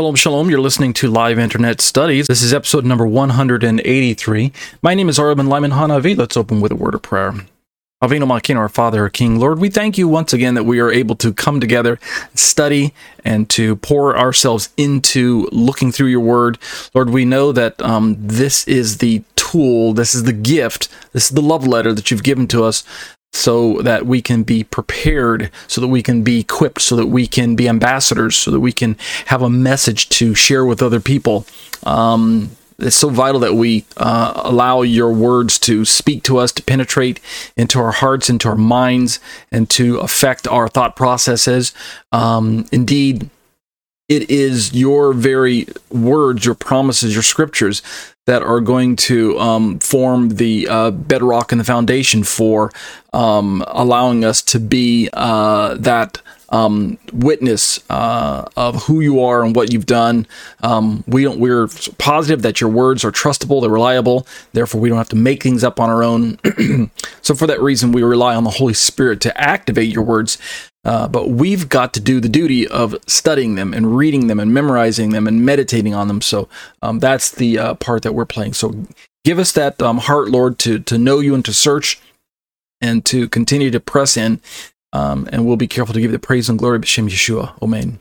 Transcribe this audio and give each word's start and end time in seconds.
Shalom, 0.00 0.16
shalom. 0.16 0.48
You're 0.48 0.60
listening 0.60 0.94
to 0.94 1.10
Live 1.10 1.38
Internet 1.38 1.82
Studies. 1.82 2.26
This 2.26 2.40
is 2.40 2.54
episode 2.54 2.86
number 2.86 3.06
183. 3.06 4.50
My 4.80 4.94
name 4.94 5.10
is 5.10 5.18
Arabin 5.18 5.46
Lyman 5.46 5.72
Hanavi. 5.72 6.16
Let's 6.16 6.38
open 6.38 6.62
with 6.62 6.72
a 6.72 6.74
word 6.74 6.94
of 6.94 7.02
prayer. 7.02 7.32
Avinu 8.02 8.22
Malkeinu, 8.22 8.56
our 8.56 8.70
Father, 8.70 9.02
our 9.02 9.10
King, 9.10 9.38
Lord, 9.38 9.58
we 9.58 9.68
thank 9.68 9.98
you 9.98 10.08
once 10.08 10.32
again 10.32 10.54
that 10.54 10.64
we 10.64 10.80
are 10.80 10.90
able 10.90 11.16
to 11.16 11.34
come 11.34 11.60
together, 11.60 11.98
study, 12.34 12.94
and 13.26 13.50
to 13.50 13.76
pour 13.76 14.16
ourselves 14.16 14.70
into 14.78 15.46
looking 15.52 15.92
through 15.92 16.06
your 16.06 16.20
word. 16.20 16.56
Lord, 16.94 17.10
we 17.10 17.26
know 17.26 17.52
that 17.52 17.78
um, 17.82 18.16
this 18.18 18.66
is 18.66 18.98
the 18.98 19.22
tool, 19.36 19.92
this 19.92 20.14
is 20.14 20.22
the 20.22 20.32
gift, 20.32 20.88
this 21.12 21.24
is 21.24 21.32
the 21.32 21.42
love 21.42 21.66
letter 21.66 21.92
that 21.92 22.10
you've 22.10 22.22
given 22.22 22.48
to 22.48 22.64
us 22.64 22.84
so 23.32 23.80
that 23.82 24.06
we 24.06 24.20
can 24.20 24.42
be 24.42 24.64
prepared, 24.64 25.50
so 25.66 25.80
that 25.80 25.88
we 25.88 26.02
can 26.02 26.22
be 26.22 26.40
equipped, 26.40 26.80
so 26.80 26.96
that 26.96 27.06
we 27.06 27.26
can 27.26 27.56
be 27.56 27.68
ambassadors, 27.68 28.36
so 28.36 28.50
that 28.50 28.60
we 28.60 28.72
can 28.72 28.96
have 29.26 29.42
a 29.42 29.50
message 29.50 30.08
to 30.08 30.34
share 30.34 30.64
with 30.64 30.82
other 30.82 31.00
people. 31.00 31.46
Um, 31.84 32.50
it's 32.78 32.96
so 32.96 33.10
vital 33.10 33.40
that 33.40 33.54
we 33.54 33.84
uh, 33.96 34.32
allow 34.36 34.82
your 34.82 35.12
words 35.12 35.58
to 35.60 35.84
speak 35.84 36.22
to 36.24 36.38
us, 36.38 36.50
to 36.52 36.62
penetrate 36.62 37.20
into 37.56 37.78
our 37.78 37.92
hearts, 37.92 38.30
into 38.30 38.48
our 38.48 38.56
minds, 38.56 39.20
and 39.52 39.68
to 39.70 39.98
affect 39.98 40.48
our 40.48 40.66
thought 40.66 40.96
processes. 40.96 41.74
Um, 42.10 42.66
indeed, 42.72 43.28
it 44.10 44.28
is 44.28 44.74
your 44.74 45.12
very 45.12 45.68
words, 45.88 46.44
your 46.44 46.56
promises, 46.56 47.14
your 47.14 47.22
scriptures 47.22 47.80
that 48.26 48.42
are 48.42 48.60
going 48.60 48.96
to 48.96 49.38
um, 49.38 49.78
form 49.78 50.30
the 50.30 50.66
uh, 50.68 50.90
bedrock 50.90 51.52
and 51.52 51.60
the 51.60 51.64
foundation 51.64 52.24
for 52.24 52.72
um, 53.12 53.64
allowing 53.68 54.24
us 54.24 54.42
to 54.42 54.58
be 54.58 55.08
uh, 55.12 55.74
that 55.74 56.20
um, 56.48 56.98
witness 57.12 57.78
uh, 57.88 58.44
of 58.56 58.82
who 58.84 59.00
you 59.00 59.22
are 59.22 59.44
and 59.44 59.54
what 59.54 59.72
you've 59.72 59.86
done. 59.86 60.26
Um, 60.64 61.04
we 61.06 61.22
don't. 61.22 61.38
We're 61.38 61.68
positive 61.98 62.42
that 62.42 62.60
your 62.60 62.70
words 62.70 63.04
are 63.04 63.12
trustable, 63.12 63.60
they're 63.60 63.70
reliable. 63.70 64.26
Therefore, 64.52 64.80
we 64.80 64.88
don't 64.88 64.98
have 64.98 65.08
to 65.10 65.16
make 65.16 65.44
things 65.44 65.62
up 65.62 65.78
on 65.78 65.88
our 65.88 66.02
own. 66.02 66.40
so, 67.22 67.36
for 67.36 67.46
that 67.46 67.60
reason, 67.60 67.92
we 67.92 68.02
rely 68.02 68.34
on 68.34 68.42
the 68.42 68.50
Holy 68.50 68.74
Spirit 68.74 69.20
to 69.20 69.40
activate 69.40 69.92
your 69.94 70.02
words 70.02 70.38
uh, 70.84 71.08
but 71.08 71.28
we've 71.28 71.68
got 71.68 71.92
to 71.94 72.00
do 72.00 72.20
the 72.20 72.28
duty 72.28 72.66
of 72.66 72.96
studying 73.06 73.54
them 73.54 73.74
and 73.74 73.96
reading 73.96 74.28
them 74.28 74.40
and 74.40 74.54
memorizing 74.54 75.10
them 75.10 75.26
and 75.26 75.44
meditating 75.44 75.94
on 75.94 76.08
them. 76.08 76.20
So 76.20 76.48
um, 76.82 77.00
that's 77.00 77.30
the 77.30 77.58
uh, 77.58 77.74
part 77.74 78.02
that 78.02 78.14
we're 78.14 78.24
playing. 78.24 78.54
So 78.54 78.86
give 79.24 79.38
us 79.38 79.52
that 79.52 79.80
um, 79.82 79.98
heart, 79.98 80.30
Lord, 80.30 80.58
to 80.60 80.78
to 80.80 80.96
know 80.96 81.20
you 81.20 81.34
and 81.34 81.44
to 81.44 81.52
search 81.52 82.00
and 82.80 83.04
to 83.06 83.28
continue 83.28 83.70
to 83.70 83.80
press 83.80 84.16
in. 84.16 84.40
Um, 84.92 85.28
and 85.30 85.46
we'll 85.46 85.56
be 85.56 85.68
careful 85.68 85.94
to 85.94 86.00
give 86.00 86.12
the 86.12 86.18
praise 86.18 86.48
and 86.48 86.58
glory 86.58 86.80
B'Shem 86.80 87.08
Yeshua. 87.08 87.52
Amen. 87.62 88.00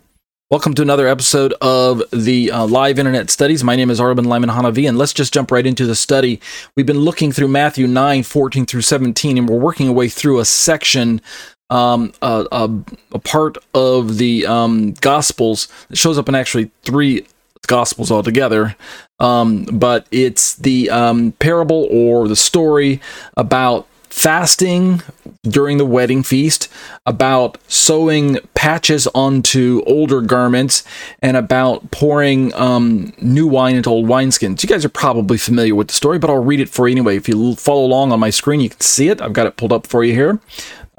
Welcome 0.50 0.74
to 0.74 0.82
another 0.82 1.08
episode 1.08 1.54
of 1.62 2.02
the 2.12 2.50
uh, 2.50 2.66
live 2.66 2.98
internet 2.98 3.30
studies. 3.30 3.64
My 3.64 3.76
name 3.76 3.92
is 3.92 4.00
Arben 4.00 4.26
Lyman 4.26 4.50
Hanavi, 4.50 4.90
and 4.90 4.98
let's 4.98 5.14
just 5.14 5.32
jump 5.32 5.52
right 5.52 5.68
into 5.68 5.86
the 5.86 5.94
study. 5.94 6.42
We've 6.76 6.88
been 6.88 7.02
looking 7.02 7.32
through 7.32 7.50
Matthew 7.50 7.86
9, 7.86 8.24
14 8.24 8.66
through 8.66 8.82
17, 8.82 9.38
and 9.38 9.48
we're 9.48 9.60
working 9.60 9.90
our 9.90 9.94
way 9.94 10.10
through 10.10 10.40
a 10.40 10.46
section 10.46 11.22
um, 11.70 12.14
a, 12.22 12.46
a, 12.52 12.70
a, 13.14 13.20
part 13.20 13.58
of 13.74 14.18
the 14.18 14.46
um, 14.46 14.94
Gospels. 14.94 15.68
Shows 15.94 16.18
up 16.18 16.28
in 16.30 16.36
actually 16.36 16.72
three 16.84 17.26
Gospels 17.68 18.12
altogether, 18.12 18.76
um, 19.20 19.66
but 19.66 20.08
it's 20.12 20.56
the 20.56 20.90
um, 20.90 21.34
parable 21.34 21.88
or 21.92 22.28
the 22.28 22.36
story 22.36 23.00
about 23.38 23.86
fasting 24.10 25.04
during 25.44 25.78
the 25.78 25.86
wedding 25.86 26.24
feast, 26.24 26.68
about 27.06 27.60
sewing 27.68 28.40
patches 28.56 29.08
onto 29.14 29.84
older 29.86 30.22
garments, 30.22 30.84
and 31.22 31.38
about 31.38 31.92
pouring 31.92 32.54
um, 32.56 33.14
new 33.22 33.46
wine 33.46 33.76
into 33.76 33.90
old 33.90 34.08
wineskins. 34.08 34.64
You 34.64 34.70
guys 34.70 34.84
are 34.84 34.90
probably 34.90 35.38
familiar 35.38 35.76
with 35.76 35.90
the 35.90 35.94
story, 35.94 36.18
but 36.18 36.32
I'll 36.32 36.44
read 36.44 36.60
it 36.60 36.70
for 36.70 36.88
you 36.88 36.94
anyway. 36.94 37.18
If 37.18 37.30
you 37.30 37.56
follow 37.56 37.86
along 37.86 38.12
on 38.12 38.20
my 38.20 38.32
screen, 38.32 38.62
you 38.62 38.70
can 38.70 38.82
see 38.82 39.10
it. 39.10 39.22
I've 39.22 39.34
got 39.34 39.46
it 39.46 39.58
pulled 39.58 39.74
up 39.74 39.86
for 39.86 40.04
you 40.04 40.14
here 40.14 40.40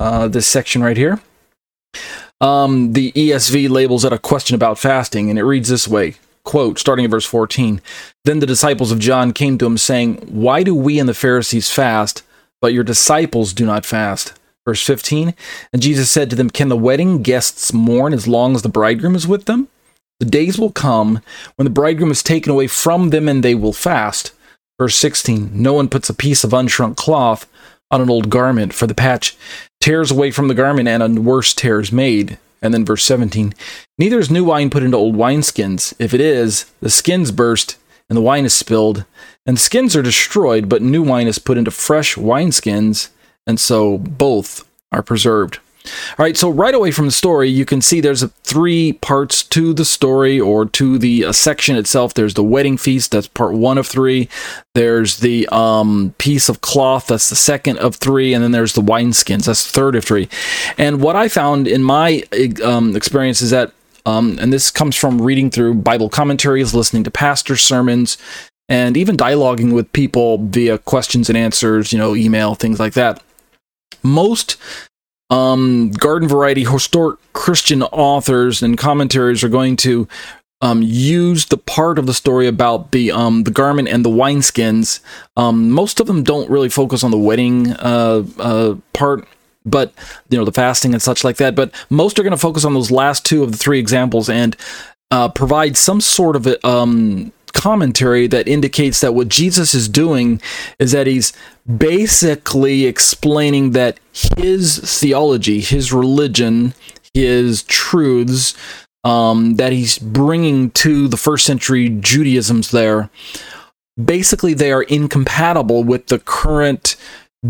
uh, 0.00 0.26
this 0.26 0.48
section 0.48 0.82
right 0.82 0.96
here. 0.96 1.20
Um, 2.40 2.94
the 2.94 3.12
ESV 3.12 3.68
labels 3.68 4.04
it 4.04 4.12
a 4.12 4.18
question 4.18 4.56
about 4.56 4.78
fasting, 4.78 5.30
and 5.30 5.38
it 5.38 5.44
reads 5.44 5.68
this 5.68 5.86
way 5.86 6.16
quote, 6.42 6.78
starting 6.78 7.04
at 7.04 7.10
verse 7.10 7.26
14. 7.26 7.80
Then 8.24 8.40
the 8.40 8.46
disciples 8.46 8.90
of 8.90 8.98
John 8.98 9.32
came 9.32 9.58
to 9.58 9.66
him, 9.66 9.78
saying, 9.78 10.16
Why 10.28 10.62
do 10.62 10.74
we 10.74 10.98
and 10.98 11.08
the 11.08 11.14
Pharisees 11.14 11.70
fast, 11.70 12.22
but 12.60 12.72
your 12.72 12.82
disciples 12.82 13.52
do 13.52 13.64
not 13.64 13.86
fast? 13.86 14.32
Verse 14.66 14.84
15. 14.84 15.34
And 15.72 15.82
Jesus 15.82 16.10
said 16.10 16.30
to 16.30 16.36
them, 16.36 16.50
Can 16.50 16.68
the 16.68 16.76
wedding 16.76 17.22
guests 17.22 17.72
mourn 17.72 18.12
as 18.12 18.26
long 18.26 18.54
as 18.54 18.62
the 18.62 18.68
bridegroom 18.68 19.14
is 19.14 19.28
with 19.28 19.44
them? 19.44 19.68
The 20.18 20.26
days 20.26 20.58
will 20.58 20.72
come 20.72 21.22
when 21.56 21.64
the 21.64 21.70
bridegroom 21.70 22.10
is 22.10 22.22
taken 22.22 22.50
away 22.50 22.66
from 22.66 23.10
them, 23.10 23.28
and 23.28 23.42
they 23.42 23.54
will 23.54 23.72
fast. 23.72 24.32
Verse 24.78 24.96
16. 24.96 25.50
No 25.52 25.74
one 25.74 25.88
puts 25.88 26.08
a 26.10 26.14
piece 26.14 26.42
of 26.42 26.50
unshrunk 26.50 26.96
cloth 26.96 27.46
on 27.90 28.00
an 28.00 28.10
old 28.10 28.30
garment, 28.30 28.72
for 28.72 28.86
the 28.86 28.94
patch 28.94 29.36
tears 29.80 30.10
away 30.10 30.30
from 30.30 30.48
the 30.48 30.54
garment, 30.54 30.88
and 30.88 31.02
a 31.02 31.20
worse 31.20 31.54
tear 31.54 31.80
is 31.80 31.92
made. 31.92 32.38
And 32.62 32.74
then 32.74 32.84
verse 32.84 33.04
17 33.04 33.54
Neither 33.98 34.18
is 34.18 34.30
new 34.30 34.44
wine 34.44 34.70
put 34.70 34.82
into 34.82 34.96
old 34.96 35.16
wineskins. 35.16 35.94
If 35.98 36.12
it 36.12 36.20
is, 36.20 36.66
the 36.80 36.90
skins 36.90 37.30
burst, 37.30 37.76
and 38.08 38.16
the 38.16 38.22
wine 38.22 38.44
is 38.44 38.52
spilled, 38.52 39.04
and 39.46 39.56
the 39.56 39.60
skins 39.60 39.96
are 39.96 40.02
destroyed, 40.02 40.68
but 40.68 40.82
new 40.82 41.02
wine 41.02 41.26
is 41.26 41.38
put 41.38 41.56
into 41.56 41.70
fresh 41.70 42.16
wineskins, 42.16 43.08
and 43.46 43.58
so 43.58 43.96
both 43.98 44.68
are 44.92 45.02
preserved. 45.02 45.58
All 46.18 46.24
right, 46.24 46.36
so 46.36 46.50
right 46.50 46.74
away 46.74 46.90
from 46.90 47.06
the 47.06 47.12
story, 47.12 47.48
you 47.48 47.64
can 47.64 47.80
see 47.80 48.00
there's 48.00 48.22
three 48.42 48.92
parts 48.94 49.42
to 49.44 49.72
the 49.72 49.84
story 49.84 50.38
or 50.38 50.66
to 50.66 50.98
the 50.98 51.24
uh, 51.24 51.32
section 51.32 51.76
itself. 51.76 52.12
There's 52.12 52.34
the 52.34 52.44
wedding 52.44 52.76
feast, 52.76 53.12
that's 53.12 53.28
part 53.28 53.54
one 53.54 53.78
of 53.78 53.86
three. 53.86 54.28
There's 54.74 55.18
the 55.18 55.48
um, 55.50 56.14
piece 56.18 56.48
of 56.50 56.60
cloth, 56.60 57.06
that's 57.06 57.30
the 57.30 57.36
second 57.36 57.78
of 57.78 57.96
three. 57.96 58.34
And 58.34 58.44
then 58.44 58.52
there's 58.52 58.74
the 58.74 58.82
wineskins, 58.82 59.46
that's 59.46 59.64
the 59.64 59.72
third 59.72 59.96
of 59.96 60.04
three. 60.04 60.28
And 60.76 61.00
what 61.00 61.16
I 61.16 61.28
found 61.28 61.66
in 61.66 61.82
my 61.82 62.24
um, 62.62 62.94
experience 62.94 63.40
is 63.40 63.50
that, 63.50 63.72
um, 64.04 64.38
and 64.40 64.52
this 64.52 64.70
comes 64.70 64.96
from 64.96 65.22
reading 65.22 65.50
through 65.50 65.74
Bible 65.74 66.10
commentaries, 66.10 66.74
listening 66.74 67.04
to 67.04 67.10
pastor 67.10 67.56
sermons, 67.56 68.18
and 68.68 68.96
even 68.96 69.16
dialoguing 69.16 69.72
with 69.72 69.92
people 69.92 70.38
via 70.38 70.78
questions 70.78 71.28
and 71.30 71.38
answers, 71.38 71.92
you 71.92 71.98
know, 71.98 72.14
email, 72.14 72.54
things 72.54 72.78
like 72.78 72.92
that. 72.92 73.22
Most 74.02 74.56
um, 75.30 75.92
garden 75.92 76.28
variety 76.28 76.64
historic 76.64 77.18
Christian 77.32 77.82
authors 77.82 78.62
and 78.62 78.76
commentaries 78.76 79.42
are 79.44 79.48
going 79.48 79.76
to 79.76 80.08
um, 80.62 80.82
use 80.82 81.46
the 81.46 81.56
part 81.56 81.98
of 81.98 82.06
the 82.06 82.14
story 82.14 82.46
about 82.46 82.92
the 82.92 83.10
um, 83.10 83.44
the 83.44 83.50
garment 83.50 83.88
and 83.88 84.04
the 84.04 84.10
wineskins. 84.10 85.00
Um, 85.36 85.70
most 85.70 86.00
of 86.00 86.06
them 86.06 86.22
don't 86.22 86.50
really 86.50 86.68
focus 86.68 87.02
on 87.02 87.10
the 87.10 87.18
wedding 87.18 87.72
uh, 87.72 88.24
uh, 88.38 88.74
part, 88.92 89.26
but 89.64 89.94
you 90.28 90.36
know 90.36 90.44
the 90.44 90.52
fasting 90.52 90.92
and 90.92 91.00
such 91.00 91.24
like 91.24 91.36
that. 91.36 91.54
But 91.54 91.72
most 91.88 92.18
are 92.18 92.22
going 92.22 92.32
to 92.32 92.36
focus 92.36 92.64
on 92.64 92.74
those 92.74 92.90
last 92.90 93.24
two 93.24 93.42
of 93.42 93.52
the 93.52 93.58
three 93.58 93.78
examples 93.78 94.28
and 94.28 94.54
uh, 95.10 95.28
provide 95.28 95.76
some 95.76 96.00
sort 96.00 96.36
of 96.36 96.46
um, 96.64 97.32
commentary 97.60 98.26
that 98.26 98.48
indicates 98.48 99.02
that 99.02 99.14
what 99.14 99.28
Jesus 99.28 99.74
is 99.74 99.86
doing 99.86 100.40
is 100.78 100.92
that 100.92 101.06
he's 101.06 101.34
basically 101.66 102.86
explaining 102.86 103.72
that 103.72 104.00
his 104.38 104.78
theology, 104.78 105.60
his 105.60 105.92
religion, 105.92 106.72
his 107.12 107.62
truths 107.64 108.54
um, 109.04 109.56
that 109.56 109.72
he's 109.72 109.98
bringing 109.98 110.70
to 110.70 111.06
the 111.06 111.18
first 111.18 111.44
century 111.44 111.90
Judaism's 111.90 112.70
there, 112.70 113.10
basically 114.02 114.54
they 114.54 114.72
are 114.72 114.84
incompatible 114.84 115.84
with 115.84 116.06
the 116.06 116.18
current 116.18 116.96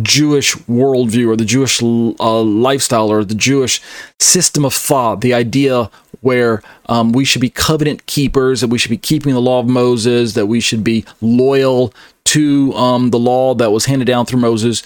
Jewish 0.03 0.57
worldview 0.67 1.29
or 1.29 1.37
the 1.37 1.45
Jewish 1.45 1.81
uh, 1.83 2.43
lifestyle 2.43 3.13
or 3.13 3.25
the 3.25 3.37
Jewish 3.37 3.81
system 4.19 4.65
of 4.65 4.75
thought, 4.75 5.21
the 5.21 5.35
idea 5.35 5.89
where 6.21 6.63
um, 6.87 7.13
we 7.13 7.25
should 7.25 7.41
be 7.41 7.51
covenant 7.51 8.07
keepers, 8.07 8.61
that 8.61 8.69
we 8.69 8.79
should 8.79 8.91
be 8.91 8.97
keeping 8.97 9.33
the 9.35 9.41
law 9.41 9.61
of 9.61 9.67
Moses, 9.67 10.35
that 10.35 10.47
we 10.47 10.61
should 10.61 10.85
be 10.85 11.05
loyal 11.21 11.93
to 12.27 12.73
um, 12.75 13.11
the 13.11 13.19
law 13.19 13.55
that 13.55 13.73
was 13.73 13.87
handed 13.87 14.05
down 14.05 14.27
through 14.27 14.41
Moses. 14.41 14.83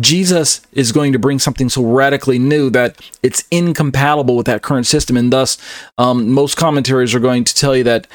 Jesus 0.00 0.62
is 0.72 0.90
going 0.90 1.12
to 1.12 1.18
bring 1.18 1.38
something 1.38 1.68
so 1.68 1.84
radically 1.84 2.38
new 2.38 2.70
that 2.70 3.00
it's 3.22 3.44
incompatible 3.50 4.36
with 4.36 4.46
that 4.46 4.62
current 4.62 4.86
system, 4.86 5.16
and 5.16 5.32
thus, 5.32 5.58
um, 5.98 6.30
most 6.30 6.56
commentaries 6.56 7.14
are 7.14 7.20
going 7.20 7.44
to 7.44 7.54
tell 7.54 7.76
you 7.76 7.84
that 7.84 8.06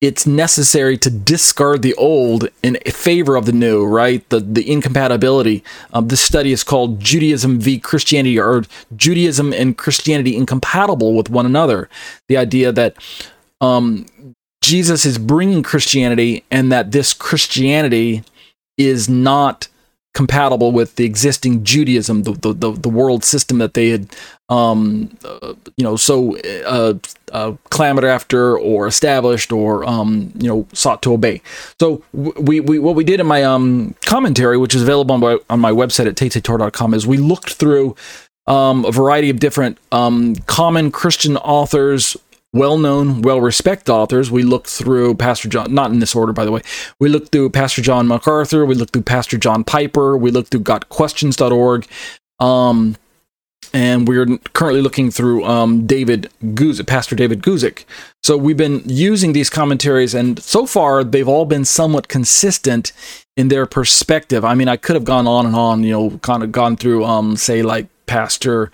it's 0.00 0.26
necessary 0.26 0.96
to 0.96 1.10
discard 1.10 1.82
the 1.82 1.94
old 1.94 2.48
in 2.62 2.76
favor 2.86 3.36
of 3.36 3.46
the 3.46 3.52
new, 3.52 3.84
right? 3.84 4.28
The 4.28 4.40
the 4.40 4.70
incompatibility. 4.70 5.64
Um, 5.92 6.08
this 6.08 6.20
study 6.20 6.52
is 6.52 6.62
called 6.62 7.00
Judaism 7.00 7.58
v 7.58 7.78
Christianity, 7.78 8.38
or 8.38 8.64
Judaism 8.94 9.52
and 9.52 9.76
Christianity 9.76 10.36
incompatible 10.36 11.14
with 11.14 11.30
one 11.30 11.46
another. 11.46 11.88
The 12.28 12.36
idea 12.36 12.70
that 12.72 12.96
um, 13.60 14.06
Jesus 14.62 15.04
is 15.04 15.18
bringing 15.18 15.62
Christianity, 15.64 16.44
and 16.50 16.70
that 16.70 16.92
this 16.92 17.12
Christianity 17.12 18.22
is 18.76 19.08
not 19.08 19.66
compatible 20.14 20.72
with 20.72 20.96
the 20.96 21.04
existing 21.04 21.64
Judaism, 21.64 22.22
the 22.24 22.32
the, 22.32 22.52
the, 22.52 22.72
the 22.72 22.88
world 22.88 23.24
system 23.24 23.58
that 23.58 23.74
they 23.74 23.90
had, 23.90 24.08
um, 24.48 25.16
uh, 25.24 25.54
you 25.76 25.84
know, 25.84 25.96
so 25.96 26.36
uh, 26.64 26.94
uh, 27.32 27.52
clamored 27.70 28.04
after 28.04 28.58
or 28.58 28.86
established 28.86 29.52
or 29.52 29.84
um, 29.84 30.32
you 30.38 30.48
know 30.48 30.66
sought 30.72 31.02
to 31.02 31.12
obey. 31.12 31.40
So 31.80 32.02
we, 32.12 32.60
we 32.60 32.78
what 32.78 32.94
we 32.94 33.04
did 33.04 33.20
in 33.20 33.26
my 33.26 33.42
um, 33.42 33.94
commentary, 34.04 34.58
which 34.58 34.74
is 34.74 34.82
available 34.82 35.14
on 35.14 35.20
my 35.20 35.38
on 35.50 35.60
my 35.60 35.72
website 35.72 36.06
at 36.06 36.14
tatetor.com, 36.14 36.94
is 36.94 37.06
we 37.06 37.18
looked 37.18 37.54
through 37.54 37.94
um, 38.46 38.84
a 38.84 38.90
variety 38.90 39.30
of 39.30 39.38
different 39.38 39.78
um, 39.92 40.34
common 40.46 40.90
Christian 40.90 41.36
authors 41.36 42.16
well-known, 42.52 43.22
well-respected 43.22 43.92
authors. 43.92 44.30
We 44.30 44.42
looked 44.42 44.68
through 44.68 45.14
Pastor 45.16 45.48
John, 45.48 45.74
not 45.74 45.90
in 45.90 45.98
this 45.98 46.14
order, 46.14 46.32
by 46.32 46.44
the 46.44 46.52
way. 46.52 46.62
We 46.98 47.08
looked 47.08 47.30
through 47.30 47.50
Pastor 47.50 47.82
John 47.82 48.08
MacArthur. 48.08 48.64
We 48.64 48.74
looked 48.74 48.92
through 48.92 49.02
Pastor 49.02 49.38
John 49.38 49.64
Piper. 49.64 50.16
We 50.16 50.30
looked 50.30 50.50
through 50.50 50.62
GotQuestions.org. 50.62 51.86
Um, 52.40 52.96
and 53.74 54.08
we're 54.08 54.38
currently 54.54 54.80
looking 54.80 55.10
through 55.10 55.44
um, 55.44 55.86
David 55.86 56.30
Guzik, 56.42 56.86
Pastor 56.86 57.14
David 57.14 57.42
Guzik. 57.42 57.84
So 58.22 58.36
we've 58.36 58.56
been 58.56 58.82
using 58.86 59.32
these 59.32 59.50
commentaries, 59.50 60.14
and 60.14 60.42
so 60.42 60.66
far 60.66 61.04
they've 61.04 61.28
all 61.28 61.44
been 61.44 61.64
somewhat 61.64 62.08
consistent 62.08 62.92
in 63.36 63.48
their 63.48 63.66
perspective. 63.66 64.44
I 64.44 64.54
mean, 64.54 64.68
I 64.68 64.76
could 64.76 64.96
have 64.96 65.04
gone 65.04 65.26
on 65.26 65.46
and 65.46 65.54
on, 65.54 65.82
you 65.82 65.92
know, 65.92 66.18
kind 66.18 66.42
of 66.42 66.50
gone 66.50 66.76
through, 66.76 67.04
um, 67.04 67.36
say, 67.36 67.62
like 67.62 67.88
Pastor 68.06 68.70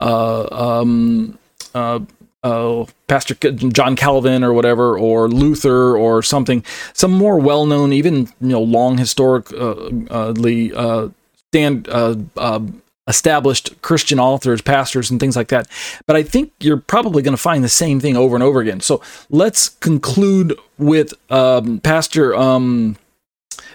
uh, 0.00 0.48
um, 0.50 1.38
uh, 1.74 2.00
uh, 2.42 2.84
Pastor 3.06 3.34
John 3.34 3.96
Calvin 3.96 4.42
or 4.42 4.52
whatever, 4.52 4.98
or 4.98 5.28
Luther 5.28 5.96
or 5.96 6.22
something, 6.22 6.64
some 6.92 7.12
more 7.12 7.38
well-known, 7.38 7.92
even 7.92 8.28
you 8.40 8.48
know, 8.48 8.62
long 8.62 8.98
historically 8.98 10.72
uh, 10.74 11.08
stand 11.48 11.88
uh, 11.88 12.16
uh, 12.36 12.60
established 13.06 13.82
Christian 13.82 14.20
authors, 14.20 14.62
pastors, 14.62 15.10
and 15.10 15.18
things 15.18 15.36
like 15.36 15.48
that. 15.48 15.66
But 16.06 16.16
I 16.16 16.22
think 16.22 16.52
you're 16.60 16.76
probably 16.78 17.22
going 17.22 17.36
to 17.36 17.42
find 17.42 17.62
the 17.62 17.68
same 17.68 18.00
thing 18.00 18.16
over 18.16 18.36
and 18.36 18.42
over 18.42 18.60
again. 18.60 18.80
So 18.80 19.02
let's 19.28 19.68
conclude 19.68 20.58
with 20.78 21.12
um, 21.30 21.80
Pastor. 21.80 22.34
Um, 22.34 22.96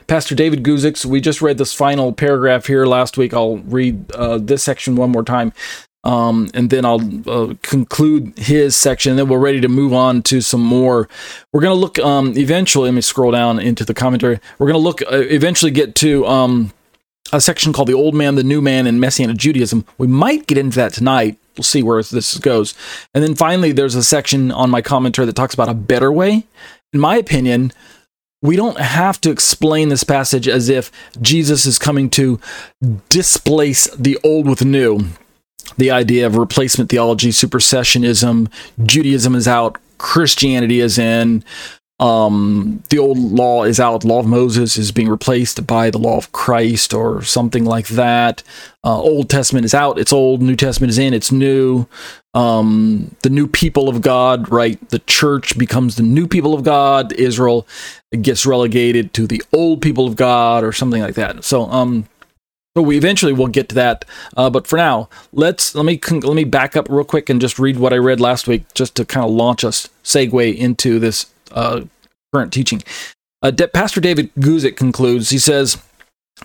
Pastor 0.08 0.36
David 0.36 0.64
Guzik. 0.64 1.04
We 1.04 1.20
just 1.20 1.42
read 1.42 1.58
this 1.58 1.74
final 1.74 2.14
paragraph 2.14 2.68
here 2.68 2.86
last 2.86 3.18
week. 3.18 3.34
I'll 3.34 3.58
read 3.58 4.12
uh, 4.12 4.38
this 4.38 4.62
section 4.62 4.96
one 4.96 5.10
more 5.10 5.24
time. 5.24 5.52
Um, 6.06 6.50
and 6.54 6.70
then 6.70 6.86
I'll 6.86 7.02
uh, 7.30 7.56
conclude 7.64 8.38
his 8.38 8.76
section. 8.76 9.12
And 9.12 9.20
then 9.20 9.28
we're 9.28 9.40
ready 9.40 9.60
to 9.62 9.68
move 9.68 9.92
on 9.92 10.22
to 10.24 10.40
some 10.40 10.62
more. 10.62 11.10
We're 11.52 11.62
going 11.62 11.76
to 11.76 11.80
look 11.80 11.98
um, 12.00 12.38
eventually. 12.38 12.90
Let 12.90 12.96
me 12.96 13.02
scroll 13.02 13.32
down 13.32 13.60
into 13.60 13.84
the 13.84 13.96
commentary. 13.96 14.40
We're 14.60 14.68
going 14.68 14.80
to 14.80 14.84
look 14.84 15.02
uh, 15.02 15.18
eventually 15.30 15.72
get 15.72 15.96
to 15.96 16.26
um, 16.28 16.72
a 17.34 17.42
section 17.42 17.74
called 17.74 17.90
"The 17.90 17.96
Old 17.96 18.14
Man, 18.14 18.36
the 18.36 18.44
New 18.44 18.62
Man, 18.62 18.86
and 18.86 19.02
Messianic 19.02 19.38
Judaism." 19.38 19.84
We 19.98 20.08
might 20.08 20.46
get 20.46 20.60
into 20.60 20.78
that 20.78 20.94
tonight. 20.94 21.40
We'll 21.58 21.64
see 21.64 21.82
where 21.82 22.02
this 22.04 22.38
goes. 22.38 22.76
And 23.14 23.24
then 23.24 23.34
finally, 23.34 23.72
there's 23.72 23.96
a 23.96 24.04
section 24.04 24.52
on 24.52 24.70
my 24.70 24.82
commentary 24.82 25.26
that 25.26 25.36
talks 25.36 25.54
about 25.54 25.70
a 25.70 25.74
better 25.74 26.12
way. 26.12 26.46
In 26.94 27.00
my 27.00 27.16
opinion, 27.16 27.72
we 28.42 28.56
don't 28.56 28.80
have 28.80 29.20
to 29.22 29.32
explain 29.32 29.90
this 29.90 30.04
passage 30.04 30.48
as 30.48 30.70
if 30.70 30.92
Jesus 31.20 31.66
is 31.66 31.80
coming 31.80 32.10
to 32.12 32.40
displace 33.10 33.88
the 33.96 34.20
old 34.24 34.48
with 34.48 34.64
new 34.64 35.00
the 35.78 35.92
idea 35.92 36.26
of 36.26 36.38
replacement 36.38 36.90
theology, 36.90 37.30
supersessionism, 37.30 38.52
Judaism 38.86 39.36
is 39.36 39.48
out, 39.48 39.78
Christianity 39.98 40.80
is 40.80 40.98
in. 40.98 41.44
Um, 41.98 42.84
the 42.90 43.00
old 43.00 43.18
law 43.18 43.64
is 43.64 43.80
out. 43.80 44.04
Law 44.04 44.20
of 44.20 44.26
Moses 44.26 44.76
is 44.76 44.92
being 44.92 45.08
replaced 45.08 45.66
by 45.66 45.90
the 45.90 45.98
law 45.98 46.18
of 46.18 46.32
Christ 46.34 46.94
or 46.94 47.22
something 47.22 47.64
like 47.64 47.88
that. 47.88 48.44
Uh, 48.84 49.00
old 49.00 49.30
Testament 49.30 49.64
is 49.64 49.74
out. 49.74 49.98
It's 49.98 50.12
old. 50.12 50.42
New 50.42 50.58
Testament 50.58 50.90
is 50.90 50.98
in. 50.98 51.14
It's 51.14 51.32
new. 51.32 51.88
Um, 52.34 53.16
the 53.22 53.30
new 53.30 53.48
people 53.48 53.88
of 53.88 54.02
God, 54.02 54.52
right? 54.52 54.90
The 54.90 55.00
church 55.00 55.58
becomes 55.58 55.96
the 55.96 56.04
new 56.04 56.28
people 56.28 56.54
of 56.54 56.64
God. 56.64 57.14
Israel 57.14 57.66
gets 58.22 58.46
relegated 58.46 59.14
to 59.14 59.26
the 59.26 59.42
old 59.54 59.82
people 59.82 60.06
of 60.06 60.18
God 60.18 60.66
or 60.66 60.74
something 60.74 61.02
like 61.02 61.16
that. 61.16 61.46
So, 61.46 61.64
um, 61.72 62.10
but 62.76 62.84
we 62.84 62.98
eventually 62.98 63.34
will 63.34 63.48
get 63.48 63.70
to 63.70 63.76
that. 63.76 64.06
Uh, 64.38 64.50
but 64.50 64.68
for 64.68 64.76
now, 64.76 65.10
let's 65.32 65.74
let 65.74 65.86
me 65.86 66.00
let 66.12 66.36
me 66.36 66.44
back 66.44 66.76
up 66.76 66.88
real 66.90 67.06
quick 67.06 67.30
and 67.30 67.42
just 67.42 67.58
read 67.58 67.80
what 67.80 67.94
I 67.94 67.98
read 67.98 68.20
last 68.20 68.48
week, 68.48 68.72
just 68.76 68.96
to 68.96 69.06
kind 69.06 69.26
of 69.26 69.32
launch 69.32 69.64
us 69.64 69.90
segue 70.04 70.56
into 70.56 71.00
this 71.00 71.28
uh, 71.52 71.82
current 72.34 72.54
teaching. 72.54 72.84
Uh, 73.42 73.52
De- 73.52 73.70
Pastor 73.70 74.02
David 74.02 74.32
Guzik 74.36 74.76
concludes. 74.76 75.32
He 75.32 75.40
says. 75.40 75.82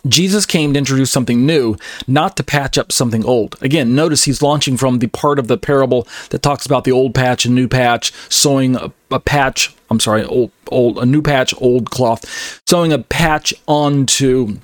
Jesus 0.06 0.46
came 0.46 0.72
to 0.72 0.78
introduce 0.78 1.10
something 1.10 1.44
new, 1.44 1.74
not 2.06 2.36
to 2.36 2.44
patch 2.44 2.78
up 2.78 2.92
something 2.92 3.24
old. 3.24 3.56
Again, 3.60 3.92
notice 3.92 4.22
he's 4.22 4.40
launching 4.40 4.76
from 4.76 5.00
the 5.00 5.08
part 5.08 5.40
of 5.40 5.48
the 5.48 5.58
parable 5.58 6.06
that 6.28 6.42
talks 6.42 6.64
about 6.64 6.84
the 6.84 6.92
old 6.92 7.12
patch 7.12 7.44
and 7.44 7.56
new 7.56 7.66
patch, 7.66 8.12
sewing 8.28 8.76
a, 8.76 8.92
a 9.10 9.18
patch, 9.18 9.74
I'm 9.90 9.98
sorry, 9.98 10.22
old, 10.22 10.52
old, 10.68 10.96
a 10.98 11.04
new 11.04 11.20
patch, 11.20 11.52
old 11.60 11.90
cloth, 11.90 12.24
sewing 12.68 12.92
a 12.92 13.00
patch 13.00 13.52
onto 13.66 14.58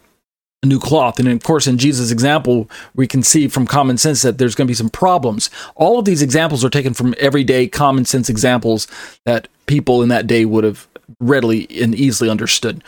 new 0.66 0.80
cloth. 0.80 1.18
And 1.18 1.28
of 1.28 1.42
course, 1.42 1.66
in 1.66 1.78
Jesus' 1.78 2.10
example, 2.10 2.68
we 2.94 3.06
can 3.06 3.22
see 3.22 3.48
from 3.48 3.66
common 3.66 3.98
sense 3.98 4.22
that 4.22 4.38
there's 4.38 4.54
going 4.54 4.66
to 4.66 4.70
be 4.70 4.74
some 4.74 4.90
problems. 4.90 5.50
All 5.74 5.98
of 5.98 6.04
these 6.04 6.22
examples 6.22 6.64
are 6.64 6.70
taken 6.70 6.94
from 6.94 7.14
everyday 7.18 7.68
common 7.68 8.04
sense 8.04 8.28
examples 8.28 8.86
that 9.24 9.48
people 9.66 10.02
in 10.02 10.08
that 10.08 10.26
day 10.26 10.44
would 10.44 10.64
have 10.64 10.86
readily 11.20 11.66
and 11.80 11.94
easily 11.94 12.28
understood. 12.28 12.82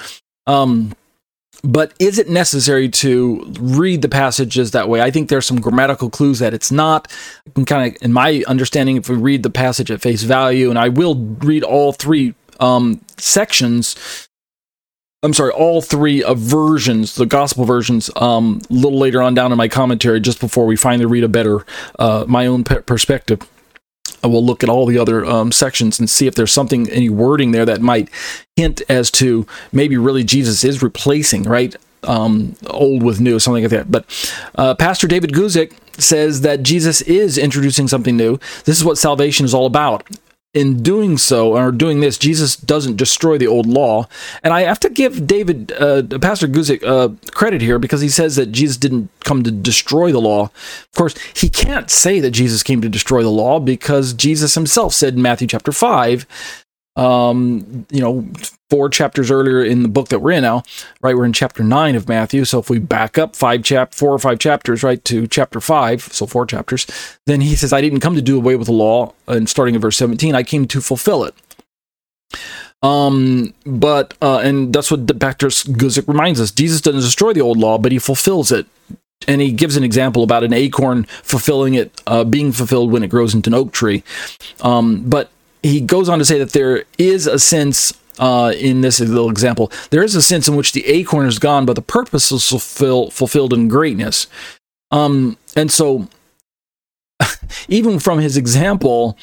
Um, 0.47 0.95
but 1.65 1.93
is 1.99 2.19
it 2.19 2.29
necessary 2.29 2.89
to 2.89 3.45
read 3.61 4.03
the 4.03 4.09
passages 4.09 4.71
that 4.71 4.89
way? 4.89 5.01
I 5.01 5.11
think 5.11 5.29
there's 5.29 5.47
some 5.47 5.61
grammatical 5.61 6.09
clues 6.09 6.39
that 6.39 6.55
it's 6.55 6.71
not. 6.71 7.13
kind 7.67 7.97
of, 7.97 8.03
in 8.03 8.13
my 8.13 8.45
understanding, 8.47 8.97
if 8.97 9.09
we 9.09 9.17
read 9.17 9.43
the 9.43 9.51
passage 9.51 9.91
at 9.91 10.01
face 10.01 10.23
value, 10.23 10.71
and 10.71 10.79
I 10.79 10.89
will 10.89 11.17
read 11.17 11.65
all 11.65 11.93
three 11.93 12.35
um, 12.61 13.01
sections 13.17 14.28
I'm 15.25 15.35
sorry, 15.35 15.50
all 15.50 15.82
three 15.82 16.23
of 16.23 16.38
versions, 16.38 17.17
the 17.17 17.26
gospel 17.26 17.65
versions, 17.65 18.09
um, 18.17 18.61
a 18.70 18.73
little 18.73 19.00
later 19.00 19.20
on 19.20 19.35
down 19.35 19.50
in 19.50 19.59
my 19.59 19.67
commentary, 19.67 20.20
just 20.20 20.38
before 20.38 20.65
we 20.65 20.76
finally 20.76 21.06
read 21.06 21.25
a 21.25 21.29
better, 21.29 21.67
uh, 21.99 22.25
my 22.29 22.47
own 22.47 22.62
pe- 22.62 22.82
perspective. 22.82 23.41
I 24.23 24.29
will 24.29 24.44
look 24.44 24.62
at 24.62 24.69
all 24.69 24.87
the 24.87 24.97
other 24.97 25.25
um, 25.25 25.50
sections 25.50 25.99
and 25.99 26.09
see 26.09 26.29
if 26.29 26.37
there's 26.37 26.53
something, 26.53 26.88
any 26.91 27.09
wording 27.09 27.50
there 27.50 27.65
that 27.65 27.81
might 27.81 28.11
hint 28.55 28.81
as 28.89 29.10
to 29.13 29.44
maybe 29.72 29.96
really 29.96 30.22
Jesus 30.22 30.63
is 30.63 30.84
replacing, 30.84 31.43
right? 31.43 31.75
Um, 32.05 32.55
old 32.69 33.03
with 33.03 33.20
new, 33.20 33.41
something 33.41 33.65
like 33.65 33.70
that. 33.70 33.91
But 33.91 34.05
uh, 34.55 34.77
Pastor 34.77 35.08
David 35.08 35.32
Guzik 35.32 35.72
says 36.01 36.43
that 36.43 36.63
Jesus 36.63 37.01
is 37.03 37.37
introducing 37.39 37.89
something 37.89 38.17
new. 38.17 38.39
This 38.67 38.79
is 38.79 38.84
what 38.84 38.98
salvation 38.98 39.44
is 39.44 39.53
all 39.53 39.67
about 39.67 40.08
in 40.58 40.82
doing 40.82 41.17
so 41.17 41.56
or 41.56 41.70
doing 41.70 42.00
this, 42.00 42.19
Jesus 42.19 42.56
doesn't 42.56 42.96
destroy 42.96 43.38
the 43.38 43.46
old 43.46 43.67
law. 43.67 44.08
And 44.43 44.53
I 44.53 44.62
have 44.62 44.81
to 44.81 44.91
give 44.91 45.27
David, 45.27 45.72
uh, 45.72 46.03
Pastor 46.19 46.48
Guzik, 46.48 46.82
uh, 46.82 47.15
credit 47.31 47.62
here 47.62 47.79
because 47.79 48.00
he 48.00 48.08
says 48.08 48.34
that 48.36 48.50
Jesus 48.50 48.77
didn't 48.77 49.08
come 49.20 49.44
to 49.44 49.53
destroy 49.53 50.10
the 50.10 50.20
law. 50.20 50.44
Of 50.44 50.93
course, 50.96 51.17
he 51.34 51.48
can't 51.48 51.91
say 51.91 52.19
that 52.19 52.32
Jesus 52.32 52.65
came 52.65 52.81
to 52.81 52.88
destroy 52.88 53.22
the 53.22 53.31
law 53.31 53.60
because 53.60 54.12
Jesus 54.12 54.55
himself 54.55 54.94
said 54.94 55.15
in 55.15 55.22
Matthew 55.22 55.46
chapter 55.46 55.70
5 55.70 56.27
um, 56.98 57.86
you 57.90 58.00
know, 58.00 58.28
four 58.69 58.90
chapters 58.90 59.31
earlier 59.31 59.62
in 59.62 59.82
the 59.82 59.88
book 59.88 60.08
that 60.08 60.19
we're 60.19 60.32
in 60.32 60.43
now, 60.43 60.64
right? 61.00 61.17
We're 61.17 61.24
in 61.24 61.32
chapter 61.32 61.62
nine 61.62 61.94
of 61.94 62.08
Matthew. 62.08 62.44
So 62.44 62.58
if 62.58 62.69
we 62.69 62.78
back 62.81 63.17
up 63.17 63.36
five 63.36 63.62
chap, 63.62 63.94
four 63.94 64.12
or 64.12 64.19
five 64.19 64.40
chapters, 64.40 64.82
right, 64.82 65.02
to 65.05 65.26
chapter 65.28 65.60
five, 65.60 66.02
so 66.02 66.26
four 66.26 66.44
chapters, 66.44 66.86
then 67.26 67.40
he 67.40 67.55
says, 67.55 67.72
"I 67.72 67.81
didn't 67.81 68.00
come 68.00 68.17
to 68.17 68.22
do 68.22 68.36
away 68.36 68.56
with 68.56 68.67
the 68.67 68.72
law." 68.72 69.14
And 69.28 69.48
starting 69.48 69.76
in 69.76 69.81
verse 69.81 69.96
seventeen, 69.96 70.34
I 70.34 70.43
came 70.43 70.67
to 70.67 70.81
fulfill 70.81 71.24
it. 71.24 71.34
Um, 72.82 73.55
but 73.64 74.14
uh, 74.20 74.38
and 74.38 74.72
that's 74.72 74.90
what 74.90 75.06
Dr. 75.06 75.48
Guzik 75.48 76.08
reminds 76.08 76.40
us: 76.40 76.50
Jesus 76.50 76.81
doesn't 76.81 77.00
destroy 77.00 77.32
the 77.32 77.40
old 77.40 77.58
law, 77.58 77.78
but 77.78 77.93
he 77.93 77.98
fulfills 77.98 78.50
it. 78.50 78.67
And 79.26 79.40
he 79.40 79.50
gives 79.50 79.76
an 79.76 79.82
example 79.82 80.22
about 80.22 80.44
an 80.44 80.52
acorn 80.52 81.05
fulfilling 81.05 81.74
it, 81.74 82.02
uh, 82.06 82.22
being 82.22 82.52
fulfilled 82.52 82.93
when 82.93 83.02
it 83.02 83.08
grows 83.08 83.34
into 83.34 83.50
an 83.50 83.55
oak 83.55 83.72
tree. 83.72 84.05
Um, 84.60 85.02
but 85.08 85.28
he 85.62 85.81
goes 85.81 86.08
on 86.08 86.19
to 86.19 86.24
say 86.24 86.38
that 86.38 86.53
there 86.53 86.84
is 86.98 87.27
a 87.27 87.38
sense 87.38 87.93
uh, 88.19 88.53
in 88.58 88.81
this 88.81 89.00
little 89.00 89.31
example, 89.31 89.70
there 89.91 90.03
is 90.03 90.15
a 90.15 90.22
sense 90.22 90.48
in 90.48 90.56
which 90.56 90.72
the 90.72 90.84
acorn 90.86 91.27
is 91.27 91.38
gone, 91.38 91.65
but 91.65 91.74
the 91.74 91.82
purpose 91.82 92.32
is 92.32 92.48
fulfill, 92.48 93.10
fulfilled 93.10 93.53
in 93.53 93.69
greatness. 93.69 94.27
Um, 94.91 95.36
and 95.55 95.70
so, 95.70 96.08
even 97.69 97.98
from 97.98 98.19
his 98.19 98.36
example, 98.36 99.17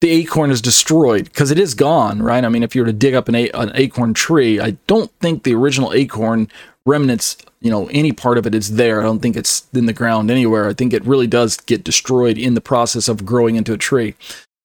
the 0.00 0.10
acorn 0.10 0.50
is 0.50 0.62
destroyed 0.62 1.24
because 1.24 1.50
it 1.50 1.58
is 1.58 1.74
gone, 1.74 2.22
right? 2.22 2.44
I 2.44 2.48
mean, 2.48 2.62
if 2.62 2.74
you 2.74 2.82
were 2.82 2.86
to 2.86 2.92
dig 2.92 3.14
up 3.14 3.28
an, 3.28 3.34
a- 3.34 3.50
an 3.50 3.72
acorn 3.74 4.14
tree, 4.14 4.60
I 4.60 4.72
don't 4.86 5.10
think 5.20 5.42
the 5.42 5.54
original 5.54 5.92
acorn 5.92 6.48
remnants, 6.86 7.36
you 7.60 7.70
know, 7.70 7.86
any 7.88 8.12
part 8.12 8.38
of 8.38 8.46
it 8.46 8.54
is 8.54 8.76
there. 8.76 9.00
I 9.00 9.04
don't 9.04 9.20
think 9.20 9.36
it's 9.36 9.66
in 9.74 9.86
the 9.86 9.92
ground 9.92 10.30
anywhere. 10.30 10.68
I 10.68 10.72
think 10.72 10.94
it 10.94 11.04
really 11.04 11.26
does 11.26 11.58
get 11.58 11.84
destroyed 11.84 12.38
in 12.38 12.54
the 12.54 12.60
process 12.62 13.08
of 13.08 13.26
growing 13.26 13.56
into 13.56 13.74
a 13.74 13.78
tree. 13.78 14.14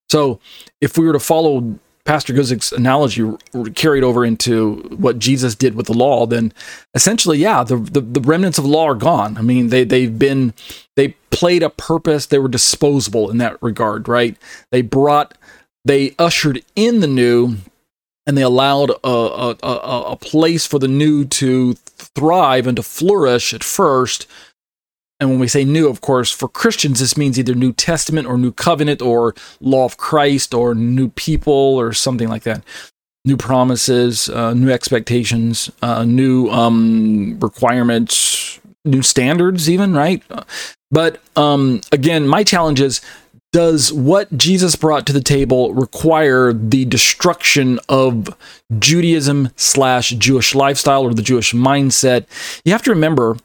So 0.08 0.40
if 0.80 0.96
we 0.96 1.06
were 1.06 1.12
to 1.12 1.20
follow 1.20 1.78
Pastor 2.04 2.32
Guzik's 2.32 2.70
analogy 2.70 3.28
carried 3.74 4.04
over 4.04 4.24
into 4.24 4.76
what 4.96 5.18
Jesus 5.18 5.56
did 5.56 5.74
with 5.74 5.86
the 5.86 5.92
law, 5.92 6.24
then 6.24 6.52
essentially, 6.94 7.38
yeah, 7.38 7.64
the, 7.64 7.76
the, 7.76 8.00
the 8.00 8.20
remnants 8.20 8.58
of 8.58 8.64
law 8.64 8.86
are 8.86 8.94
gone. 8.94 9.36
I 9.36 9.42
mean, 9.42 9.68
they 9.68 9.82
they've 9.82 10.16
been 10.16 10.54
they 10.94 11.08
played 11.30 11.64
a 11.64 11.70
purpose. 11.70 12.26
They 12.26 12.38
were 12.38 12.48
disposable 12.48 13.28
in 13.30 13.38
that 13.38 13.60
regard, 13.60 14.08
right? 14.08 14.36
They 14.70 14.82
brought 14.82 15.36
they 15.84 16.14
ushered 16.18 16.64
in 16.76 17.00
the 17.00 17.08
new, 17.08 17.56
and 18.24 18.38
they 18.38 18.42
allowed 18.42 18.90
a 18.90 19.08
a, 19.08 19.56
a, 19.64 20.02
a 20.12 20.16
place 20.16 20.64
for 20.64 20.78
the 20.78 20.88
new 20.88 21.24
to 21.24 21.74
thrive 21.74 22.68
and 22.68 22.76
to 22.76 22.82
flourish 22.84 23.52
at 23.52 23.64
first 23.64 24.28
and 25.18 25.30
when 25.30 25.38
we 25.38 25.48
say 25.48 25.64
new, 25.64 25.88
of 25.88 26.00
course, 26.00 26.30
for 26.30 26.48
Christians, 26.48 27.00
this 27.00 27.16
means 27.16 27.38
either 27.38 27.54
New 27.54 27.72
Testament 27.72 28.26
or 28.26 28.36
New 28.36 28.52
Covenant 28.52 29.00
or 29.00 29.34
Law 29.60 29.84
of 29.84 29.96
Christ 29.96 30.52
or 30.52 30.74
new 30.74 31.08
people 31.10 31.52
or 31.52 31.92
something 31.92 32.28
like 32.28 32.42
that. 32.42 32.62
New 33.24 33.36
promises, 33.36 34.28
uh, 34.28 34.52
new 34.54 34.70
expectations, 34.70 35.70
uh, 35.82 36.04
new 36.04 36.48
um, 36.50 37.38
requirements, 37.40 38.60
new 38.84 39.02
standards, 39.02 39.70
even, 39.70 39.94
right? 39.94 40.22
But 40.90 41.20
um, 41.34 41.80
again, 41.92 42.28
my 42.28 42.44
challenge 42.44 42.80
is 42.80 43.00
does 43.52 43.90
what 43.90 44.36
Jesus 44.36 44.76
brought 44.76 45.06
to 45.06 45.14
the 45.14 45.22
table 45.22 45.72
require 45.72 46.52
the 46.52 46.84
destruction 46.84 47.80
of 47.88 48.36
Judaism 48.78 49.48
slash 49.56 50.10
Jewish 50.10 50.54
lifestyle 50.54 51.04
or 51.04 51.14
the 51.14 51.22
Jewish 51.22 51.54
mindset? 51.54 52.26
You 52.64 52.72
have 52.72 52.82
to 52.82 52.90
remember 52.90 53.38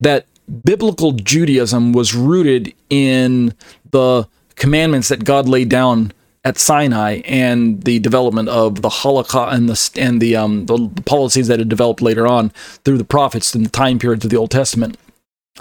that 0.00 0.26
biblical 0.64 1.12
Judaism 1.12 1.92
was 1.92 2.14
rooted 2.14 2.74
in 2.90 3.54
the 3.90 4.28
commandments 4.56 5.08
that 5.08 5.24
God 5.24 5.48
laid 5.48 5.68
down 5.68 6.12
at 6.44 6.58
Sinai 6.58 7.22
and 7.24 7.82
the 7.84 7.98
development 8.00 8.50
of 8.50 8.82
the 8.82 8.88
Holocaust 8.88 9.56
and 9.56 9.68
the 9.68 9.90
and 10.00 10.20
the 10.20 10.36
um 10.36 10.66
the 10.66 11.02
policies 11.06 11.48
that 11.48 11.58
had 11.58 11.68
developed 11.68 12.02
later 12.02 12.26
on 12.26 12.50
through 12.84 12.98
the 12.98 13.04
prophets 13.04 13.54
in 13.54 13.62
the 13.62 13.70
time 13.70 13.98
periods 13.98 14.24
of 14.24 14.30
the 14.30 14.36
Old 14.36 14.50
Testament 14.50 14.98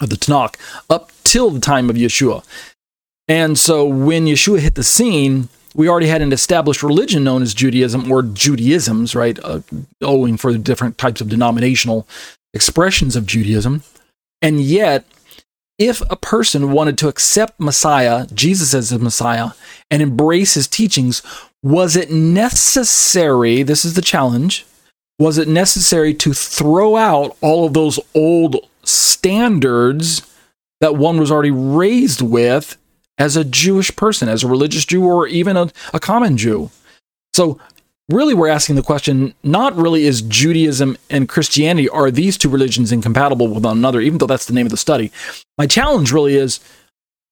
of 0.02 0.10
the 0.10 0.18
Tanakh 0.18 0.56
up 0.90 1.12
till 1.24 1.50
the 1.50 1.62
time 1.62 1.90
of 1.90 1.96
Yeshua. 1.96 2.44
And 3.28 3.58
so 3.58 3.86
when 3.86 4.26
Yeshua 4.26 4.60
hit 4.60 4.76
the 4.76 4.84
scene, 4.84 5.48
we 5.74 5.88
already 5.88 6.08
had 6.08 6.22
an 6.22 6.34
established 6.34 6.84
religion 6.84 7.24
known 7.24 7.42
as 7.42 7.54
Judaism 7.54 8.12
or 8.12 8.22
Judaisms, 8.22 9.16
right? 9.16 9.40
Uh, 9.44 9.62
owing 10.02 10.36
for 10.36 10.52
the 10.52 10.60
different 10.60 10.98
types 10.98 11.22
of 11.22 11.30
denominational 11.30 12.08
expressions 12.54 13.16
of 13.16 13.26
Judaism. 13.26 13.84
And 14.44 14.62
yet, 14.62 15.06
if 15.80 16.02
a 16.10 16.18
person 16.18 16.74
wanted 16.74 16.98
to 17.00 17.08
accept 17.08 17.60
Messiah, 17.60 18.28
Jesus 18.28 18.74
as 18.74 18.90
the 18.90 19.00
Messiah, 19.00 19.52
and 19.90 20.02
embrace 20.02 20.54
his 20.54 20.68
teachings, 20.68 21.24
was 21.64 21.96
it 21.96 22.12
necessary? 22.12 23.64
This 23.64 23.86
is 23.86 23.94
the 23.94 24.02
challenge. 24.02 24.66
Was 25.18 25.38
it 25.38 25.48
necessary 25.48 26.14
to 26.16 26.34
throw 26.34 26.98
out 26.98 27.38
all 27.40 27.66
of 27.66 27.74
those 27.74 28.00
old 28.14 28.58
standards 28.84 30.22
that 30.82 30.98
one 30.98 31.18
was 31.18 31.32
already 31.32 31.52
raised 31.52 32.22
with 32.22 32.78
as 33.18 33.38
a 33.38 33.46
Jewish 33.46 33.96
person, 33.96 34.28
as 34.28 34.44
a 34.44 34.48
religious 34.48 34.84
Jew, 34.84 35.06
or 35.06 35.26
even 35.28 35.56
a, 35.56 35.72
a 35.94 36.00
common 36.00 36.36
Jew? 36.36 36.70
So 37.34 37.60
really 38.10 38.34
we're 38.34 38.48
asking 38.48 38.76
the 38.76 38.84
question 38.84 39.34
not 39.44 39.76
really 39.76 40.06
is 40.06 40.22
Judaism 40.22 40.98
and 41.10 41.30
Christianity 41.30 41.90
are 41.90 42.12
these 42.12 42.38
two 42.38 42.50
religions 42.50 42.92
incompatible 42.92 43.48
with 43.48 43.64
one 43.64 43.78
another 43.78 44.02
even 44.02 44.18
though 44.18 44.26
that's 44.26 44.46
the 44.46 44.54
name 44.54 44.66
of 44.66 44.72
the 44.72 44.78
study? 44.78 45.12
My 45.58 45.68
challenge 45.68 46.12
really 46.12 46.36
is 46.36 46.60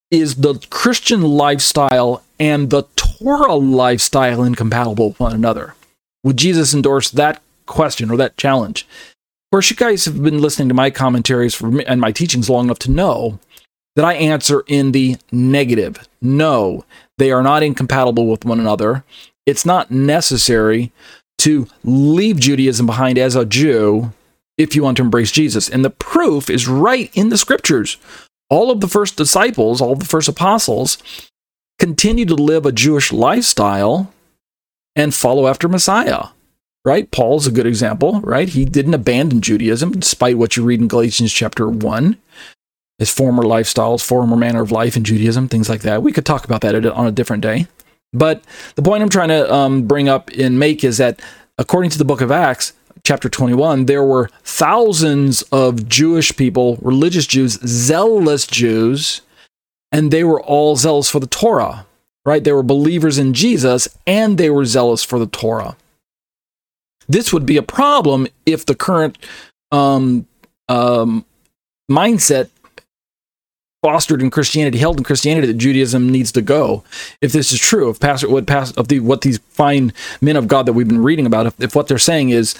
is 0.10 0.36
the 0.36 0.56
Christian 0.70 1.22
lifestyle 1.22 2.22
and 2.40 2.70
the 2.70 2.84
Torah 2.96 3.56
lifestyle 3.56 4.44
incompatible 4.44 5.10
with 5.10 5.20
one 5.20 5.34
another? 5.34 5.75
Would 6.24 6.38
Jesus 6.38 6.74
endorse 6.74 7.10
that 7.12 7.42
question 7.66 8.12
or 8.12 8.18
that 8.18 8.38
challenge? 8.38 8.84
Of 8.84 9.56
course 9.56 9.70
you 9.70 9.75
guys 9.75 10.06
have 10.06 10.22
been 10.22 10.42
listening 10.42 10.68
to 10.68 10.74
my 10.74 10.90
commentaries 10.90 11.56
for, 11.56 11.82
and 11.82 12.01
my 12.01 12.12
teachings 12.12 12.50
long 12.50 12.66
enough 12.66 12.80
to 12.80 12.92
know 12.92 13.40
that 13.96 14.06
I 14.06 14.13
answer 14.13 14.63
in 14.68 14.92
the 14.92 15.18
negative. 15.32 16.08
No 16.22 16.86
they 17.22 17.32
are 17.32 17.44
not 17.44 17.62
incompatible 17.62 18.25
with 18.25 18.46
one 18.46 18.60
another 18.60 19.04
it's 19.45 19.65
not 19.65 19.91
necessary 19.91 20.91
to 21.39 21.67
leave 21.83 22.39
Judaism 22.39 22.86
behind 22.86 23.17
as 23.17 23.36
a 23.36 23.45
Jew 23.45 24.13
if 24.57 24.75
you 24.75 24.83
want 24.83 24.98
to 24.98 25.03
embrace 25.03 25.31
Jesus. 25.31 25.69
And 25.69 25.83
the 25.83 25.89
proof 25.89 26.50
is 26.50 26.67
right 26.67 27.10
in 27.13 27.29
the 27.29 27.38
scriptures. 27.38 27.98
All 28.50 28.69
of 28.69 28.81
the 28.81 28.88
first 28.88 29.17
disciples, 29.17 29.81
all 29.81 29.95
the 29.95 30.05
first 30.05 30.27
apostles, 30.27 30.98
continue 31.79 32.25
to 32.25 32.36
live 32.36 32.65
a 32.65 32.71
Jewish 32.71 33.12
lifestyle 33.12 34.13
and 34.95 35.15
follow 35.15 35.48
after 35.48 35.67
Messiah. 35.67 36.25
Right? 36.83 37.12
Paul's 37.12 37.45
a 37.45 37.51
good 37.51 37.67
example, 37.67 38.21
right? 38.21 38.50
He 38.50 38.65
didn't 38.65 38.95
abandon 38.95 39.41
Judaism 39.41 39.91
despite 39.91 40.38
what 40.38 40.57
you 40.57 40.63
read 40.63 40.81
in 40.81 40.88
Galatians 40.88 41.31
chapter 41.31 41.69
1 41.69 42.17
his 43.01 43.10
former 43.10 43.41
lifestyles, 43.41 44.05
former 44.05 44.38
manner 44.38 44.62
of 44.62 44.71
life 44.71 44.95
in 44.95 45.03
Judaism, 45.03 45.48
things 45.48 45.67
like 45.67 45.81
that. 45.81 46.03
We 46.03 46.12
could 46.12 46.24
talk 46.24 46.45
about 46.45 46.62
that 46.62 46.86
on 46.86 47.07
a 47.07 47.12
different 47.12 47.41
day. 47.41 47.65
But 48.13 48.44
the 48.75 48.82
point 48.82 49.03
I'm 49.03 49.10
trying 49.10 49.30
to 49.30 49.51
um, 49.53 49.84
bring 49.84 50.10
up 50.10 50.30
and 50.38 50.60
make 50.60 50.84
is 50.84 50.98
that 50.98 51.22
according 51.58 51.91
to 51.91 51.98
the 51.98 52.06
book 52.06 52.22
of 52.22 52.32
Acts, 52.32 52.74
chapter 53.03 53.30
21, 53.30 53.86
there 53.86 54.03
were 54.03 54.30
thousands 54.44 55.41
of 55.51 55.88
Jewish 55.88 56.36
people, 56.36 56.77
religious 56.82 57.25
Jews, 57.25 57.60
zealous 57.65 58.46
Jews, 58.46 59.22
and 59.91 60.12
they 60.12 60.24
were 60.24 60.41
all 60.41 60.75
zealous 60.75 61.10
for 61.10 61.20
the 61.20 61.27
Torah, 61.27 61.86
right? 62.25 62.44
They 62.44 62.51
were 62.51 62.63
believers 62.63 63.18
in 63.18 63.34
Jesus 63.34 63.88
and 64.06 64.38
they 64.38 64.50
were 64.50 64.65
zealous 64.65 65.03
for 65.03 65.20
the 65.20 65.27
Torah. 65.27 65.75
This 67.08 67.34
would 67.34 67.46
be 67.46 67.58
a 67.58 67.63
problem 67.63 68.27
if 68.46 68.65
the 68.65 68.75
current 68.75 69.18
um, 69.72 70.27
um, 70.70 71.25
mindset 71.89 72.50
fostered 73.81 74.21
in 74.21 74.29
Christianity, 74.29 74.77
held 74.77 74.97
in 74.97 75.03
Christianity, 75.03 75.47
that 75.47 75.57
Judaism 75.57 76.09
needs 76.09 76.31
to 76.33 76.41
go. 76.41 76.83
If 77.21 77.31
this 77.31 77.51
is 77.51 77.59
true, 77.59 77.89
if 77.89 78.00
pastor 78.00 78.29
what 78.29 78.50
of 78.77 78.88
the 78.88 79.00
what 79.00 79.21
these 79.21 79.39
fine 79.50 79.93
men 80.21 80.35
of 80.35 80.47
God 80.47 80.65
that 80.65 80.73
we've 80.73 80.88
been 80.88 81.03
reading 81.03 81.25
about, 81.25 81.47
if, 81.47 81.61
if 81.61 81.75
what 81.75 81.88
they're 81.88 81.97
saying 81.97 82.29
is 82.29 82.55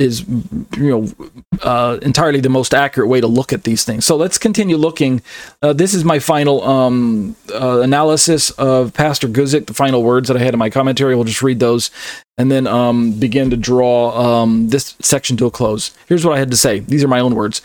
is 0.00 0.26
you 0.26 0.66
know 0.78 1.28
uh, 1.62 1.98
entirely 2.00 2.40
the 2.40 2.48
most 2.48 2.72
accurate 2.72 3.08
way 3.08 3.20
to 3.20 3.26
look 3.26 3.52
at 3.52 3.64
these 3.64 3.84
things. 3.84 4.04
So 4.04 4.16
let's 4.16 4.38
continue 4.38 4.78
looking. 4.78 5.22
Uh, 5.62 5.74
this 5.74 5.92
is 5.92 6.04
my 6.04 6.18
final 6.18 6.64
um, 6.64 7.36
uh, 7.54 7.80
analysis 7.80 8.50
of 8.52 8.94
Pastor 8.94 9.28
Guzik. 9.28 9.66
The 9.66 9.74
final 9.74 10.02
words 10.02 10.28
that 10.28 10.38
I 10.38 10.40
had 10.40 10.54
in 10.54 10.58
my 10.58 10.70
commentary. 10.70 11.14
We'll 11.14 11.24
just 11.24 11.42
read 11.42 11.60
those 11.60 11.90
and 12.38 12.50
then 12.50 12.66
um, 12.66 13.12
begin 13.12 13.50
to 13.50 13.56
draw 13.56 14.42
um, 14.42 14.70
this 14.70 14.96
section 15.00 15.36
to 15.36 15.46
a 15.46 15.50
close. 15.50 15.94
Here's 16.08 16.24
what 16.24 16.34
I 16.34 16.38
had 16.38 16.50
to 16.50 16.56
say. 16.56 16.80
These 16.80 17.04
are 17.04 17.08
my 17.08 17.20
own 17.20 17.34
words. 17.34 17.60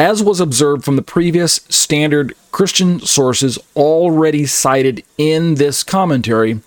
As 0.00 0.22
was 0.22 0.40
observed 0.40 0.82
from 0.82 0.96
the 0.96 1.02
previous 1.02 1.56
standard 1.68 2.34
Christian 2.52 3.00
sources 3.00 3.58
already 3.76 4.46
cited 4.46 5.04
in 5.18 5.56
this 5.56 5.82
commentary, 5.84 6.60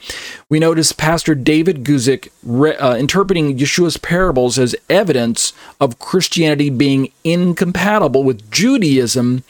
we 0.50 0.60
notice 0.60 0.92
Pastor 0.92 1.34
David 1.34 1.84
Guzik 1.84 2.30
re- 2.44 2.76
uh, 2.76 2.96
interpreting 2.96 3.58
Yeshua's 3.58 3.98
parables 3.98 4.60
as 4.60 4.76
evidence 4.88 5.52
of 5.82 5.98
Christianity 5.98 6.70
being 6.70 7.12
incompatible 7.24 8.24
with 8.24 8.52
Judaism, 8.52 9.44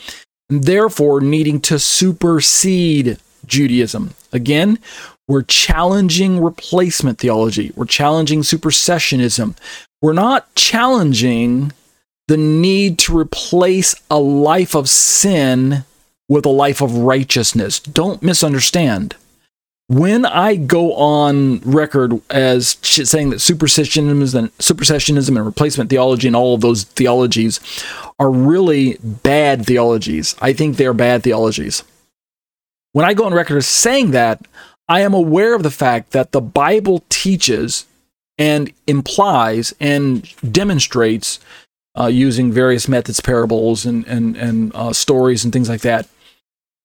and 0.49 0.63
therefore 0.63 1.19
needing 1.19 1.59
to 1.59 1.77
supersede 1.77 3.17
Judaism. 3.45 4.11
Again, 4.31 4.79
we're 5.27 5.43
challenging 5.43 6.41
replacement 6.41 7.19
theology. 7.19 7.73
We're 7.75 7.83
challenging 7.83 8.43
supersessionism. 8.43 9.57
We're 10.01 10.13
not 10.13 10.55
challenging 10.55 11.73
the 12.27 12.37
need 12.37 12.97
to 12.99 13.17
replace 13.17 13.95
a 14.09 14.19
life 14.19 14.75
of 14.75 14.89
sin 14.89 15.83
with 16.29 16.45
a 16.45 16.49
life 16.49 16.81
of 16.81 16.97
righteousness. 16.97 17.79
Don't 17.79 18.23
misunderstand. 18.23 19.15
When 19.89 20.25
I 20.25 20.55
go 20.55 20.93
on 20.93 21.59
record 21.59 22.21
as 22.29 22.77
saying 22.81 23.31
that 23.31 23.37
supersessionism 23.37 24.35
and 24.35 24.57
supersessionism 24.57 25.35
and 25.35 25.45
replacement 25.45 25.89
theology 25.89 26.27
and 26.27 26.35
all 26.35 26.55
of 26.55 26.61
those 26.61 26.85
theologies 26.85 27.59
are 28.17 28.31
really 28.31 28.97
bad 29.01 29.65
theologies, 29.65 30.35
I 30.41 30.53
think 30.53 30.77
they're 30.77 30.93
bad 30.93 31.23
theologies. 31.23 31.83
When 32.93 33.05
I 33.05 33.13
go 33.13 33.25
on 33.25 33.33
record 33.33 33.57
as 33.57 33.67
saying 33.67 34.11
that, 34.11 34.47
I 34.87 35.01
am 35.01 35.13
aware 35.13 35.53
of 35.53 35.63
the 35.63 35.71
fact 35.71 36.11
that 36.11 36.31
the 36.31 36.41
Bible 36.41 37.03
teaches 37.09 37.85
and 38.37 38.71
implies 38.87 39.73
and 39.79 40.23
demonstrates 40.51 41.39
uh, 41.99 42.07
using 42.07 42.51
various 42.51 42.87
methods, 42.87 43.19
parables, 43.19 43.85
and 43.85 44.05
and 44.07 44.35
and 44.35 44.71
uh, 44.75 44.93
stories 44.93 45.43
and 45.43 45.53
things 45.53 45.69
like 45.69 45.81
that. 45.81 46.07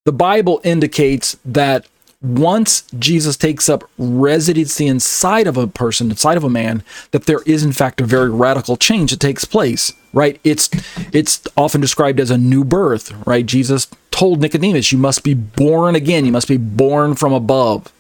The 0.05 0.13
Bible 0.13 0.61
indicates 0.65 1.37
that 1.45 1.87
once 2.21 2.83
Jesus 2.99 3.37
takes 3.37 3.69
up 3.69 3.89
residency 3.97 4.87
inside 4.87 5.47
of 5.47 5.57
a 5.57 5.69
person, 5.69 6.11
inside 6.11 6.37
of 6.37 6.45
a 6.45 6.51
man, 6.51 6.83
that 7.13 7.27
there 7.27 7.43
is 7.47 7.63
in 7.63 7.73
fact 7.73 8.01
a 8.01 8.05
very 8.05 8.31
radical 8.31 8.77
change 8.77 9.11
that 9.11 9.21
takes 9.21 9.45
place. 9.45 9.93
Right? 10.13 10.41
It's 10.45 10.69
it's 11.13 11.47
often 11.57 11.81
described 11.81 12.21
as 12.21 12.31
a 12.31 12.39
new 12.39 12.65
birth. 12.65 13.13
Right? 13.27 13.47
Jesus 13.47 13.87
told 14.11 14.41
Nicodemus, 14.41 14.93
"You 14.93 14.99
must 14.99 15.23
be 15.23 15.35
born 15.35 15.95
again. 15.95 16.25
You 16.25 16.33
must 16.33 16.49
be 16.49 16.57
born 16.57 17.15
from 17.15 17.33
above." 17.33 17.93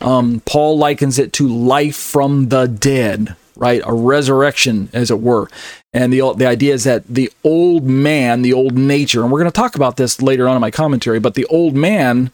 Um, 0.00 0.42
Paul 0.46 0.78
likens 0.78 1.18
it 1.18 1.32
to 1.34 1.48
life 1.48 1.96
from 1.96 2.48
the 2.48 2.66
dead, 2.66 3.36
right? 3.56 3.82
A 3.84 3.92
resurrection, 3.92 4.88
as 4.92 5.10
it 5.10 5.20
were. 5.20 5.48
And 5.92 6.12
the 6.12 6.32
the 6.34 6.46
idea 6.46 6.74
is 6.74 6.84
that 6.84 7.06
the 7.06 7.30
old 7.44 7.84
man, 7.84 8.42
the 8.42 8.52
old 8.52 8.76
nature, 8.76 9.22
and 9.22 9.30
we're 9.30 9.40
going 9.40 9.50
to 9.50 9.60
talk 9.60 9.74
about 9.76 9.96
this 9.96 10.22
later 10.22 10.48
on 10.48 10.56
in 10.56 10.60
my 10.60 10.70
commentary, 10.70 11.20
but 11.20 11.34
the 11.34 11.46
old 11.46 11.74
man 11.74 12.30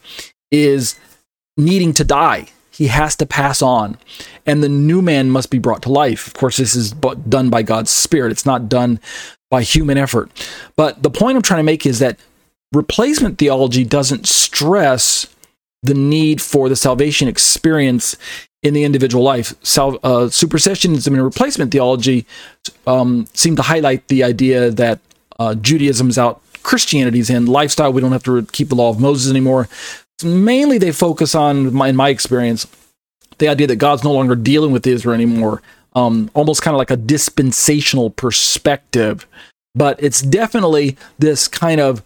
is 0.51 0.99
needing 1.57 1.93
to 1.93 2.03
die. 2.03 2.47
He 2.71 2.87
has 2.87 3.15
to 3.17 3.25
pass 3.25 3.61
on, 3.61 3.97
and 4.45 4.63
the 4.63 4.69
new 4.69 5.01
man 5.01 5.29
must 5.29 5.49
be 5.49 5.59
brought 5.59 5.81
to 5.83 5.91
life. 5.91 6.27
Of 6.27 6.35
course, 6.35 6.57
this 6.57 6.75
is 6.75 6.91
done 6.91 7.49
by 7.49 7.61
God's 7.61 7.91
Spirit. 7.91 8.31
It's 8.31 8.45
not 8.45 8.69
done 8.69 9.01
by 9.51 9.63
human 9.63 9.97
effort. 9.97 10.31
But 10.77 11.03
the 11.03 11.09
point 11.09 11.35
I'm 11.35 11.41
trying 11.41 11.59
to 11.59 11.63
make 11.63 11.85
is 11.85 11.99
that 11.99 12.17
replacement 12.71 13.37
theology 13.37 13.83
doesn't 13.83 14.27
stress 14.27 15.27
the 15.83 15.93
need 15.93 16.41
for 16.41 16.69
the 16.69 16.75
salvation 16.75 17.27
experience 17.27 18.15
in 18.61 18.73
the 18.73 18.83
individual 18.83 19.23
life. 19.23 19.53
Sal- 19.63 19.99
uh, 20.03 20.27
supersessionism 20.27 21.07
and 21.07 21.23
replacement 21.23 21.71
theology 21.71 22.25
um, 22.85 23.27
seem 23.33 23.55
to 23.55 23.61
highlight 23.61 24.07
the 24.07 24.23
idea 24.23 24.69
that 24.71 24.99
uh, 25.39 25.55
Judaism 25.55 26.09
is 26.09 26.17
out, 26.17 26.41
Christianity's 26.63 27.29
in, 27.29 27.45
lifestyle, 27.45 27.93
we 27.93 28.01
don't 28.01 28.11
have 28.11 28.23
to 28.23 28.45
keep 28.47 28.69
the 28.69 28.75
law 28.75 28.89
of 28.89 28.99
Moses 28.99 29.31
anymore. 29.31 29.69
So 30.19 30.27
mainly 30.27 30.77
they 30.77 30.91
focus 30.91 31.33
on, 31.33 31.67
in 31.67 31.95
my 31.95 32.09
experience, 32.09 32.67
the 33.37 33.47
idea 33.47 33.67
that 33.67 33.77
God's 33.77 34.03
no 34.03 34.11
longer 34.11 34.35
dealing 34.35 34.71
with 34.71 34.85
Israel 34.85 35.15
anymore, 35.15 35.61
um, 35.95 36.29
almost 36.33 36.61
kind 36.61 36.75
of 36.75 36.77
like 36.77 36.91
a 36.91 36.97
dispensational 36.97 38.09
perspective. 38.09 39.25
But 39.73 40.01
it's 40.03 40.21
definitely 40.21 40.97
this 41.17 41.47
kind 41.47 41.79
of 41.79 42.03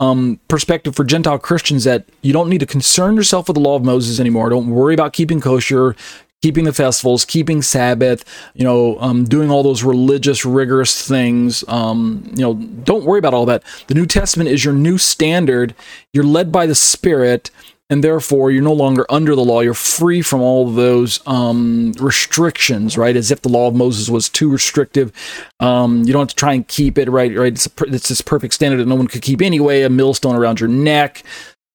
um, 0.00 0.40
perspective 0.48 0.96
for 0.96 1.04
Gentile 1.04 1.38
Christians 1.38 1.84
that 1.84 2.06
you 2.22 2.32
don't 2.32 2.48
need 2.48 2.58
to 2.58 2.66
concern 2.66 3.16
yourself 3.16 3.48
with 3.48 3.54
the 3.54 3.60
law 3.60 3.76
of 3.76 3.84
Moses 3.84 4.18
anymore. 4.18 4.48
Don't 4.48 4.70
worry 4.70 4.94
about 4.94 5.12
keeping 5.12 5.40
kosher, 5.40 5.94
keeping 6.42 6.64
the 6.64 6.72
festivals, 6.72 7.24
keeping 7.26 7.60
Sabbath, 7.60 8.24
you 8.54 8.64
know, 8.64 8.98
um, 8.98 9.24
doing 9.24 9.50
all 9.50 9.62
those 9.62 9.84
religious, 9.84 10.44
rigorous 10.44 11.06
things. 11.06 11.62
Um, 11.68 12.24
you 12.34 12.42
know, 12.42 12.54
don't 12.54 13.04
worry 13.04 13.18
about 13.18 13.34
all 13.34 13.46
that. 13.46 13.62
The 13.88 13.94
New 13.94 14.06
Testament 14.06 14.48
is 14.48 14.64
your 14.64 14.74
new 14.74 14.96
standard. 14.96 15.74
You're 16.12 16.24
led 16.24 16.50
by 16.50 16.66
the 16.66 16.74
Spirit 16.74 17.50
and 17.90 18.04
therefore 18.04 18.50
you're 18.50 18.62
no 18.62 18.72
longer 18.72 19.04
under 19.10 19.34
the 19.34 19.44
law. 19.44 19.60
You're 19.60 19.74
free 19.74 20.22
from 20.22 20.40
all 20.40 20.70
those 20.70 21.20
um, 21.26 21.92
restrictions, 22.00 22.96
right? 22.96 23.16
As 23.16 23.30
if 23.30 23.42
the 23.42 23.48
law 23.48 23.66
of 23.66 23.74
Moses 23.74 24.08
was 24.08 24.28
too 24.28 24.48
restrictive. 24.48 25.12
Um, 25.58 26.04
you 26.04 26.12
don't 26.12 26.22
have 26.22 26.28
to 26.28 26.36
try 26.36 26.54
and 26.54 26.66
keep 26.66 26.96
it, 26.96 27.10
right? 27.10 27.36
Right? 27.36 27.52
It's, 27.52 27.66
a, 27.66 27.70
it's 27.88 28.08
this 28.08 28.20
perfect 28.22 28.54
standard 28.54 28.78
that 28.78 28.86
no 28.86 28.94
one 28.94 29.08
could 29.08 29.22
keep 29.22 29.42
anyway. 29.42 29.82
A 29.82 29.90
millstone 29.90 30.36
around 30.36 30.60
your 30.60 30.68
neck. 30.68 31.24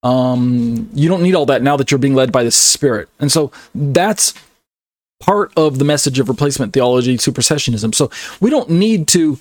Um, 0.04 0.90
you 0.94 1.10
don't 1.10 1.22
need 1.22 1.36
all 1.36 1.48
that 1.48 1.62
now 1.62 1.76
that 1.78 1.92
you're 1.92 1.98
being 1.98 2.16
led 2.16 2.32
by 2.32 2.44
the 2.44 2.52
Spirit, 2.52 3.10
and 3.20 3.32
so 3.32 3.52
that's 3.74 4.36
part 5.20 5.52
of 5.58 5.80
the 5.80 5.86
message 5.86 6.20
of 6.20 6.30
replacement 6.30 6.74
theology, 6.74 7.18
supersessionism. 7.18 7.96
So 7.96 8.12
we 8.40 8.52
don't 8.52 8.70
need 8.70 9.08
to 9.10 9.40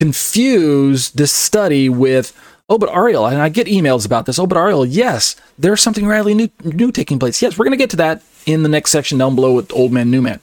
confuse 0.00 1.10
this 1.10 1.32
study 1.32 1.90
with 1.90 2.32
Oh, 2.68 2.78
but 2.78 2.92
Ariel, 2.92 3.26
and 3.26 3.40
I 3.40 3.48
get 3.48 3.68
emails 3.68 4.04
about 4.04 4.26
this. 4.26 4.38
Oh, 4.38 4.46
but 4.46 4.58
Ariel, 4.58 4.84
yes, 4.84 5.36
there's 5.56 5.80
something 5.80 6.06
radically 6.06 6.34
new, 6.34 6.48
new 6.64 6.90
taking 6.90 7.18
place. 7.18 7.40
Yes, 7.40 7.56
we're 7.56 7.64
going 7.64 7.78
to 7.78 7.82
get 7.82 7.90
to 7.90 7.96
that 7.96 8.22
in 8.44 8.62
the 8.64 8.68
next 8.68 8.90
section 8.90 9.18
down 9.18 9.36
below 9.36 9.52
with 9.52 9.72
Old 9.72 9.92
Man, 9.92 10.10
New 10.10 10.20
Man. 10.20 10.40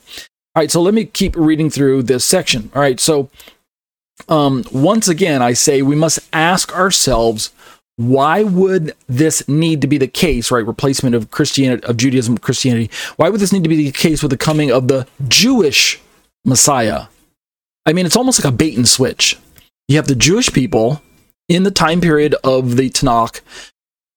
All 0.55 0.61
right, 0.61 0.71
so 0.71 0.81
let 0.81 0.93
me 0.93 1.05
keep 1.05 1.35
reading 1.35 1.69
through 1.69 2.03
this 2.03 2.23
section. 2.23 2.71
All 2.73 2.81
right, 2.81 2.99
so 2.99 3.29
um, 4.29 4.63
once 4.71 5.07
again, 5.07 5.41
I 5.41 5.53
say 5.53 5.81
we 5.81 5.95
must 5.95 6.19
ask 6.31 6.73
ourselves 6.75 7.51
why 7.95 8.41
would 8.41 8.95
this 9.07 9.47
need 9.47 9.81
to 9.81 9.87
be 9.87 9.97
the 9.97 10.07
case, 10.07 10.49
right? 10.49 10.65
Replacement 10.65 11.15
of 11.15 11.29
Christianity, 11.29 11.85
of 11.85 11.97
Judaism, 11.97 12.37
Christianity. 12.37 12.89
Why 13.17 13.29
would 13.29 13.39
this 13.39 13.53
need 13.53 13.63
to 13.63 13.69
be 13.69 13.75
the 13.75 13.91
case 13.91 14.23
with 14.23 14.31
the 14.31 14.37
coming 14.37 14.71
of 14.71 14.87
the 14.87 15.07
Jewish 15.27 16.01
Messiah? 16.43 17.05
I 17.85 17.93
mean, 17.93 18.05
it's 18.05 18.15
almost 18.15 18.43
like 18.43 18.51
a 18.51 18.55
bait 18.55 18.75
and 18.77 18.87
switch. 18.87 19.37
You 19.87 19.97
have 19.97 20.07
the 20.07 20.15
Jewish 20.15 20.51
people 20.51 21.01
in 21.47 21.63
the 21.63 21.71
time 21.71 22.01
period 22.01 22.35
of 22.43 22.77
the 22.77 22.89
Tanakh, 22.89 23.41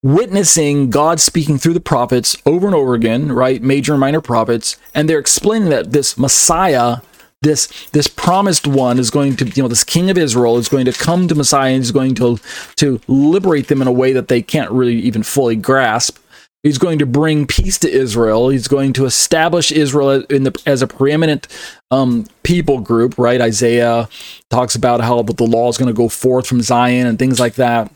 witnessing 0.02 0.90
God 0.90 1.20
speaking 1.20 1.58
through 1.58 1.74
the 1.74 1.80
prophets 1.80 2.36
over 2.46 2.66
and 2.66 2.74
over 2.74 2.94
again, 2.94 3.32
right? 3.32 3.62
Major 3.62 3.92
and 3.92 4.00
minor 4.00 4.20
prophets, 4.20 4.76
and 4.94 5.08
they're 5.08 5.18
explaining 5.18 5.70
that 5.70 5.92
this 5.92 6.16
Messiah, 6.16 6.98
this 7.42 7.88
this 7.90 8.06
promised 8.06 8.66
one 8.66 8.98
is 8.98 9.10
going 9.10 9.36
to, 9.36 9.46
you 9.46 9.62
know, 9.62 9.68
this 9.68 9.84
king 9.84 10.10
of 10.10 10.18
Israel 10.18 10.58
is 10.58 10.68
going 10.68 10.84
to 10.84 10.92
come 10.92 11.28
to 11.28 11.34
Messiah 11.34 11.72
and 11.72 11.82
is 11.82 11.92
going 11.92 12.14
to 12.16 12.38
to 12.76 13.00
liberate 13.08 13.68
them 13.68 13.82
in 13.82 13.88
a 13.88 13.92
way 13.92 14.12
that 14.12 14.28
they 14.28 14.42
can't 14.42 14.70
really 14.70 14.96
even 14.96 15.22
fully 15.22 15.56
grasp. 15.56 16.18
He's 16.66 16.78
going 16.78 16.98
to 16.98 17.06
bring 17.06 17.46
peace 17.46 17.78
to 17.78 17.88
Israel. 17.88 18.48
He's 18.48 18.66
going 18.66 18.92
to 18.94 19.04
establish 19.04 19.70
Israel 19.70 20.24
in 20.28 20.42
the, 20.42 20.62
as 20.66 20.82
a 20.82 20.88
preeminent 20.88 21.46
um, 21.92 22.26
people 22.42 22.80
group, 22.80 23.16
right? 23.18 23.40
Isaiah 23.40 24.08
talks 24.50 24.74
about 24.74 25.00
how 25.00 25.22
the 25.22 25.44
law 25.44 25.68
is 25.68 25.78
going 25.78 25.86
to 25.86 25.96
go 25.96 26.08
forth 26.08 26.44
from 26.44 26.60
Zion 26.60 27.06
and 27.06 27.20
things 27.20 27.38
like 27.38 27.54
that. 27.54 27.92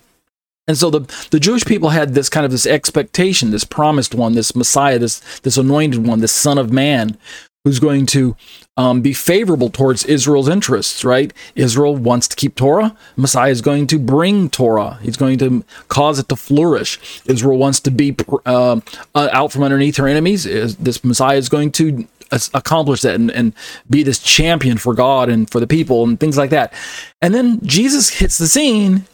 And 0.68 0.78
so 0.78 0.88
the, 0.88 1.00
the 1.32 1.40
Jewish 1.40 1.64
people 1.64 1.88
had 1.88 2.14
this 2.14 2.28
kind 2.28 2.46
of 2.46 2.52
this 2.52 2.64
expectation, 2.64 3.50
this 3.50 3.64
promised 3.64 4.14
one, 4.14 4.34
this 4.34 4.54
Messiah, 4.54 5.00
this 5.00 5.18
this 5.40 5.56
anointed 5.56 6.06
one, 6.06 6.20
this 6.20 6.30
Son 6.30 6.56
of 6.56 6.70
Man, 6.70 7.18
who's 7.64 7.78
going 7.78 8.06
to 8.06 8.36
um, 8.76 9.02
be 9.02 9.12
favorable 9.12 9.68
towards 9.68 10.04
Israel's 10.04 10.48
interests, 10.48 11.04
right? 11.04 11.32
Israel 11.54 11.94
wants 11.94 12.26
to 12.28 12.36
keep 12.36 12.54
Torah. 12.54 12.96
Messiah 13.16 13.50
is 13.50 13.60
going 13.60 13.86
to 13.88 13.98
bring 13.98 14.48
Torah. 14.48 14.98
He's 15.02 15.16
going 15.16 15.38
to 15.38 15.64
cause 15.88 16.18
it 16.18 16.28
to 16.30 16.36
flourish. 16.36 16.98
Israel 17.26 17.58
wants 17.58 17.80
to 17.80 17.90
be 17.90 18.16
uh, 18.46 18.80
uh 19.14 19.28
out 19.32 19.52
from 19.52 19.62
underneath 19.62 19.96
her 19.96 20.08
enemies. 20.08 20.44
This 20.44 21.04
Messiah 21.04 21.36
is 21.36 21.48
going 21.48 21.72
to 21.72 22.06
accomplish 22.54 23.02
that 23.02 23.16
and, 23.16 23.30
and 23.30 23.52
be 23.88 24.02
this 24.02 24.20
champion 24.20 24.78
for 24.78 24.94
God 24.94 25.28
and 25.28 25.50
for 25.50 25.60
the 25.60 25.66
people 25.66 26.04
and 26.04 26.18
things 26.18 26.38
like 26.38 26.50
that. 26.50 26.72
And 27.20 27.34
then 27.34 27.60
Jesus 27.66 28.08
hits 28.20 28.38
the 28.38 28.46
scene, 28.46 29.04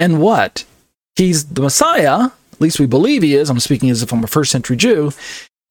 and 0.00 0.20
what? 0.20 0.64
He's 1.14 1.44
the 1.44 1.62
Messiah. 1.62 2.30
At 2.52 2.60
least 2.60 2.80
we 2.80 2.86
believe 2.86 3.22
he 3.22 3.34
is. 3.34 3.50
I'm 3.50 3.60
speaking 3.60 3.90
as 3.90 4.02
if 4.02 4.12
I'm 4.12 4.24
a 4.24 4.28
first 4.28 4.50
century 4.50 4.76
Jew 4.76 5.12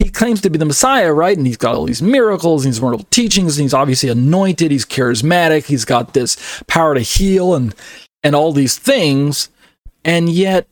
he 0.03 0.11
claims 0.11 0.41
to 0.41 0.49
be 0.49 0.57
the 0.57 0.65
Messiah, 0.65 1.13
right? 1.13 1.37
And 1.37 1.47
he's 1.47 1.57
got 1.57 1.75
all 1.75 1.85
these 1.85 2.01
miracles, 2.01 2.65
and 2.65 2.73
these 2.73 2.81
wonderful 2.81 3.07
teachings, 3.09 3.57
and 3.57 3.63
he's 3.63 3.73
obviously 3.73 4.09
anointed, 4.09 4.69
he's 4.69 4.85
charismatic, 4.85 5.65
he's 5.65 5.85
got 5.85 6.13
this 6.13 6.61
power 6.67 6.93
to 6.93 6.99
heal 7.01 7.55
and 7.55 7.73
and 8.21 8.35
all 8.35 8.51
these 8.51 8.77
things. 8.77 9.49
And 10.03 10.29
yet 10.29 10.67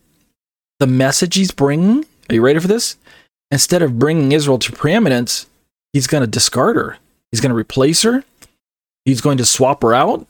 the 0.79 0.87
message 0.87 1.35
he's 1.35 1.51
bringing, 1.51 2.05
are 2.29 2.35
you 2.35 2.41
ready 2.41 2.59
for 2.59 2.67
this? 2.67 2.97
Instead 3.51 3.81
of 3.81 3.99
bringing 3.99 4.31
Israel 4.31 4.59
to 4.59 4.71
preeminence, 4.71 5.47
he's 5.93 6.07
going 6.07 6.21
to 6.21 6.27
discard 6.27 6.75
her. 6.75 6.97
He's 7.31 7.41
going 7.41 7.51
to 7.51 7.55
replace 7.55 8.01
her. 8.03 8.23
He's 9.05 9.21
going 9.21 9.37
to 9.37 9.45
swap 9.45 9.81
her 9.83 9.93
out. 9.93 10.27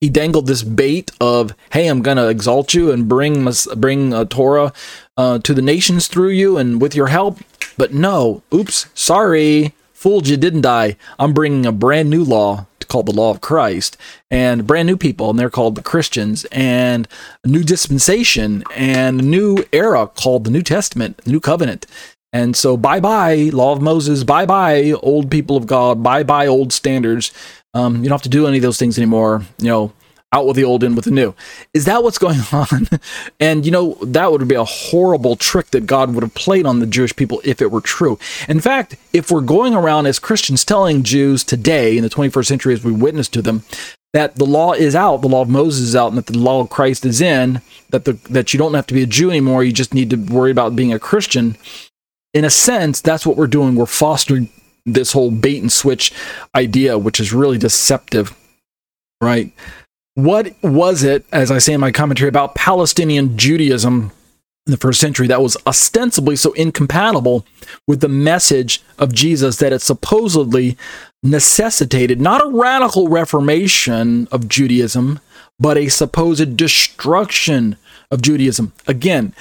He 0.00 0.08
dangled 0.08 0.46
this 0.46 0.62
bait 0.62 1.10
of, 1.20 1.54
"Hey, 1.72 1.88
I'm 1.88 2.02
going 2.02 2.18
to 2.18 2.28
exalt 2.28 2.74
you 2.74 2.92
and 2.92 3.08
bring 3.08 3.48
bring 3.76 4.12
uh, 4.12 4.26
Torah 4.26 4.72
uh, 5.16 5.38
to 5.40 5.54
the 5.54 5.62
nations 5.62 6.06
through 6.06 6.30
you, 6.30 6.58
and 6.58 6.80
with 6.80 6.94
your 6.94 7.06
help, 7.08 7.38
but 7.76 7.92
no, 7.92 8.42
oops, 8.52 8.86
sorry, 8.94 9.74
fooled 9.92 10.28
you, 10.28 10.36
didn't 10.36 10.66
I? 10.66 10.96
I'm 11.18 11.32
bringing 11.32 11.66
a 11.66 11.72
brand 11.72 12.10
new 12.10 12.24
law 12.24 12.66
called 12.88 13.06
the 13.06 13.12
law 13.12 13.30
of 13.30 13.40
Christ 13.40 13.96
and 14.30 14.66
brand 14.66 14.86
new 14.86 14.96
people, 14.96 15.30
and 15.30 15.38
they're 15.38 15.50
called 15.50 15.74
the 15.74 15.82
Christians, 15.82 16.44
and 16.52 17.08
a 17.44 17.48
new 17.48 17.62
dispensation 17.62 18.64
and 18.74 19.20
a 19.20 19.24
new 19.24 19.64
era 19.72 20.06
called 20.06 20.44
the 20.44 20.50
New 20.50 20.62
Testament, 20.62 21.18
the 21.18 21.32
New 21.32 21.40
Covenant. 21.40 21.86
And 22.32 22.56
so, 22.56 22.76
bye 22.76 23.00
bye, 23.00 23.50
Law 23.52 23.72
of 23.72 23.80
Moses, 23.80 24.24
bye 24.24 24.46
bye, 24.46 24.92
old 25.02 25.30
people 25.30 25.56
of 25.56 25.66
God, 25.66 26.02
bye 26.02 26.22
bye, 26.22 26.46
old 26.46 26.72
standards. 26.72 27.32
Um, 27.74 27.96
you 27.96 28.08
don't 28.08 28.16
have 28.16 28.22
to 28.22 28.28
do 28.28 28.46
any 28.46 28.58
of 28.58 28.62
those 28.62 28.78
things 28.78 28.98
anymore. 28.98 29.42
You 29.58 29.68
know, 29.68 29.92
out 30.32 30.46
with 30.46 30.56
the 30.56 30.64
old, 30.64 30.82
in 30.82 30.94
with 30.94 31.04
the 31.04 31.10
new. 31.10 31.34
Is 31.72 31.84
that 31.84 32.02
what's 32.02 32.18
going 32.18 32.40
on? 32.52 32.88
and 33.40 33.64
you 33.64 33.72
know, 33.72 33.94
that 34.02 34.30
would 34.32 34.46
be 34.48 34.54
a 34.54 34.64
horrible 34.64 35.36
trick 35.36 35.68
that 35.68 35.86
God 35.86 36.14
would 36.14 36.22
have 36.22 36.34
played 36.34 36.66
on 36.66 36.80
the 36.80 36.86
Jewish 36.86 37.14
people 37.14 37.40
if 37.44 37.62
it 37.62 37.70
were 37.70 37.80
true. 37.80 38.18
In 38.48 38.60
fact, 38.60 38.96
if 39.12 39.30
we're 39.30 39.40
going 39.40 39.74
around 39.74 40.06
as 40.06 40.18
Christians 40.18 40.64
telling 40.64 41.02
Jews 41.02 41.44
today 41.44 41.96
in 41.96 42.02
the 42.02 42.10
21st 42.10 42.46
century 42.46 42.74
as 42.74 42.84
we 42.84 42.92
witness 42.92 43.28
to 43.28 43.42
them, 43.42 43.62
that 44.12 44.36
the 44.36 44.46
law 44.46 44.72
is 44.72 44.94
out, 44.94 45.18
the 45.18 45.28
law 45.28 45.42
of 45.42 45.48
Moses 45.48 45.88
is 45.88 45.96
out, 45.96 46.08
and 46.08 46.18
that 46.18 46.26
the 46.26 46.38
law 46.38 46.60
of 46.60 46.70
Christ 46.70 47.04
is 47.04 47.20
in, 47.20 47.60
that 47.90 48.04
the 48.04 48.14
that 48.30 48.52
you 48.52 48.58
don't 48.58 48.74
have 48.74 48.86
to 48.86 48.94
be 48.94 49.02
a 49.02 49.06
Jew 49.06 49.30
anymore, 49.30 49.62
you 49.62 49.72
just 49.72 49.94
need 49.94 50.10
to 50.10 50.16
worry 50.16 50.50
about 50.50 50.76
being 50.76 50.92
a 50.92 50.98
Christian. 50.98 51.56
In 52.32 52.44
a 52.44 52.50
sense, 52.50 53.00
that's 53.00 53.26
what 53.26 53.36
we're 53.36 53.46
doing. 53.46 53.74
We're 53.74 53.86
fostering 53.86 54.48
this 54.86 55.12
whole 55.12 55.30
bait 55.30 55.60
and 55.60 55.70
switch 55.70 56.12
idea, 56.54 56.96
which 56.96 57.20
is 57.20 57.32
really 57.32 57.58
deceptive, 57.58 58.34
right? 59.20 59.52
What 60.16 60.54
was 60.62 61.02
it, 61.02 61.26
as 61.30 61.50
I 61.50 61.58
say 61.58 61.74
in 61.74 61.80
my 61.80 61.92
commentary, 61.92 62.30
about 62.30 62.54
Palestinian 62.54 63.36
Judaism 63.36 64.12
in 64.66 64.70
the 64.70 64.78
first 64.78 64.98
century 64.98 65.26
that 65.26 65.42
was 65.42 65.58
ostensibly 65.66 66.36
so 66.36 66.54
incompatible 66.54 67.44
with 67.86 68.00
the 68.00 68.08
message 68.08 68.82
of 68.98 69.12
Jesus 69.12 69.58
that 69.58 69.74
it 69.74 69.82
supposedly 69.82 70.78
necessitated 71.22 72.18
not 72.18 72.42
a 72.42 72.48
radical 72.48 73.08
reformation 73.08 74.26
of 74.32 74.48
Judaism, 74.48 75.20
but 75.60 75.76
a 75.76 75.88
supposed 75.88 76.56
destruction 76.56 77.76
of 78.10 78.22
Judaism? 78.22 78.72
Again, 78.86 79.34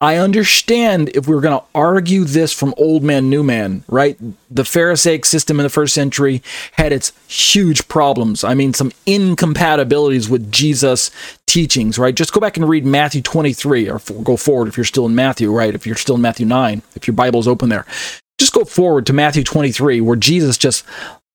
I 0.00 0.16
understand 0.16 1.10
if 1.14 1.26
we 1.26 1.34
are 1.34 1.40
going 1.40 1.58
to 1.58 1.64
argue 1.74 2.22
this 2.22 2.52
from 2.52 2.72
old 2.76 3.02
man, 3.02 3.28
new 3.28 3.42
man, 3.42 3.82
right? 3.88 4.16
The 4.48 4.64
Pharisaic 4.64 5.24
system 5.24 5.58
in 5.58 5.64
the 5.64 5.70
first 5.70 5.92
century 5.92 6.40
had 6.72 6.92
its 6.92 7.12
huge 7.26 7.88
problems. 7.88 8.44
I 8.44 8.54
mean, 8.54 8.74
some 8.74 8.92
incompatibilities 9.06 10.28
with 10.28 10.52
Jesus' 10.52 11.10
teachings, 11.46 11.98
right? 11.98 12.14
Just 12.14 12.32
go 12.32 12.38
back 12.38 12.56
and 12.56 12.68
read 12.68 12.84
Matthew 12.84 13.22
23 13.22 13.90
or 13.90 13.98
go 14.22 14.36
forward 14.36 14.68
if 14.68 14.76
you're 14.76 14.84
still 14.84 15.06
in 15.06 15.16
Matthew, 15.16 15.50
right? 15.50 15.74
If 15.74 15.84
you're 15.84 15.96
still 15.96 16.14
in 16.14 16.22
Matthew 16.22 16.46
9, 16.46 16.80
if 16.94 17.08
your 17.08 17.14
Bible's 17.14 17.48
open 17.48 17.68
there. 17.68 17.84
Just 18.38 18.52
go 18.52 18.64
forward 18.64 19.04
to 19.06 19.12
Matthew 19.12 19.42
23, 19.42 20.00
where 20.00 20.14
Jesus 20.14 20.56
just 20.56 20.84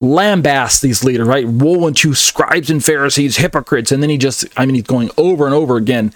lambasts 0.03 0.81
these 0.81 1.03
leaders, 1.03 1.27
right? 1.27 1.47
Woe 1.47 1.87
unto 1.87 2.13
scribes 2.13 2.69
and 2.69 2.83
Pharisees, 2.83 3.37
hypocrites. 3.37 3.91
And 3.91 4.03
then 4.03 4.09
he 4.09 4.17
just, 4.17 4.45
I 4.57 4.65
mean, 4.65 4.75
he's 4.75 4.83
going 4.83 5.09
over 5.17 5.45
and 5.45 5.55
over 5.55 5.77
again, 5.77 6.13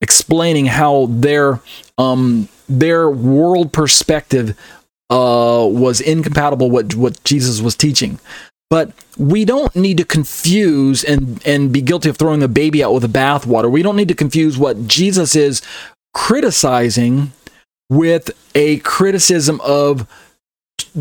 explaining 0.00 0.66
how 0.66 1.06
their 1.10 1.60
um 1.98 2.48
their 2.68 3.10
world 3.10 3.72
perspective 3.72 4.56
uh 5.08 5.66
was 5.68 6.00
incompatible 6.00 6.70
with 6.70 6.94
what 6.94 7.22
Jesus 7.24 7.60
was 7.60 7.74
teaching. 7.74 8.20
But 8.68 8.92
we 9.18 9.44
don't 9.44 9.74
need 9.74 9.96
to 9.96 10.04
confuse 10.04 11.02
and 11.02 11.44
and 11.46 11.72
be 11.72 11.80
guilty 11.80 12.10
of 12.10 12.18
throwing 12.18 12.40
the 12.40 12.48
baby 12.48 12.84
out 12.84 12.92
with 12.92 13.02
the 13.02 13.08
bathwater. 13.08 13.70
We 13.70 13.82
don't 13.82 13.96
need 13.96 14.08
to 14.08 14.14
confuse 14.14 14.58
what 14.58 14.86
Jesus 14.86 15.34
is 15.34 15.62
criticizing 16.12 17.32
with 17.88 18.30
a 18.54 18.78
criticism 18.78 19.60
of 19.62 20.06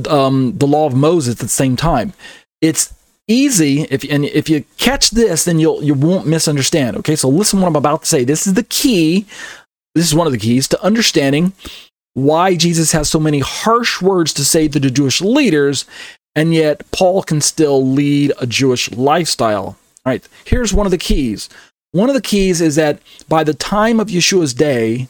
um, 0.08 0.58
the 0.58 0.68
law 0.68 0.86
of 0.86 0.96
Moses 0.96 1.36
at 1.36 1.40
the 1.40 1.48
same 1.48 1.76
time. 1.76 2.14
It's 2.62 2.94
easy 3.28 3.84
if 3.84 4.04
and 4.10 4.26
if 4.26 4.50
you 4.50 4.66
catch 4.78 5.12
this, 5.12 5.46
then 5.46 5.60
you'll 5.60 5.84
you 5.84 5.94
won't 5.94 6.28
misunderstand. 6.28 6.98
Okay, 6.98 7.16
so 7.16 7.30
listen 7.30 7.62
what 7.62 7.68
I'm 7.68 7.76
about 7.76 8.02
to 8.02 8.08
say. 8.08 8.24
This 8.24 8.48
is 8.48 8.56
the 8.56 8.64
key. 8.64 9.26
This 9.96 10.06
is 10.06 10.16
one 10.16 10.28
of 10.28 10.34
the 10.34 10.40
keys 10.40 10.68
to 10.70 10.84
understanding 10.84 11.54
why 12.14 12.56
Jesus 12.56 12.92
has 12.92 13.10
so 13.10 13.20
many 13.20 13.40
harsh 13.40 14.02
words 14.02 14.34
to 14.34 14.46
say 14.46 14.68
to 14.68 14.80
the 14.80 14.92
Jewish 14.92 15.22
leaders, 15.22 15.86
and 16.36 16.54
yet 16.54 16.90
Paul 16.92 17.24
can 17.24 17.42
still 17.42 17.86
lead 17.86 18.34
a 18.40 18.48
Jewish 18.48 18.92
lifestyle. 18.92 19.66
All 19.66 19.78
right, 20.06 20.28
here's 20.46 20.74
one 20.74 20.88
of 20.88 20.92
the 20.92 20.98
keys. 20.98 21.50
One 21.92 22.10
of 22.10 22.16
the 22.16 22.22
keys 22.22 22.62
is 22.62 22.76
that 22.76 23.00
by 23.28 23.44
the 23.44 23.54
time 23.54 24.00
of 24.00 24.08
Yeshua's 24.08 24.54
day, 24.54 25.08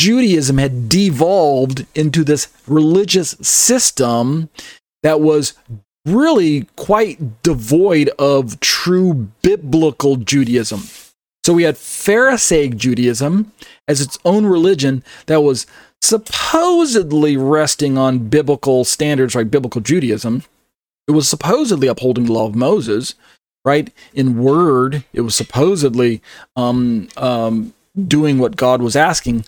Judaism 0.00 0.56
had 0.56 0.88
devolved 0.88 1.84
into 1.94 2.24
this 2.24 2.48
religious 2.66 3.32
system 3.42 4.48
that 5.02 5.20
was 5.20 5.52
really 6.06 6.66
quite 6.74 7.42
devoid 7.42 8.08
of 8.18 8.58
true 8.60 9.28
biblical 9.42 10.16
Judaism. 10.16 10.84
So 11.44 11.52
we 11.52 11.64
had 11.64 11.76
Pharisaic 11.76 12.78
Judaism 12.78 13.52
as 13.86 14.00
its 14.00 14.18
own 14.24 14.46
religion 14.46 15.04
that 15.26 15.42
was 15.42 15.66
supposedly 16.00 17.36
resting 17.36 17.98
on 17.98 18.30
biblical 18.30 18.86
standards, 18.86 19.34
right? 19.34 19.50
Biblical 19.50 19.82
Judaism. 19.82 20.44
It 21.08 21.12
was 21.12 21.28
supposedly 21.28 21.88
upholding 21.88 22.24
the 22.24 22.32
law 22.32 22.46
of 22.46 22.54
Moses, 22.54 23.16
right? 23.66 23.92
In 24.14 24.42
word, 24.42 25.04
it 25.12 25.20
was 25.20 25.36
supposedly 25.36 26.22
um, 26.56 27.08
um, 27.18 27.74
doing 28.08 28.38
what 28.38 28.56
God 28.56 28.80
was 28.80 28.96
asking, 28.96 29.44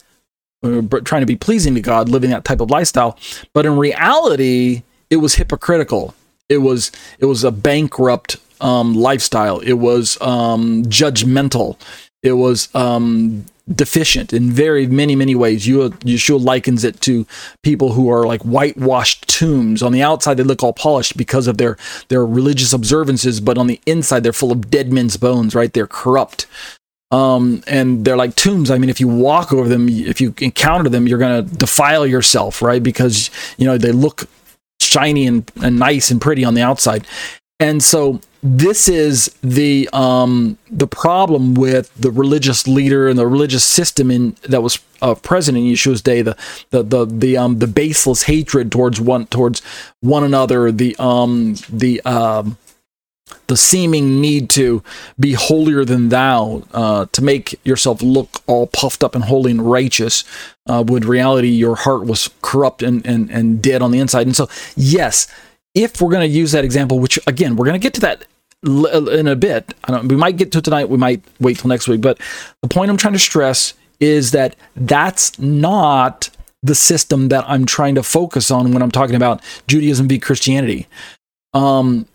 trying 0.63 1.23
to 1.23 1.27
be 1.27 1.37
pleasing 1.37 1.75
to 1.75 1.81
God, 1.81 2.09
living 2.09 2.31
that 2.31 2.45
type 2.45 2.61
of 2.61 2.71
lifestyle. 2.71 3.19
But 3.53 3.67
in 3.67 3.77
reality, 3.77 4.83
it 5.11 5.17
was 5.17 5.35
hypocritical. 5.35 6.15
It 6.49 6.59
was 6.59 6.93
it 7.19 7.27
was 7.27 7.45
a 7.45 7.51
bankrupt 7.51 8.37
um, 8.61 8.95
lifestyle. 8.95 9.59
It 9.61 9.75
was 9.75 10.21
um, 10.21 10.85
judgmental. 10.85 11.79
It 12.23 12.33
was 12.33 12.73
um, 12.75 13.45
deficient 13.73 14.33
in 14.33 14.51
very 14.51 14.87
many 14.87 15.17
many 15.17 15.35
ways. 15.35 15.67
You 15.67 15.91
Yeshua 15.91 16.43
likens 16.43 16.85
it 16.85 17.01
to 17.03 17.27
people 17.63 17.93
who 17.93 18.11
are 18.11 18.27
like 18.27 18.43
whitewashed 18.43 19.29
tombs. 19.29 19.83
On 19.83 19.93
the 19.93 20.03
outside, 20.03 20.37
they 20.37 20.43
look 20.43 20.63
all 20.63 20.73
polished 20.73 21.17
because 21.17 21.47
of 21.47 21.59
their 21.59 21.77
their 22.09 22.25
religious 22.25 22.73
observances, 22.73 23.41
but 23.41 23.59
on 23.59 23.67
the 23.67 23.81
inside, 23.87 24.23
they're 24.23 24.33
full 24.33 24.53
of 24.53 24.71
dead 24.71 24.93
men's 24.93 25.17
bones. 25.17 25.55
Right? 25.55 25.73
They're 25.73 25.87
corrupt 25.87 26.47
um, 27.13 27.63
and 27.67 28.05
they're 28.05 28.17
like 28.17 28.35
tombs. 28.35 28.71
I 28.71 28.79
mean, 28.79 28.91
if 28.91 28.99
you 28.99 29.07
walk 29.07 29.53
over 29.53 29.69
them, 29.69 29.89
if 29.89 30.21
you 30.21 30.35
encounter 30.41 30.89
them, 30.89 31.07
you're 31.07 31.19
going 31.19 31.47
to 31.47 31.57
defile 31.57 32.07
yourself, 32.07 32.63
right? 32.63 32.83
Because 32.83 33.31
you 33.59 33.67
know 33.67 33.79
they 33.79 33.93
look 33.93 34.25
shiny 34.81 35.27
and, 35.27 35.49
and 35.63 35.79
nice 35.79 36.11
and 36.11 36.21
pretty 36.21 36.45
on 36.45 36.55
the 36.55 36.63
outside, 36.63 37.07
and 37.61 37.83
so 37.83 38.21
this 38.43 38.89
is 38.89 39.37
the 39.43 39.89
um, 39.93 40.59
the 40.69 40.89
problem 40.89 41.55
with 41.55 41.95
the 41.95 42.11
religious 42.11 42.67
leader 42.67 43.09
and 43.09 43.17
the 43.17 43.27
religious 43.27 43.65
system 43.65 44.11
in 44.11 44.37
that 44.49 44.63
was 44.63 44.81
uh, 45.01 45.15
present 45.15 45.57
in 45.57 45.65
Yeshua's 45.65 46.03
day. 46.03 46.23
The 46.23 46.37
the 46.71 46.83
the 46.83 47.05
the 47.05 47.37
um, 47.37 47.59
the 47.61 47.69
baseless 47.69 48.25
hatred 48.25 48.73
towards 48.73 49.01
one 49.01 49.27
towards 49.27 49.63
one 50.01 50.25
another. 50.25 50.73
The 50.73 50.97
um 50.99 51.55
the 51.69 52.01
um 52.01 52.57
the 53.47 53.57
seeming 53.57 54.21
need 54.21 54.51
to 54.51 54.83
be 55.19 55.33
holier 55.33 55.85
than 55.85 56.09
thou, 56.09 56.63
uh, 56.73 57.07
to 57.13 57.23
make 57.23 57.59
yourself 57.65 58.03
look 58.03 58.43
all 58.47 58.67
puffed 58.67 59.03
up 59.05 59.15
and 59.15 59.25
holy 59.25 59.51
and 59.51 59.71
righteous, 59.71 60.25
uh, 60.67 60.83
when 60.85 61.03
reality 61.03 61.49
your 61.49 61.77
heart 61.77 62.05
was 62.05 62.31
corrupt 62.43 62.83
and, 62.83 63.07
and, 63.07 63.31
and 63.31 63.63
dead 63.63 63.83
on 63.83 63.91
the 63.91 64.01
inside. 64.01 64.27
And 64.27 64.37
so, 64.37 64.49
yes, 64.77 65.29
if 65.75 66.01
we're 66.01 66.11
going 66.11 66.29
to 66.29 66.37
use 66.37 66.53
that 66.53 66.65
example, 66.65 66.99
which 66.99 67.19
again, 67.27 67.57
we're 67.57 67.67
going 67.67 67.81
to 67.81 67.85
get 67.85 67.95
to 67.95 68.01
that 68.01 68.27
in 68.65 69.27
a 69.27 69.37
bit. 69.37 69.75
we 70.05 70.17
might 70.17 70.37
get 70.37 70.53
to 70.53 70.59
it 70.59 70.65
tonight. 70.65 70.89
We 70.89 70.97
might 70.99 71.23
wait 71.41 71.59
till 71.59 71.69
next 71.69 71.89
week. 71.89 72.01
But 72.01 72.21
the 72.61 72.69
point 72.69 72.91
I'm 72.91 72.97
trying 72.97 73.15
to 73.15 73.19
stress 73.19 73.75
is 73.99 74.31
that 74.33 74.57
that's 74.77 75.39
not 75.39 76.31
the 76.63 76.75
system 76.75 77.29
that 77.29 77.45
I'm 77.49 77.67
trying 77.67 77.97
to 77.97 78.03
focus 78.03 78.51
on 78.51 78.73
when 78.73 78.83
I'm 78.83 78.91
talking 78.91 79.17
about 79.17 79.43
Judaism 79.67 80.07
v 80.07 80.19
Christianity. 80.19 80.87
Um, 81.55 82.07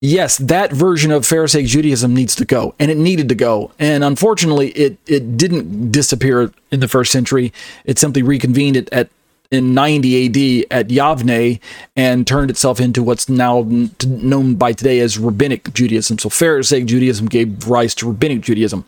yes, 0.00 0.38
that 0.38 0.72
version 0.72 1.10
of 1.10 1.26
Pharisaic 1.26 1.66
Judaism 1.66 2.14
needs 2.14 2.34
to 2.36 2.44
go, 2.44 2.74
and 2.78 2.90
it 2.90 2.96
needed 2.96 3.28
to 3.28 3.34
go. 3.34 3.72
And 3.78 4.04
unfortunately, 4.04 4.70
it 4.70 4.98
it 5.06 5.36
didn't 5.36 5.90
disappear 5.90 6.52
in 6.70 6.80
the 6.80 6.88
first 6.88 7.12
century. 7.12 7.52
It 7.84 7.98
simply 7.98 8.22
reconvened 8.22 8.76
it 8.76 8.88
at 8.92 9.10
in 9.50 9.72
90 9.72 10.26
AD 10.26 10.66
at 10.70 10.88
Yavne 10.88 11.58
and 11.96 12.26
turned 12.26 12.50
itself 12.50 12.80
into 12.80 13.02
what's 13.02 13.28
now 13.28 13.66
known 14.06 14.56
by 14.56 14.72
today 14.72 15.00
as 15.00 15.18
Rabbinic 15.18 15.72
Judaism. 15.72 16.18
So 16.18 16.28
Pharisaic 16.28 16.86
Judaism 16.86 17.26
gave 17.26 17.66
rise 17.66 17.94
to 17.96 18.08
Rabbinic 18.08 18.42
Judaism. 18.42 18.84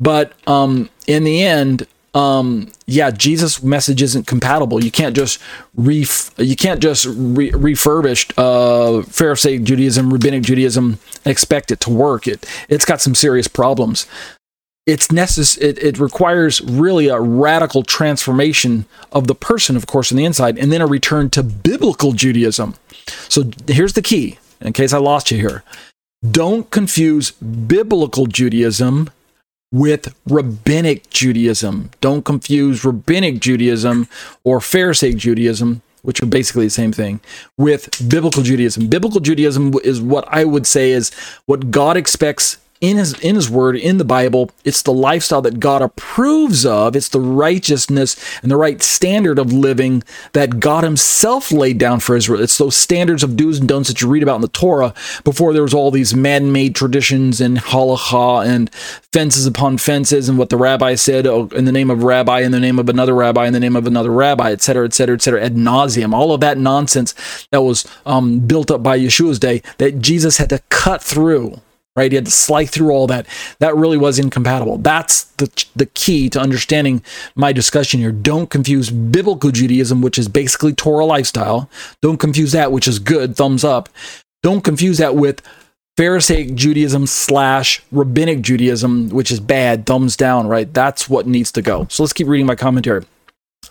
But 0.00 0.32
um, 0.46 0.90
in 1.06 1.24
the 1.24 1.42
end, 1.42 1.86
um, 2.16 2.72
yeah, 2.86 3.10
Jesus' 3.10 3.62
message 3.62 4.00
isn't 4.00 4.26
compatible. 4.26 4.82
You 4.82 4.90
can't 4.90 5.14
just 5.14 5.38
ref- 5.74 6.32
you 6.38 6.56
can't 6.56 6.80
just 6.80 7.04
re- 7.04 7.50
refurbish 7.50 8.32
uh, 8.38 9.02
Pharisaic 9.02 9.64
Judaism, 9.64 10.10
Rabbinic 10.10 10.42
Judaism, 10.42 10.98
expect 11.26 11.70
it 11.70 11.80
to 11.80 11.90
work. 11.90 12.26
It 12.26 12.46
it's 12.70 12.86
got 12.86 13.02
some 13.02 13.14
serious 13.14 13.48
problems. 13.48 14.06
It's 14.86 15.08
necess- 15.08 15.60
it, 15.60 15.78
it 15.78 15.98
requires 15.98 16.62
really 16.62 17.08
a 17.08 17.20
radical 17.20 17.82
transformation 17.82 18.86
of 19.12 19.26
the 19.26 19.34
person, 19.34 19.76
of 19.76 19.86
course, 19.86 20.10
on 20.10 20.16
the 20.16 20.24
inside, 20.24 20.56
and 20.56 20.72
then 20.72 20.80
a 20.80 20.86
return 20.86 21.28
to 21.30 21.42
biblical 21.42 22.12
Judaism. 22.12 22.76
So 23.28 23.50
here's 23.66 23.92
the 23.92 24.02
key, 24.02 24.38
in 24.62 24.72
case 24.72 24.94
I 24.94 24.98
lost 24.98 25.30
you 25.30 25.36
here. 25.36 25.64
Don't 26.28 26.70
confuse 26.70 27.32
biblical 27.32 28.26
Judaism 28.26 29.10
with 29.72 30.14
rabbinic 30.26 31.10
Judaism. 31.10 31.90
Don't 32.00 32.24
confuse 32.24 32.84
rabbinic 32.84 33.40
Judaism 33.40 34.08
or 34.44 34.60
Pharisaic 34.60 35.16
Judaism, 35.16 35.82
which 36.02 36.22
are 36.22 36.26
basically 36.26 36.66
the 36.66 36.70
same 36.70 36.92
thing, 36.92 37.20
with 37.58 38.08
biblical 38.08 38.42
Judaism. 38.42 38.86
Biblical 38.88 39.20
Judaism 39.20 39.74
is 39.82 40.00
what 40.00 40.24
I 40.28 40.44
would 40.44 40.66
say 40.66 40.92
is 40.92 41.12
what 41.46 41.70
God 41.70 41.96
expects 41.96 42.58
in 42.90 42.96
his 42.96 43.18
in 43.20 43.34
his 43.34 43.50
word 43.50 43.76
in 43.76 43.98
the 43.98 44.04
bible 44.04 44.50
it's 44.64 44.82
the 44.82 44.92
lifestyle 44.92 45.42
that 45.42 45.60
god 45.60 45.82
approves 45.82 46.66
of. 46.66 46.96
It's 46.96 47.08
the 47.08 47.20
righteousness 47.20 48.16
and 48.42 48.50
the 48.50 48.56
right 48.56 48.82
standard 48.82 49.38
of 49.38 49.52
living 49.52 50.02
that 50.32 50.60
god 50.60 50.84
himself 50.84 51.52
laid 51.52 51.78
down 51.78 52.00
for 52.00 52.16
israel. 52.16 52.42
It's 52.42 52.58
those 52.58 52.76
standards 52.76 53.22
of 53.22 53.36
do's 53.36 53.58
and 53.58 53.68
don'ts 53.68 53.88
that 53.88 54.00
you 54.00 54.08
read 54.08 54.22
about 54.22 54.36
in 54.36 54.40
the 54.42 54.48
torah 54.48 54.94
before 55.24 55.52
there 55.52 55.62
was 55.62 55.74
all 55.74 55.90
these 55.90 56.14
man-made 56.14 56.74
traditions 56.74 57.40
and 57.40 57.58
halacha 57.58 58.46
and 58.46 58.72
fences 59.12 59.46
upon 59.46 59.78
fences 59.78 60.28
and 60.28 60.38
what 60.38 60.50
the 60.50 60.56
rabbi 60.56 60.94
said 60.94 61.26
oh, 61.26 61.48
in 61.48 61.64
the 61.64 61.72
name 61.72 61.90
of 61.90 62.02
rabbi 62.02 62.40
in 62.40 62.52
the 62.52 62.60
name 62.60 62.78
of 62.78 62.88
another 62.88 63.14
rabbi 63.14 63.46
in 63.46 63.52
the 63.52 63.60
name 63.60 63.76
of 63.76 63.86
another 63.86 64.10
rabbi 64.10 64.52
etc 64.52 64.86
etc 64.86 65.14
etc 65.14 65.42
ad 65.42 65.54
nauseum 65.54 66.12
all 66.12 66.32
of 66.32 66.40
that 66.40 66.58
nonsense 66.58 67.14
that 67.50 67.62
was 67.62 67.86
um, 68.04 68.40
built 68.40 68.70
up 68.70 68.82
by 68.82 68.98
yeshua's 68.98 69.38
day 69.38 69.62
that 69.78 70.00
jesus 70.00 70.38
had 70.38 70.50
to 70.50 70.58
cut 70.68 71.02
through 71.02 71.60
right? 71.96 72.12
He 72.12 72.16
had 72.16 72.26
to 72.26 72.30
slice 72.30 72.70
through 72.70 72.90
all 72.90 73.06
that. 73.08 73.26
That 73.58 73.74
really 73.74 73.96
was 73.96 74.18
incompatible. 74.18 74.78
That's 74.78 75.24
the, 75.38 75.64
the 75.74 75.86
key 75.86 76.28
to 76.30 76.40
understanding 76.40 77.02
my 77.34 77.52
discussion 77.52 78.00
here. 78.00 78.12
Don't 78.12 78.50
confuse 78.50 78.90
biblical 78.90 79.50
Judaism, 79.50 80.02
which 80.02 80.18
is 80.18 80.28
basically 80.28 80.74
Torah 80.74 81.06
lifestyle. 81.06 81.70
Don't 82.02 82.18
confuse 82.18 82.52
that, 82.52 82.72
which 82.72 82.86
is 82.86 82.98
good, 82.98 83.36
thumbs 83.36 83.64
up. 83.64 83.88
Don't 84.42 84.62
confuse 84.62 84.98
that 84.98 85.16
with 85.16 85.42
Pharisaic 85.96 86.54
Judaism 86.54 87.06
slash 87.06 87.82
rabbinic 87.90 88.42
Judaism, 88.42 89.08
which 89.08 89.30
is 89.30 89.40
bad, 89.40 89.86
thumbs 89.86 90.16
down, 90.16 90.46
right? 90.46 90.72
That's 90.72 91.08
what 91.08 91.26
needs 91.26 91.50
to 91.52 91.62
go. 91.62 91.86
So 91.88 92.02
let's 92.02 92.12
keep 92.12 92.28
reading 92.28 92.46
my 92.46 92.54
commentary. 92.54 93.04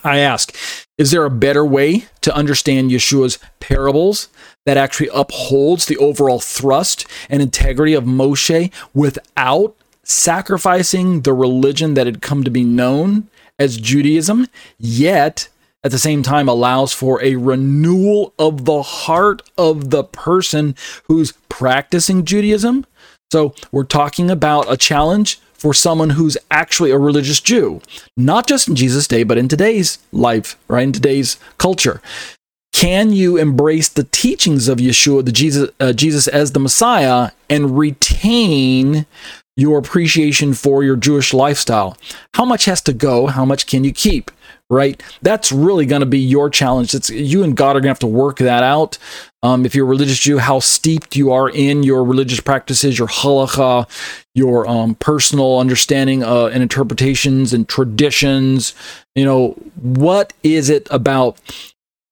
I 0.03 0.17
ask, 0.19 0.55
is 0.97 1.11
there 1.11 1.25
a 1.25 1.29
better 1.29 1.65
way 1.65 2.05
to 2.21 2.35
understand 2.35 2.91
Yeshua's 2.91 3.37
parables 3.59 4.29
that 4.65 4.77
actually 4.77 5.09
upholds 5.13 5.85
the 5.85 5.97
overall 5.97 6.39
thrust 6.39 7.05
and 7.29 7.41
integrity 7.41 7.93
of 7.93 8.03
Moshe 8.03 8.71
without 8.93 9.75
sacrificing 10.03 11.21
the 11.21 11.33
religion 11.33 11.93
that 11.95 12.05
had 12.05 12.21
come 12.21 12.43
to 12.43 12.51
be 12.51 12.63
known 12.63 13.27
as 13.57 13.77
Judaism, 13.77 14.47
yet 14.77 15.47
at 15.83 15.91
the 15.91 15.99
same 15.99 16.23
time 16.23 16.49
allows 16.49 16.93
for 16.93 17.23
a 17.23 17.35
renewal 17.35 18.33
of 18.39 18.65
the 18.65 18.81
heart 18.81 19.43
of 19.57 19.91
the 19.91 20.03
person 20.03 20.75
who's 21.07 21.33
practicing 21.47 22.25
Judaism? 22.25 22.85
So 23.31 23.53
we're 23.71 23.83
talking 23.83 24.29
about 24.29 24.71
a 24.71 24.77
challenge 24.77 25.39
for 25.53 25.73
someone 25.73 26.11
who's 26.11 26.37
actually 26.51 26.91
a 26.91 26.97
religious 26.97 27.39
Jew, 27.39 27.81
not 28.17 28.47
just 28.47 28.67
in 28.67 28.75
Jesus' 28.75 29.07
day, 29.07 29.23
but 29.23 29.37
in 29.37 29.47
today's 29.47 29.99
life, 30.11 30.57
right? 30.67 30.83
In 30.83 30.91
today's 30.91 31.37
culture. 31.57 32.01
Can 32.75 33.13
you 33.13 33.37
embrace 33.37 33.87
the 33.87 34.03
teachings 34.03 34.67
of 34.67 34.79
Yeshua, 34.79 35.23
the 35.23 35.31
Jesus, 35.31 35.69
uh, 35.79 35.93
Jesus 35.93 36.27
as 36.27 36.51
the 36.51 36.59
Messiah, 36.59 37.31
and 37.49 37.77
retain 37.77 39.05
your 39.55 39.79
appreciation 39.79 40.53
for 40.53 40.83
your 40.83 40.97
Jewish 40.97 41.33
lifestyle? 41.33 41.97
How 42.33 42.43
much 42.43 42.65
has 42.65 42.81
to 42.81 42.91
go? 42.91 43.27
How 43.27 43.45
much 43.45 43.65
can 43.65 43.85
you 43.85 43.93
keep? 43.93 44.29
Right? 44.69 45.01
That's 45.21 45.53
really 45.53 45.85
going 45.85 46.01
to 46.01 46.05
be 46.05 46.19
your 46.19 46.49
challenge. 46.49 46.93
It's 46.93 47.09
you 47.09 47.43
and 47.43 47.55
God 47.55 47.77
are 47.77 47.79
going 47.79 47.83
to 47.83 47.89
have 47.91 47.99
to 47.99 48.07
work 48.07 48.39
that 48.39 48.61
out. 48.63 48.97
Um, 49.41 49.65
if 49.65 49.73
you're 49.73 49.85
a 49.85 49.89
religious 49.89 50.19
Jew, 50.19 50.39
how 50.39 50.59
steeped 50.59 51.15
you 51.15 51.31
are 51.31 51.49
in 51.49 51.83
your 51.83 52.03
religious 52.03 52.41
practices, 52.41 52.99
your 52.99 53.07
halacha, 53.07 53.87
your 54.33 54.67
um, 54.67 54.95
personal 54.95 55.59
understanding 55.59 56.23
uh, 56.23 56.47
and 56.47 56.61
interpretations 56.61 57.53
and 57.53 57.69
traditions. 57.69 58.73
You 59.13 59.23
know, 59.23 59.51
what 59.81 60.33
is 60.43 60.69
it 60.69 60.89
about 60.91 61.39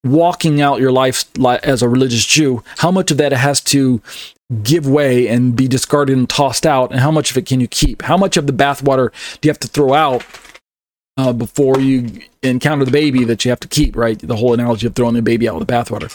walking 0.04 0.62
out 0.62 0.80
your 0.80 0.92
life 0.92 1.26
as 1.64 1.82
a 1.82 1.90
religious 1.90 2.26
Jew? 2.26 2.64
How 2.78 2.92
much 2.92 3.12
of 3.12 3.18
that 3.18 3.32
has 3.32 3.62
to 3.62 4.02
give 4.62 4.88
way 4.88 5.28
and 5.28 5.56
be 5.56 5.68
discarded 5.68 6.18
and 6.18 6.30
tossed 6.30 6.66
out, 6.66 6.92
and 6.92 7.00
how 7.00 7.12
much 7.12 7.32
of 7.32 7.38
it 7.38 7.46
can 7.46 7.60
you 7.60 7.68
keep? 7.68 8.04
How 8.04 8.18
much 8.18 8.38
of 8.38 8.48
the 8.48 8.54
bathwater 8.54 9.12
do 9.40 9.48
you 9.48 9.50
have 9.50 9.60
to 9.60 9.68
throw 9.68 9.94
out 9.94 10.24
uh, 11.18 11.34
before 11.34 11.80
you 11.80 12.22
encounter 12.42 12.86
the 12.86 12.92
baby 12.92 13.24
that 13.24 13.46
you 13.46 13.50
have 13.50 13.60
to 13.62 13.68
keep? 13.68 13.96
Right, 13.96 14.20
the 14.20 14.36
whole 14.36 14.54
analogy 14.54 14.88
of 14.88 14.96
throwing 14.96 15.16
the 15.16 15.22
baby 15.22 15.48
out 15.48 15.56
with 15.56 15.68
the 15.68 15.74
bathwater. 15.74 16.12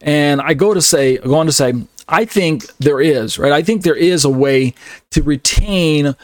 And 0.00 0.40
I 0.40 0.54
go 0.54 0.72
to 0.72 0.80
say, 0.80 1.18
I 1.18 1.22
go 1.22 1.34
on 1.34 1.46
to 1.46 1.52
say, 1.52 1.74
I 2.08 2.24
think 2.24 2.66
there 2.78 3.00
is, 3.00 3.38
right? 3.38 3.52
I 3.52 3.62
think 3.62 3.82
there 3.82 3.94
is 3.94 4.24
a 4.24 4.30
way 4.30 4.74
to 5.12 5.22
retain 5.22 6.16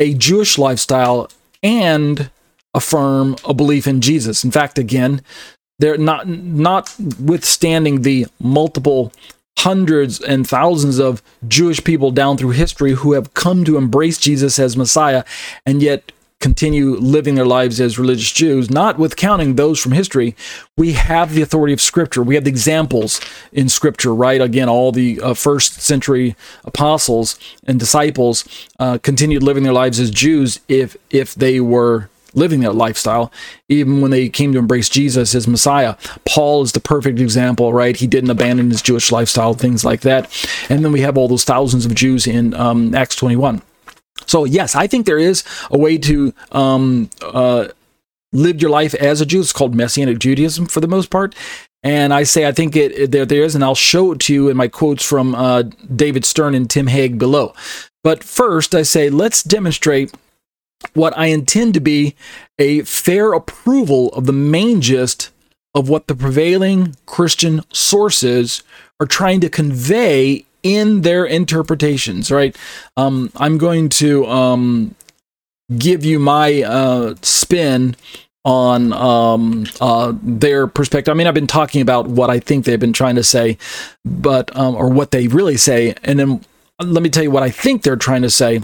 a 0.00 0.14
Jewish 0.14 0.56
lifestyle 0.58 1.28
and 1.62 2.30
affirm 2.74 3.36
a 3.44 3.54
belief 3.54 3.86
in 3.86 4.00
Jesus. 4.00 4.44
In 4.44 4.50
fact, 4.50 4.78
again, 4.78 5.22
they're 5.78 5.98
not 5.98 6.26
notwithstanding 6.26 8.02
the 8.02 8.26
multiple 8.40 9.12
hundreds 9.58 10.20
and 10.20 10.46
thousands 10.46 10.98
of 10.98 11.22
Jewish 11.46 11.82
people 11.82 12.10
down 12.10 12.36
through 12.36 12.50
history 12.50 12.92
who 12.92 13.12
have 13.12 13.34
come 13.34 13.64
to 13.64 13.76
embrace 13.76 14.18
Jesus 14.18 14.58
as 14.58 14.76
Messiah 14.76 15.24
and 15.64 15.82
yet 15.82 16.12
continue 16.40 16.96
living 16.96 17.36
their 17.36 17.46
lives 17.46 17.80
as 17.80 17.98
religious 17.98 18.30
Jews, 18.30 18.70
not 18.70 18.98
with 18.98 19.16
counting 19.16 19.54
those 19.54 19.80
from 19.80 19.92
history. 19.92 20.36
We 20.76 20.92
have 20.92 21.32
the 21.32 21.40
authority 21.40 21.72
of 21.72 21.80
Scripture. 21.80 22.22
We 22.22 22.34
have 22.34 22.44
the 22.44 22.50
examples 22.50 23.18
in 23.50 23.70
Scripture, 23.70 24.14
right? 24.14 24.42
Again, 24.42 24.68
all 24.68 24.92
the 24.92 25.18
uh, 25.22 25.32
first 25.32 25.80
century 25.80 26.36
apostles 26.64 27.38
and 27.66 27.80
disciples 27.80 28.44
uh, 28.78 28.98
continued 28.98 29.42
living 29.42 29.62
their 29.62 29.72
lives 29.72 29.98
as 29.98 30.10
Jews 30.10 30.60
if 30.68 30.96
if 31.08 31.34
they 31.34 31.60
were 31.60 32.10
living 32.34 32.60
that 32.60 32.74
lifestyle, 32.74 33.32
even 33.68 34.00
when 34.00 34.10
they 34.10 34.28
came 34.28 34.52
to 34.52 34.58
embrace 34.58 34.88
Jesus 34.88 35.34
as 35.34 35.48
Messiah. 35.48 35.96
Paul 36.26 36.62
is 36.62 36.72
the 36.72 36.80
perfect 36.80 37.18
example, 37.20 37.72
right? 37.72 37.96
He 37.96 38.06
didn't 38.06 38.30
abandon 38.30 38.70
his 38.70 38.82
Jewish 38.82 39.10
lifestyle, 39.10 39.54
things 39.54 39.84
like 39.84 40.02
that. 40.02 40.30
And 40.68 40.84
then 40.84 40.92
we 40.92 41.00
have 41.00 41.16
all 41.16 41.28
those 41.28 41.44
thousands 41.44 41.86
of 41.86 41.94
Jews 41.94 42.26
in 42.26 42.54
um, 42.54 42.94
Acts 42.94 43.16
21. 43.16 43.62
So 44.26 44.44
yes, 44.44 44.74
I 44.74 44.86
think 44.86 45.06
there 45.06 45.18
is 45.18 45.44
a 45.70 45.78
way 45.78 45.98
to 45.98 46.32
um, 46.52 47.10
uh, 47.22 47.68
live 48.32 48.60
your 48.60 48.70
life 48.70 48.94
as 48.94 49.20
a 49.20 49.26
Jew. 49.26 49.40
It's 49.40 49.52
called 49.52 49.74
Messianic 49.74 50.18
Judaism 50.18 50.66
for 50.66 50.80
the 50.80 50.88
most 50.88 51.10
part. 51.10 51.34
And 51.82 52.14
I 52.14 52.22
say 52.22 52.46
I 52.46 52.52
think 52.52 52.76
it, 52.76 52.92
it 52.92 53.10
there 53.12 53.26
there 53.26 53.42
is, 53.42 53.54
and 53.54 53.62
I'll 53.62 53.74
show 53.74 54.12
it 54.12 54.20
to 54.20 54.34
you 54.34 54.48
in 54.48 54.56
my 54.56 54.68
quotes 54.68 55.04
from 55.04 55.34
uh, 55.34 55.64
David 55.94 56.24
Stern 56.24 56.54
and 56.54 56.68
Tim 56.68 56.86
Hegg 56.86 57.18
below. 57.18 57.54
But 58.02 58.24
first, 58.24 58.74
I 58.74 58.82
say 58.82 59.10
let's 59.10 59.42
demonstrate 59.42 60.12
what 60.92 61.16
I 61.16 61.26
intend 61.26 61.74
to 61.74 61.80
be 61.80 62.14
a 62.58 62.82
fair 62.82 63.32
approval 63.32 64.08
of 64.10 64.26
the 64.26 64.32
main 64.32 64.80
gist 64.80 65.30
of 65.74 65.88
what 65.88 66.06
the 66.06 66.14
prevailing 66.14 66.94
Christian 67.06 67.62
sources 67.72 68.62
are 69.00 69.06
trying 69.06 69.40
to 69.40 69.48
convey 69.48 70.44
in 70.62 71.02
their 71.02 71.24
interpretations, 71.24 72.30
right? 72.30 72.56
Um, 72.96 73.30
I'm 73.36 73.58
going 73.58 73.88
to 73.90 74.26
um, 74.26 74.94
give 75.76 76.04
you 76.04 76.18
my 76.18 76.62
uh, 76.62 77.14
spin 77.22 77.96
on 78.44 78.92
um, 78.92 79.64
uh, 79.80 80.12
their 80.22 80.66
perspective. 80.66 81.12
I 81.12 81.16
mean, 81.16 81.26
I've 81.26 81.34
been 81.34 81.46
talking 81.46 81.80
about 81.80 82.06
what 82.06 82.30
I 82.30 82.38
think 82.38 82.64
they've 82.64 82.78
been 82.78 82.92
trying 82.92 83.16
to 83.16 83.24
say, 83.24 83.58
but 84.04 84.54
um, 84.56 84.74
or 84.74 84.90
what 84.90 85.10
they 85.10 85.28
really 85.28 85.56
say, 85.56 85.94
and 86.04 86.18
then 86.18 86.44
let 86.82 87.02
me 87.02 87.08
tell 87.08 87.22
you 87.22 87.30
what 87.30 87.42
I 87.42 87.50
think 87.50 87.82
they're 87.82 87.96
trying 87.96 88.22
to 88.22 88.30
say. 88.30 88.60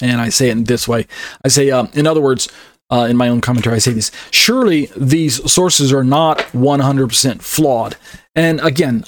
And 0.00 0.20
I 0.20 0.30
say 0.30 0.48
it 0.48 0.52
in 0.52 0.64
this 0.64 0.88
way: 0.88 1.06
I 1.44 1.48
say, 1.48 1.70
uh, 1.70 1.86
in 1.94 2.06
other 2.06 2.20
words, 2.20 2.48
uh, 2.90 3.06
in 3.08 3.16
my 3.16 3.28
own 3.28 3.40
commentary, 3.40 3.76
I 3.76 3.78
say 3.78 3.92
this: 3.92 4.10
surely 4.30 4.90
these 4.96 5.50
sources 5.50 5.92
are 5.92 6.04
not 6.04 6.38
100% 6.52 7.42
flawed. 7.42 7.96
And 8.34 8.60
again, 8.60 9.04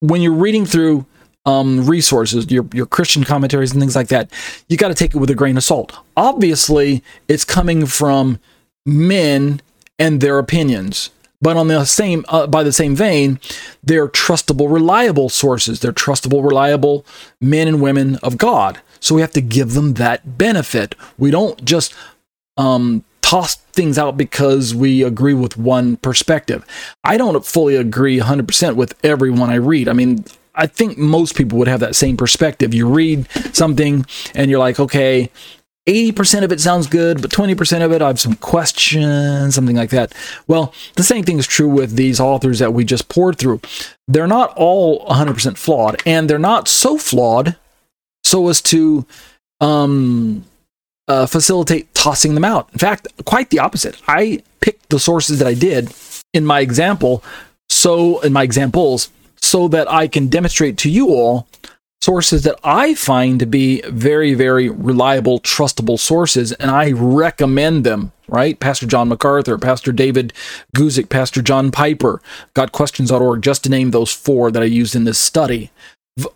when 0.00 0.20
you're 0.20 0.32
reading 0.32 0.64
through 0.66 1.06
um, 1.46 1.86
resources, 1.86 2.50
your 2.50 2.66
your 2.72 2.86
Christian 2.86 3.24
commentaries 3.24 3.72
and 3.72 3.80
things 3.80 3.96
like 3.96 4.08
that, 4.08 4.30
you 4.68 4.76
got 4.76 4.88
to 4.88 4.94
take 4.94 5.14
it 5.14 5.18
with 5.18 5.30
a 5.30 5.34
grain 5.34 5.56
of 5.56 5.64
salt. 5.64 5.96
Obviously, 6.16 7.02
it's 7.26 7.44
coming 7.44 7.86
from 7.86 8.38
men 8.84 9.60
and 9.98 10.20
their 10.20 10.38
opinions, 10.38 11.10
but 11.40 11.56
on 11.56 11.68
the 11.68 11.84
same 11.84 12.24
uh, 12.28 12.46
by 12.46 12.62
the 12.62 12.72
same 12.72 12.94
vein, 12.94 13.40
they're 13.82 14.08
trustable, 14.08 14.72
reliable 14.72 15.28
sources. 15.28 15.80
They're 15.80 15.92
trustable, 15.92 16.44
reliable 16.44 17.06
men 17.40 17.66
and 17.68 17.80
women 17.80 18.16
of 18.16 18.36
God. 18.36 18.80
So 19.00 19.14
we 19.14 19.20
have 19.20 19.32
to 19.32 19.40
give 19.40 19.74
them 19.74 19.94
that 19.94 20.38
benefit. 20.38 20.94
We 21.16 21.30
don't 21.30 21.64
just 21.64 21.94
um, 22.56 23.04
toss 23.22 23.56
things 23.56 23.98
out 23.98 24.16
because 24.16 24.74
we 24.74 25.02
agree 25.02 25.34
with 25.34 25.56
one 25.56 25.96
perspective. 25.98 26.64
I 27.04 27.16
don't 27.16 27.44
fully 27.44 27.76
agree 27.76 28.18
100% 28.18 28.74
with 28.76 28.98
everyone 29.04 29.50
I 29.50 29.56
read. 29.56 29.88
I 29.88 29.92
mean, 29.92 30.24
I 30.54 30.66
think 30.66 30.98
most 30.98 31.36
people 31.36 31.58
would 31.58 31.68
have 31.68 31.80
that 31.80 31.94
same 31.94 32.16
perspective. 32.16 32.74
You 32.74 32.88
read 32.88 33.30
something 33.54 34.06
and 34.34 34.50
you're 34.50 34.58
like, 34.58 34.80
okay, 34.80 35.30
80% 35.88 36.42
of 36.42 36.52
it 36.52 36.60
sounds 36.60 36.86
good, 36.86 37.22
but 37.22 37.30
20% 37.30 37.82
of 37.82 37.92
it, 37.92 38.02
I 38.02 38.08
have 38.08 38.20
some 38.20 38.34
questions, 38.34 39.54
something 39.54 39.76
like 39.76 39.90
that. 39.90 40.12
Well, 40.46 40.74
the 40.96 41.02
same 41.02 41.24
thing 41.24 41.38
is 41.38 41.46
true 41.46 41.68
with 41.68 41.96
these 41.96 42.20
authors 42.20 42.58
that 42.58 42.74
we 42.74 42.84
just 42.84 43.08
poured 43.08 43.38
through. 43.38 43.60
They're 44.06 44.26
not 44.26 44.52
all 44.56 45.06
100% 45.06 45.56
flawed, 45.56 46.02
and 46.04 46.28
they're 46.28 46.38
not 46.38 46.68
so 46.68 46.98
flawed 46.98 47.56
so 48.28 48.48
as 48.48 48.60
to 48.60 49.06
um, 49.60 50.44
uh, 51.08 51.26
facilitate 51.26 51.92
tossing 51.94 52.34
them 52.34 52.44
out. 52.44 52.68
In 52.72 52.78
fact, 52.78 53.08
quite 53.24 53.50
the 53.50 53.58
opposite. 53.58 54.00
I 54.06 54.42
picked 54.60 54.90
the 54.90 54.98
sources 54.98 55.38
that 55.38 55.48
I 55.48 55.54
did 55.54 55.92
in 56.34 56.44
my 56.44 56.60
example, 56.60 57.24
so 57.68 58.20
in 58.20 58.32
my 58.32 58.42
examples, 58.42 59.10
so 59.40 59.68
that 59.68 59.90
I 59.90 60.08
can 60.08 60.28
demonstrate 60.28 60.76
to 60.78 60.90
you 60.90 61.08
all 61.08 61.48
sources 62.00 62.42
that 62.44 62.58
I 62.62 62.94
find 62.94 63.40
to 63.40 63.46
be 63.46 63.82
very, 63.82 64.34
very 64.34 64.68
reliable, 64.68 65.40
trustable 65.40 65.98
sources, 65.98 66.52
and 66.52 66.70
I 66.70 66.92
recommend 66.92 67.84
them, 67.84 68.12
right? 68.28 68.58
Pastor 68.60 68.86
John 68.86 69.08
MacArthur, 69.08 69.58
Pastor 69.58 69.90
David 69.90 70.32
Guzik, 70.76 71.08
Pastor 71.08 71.42
John 71.42 71.70
Piper, 71.72 72.22
GotQuestions.org, 72.54 73.42
just 73.42 73.64
to 73.64 73.70
name 73.70 73.90
those 73.90 74.12
four 74.12 74.50
that 74.50 74.62
I 74.62 74.66
used 74.66 74.94
in 74.94 75.04
this 75.04 75.18
study. 75.18 75.70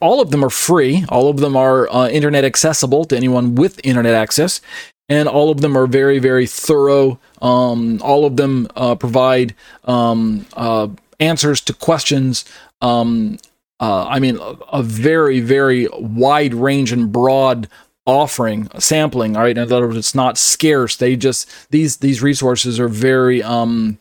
All 0.00 0.20
of 0.20 0.30
them 0.30 0.44
are 0.44 0.50
free, 0.50 1.04
all 1.08 1.28
of 1.28 1.38
them 1.38 1.56
are 1.56 1.88
uh, 1.90 2.08
internet 2.08 2.44
accessible 2.44 3.04
to 3.06 3.16
anyone 3.16 3.54
with 3.54 3.80
internet 3.84 4.14
access, 4.14 4.60
and 5.08 5.28
all 5.28 5.50
of 5.50 5.60
them 5.60 5.76
are 5.76 5.86
very, 5.86 6.18
very 6.18 6.46
thorough. 6.46 7.18
Um, 7.40 8.00
all 8.02 8.24
of 8.24 8.36
them 8.36 8.68
uh, 8.76 8.94
provide 8.94 9.54
um, 9.84 10.46
uh, 10.54 10.88
answers 11.20 11.60
to 11.62 11.72
questions 11.72 12.44
um, 12.82 13.38
uh, 13.80 14.06
I 14.06 14.20
mean, 14.20 14.36
a, 14.38 14.56
a, 14.74 14.82
very, 14.82 15.40
very 15.40 15.88
wide 15.98 16.54
range 16.54 16.92
and 16.92 17.10
broad 17.10 17.68
offering, 18.06 18.68
sampling. 18.78 19.36
All 19.36 19.42
right, 19.42 19.56
in 19.56 19.62
other 19.62 19.86
words, 19.86 19.98
it's 19.98 20.14
not 20.14 20.38
scarce. 20.38 20.96
They 20.96 21.16
just 21.16 21.48
these 21.70 21.96
these 21.96 22.22
resources 22.22 22.78
are 22.78 22.88
very 22.88 23.42
um, 23.42 23.98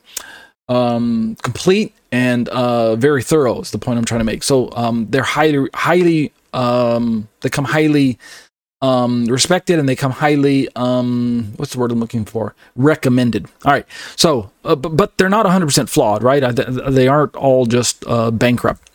um, 0.71 1.35
complete 1.41 1.93
and 2.11 2.47
uh, 2.49 2.95
very 2.95 3.21
thorough. 3.21 3.59
Is 3.59 3.71
the 3.71 3.77
point 3.77 3.99
I'm 3.99 4.05
trying 4.05 4.21
to 4.21 4.25
make. 4.25 4.41
So 4.41 4.71
um, 4.71 5.07
they're 5.09 5.21
highly, 5.21 5.69
highly, 5.73 6.33
um, 6.53 7.27
they 7.41 7.49
come 7.49 7.65
highly 7.65 8.17
um, 8.81 9.25
respected 9.25 9.79
and 9.79 9.87
they 9.87 9.95
come 9.95 10.11
highly 10.11 10.67
um, 10.75 11.53
what's 11.57 11.73
the 11.73 11.79
word 11.79 11.91
i'm 11.91 11.99
looking 11.99 12.25
for? 12.25 12.55
Recommended. 12.75 13.47
All 13.65 13.73
right. 13.73 13.85
So 14.15 14.49
uh, 14.63 14.75
but, 14.75 14.95
but, 14.95 15.17
they're 15.17 15.29
not 15.29 15.45
100% 15.45 15.89
flawed 15.89 16.23
right? 16.23 16.41
They 16.55 17.07
aren't 17.07 17.35
all 17.35 17.65
just 17.65 18.03
uh, 18.07 18.31
bankrupt. 18.31 18.89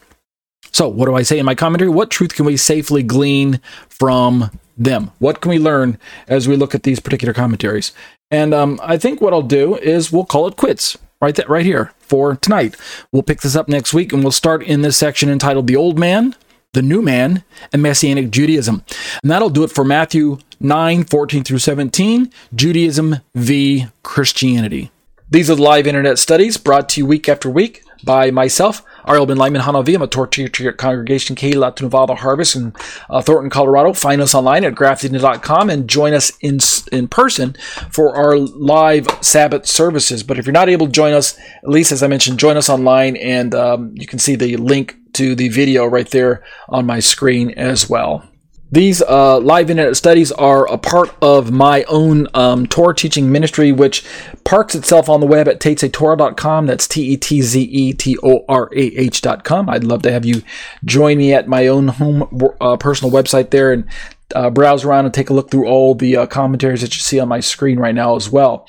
So 0.72 0.88
what 0.88 1.06
do 1.06 1.14
i 1.14 1.22
say 1.22 1.38
in 1.38 1.46
my 1.46 1.54
commentary? 1.54 1.90
What 1.90 2.10
truth 2.10 2.34
can 2.34 2.46
we 2.46 2.56
safely 2.56 3.02
glean 3.02 3.60
from 3.88 4.50
them? 4.76 5.12
What 5.18 5.40
can 5.40 5.50
we 5.50 5.58
learn 5.58 5.98
as 6.26 6.48
we 6.48 6.56
look 6.56 6.74
at 6.74 6.82
these 6.82 7.00
particular 7.00 7.34
commentaries? 7.34 7.92
And 8.30 8.52
um, 8.52 8.80
i 8.82 8.96
think 8.96 9.20
what 9.20 9.32
i'll 9.32 9.42
do 9.60 9.76
is 9.76 10.10
we'll 10.10 10.24
call 10.24 10.48
it 10.48 10.56
quits 10.56 10.98
right 11.20 11.34
that 11.34 11.48
right 11.48 11.66
here 11.66 11.92
for 11.98 12.36
tonight 12.36 12.76
we'll 13.12 13.22
pick 13.22 13.40
this 13.40 13.56
up 13.56 13.68
next 13.68 13.94
week 13.94 14.12
and 14.12 14.22
we'll 14.22 14.32
start 14.32 14.62
in 14.62 14.82
this 14.82 14.96
section 14.96 15.28
entitled 15.28 15.66
the 15.66 15.76
old 15.76 15.98
man 15.98 16.34
the 16.76 16.82
new 16.82 17.00
man, 17.00 17.42
and 17.72 17.82
Messianic 17.82 18.30
Judaism. 18.30 18.84
And 19.22 19.30
that'll 19.30 19.48
do 19.48 19.64
it 19.64 19.72
for 19.72 19.82
Matthew 19.82 20.38
9 20.60 21.04
14 21.04 21.42
through 21.42 21.58
17, 21.58 22.30
Judaism 22.54 23.16
v. 23.34 23.86
Christianity. 24.02 24.90
These 25.28 25.50
are 25.50 25.56
live 25.56 25.86
internet 25.86 26.18
studies 26.18 26.58
brought 26.58 26.90
to 26.90 27.00
you 27.00 27.06
week 27.06 27.28
after 27.28 27.48
week 27.50 27.82
by 28.04 28.30
myself, 28.30 28.82
Ariel 29.06 29.26
Ben 29.26 29.36
Lyman 29.36 29.62
Hanavi. 29.62 29.94
I'm 29.94 30.02
a 30.02 30.68
at 30.68 30.76
Congregation 30.76 31.36
Keilat 31.36 31.80
Nevada 31.80 32.16
Harvest 32.16 32.56
in 32.56 32.74
uh, 33.08 33.22
Thornton, 33.22 33.50
Colorado. 33.50 33.92
Find 33.92 34.20
us 34.20 34.34
online 34.34 34.64
at 34.64 34.74
grafted.com 34.74 35.70
and 35.70 35.88
join 35.88 36.12
us 36.12 36.32
in 36.40 36.58
in 36.90 37.08
person 37.08 37.56
for 37.90 38.16
our 38.16 38.36
live 38.36 39.06
Sabbath 39.20 39.66
services. 39.66 40.22
But 40.22 40.38
if 40.38 40.46
you're 40.46 40.52
not 40.52 40.68
able 40.68 40.86
to 40.86 40.92
join 40.92 41.12
us, 41.12 41.38
at 41.38 41.68
least 41.68 41.92
as 41.92 42.02
I 42.02 42.08
mentioned, 42.08 42.38
join 42.38 42.56
us 42.56 42.68
online 42.68 43.16
and 43.16 43.54
um, 43.54 43.92
you 43.94 44.06
can 44.06 44.18
see 44.18 44.34
the 44.34 44.56
link 44.56 44.96
to 45.14 45.34
the 45.34 45.48
video 45.48 45.86
right 45.86 46.08
there 46.10 46.42
on 46.68 46.84
my 46.84 47.00
screen 47.00 47.50
as 47.52 47.88
well. 47.88 48.28
These 48.70 49.00
uh, 49.02 49.38
live 49.38 49.70
internet 49.70 49.96
studies 49.96 50.32
are 50.32 50.66
a 50.66 50.76
part 50.76 51.14
of 51.22 51.52
my 51.52 51.84
own 51.84 52.26
um, 52.34 52.66
Torah 52.66 52.94
teaching 52.94 53.30
ministry, 53.30 53.70
which 53.70 54.04
parks 54.42 54.74
itself 54.74 55.08
on 55.08 55.20
the 55.20 55.26
web 55.26 55.46
at 55.46 55.60
tetzetorah.com. 55.60 56.66
That's 56.66 56.88
T 56.88 57.12
E 57.12 57.16
T 57.16 57.42
Z 57.42 57.62
E 57.62 57.92
T 57.92 58.18
O 58.24 58.44
R 58.48 58.68
A 58.74 58.80
H.com. 58.80 59.70
I'd 59.70 59.84
love 59.84 60.02
to 60.02 60.10
have 60.10 60.24
you 60.24 60.42
join 60.84 61.18
me 61.18 61.32
at 61.32 61.46
my 61.46 61.68
own 61.68 61.88
home 61.88 62.28
uh, 62.60 62.76
personal 62.76 63.12
website 63.12 63.50
there 63.50 63.72
and 63.72 63.88
uh, 64.34 64.50
browse 64.50 64.84
around 64.84 65.04
and 65.04 65.14
take 65.14 65.30
a 65.30 65.34
look 65.34 65.50
through 65.50 65.66
all 65.66 65.94
the 65.94 66.16
uh, 66.16 66.26
commentaries 66.26 66.80
that 66.80 66.96
you 66.96 67.00
see 67.00 67.20
on 67.20 67.28
my 67.28 67.38
screen 67.38 67.78
right 67.78 67.94
now 67.94 68.16
as 68.16 68.30
well. 68.30 68.68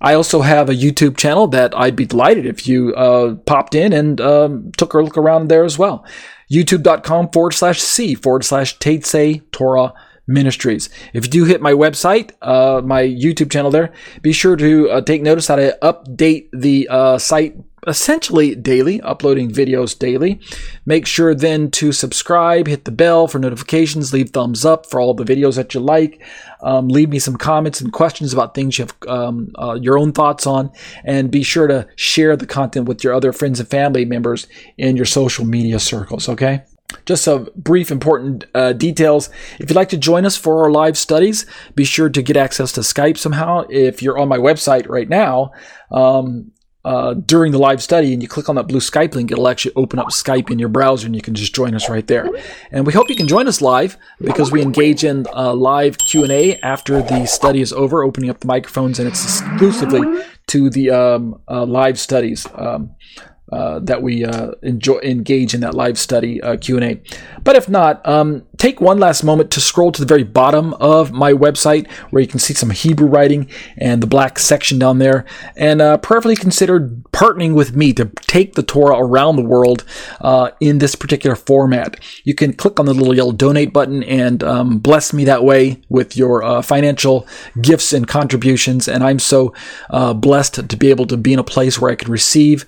I 0.00 0.14
also 0.14 0.40
have 0.40 0.68
a 0.68 0.74
YouTube 0.74 1.16
channel 1.16 1.46
that 1.48 1.78
I'd 1.78 1.94
be 1.94 2.06
delighted 2.06 2.44
if 2.44 2.66
you 2.66 2.92
uh, 2.96 3.36
popped 3.36 3.76
in 3.76 3.92
and 3.92 4.20
um, 4.20 4.72
took 4.76 4.94
a 4.94 4.98
look 5.00 5.16
around 5.16 5.46
there 5.46 5.64
as 5.64 5.78
well. 5.78 6.04
YouTube.com 6.52 7.30
forward 7.30 7.52
slash 7.52 7.80
C 7.80 8.14
forward 8.14 8.44
slash 8.44 8.78
Tetze 8.78 9.42
Torah 9.52 9.94
Ministries. 10.26 10.88
If 11.12 11.24
you 11.24 11.30
do 11.30 11.44
hit 11.44 11.60
my 11.60 11.72
website, 11.72 12.32
uh, 12.42 12.80
my 12.84 13.02
YouTube 13.02 13.50
channel 13.50 13.70
there, 13.70 13.92
be 14.20 14.32
sure 14.32 14.56
to 14.56 14.90
uh, 14.90 15.00
take 15.00 15.22
notice 15.22 15.46
that 15.48 15.58
I 15.58 15.72
update 15.82 16.48
the 16.52 16.88
uh, 16.88 17.18
site 17.18 17.56
essentially 17.86 18.54
daily, 18.54 19.00
uploading 19.00 19.50
videos 19.50 19.98
daily. 19.98 20.40
Make 20.86 21.06
sure 21.06 21.34
then 21.34 21.70
to 21.72 21.92
subscribe, 21.92 22.66
hit 22.66 22.84
the 22.84 22.92
bell 22.92 23.26
for 23.26 23.38
notifications, 23.38 24.12
leave 24.12 24.30
thumbs 24.30 24.64
up 24.64 24.86
for 24.86 25.00
all 25.00 25.14
the 25.14 25.24
videos 25.24 25.56
that 25.56 25.74
you 25.74 25.80
like. 25.80 26.22
Um, 26.62 26.88
leave 26.88 27.08
me 27.08 27.18
some 27.18 27.36
comments 27.36 27.80
and 27.80 27.92
questions 27.92 28.32
about 28.32 28.54
things 28.54 28.78
you 28.78 28.86
have 28.86 28.94
um, 29.08 29.52
uh, 29.58 29.78
your 29.80 29.98
own 29.98 30.12
thoughts 30.12 30.46
on, 30.46 30.70
and 31.04 31.30
be 31.30 31.42
sure 31.42 31.66
to 31.66 31.88
share 31.96 32.36
the 32.36 32.46
content 32.46 32.86
with 32.86 33.02
your 33.02 33.14
other 33.14 33.32
friends 33.32 33.58
and 33.58 33.68
family 33.68 34.04
members 34.04 34.46
in 34.78 34.96
your 34.96 35.06
social 35.06 35.44
media 35.44 35.80
circles. 35.80 36.28
Okay. 36.28 36.62
Just 37.06 37.24
some 37.24 37.48
brief 37.56 37.90
important 37.90 38.44
uh, 38.54 38.74
details. 38.74 39.30
If 39.58 39.70
you'd 39.70 39.76
like 39.76 39.88
to 39.88 39.96
join 39.96 40.26
us 40.26 40.36
for 40.36 40.62
our 40.62 40.70
live 40.70 40.98
studies, 40.98 41.46
be 41.74 41.84
sure 41.84 42.10
to 42.10 42.22
get 42.22 42.36
access 42.36 42.70
to 42.72 42.82
Skype 42.82 43.16
somehow. 43.16 43.64
If 43.70 44.02
you're 44.02 44.18
on 44.18 44.28
my 44.28 44.36
website 44.36 44.86
right 44.88 45.08
now, 45.08 45.52
um, 45.90 46.52
uh, 46.84 47.14
during 47.14 47.52
the 47.52 47.58
live 47.58 47.82
study 47.82 48.12
and 48.12 48.22
you 48.22 48.28
click 48.28 48.48
on 48.48 48.56
that 48.56 48.66
blue 48.66 48.80
Skype 48.80 49.14
link, 49.14 49.30
it'll 49.30 49.48
actually 49.48 49.74
open 49.76 49.98
up 49.98 50.08
Skype 50.08 50.50
in 50.50 50.58
your 50.58 50.68
browser 50.68 51.06
and 51.06 51.14
you 51.14 51.22
can 51.22 51.34
just 51.34 51.54
join 51.54 51.74
us 51.74 51.88
right 51.88 52.06
there. 52.06 52.28
And 52.70 52.86
we 52.86 52.92
hope 52.92 53.08
you 53.08 53.16
can 53.16 53.28
join 53.28 53.46
us 53.46 53.60
live 53.60 53.96
because 54.20 54.50
we 54.50 54.62
engage 54.62 55.04
in 55.04 55.26
uh, 55.34 55.54
live 55.54 55.96
Q&A 55.98 56.56
after 56.60 57.00
the 57.00 57.26
study 57.26 57.60
is 57.60 57.72
over, 57.72 58.02
opening 58.02 58.30
up 58.30 58.40
the 58.40 58.46
microphones 58.46 58.98
and 58.98 59.06
it's 59.06 59.22
exclusively 59.22 60.24
to 60.48 60.70
the 60.70 60.90
um, 60.90 61.40
uh, 61.48 61.64
live 61.64 62.00
studies. 62.00 62.46
Um, 62.54 62.94
uh, 63.52 63.80
that 63.80 64.00
we 64.00 64.24
uh, 64.24 64.52
enjoy 64.62 64.96
engage 65.00 65.52
in 65.52 65.60
that 65.60 65.74
live 65.74 65.98
study 65.98 66.40
uh, 66.40 66.56
Q&A. 66.56 67.02
But 67.44 67.54
if 67.54 67.68
not, 67.68 68.00
um, 68.08 68.46
take 68.62 68.80
one 68.80 69.00
last 69.00 69.24
moment 69.24 69.50
to 69.50 69.60
scroll 69.60 69.90
to 69.90 70.00
the 70.00 70.06
very 70.06 70.22
bottom 70.22 70.72
of 70.74 71.10
my 71.10 71.32
website 71.32 71.90
where 72.10 72.22
you 72.22 72.28
can 72.28 72.38
see 72.38 72.54
some 72.54 72.70
Hebrew 72.70 73.08
writing 73.08 73.50
and 73.76 74.00
the 74.00 74.06
black 74.06 74.38
section 74.38 74.78
down 74.78 74.98
there 74.98 75.24
and 75.56 75.82
uh, 75.82 75.96
prayerfully 75.98 76.36
consider 76.36 76.78
partnering 77.12 77.54
with 77.54 77.74
me 77.74 77.92
to 77.94 78.04
take 78.28 78.54
the 78.54 78.62
Torah 78.62 78.98
around 78.98 79.34
the 79.34 79.42
world 79.42 79.84
uh, 80.20 80.52
in 80.60 80.78
this 80.78 80.94
particular 80.94 81.34
format. 81.34 81.98
You 82.22 82.36
can 82.36 82.52
click 82.52 82.78
on 82.78 82.86
the 82.86 82.94
little 82.94 83.16
yellow 83.16 83.32
donate 83.32 83.72
button 83.72 84.04
and 84.04 84.44
um, 84.44 84.78
bless 84.78 85.12
me 85.12 85.24
that 85.24 85.42
way 85.42 85.80
with 85.88 86.16
your 86.16 86.44
uh, 86.44 86.62
financial 86.62 87.26
gifts 87.60 87.92
and 87.92 88.06
contributions. 88.06 88.86
And 88.86 89.02
I'm 89.02 89.18
so 89.18 89.52
blessed 89.90 90.68
to 90.68 90.76
be 90.76 90.90
able 90.90 91.08
to 91.08 91.16
be 91.16 91.32
in 91.32 91.40
a 91.40 91.44
place 91.44 91.80
where 91.80 91.90
I 91.90 91.96
can 91.96 92.12
receive 92.12 92.64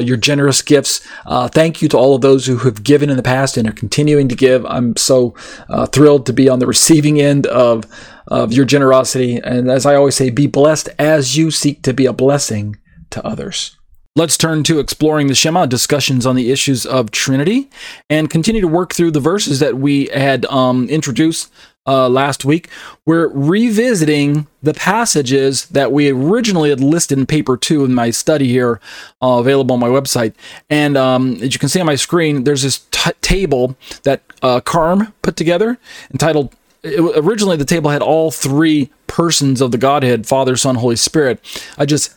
your 0.00 0.16
generous 0.16 0.60
gifts. 0.60 1.06
Uh, 1.24 1.46
thank 1.46 1.80
you 1.80 1.88
to 1.90 1.96
all 1.96 2.16
of 2.16 2.20
those 2.20 2.46
who 2.46 2.56
have 2.56 2.82
given 2.82 3.10
in 3.10 3.16
the 3.16 3.22
past 3.22 3.56
and 3.56 3.68
are 3.68 3.72
continuing 3.72 4.26
to 4.26 4.34
give. 4.34 4.66
I'm 4.66 4.96
so 4.96 5.35
uh, 5.68 5.86
thrilled 5.86 6.26
to 6.26 6.32
be 6.32 6.48
on 6.48 6.58
the 6.58 6.66
receiving 6.66 7.20
end 7.20 7.46
of 7.46 7.84
of 8.28 8.52
your 8.52 8.64
generosity. 8.64 9.36
And 9.36 9.70
as 9.70 9.86
I 9.86 9.94
always 9.94 10.16
say, 10.16 10.30
be 10.30 10.46
blessed 10.46 10.88
as 10.98 11.36
you 11.36 11.50
seek 11.50 11.82
to 11.82 11.94
be 11.94 12.06
a 12.06 12.12
blessing 12.12 12.76
to 13.10 13.24
others. 13.24 13.76
Let's 14.16 14.38
turn 14.38 14.62
to 14.64 14.78
exploring 14.78 15.26
the 15.26 15.34
Shema, 15.34 15.66
discussions 15.66 16.24
on 16.24 16.36
the 16.36 16.50
issues 16.50 16.86
of 16.86 17.10
Trinity, 17.10 17.68
and 18.08 18.30
continue 18.30 18.62
to 18.62 18.68
work 18.68 18.94
through 18.94 19.10
the 19.10 19.20
verses 19.20 19.60
that 19.60 19.76
we 19.76 20.06
had 20.06 20.46
um, 20.46 20.88
introduced 20.88 21.52
uh, 21.86 22.08
last 22.08 22.44
week, 22.44 22.68
we're 23.04 23.28
revisiting 23.28 24.46
the 24.62 24.74
passages 24.74 25.66
that 25.66 25.92
we 25.92 26.10
originally 26.10 26.70
had 26.70 26.80
listed 26.80 27.18
in 27.18 27.26
paper 27.26 27.56
two 27.56 27.84
in 27.84 27.94
my 27.94 28.10
study 28.10 28.48
here, 28.48 28.80
uh, 29.22 29.38
available 29.38 29.74
on 29.74 29.80
my 29.80 29.88
website. 29.88 30.34
And 30.68 30.96
um, 30.96 31.34
as 31.34 31.54
you 31.54 31.58
can 31.58 31.68
see 31.68 31.80
on 31.80 31.86
my 31.86 31.94
screen, 31.94 32.44
there's 32.44 32.62
this 32.62 32.78
t- 32.90 33.12
table 33.20 33.76
that 34.02 34.22
uh, 34.42 34.60
Carm 34.60 35.12
put 35.22 35.36
together 35.36 35.78
entitled. 36.10 36.54
It, 36.82 37.00
originally, 37.16 37.56
the 37.56 37.64
table 37.64 37.90
had 37.90 38.02
all 38.02 38.30
three 38.30 38.90
persons 39.06 39.60
of 39.60 39.70
the 39.70 39.78
Godhead 39.78 40.26
Father, 40.26 40.56
Son, 40.56 40.76
Holy 40.76 40.96
Spirit. 40.96 41.40
I 41.78 41.86
just 41.86 42.14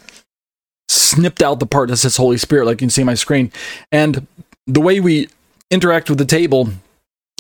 snipped 0.88 1.44
out 1.44 1.60
the 1.60 1.68
part 1.68 1.90
that 1.90 1.98
says 1.98 2.18
Holy 2.18 2.38
Spirit, 2.38 2.66
like 2.66 2.76
you 2.76 2.86
can 2.86 2.90
see 2.90 3.04
on 3.04 3.06
my 3.06 3.14
screen. 3.14 3.52
And 3.92 4.28
the 4.66 4.82
way 4.82 5.00
we 5.00 5.30
interact 5.72 6.10
with 6.10 6.18
the 6.18 6.26
table 6.26 6.70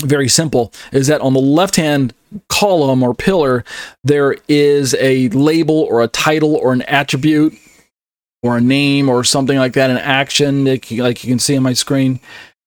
very 0.02 0.28
simple 0.28 0.72
is 0.92 1.08
that 1.08 1.22
on 1.22 1.34
the 1.34 1.40
left 1.42 1.76
hand 1.76 2.14
column 2.48 3.04
or 3.04 3.14
pillar 3.14 3.64
there 4.04 4.36
is 4.48 4.96
a 4.96 5.30
label 5.30 5.82
or 5.90 6.02
a 6.02 6.08
title 6.08 6.56
or 6.56 6.74
an 6.74 6.82
attribute 6.84 7.54
or 8.44 8.58
a 8.58 8.62
name 8.62 9.10
or 9.10 9.24
something 9.24 9.58
like 9.58 9.74
that 9.74 9.90
an 9.90 9.98
action 9.98 10.66
like 10.66 10.92
you 10.92 11.14
can 11.14 11.40
see 11.40 11.58
on 11.58 11.64
my 11.64 11.74
screen 11.74 12.20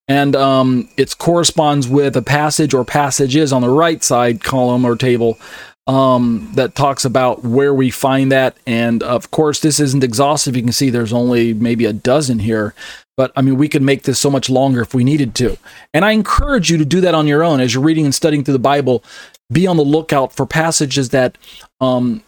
and 0.09 0.35
um, 0.35 0.89
it 0.97 1.17
corresponds 1.19 1.89
with 1.89 2.17
a 2.17 2.23
passage 2.23 2.75
or 2.75 2.85
passages 2.85 3.53
on 3.53 3.63
the 3.63 3.71
right 3.71 4.03
side 4.03 4.43
column 4.43 4.85
or 4.85 4.97
table 4.97 5.39
um, 5.87 6.51
that 6.55 6.75
talks 6.75 7.05
about 7.05 7.43
where 7.43 7.75
we 7.75 7.91
find 7.91 8.31
that. 8.31 8.57
And 8.67 9.03
of 9.03 9.31
course, 9.31 9.61
this 9.61 9.81
isn't 9.81 10.05
exhaustive. 10.05 10.57
You 10.57 10.63
can 10.63 10.73
see 10.73 10.91
there's 10.91 11.13
only 11.13 11.55
maybe 11.55 11.87
a 11.87 11.93
dozen 11.93 12.39
here. 12.39 12.75
But 13.17 13.33
I 13.37 13.43
mean, 13.43 13.57
we 13.57 13.69
could 13.69 13.83
make 13.83 14.03
this 14.03 14.19
so 14.19 14.31
much 14.31 14.49
longer 14.49 14.81
if 14.81 14.95
we 14.95 15.05
needed 15.05 15.35
to. 15.37 15.59
And 15.93 16.05
I 16.05 16.13
encourage 16.13 16.71
you 16.71 16.79
to 16.79 16.85
do 16.85 17.01
that 17.03 17.15
on 17.15 17.27
your 17.27 17.45
own 17.45 17.61
as 17.61 17.75
you're 17.75 17.83
reading 17.83 18.05
and 18.05 18.15
studying 18.15 18.45
through 18.45 18.53
the 18.53 18.59
Bible. 18.59 19.05
Be 19.51 19.67
on 19.67 19.77
the 19.77 19.85
lookout 19.85 20.33
for 20.33 20.47
passages 20.47 21.11
that 21.11 21.37
um, 21.81 22.23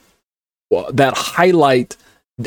that 0.92 1.16
highlight 1.16 1.96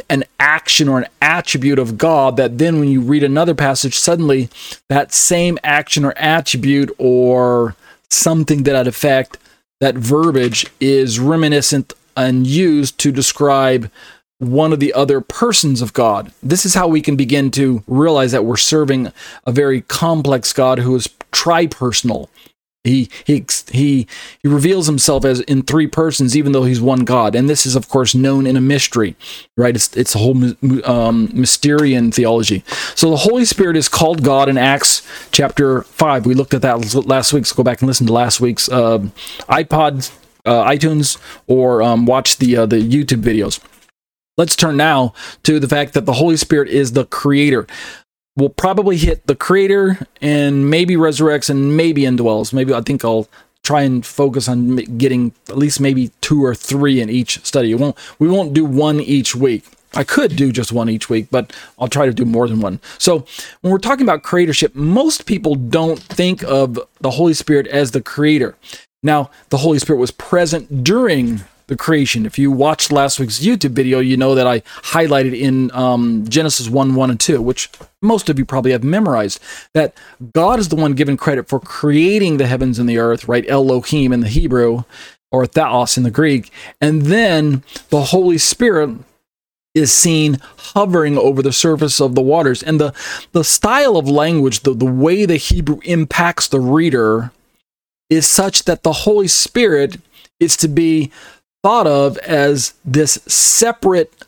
an 0.09 0.23
action 0.39 0.89
or 0.89 0.99
an 0.99 1.07
attribute 1.21 1.79
of 1.79 1.97
God 1.97 2.35
that 2.37 2.57
then 2.57 2.79
when 2.79 2.89
you 2.89 3.01
read 3.01 3.23
another 3.23 3.55
passage, 3.55 3.97
suddenly 3.97 4.49
that 4.89 5.13
same 5.13 5.57
action 5.63 6.03
or 6.03 6.13
attribute 6.17 6.91
or 6.97 7.75
something 8.09 8.63
to 8.65 8.71
that 8.71 8.87
effect 8.87 9.37
that 9.79 9.95
verbiage 9.95 10.65
is 10.79 11.19
reminiscent 11.19 11.93
and 12.15 12.47
used 12.47 12.97
to 12.97 13.11
describe 13.11 13.91
one 14.39 14.71
of 14.71 14.79
the 14.79 14.93
other 14.93 15.19
persons 15.21 15.81
of 15.81 15.93
God. 15.93 16.31
This 16.43 16.65
is 16.65 16.75
how 16.75 16.87
we 16.87 17.01
can 17.01 17.15
begin 17.15 17.51
to 17.51 17.83
realize 17.87 18.31
that 18.31 18.45
we're 18.45 18.57
serving 18.57 19.11
a 19.45 19.51
very 19.51 19.81
complex 19.81 20.53
God 20.53 20.79
who 20.79 20.95
is 20.95 21.09
tripersonal. 21.31 22.29
He 22.83 23.09
he 23.25 23.45
he 23.69 24.07
he 24.41 24.47
reveals 24.47 24.85
himself 24.85 25.25
as 25.25 25.41
in 25.41 25.63
three 25.63 25.87
persons, 25.87 26.37
even 26.37 26.53
though 26.53 26.63
he's 26.63 26.79
one 26.79 27.03
God. 27.03 27.35
And 27.35 27.49
this 27.49 27.65
is, 27.65 27.75
of 27.75 27.89
course, 27.89 28.15
known 28.15 28.47
in 28.47 28.55
a 28.55 28.61
mystery, 28.61 29.17
right? 29.57 29.75
It's 29.75 29.97
it's 29.97 30.15
a 30.15 30.19
whole 30.19 30.37
um, 30.85 31.27
Mysterian 31.29 32.13
theology. 32.13 32.63
So 32.95 33.09
the 33.09 33.17
Holy 33.17 33.43
Spirit 33.43 33.75
is 33.75 33.89
called 33.89 34.23
God 34.23 34.47
in 34.47 34.57
Acts 34.57 35.05
chapter 35.31 35.81
five. 35.81 36.25
We 36.25 36.33
looked 36.33 36.53
at 36.53 36.61
that 36.61 36.95
last 37.05 37.33
week. 37.33 37.45
So 37.45 37.55
go 37.55 37.63
back 37.63 37.81
and 37.81 37.87
listen 37.87 38.07
to 38.07 38.13
last 38.13 38.39
week's 38.39 38.69
uh, 38.69 38.99
iPod, 39.49 40.09
uh, 40.45 40.63
iTunes, 40.69 41.17
or 41.47 41.81
um, 41.81 42.05
watch 42.05 42.37
the 42.37 42.55
uh, 42.55 42.65
the 42.67 42.77
YouTube 42.77 43.21
videos. 43.21 43.59
Let's 44.37 44.55
turn 44.55 44.77
now 44.77 45.13
to 45.43 45.59
the 45.59 45.67
fact 45.67 45.93
that 45.93 46.05
the 46.05 46.13
Holy 46.13 46.37
Spirit 46.37 46.69
is 46.69 46.91
the 46.91 47.05
Creator 47.05 47.67
We'll 48.37 48.49
probably 48.49 48.97
hit 48.97 49.25
the 49.25 49.35
creator 49.35 49.97
and 50.21 50.69
maybe 50.69 50.95
resurrects 50.95 51.49
and 51.49 51.75
maybe 51.75 52.03
indwells. 52.03 52.53
Maybe 52.53 52.71
I 52.71 52.81
think 52.81 53.03
I'll 53.03 53.27
try 53.63 53.81
and 53.81 54.05
focus 54.05 54.47
on 54.47 54.75
getting 54.75 55.33
at 55.49 55.57
least 55.57 55.79
maybe 55.79 56.11
two 56.21 56.45
or 56.45 56.53
three 56.53 57.01
in 57.01 57.09
each 57.09 57.43
study. 57.43 57.71
It 57.71 57.79
won't 57.79 57.97
we 58.19 58.27
won't 58.27 58.53
do 58.53 58.63
one 58.63 58.99
each 58.99 59.35
week. 59.35 59.65
I 59.95 60.03
could 60.03 60.35
do 60.35 60.51
just 60.51 60.71
one 60.71 60.87
each 60.87 61.09
week, 61.09 61.29
but 61.31 61.51
I'll 61.79 61.87
try 61.87 62.05
to 62.05 62.13
do 62.13 62.25
more 62.25 62.47
than 62.47 62.61
one. 62.61 62.79
So, 62.99 63.25
when 63.61 63.71
we're 63.71 63.79
talking 63.79 64.05
about 64.05 64.21
creatorship, 64.21 64.75
most 64.75 65.25
people 65.25 65.55
don't 65.55 65.97
think 65.97 66.43
of 66.43 66.77
the 66.99 67.11
Holy 67.11 67.33
Spirit 67.33 67.65
as 67.67 67.91
the 67.91 68.01
creator. 68.01 68.55
Now, 69.01 69.31
the 69.49 69.57
Holy 69.57 69.79
Spirit 69.79 69.99
was 69.99 70.11
present 70.11 70.83
during 70.83 71.41
the 71.67 71.75
creation. 71.75 72.25
If 72.25 72.39
you 72.39 72.49
watched 72.51 72.91
last 72.91 73.19
week's 73.19 73.39
YouTube 73.39 73.71
video, 73.71 73.99
you 73.99 74.17
know 74.17 74.35
that 74.35 74.47
I 74.47 74.61
highlighted 74.61 75.39
in 75.39 75.71
um, 75.71 76.25
Genesis 76.27 76.69
1 76.69 76.95
1 76.95 77.09
and 77.11 77.19
2, 77.19 77.41
which 77.41 77.69
most 78.01 78.29
of 78.29 78.39
you 78.39 78.45
probably 78.45 78.71
have 78.71 78.83
memorized, 78.83 79.39
that 79.73 79.95
God 80.33 80.59
is 80.59 80.69
the 80.69 80.75
one 80.75 80.93
given 80.93 81.17
credit 81.17 81.47
for 81.47 81.59
creating 81.59 82.37
the 82.37 82.47
heavens 82.47 82.79
and 82.79 82.89
the 82.89 82.97
earth, 82.97 83.27
right? 83.27 83.47
Elohim 83.49 84.13
in 84.13 84.21
the 84.21 84.29
Hebrew, 84.29 84.83
or 85.31 85.45
Theos 85.45 85.97
in 85.97 86.03
the 86.03 86.11
Greek. 86.11 86.51
And 86.79 87.03
then 87.03 87.63
the 87.89 88.01
Holy 88.01 88.37
Spirit 88.37 88.97
is 89.73 89.93
seen 89.93 90.39
hovering 90.57 91.17
over 91.17 91.41
the 91.41 91.53
surface 91.53 91.99
of 91.99 92.15
the 92.15 92.21
waters. 92.21 92.63
And 92.63 92.79
the, 92.79 92.93
the 93.31 93.43
style 93.43 93.97
of 93.97 94.09
language, 94.09 94.61
the, 94.61 94.73
the 94.73 94.85
way 94.85 95.25
the 95.25 95.37
Hebrew 95.37 95.79
impacts 95.83 96.47
the 96.47 96.59
reader, 96.59 97.31
is 98.09 98.25
such 98.25 98.63
that 98.63 98.83
the 98.83 98.93
Holy 98.93 99.27
Spirit 99.27 99.97
is 100.39 100.55
to 100.57 100.67
be 100.67 101.11
thought 101.67 101.85
of 101.85 102.17
as 102.19 102.75
this 102.85 103.19
separate 103.27 104.23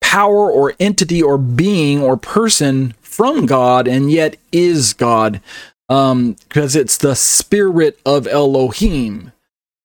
power 0.00 0.50
or 0.50 0.74
entity 0.80 1.22
or 1.22 1.38
being 1.38 2.02
or 2.02 2.16
person 2.16 2.92
from 3.00 3.46
God 3.46 3.86
and 3.86 4.10
yet 4.10 4.34
is 4.50 4.92
God 4.92 5.40
um, 5.88 6.32
because 6.48 6.74
it's 6.74 6.98
the 6.98 7.14
spirit 7.14 8.00
of 8.04 8.26
Elohim 8.26 9.30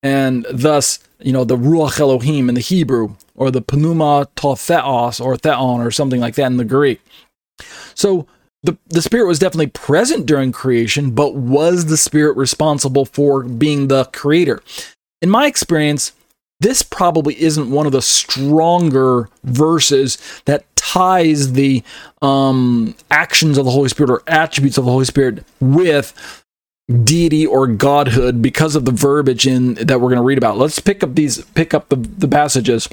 and 0.01 0.47
thus 0.51 0.97
you 1.19 1.31
know 1.31 1.43
the 1.43 1.55
Ruach 1.55 1.99
Elohim 1.99 2.49
in 2.49 2.55
the 2.55 2.61
Hebrew 2.61 3.15
or 3.35 3.51
the 3.51 3.61
Pneuma 3.61 4.27
Theos 4.35 5.19
or 5.19 5.37
Theon 5.37 5.81
or 5.81 5.91
something 5.91 6.19
like 6.19 6.33
that 6.33 6.47
in 6.47 6.57
the 6.57 6.65
Greek. 6.65 6.99
So 7.93 8.25
the, 8.63 8.75
the 8.87 9.03
spirit 9.03 9.27
was 9.27 9.37
definitely 9.37 9.67
present 9.67 10.25
during 10.25 10.51
creation, 10.51 11.11
but 11.11 11.35
was 11.35 11.85
the 11.85 11.97
spirit 11.97 12.35
responsible 12.35 13.05
for 13.05 13.43
being 13.43 13.87
the 13.87 14.05
creator? 14.05 14.63
In 15.21 15.29
my 15.29 15.45
experience, 15.45 16.11
this 16.59 16.81
probably 16.81 17.39
isn't 17.41 17.69
one 17.69 17.85
of 17.85 17.91
the 17.91 18.01
stronger 18.01 19.29
verses 19.43 20.17
that 20.45 20.65
ties 20.75 21.53
the 21.53 21.83
um, 22.21 22.95
actions 23.11 23.57
of 23.57 23.65
the 23.65 23.71
Holy 23.71 23.89
Spirit 23.89 24.09
or 24.09 24.23
attributes 24.27 24.77
of 24.77 24.85
the 24.85 24.91
Holy 24.91 25.05
Spirit 25.05 25.43
with 25.59 26.43
deity 27.03 27.45
or 27.45 27.67
godhood 27.67 28.41
because 28.41 28.75
of 28.75 28.85
the 28.85 28.91
verbiage 28.91 29.47
in 29.47 29.73
that 29.75 29.99
we're 29.99 30.09
going 30.09 30.17
to 30.17 30.23
read 30.23 30.37
about. 30.37 30.57
Let's 30.57 30.79
pick 30.79 31.03
up 31.03 31.15
these 31.15 31.41
pick 31.41 31.73
up 31.73 31.89
the, 31.89 31.97
the 31.97 32.27
passages. 32.27 32.87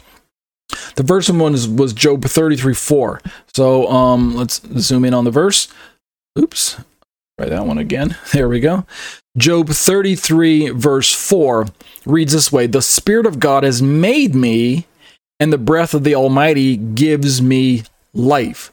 The 0.97 1.05
first 1.05 1.29
one 1.29 1.53
was, 1.53 1.69
was 1.69 1.93
Job 1.93 2.25
33 2.25 2.75
4. 2.75 3.21
So 3.55 3.89
um, 3.89 4.35
let's 4.35 4.61
zoom 4.79 5.05
in 5.05 5.15
on 5.15 5.25
the 5.25 5.31
verse. 5.31 5.69
Oops. 6.39 6.79
Try 7.43 7.49
that 7.49 7.66
one 7.66 7.78
again. 7.78 8.16
There 8.32 8.49
we 8.49 8.61
go. 8.61 8.86
Job 9.36 9.70
33, 9.70 10.70
verse 10.70 11.12
4 11.12 11.66
reads 12.07 12.32
this 12.32 12.53
way 12.53 12.68
The 12.68 12.80
Spirit 12.80 13.26
of 13.26 13.40
God 13.40 13.64
has 13.64 13.82
made 13.82 14.36
me, 14.36 14.86
and 15.40 15.53
the 15.53 15.59
breath 15.59 15.93
of 15.93 16.05
the 16.05 16.14
Almighty 16.14 16.76
gives 16.76 17.43
me 17.43 17.82
life. 18.14 18.70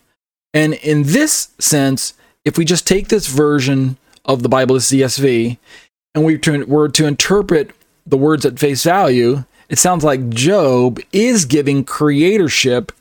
And 0.53 0.76
in 0.76 1.01
this 1.03 1.49
sense, 1.57 2.13
if 2.45 2.59
we 2.59 2.65
just 2.65 2.86
take 2.86 3.07
this 3.07 3.26
version 3.26 3.97
of 4.24 4.43
the 4.43 4.49
Bible, 4.49 4.76
this 4.76 4.91
CSV, 4.91 5.57
and 6.13 6.24
we 6.24 6.38
were 6.67 6.89
to 6.89 7.07
interpret 7.07 7.72
the 8.05 8.17
words 8.17 8.45
at 8.45 8.59
face 8.59 8.84
value, 8.84 9.45
it 9.67 9.80
sounds 9.80 10.03
like 10.03 10.30
Job 10.30 10.99
is 11.11 11.45
giving 11.45 11.84
creatorship 11.84 12.91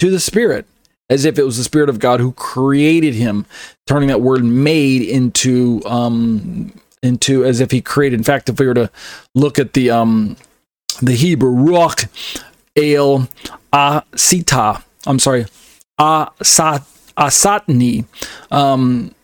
to 0.00 0.10
the 0.10 0.20
Spirit, 0.20 0.66
as 1.08 1.24
if 1.24 1.38
it 1.38 1.44
was 1.44 1.56
the 1.56 1.64
Spirit 1.64 1.88
of 1.88 1.98
God 1.98 2.20
who 2.20 2.32
created 2.32 3.14
him, 3.14 3.46
turning 3.86 4.08
that 4.08 4.20
word 4.20 4.44
made 4.44 5.02
into 5.02 5.82
um, 5.84 6.72
into 7.02 7.44
as 7.44 7.60
if 7.60 7.70
he 7.70 7.80
created. 7.80 8.18
In 8.18 8.24
fact, 8.24 8.48
if 8.48 8.58
we 8.58 8.66
were 8.66 8.74
to 8.74 8.90
look 9.34 9.58
at 9.58 9.74
the 9.74 9.90
um, 9.90 10.36
the 11.02 11.14
Hebrew 11.14 11.54
ruach 11.54 12.08
el 12.76 13.28
asita, 13.72 14.82
I'm 15.06 15.18
sorry, 15.18 15.46
asat 15.98 16.84
asatni, 17.16 18.06
um, 18.50 19.14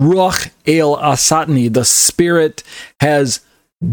ruach 0.00 0.50
el 0.66 0.96
asatni, 0.96 1.72
the 1.72 1.84
Spirit 1.84 2.62
has 3.00 3.40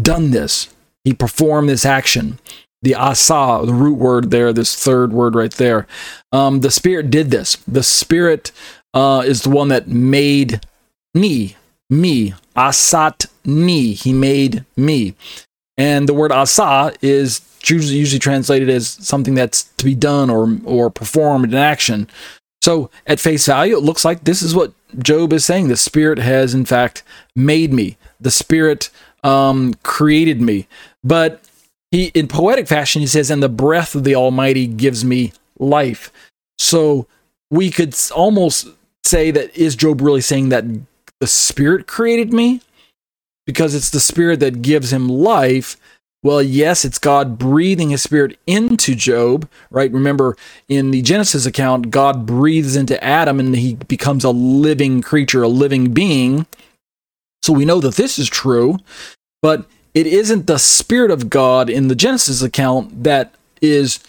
done 0.02 0.30
this. 0.30 0.74
He 1.04 1.12
performed 1.12 1.68
this 1.68 1.84
action. 1.84 2.38
The 2.82 2.94
asa, 2.94 3.62
the 3.64 3.72
root 3.72 3.98
word 3.98 4.30
there, 4.30 4.52
this 4.52 4.76
third 4.76 5.12
word 5.12 5.34
right 5.34 5.52
there. 5.52 5.86
Um, 6.30 6.60
the 6.60 6.70
Spirit 6.70 7.10
did 7.10 7.30
this. 7.30 7.56
The 7.66 7.82
Spirit 7.82 8.52
uh, 8.96 9.20
is 9.20 9.42
the 9.42 9.50
one 9.50 9.68
that 9.68 9.86
made 9.88 10.64
me, 11.12 11.54
me, 11.90 12.32
asat 12.56 13.26
me. 13.44 13.92
He 13.92 14.14
made 14.14 14.64
me. 14.74 15.14
And 15.76 16.08
the 16.08 16.14
word 16.14 16.32
asa 16.32 16.94
is 17.02 17.42
usually 17.62 18.18
translated 18.18 18.70
as 18.70 18.88
something 18.88 19.34
that's 19.34 19.64
to 19.64 19.84
be 19.84 19.94
done 19.94 20.30
or 20.30 20.58
or 20.64 20.88
performed 20.88 21.52
in 21.52 21.58
action. 21.58 22.08
So 22.62 22.90
at 23.06 23.20
face 23.20 23.44
value, 23.44 23.76
it 23.76 23.82
looks 23.82 24.04
like 24.04 24.24
this 24.24 24.40
is 24.40 24.54
what 24.54 24.72
Job 24.98 25.34
is 25.34 25.44
saying. 25.44 25.68
The 25.68 25.76
Spirit 25.76 26.18
has 26.18 26.54
in 26.54 26.64
fact 26.64 27.02
made 27.34 27.74
me. 27.74 27.98
The 28.18 28.30
Spirit 28.30 28.88
um, 29.22 29.74
created 29.82 30.40
me. 30.40 30.68
But 31.04 31.42
he, 31.90 32.06
in 32.14 32.28
poetic 32.28 32.66
fashion, 32.66 33.00
he 33.00 33.06
says, 33.06 33.30
"And 33.30 33.42
the 33.42 33.50
breath 33.50 33.94
of 33.94 34.04
the 34.04 34.14
Almighty 34.14 34.66
gives 34.66 35.04
me 35.04 35.34
life." 35.58 36.10
So 36.58 37.06
we 37.50 37.70
could 37.70 37.94
almost 38.14 38.68
say 39.06 39.30
that 39.30 39.56
is 39.56 39.76
Job 39.76 40.00
really 40.00 40.20
saying 40.20 40.48
that 40.50 40.64
the 41.20 41.26
Spirit 41.26 41.86
created 41.86 42.32
me 42.32 42.60
because 43.46 43.74
it's 43.74 43.90
the 43.90 44.00
Spirit 44.00 44.40
that 44.40 44.62
gives 44.62 44.92
him 44.92 45.08
life. 45.08 45.76
Well, 46.22 46.42
yes, 46.42 46.84
it's 46.84 46.98
God 46.98 47.38
breathing 47.38 47.90
his 47.90 48.02
spirit 48.02 48.36
into 48.48 48.96
Job, 48.96 49.48
right? 49.70 49.92
Remember 49.92 50.36
in 50.68 50.90
the 50.90 51.02
Genesis 51.02 51.46
account, 51.46 51.90
God 51.90 52.26
breathes 52.26 52.74
into 52.74 53.02
Adam 53.02 53.38
and 53.38 53.54
he 53.54 53.74
becomes 53.74 54.24
a 54.24 54.30
living 54.30 55.02
creature, 55.02 55.44
a 55.44 55.48
living 55.48 55.92
being. 55.92 56.46
So 57.42 57.52
we 57.52 57.64
know 57.64 57.80
that 57.80 57.94
this 57.94 58.18
is 58.18 58.28
true, 58.28 58.78
but 59.40 59.66
it 59.94 60.06
isn't 60.08 60.48
the 60.48 60.58
Spirit 60.58 61.12
of 61.12 61.30
God 61.30 61.70
in 61.70 61.86
the 61.86 61.94
Genesis 61.94 62.42
account 62.42 63.04
that 63.04 63.32
is 63.62 64.00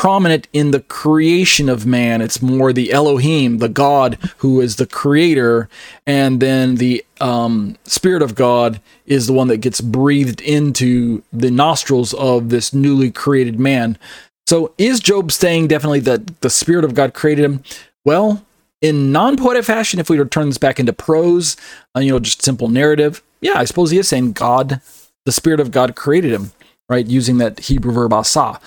prominent 0.00 0.48
in 0.54 0.70
the 0.70 0.80
creation 0.80 1.68
of 1.68 1.84
man. 1.84 2.22
It's 2.22 2.40
more 2.40 2.72
the 2.72 2.90
Elohim, 2.90 3.58
the 3.58 3.68
God 3.68 4.16
who 4.38 4.62
is 4.62 4.76
the 4.76 4.86
creator, 4.86 5.68
and 6.06 6.40
then 6.40 6.76
the 6.76 7.04
um, 7.20 7.76
Spirit 7.84 8.22
of 8.22 8.34
God 8.34 8.80
is 9.04 9.26
the 9.26 9.34
one 9.34 9.48
that 9.48 9.58
gets 9.58 9.82
breathed 9.82 10.40
into 10.40 11.22
the 11.34 11.50
nostrils 11.50 12.14
of 12.14 12.48
this 12.48 12.72
newly 12.72 13.10
created 13.10 13.60
man. 13.60 13.98
So, 14.46 14.72
is 14.78 15.00
Job 15.00 15.30
saying 15.30 15.68
definitely 15.68 16.00
that 16.00 16.40
the 16.40 16.48
Spirit 16.48 16.86
of 16.86 16.94
God 16.94 17.12
created 17.12 17.44
him? 17.44 17.62
Well, 18.02 18.42
in 18.80 19.12
non-poetic 19.12 19.66
fashion, 19.66 20.00
if 20.00 20.08
we 20.08 20.16
were 20.16 20.24
to 20.24 20.30
turn 20.30 20.46
this 20.46 20.56
back 20.56 20.80
into 20.80 20.94
prose, 20.94 21.58
uh, 21.94 22.00
you 22.00 22.10
know, 22.10 22.20
just 22.20 22.40
simple 22.40 22.68
narrative, 22.68 23.22
yeah, 23.42 23.58
I 23.58 23.66
suppose 23.66 23.90
he 23.90 23.98
is 23.98 24.08
saying 24.08 24.32
God, 24.32 24.80
the 25.26 25.32
Spirit 25.32 25.60
of 25.60 25.70
God 25.70 25.94
created 25.94 26.32
him, 26.32 26.52
right? 26.88 27.06
Using 27.06 27.36
that 27.36 27.60
Hebrew 27.60 27.92
verb 27.92 28.14
asa. 28.14 28.58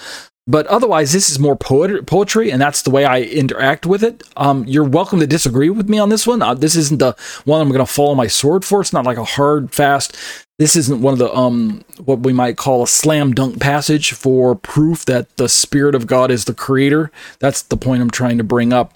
But 0.45 0.67
otherwise, 0.67 1.13
this 1.13 1.29
is 1.29 1.39
more 1.39 1.55
poet- 1.55 2.05
poetry, 2.05 2.51
and 2.51 2.61
that's 2.61 2.81
the 2.81 2.89
way 2.89 3.05
I 3.05 3.21
interact 3.21 3.85
with 3.85 4.03
it. 4.03 4.23
Um, 4.35 4.65
you're 4.67 4.83
welcome 4.83 5.21
to 5.21 5.27
disagree 5.27 5.69
with 5.69 5.87
me 5.89 5.97
on 5.97 6.09
this 6.09 6.27
one. 6.27 6.41
Uh, 6.41 6.53
this 6.53 6.75
isn't 6.75 6.99
the 6.99 7.15
one 7.45 7.61
I'm 7.61 7.69
going 7.69 7.79
to 7.79 7.85
follow 7.85 8.13
my 8.13 8.27
sword 8.27 8.65
for. 8.65 8.81
It's 8.81 8.91
not 8.91 9.05
like 9.05 9.17
a 9.17 9.23
hard, 9.23 9.73
fast. 9.73 10.17
This 10.59 10.75
isn't 10.75 11.01
one 11.01 11.13
of 11.13 11.19
the 11.19 11.33
um 11.33 11.83
what 12.05 12.19
we 12.19 12.31
might 12.31 12.57
call 12.57 12.83
a 12.83 12.87
slam 12.87 13.33
dunk 13.33 13.59
passage 13.59 14.11
for 14.11 14.53
proof 14.53 15.03
that 15.05 15.35
the 15.37 15.49
Spirit 15.49 15.95
of 15.95 16.07
God 16.07 16.29
is 16.29 16.45
the 16.45 16.53
Creator. 16.53 17.11
That's 17.39 17.63
the 17.63 17.77
point 17.77 18.01
I'm 18.01 18.11
trying 18.11 18.37
to 18.37 18.43
bring 18.43 18.71
up. 18.71 18.93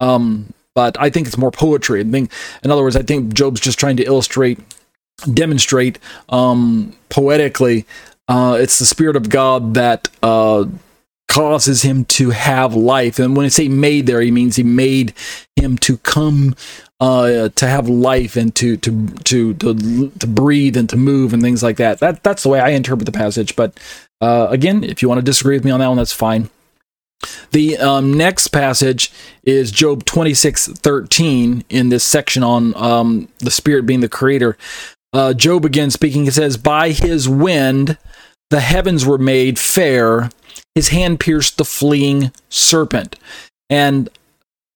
Um, 0.00 0.54
but 0.74 0.96
I 0.98 1.10
think 1.10 1.26
it's 1.26 1.36
more 1.36 1.50
poetry. 1.50 2.00
I 2.00 2.04
think, 2.04 2.32
in 2.62 2.70
other 2.70 2.82
words, 2.82 2.96
I 2.96 3.02
think 3.02 3.34
Job's 3.34 3.60
just 3.60 3.78
trying 3.78 3.96
to 3.98 4.04
illustrate 4.04 4.58
demonstrate 5.32 5.98
um, 6.28 6.96
poetically. 7.08 7.86
Uh, 8.26 8.56
it's 8.58 8.78
the 8.78 8.86
Spirit 8.86 9.16
of 9.16 9.28
God 9.28 9.74
that 9.74 10.08
uh, 10.22 10.64
causes 11.28 11.82
him 11.82 12.04
to 12.04 12.30
have 12.30 12.74
life. 12.74 13.18
And 13.18 13.36
when 13.36 13.46
I 13.46 13.48
say 13.48 13.68
made 13.68 14.06
there, 14.06 14.20
he 14.20 14.30
means 14.30 14.56
he 14.56 14.62
made 14.62 15.14
him 15.56 15.76
to 15.78 15.96
come 15.98 16.54
uh, 17.00 17.48
to 17.48 17.66
have 17.66 17.88
life 17.88 18.36
and 18.36 18.54
to, 18.56 18.76
to 18.78 19.08
to 19.24 19.54
to 19.54 20.10
to 20.10 20.26
breathe 20.26 20.76
and 20.76 20.88
to 20.90 20.96
move 20.96 21.32
and 21.32 21.42
things 21.42 21.62
like 21.62 21.76
that. 21.76 21.98
That 22.00 22.22
that's 22.22 22.42
the 22.42 22.48
way 22.48 22.60
I 22.60 22.70
interpret 22.70 23.06
the 23.06 23.12
passage. 23.12 23.56
But 23.56 23.78
uh, 24.20 24.48
again, 24.50 24.84
if 24.84 25.02
you 25.02 25.08
want 25.08 25.18
to 25.18 25.24
disagree 25.24 25.56
with 25.56 25.64
me 25.64 25.70
on 25.70 25.80
that 25.80 25.88
one, 25.88 25.96
that's 25.96 26.12
fine. 26.12 26.50
The 27.52 27.78
um, 27.78 28.12
next 28.12 28.48
passage 28.48 29.10
is 29.44 29.70
Job 29.70 30.04
26 30.04 30.68
13 30.68 31.64
in 31.68 31.88
this 31.88 32.04
section 32.04 32.42
on 32.42 32.76
um, 32.76 33.28
the 33.38 33.50
Spirit 33.50 33.86
being 33.86 34.00
the 34.00 34.08
creator. 34.08 34.56
Uh, 35.12 35.32
Job 35.32 35.64
again 35.64 35.90
speaking, 35.90 36.24
he 36.24 36.30
says, 36.30 36.56
By 36.56 36.90
his 36.90 37.28
wind 37.28 37.98
the 38.50 38.60
heavens 38.60 39.06
were 39.06 39.18
made 39.18 39.58
fair, 39.58 40.30
his 40.74 40.88
hand 40.88 41.20
pierced 41.20 41.58
the 41.58 41.64
fleeing 41.64 42.32
serpent. 42.48 43.16
And 43.70 44.08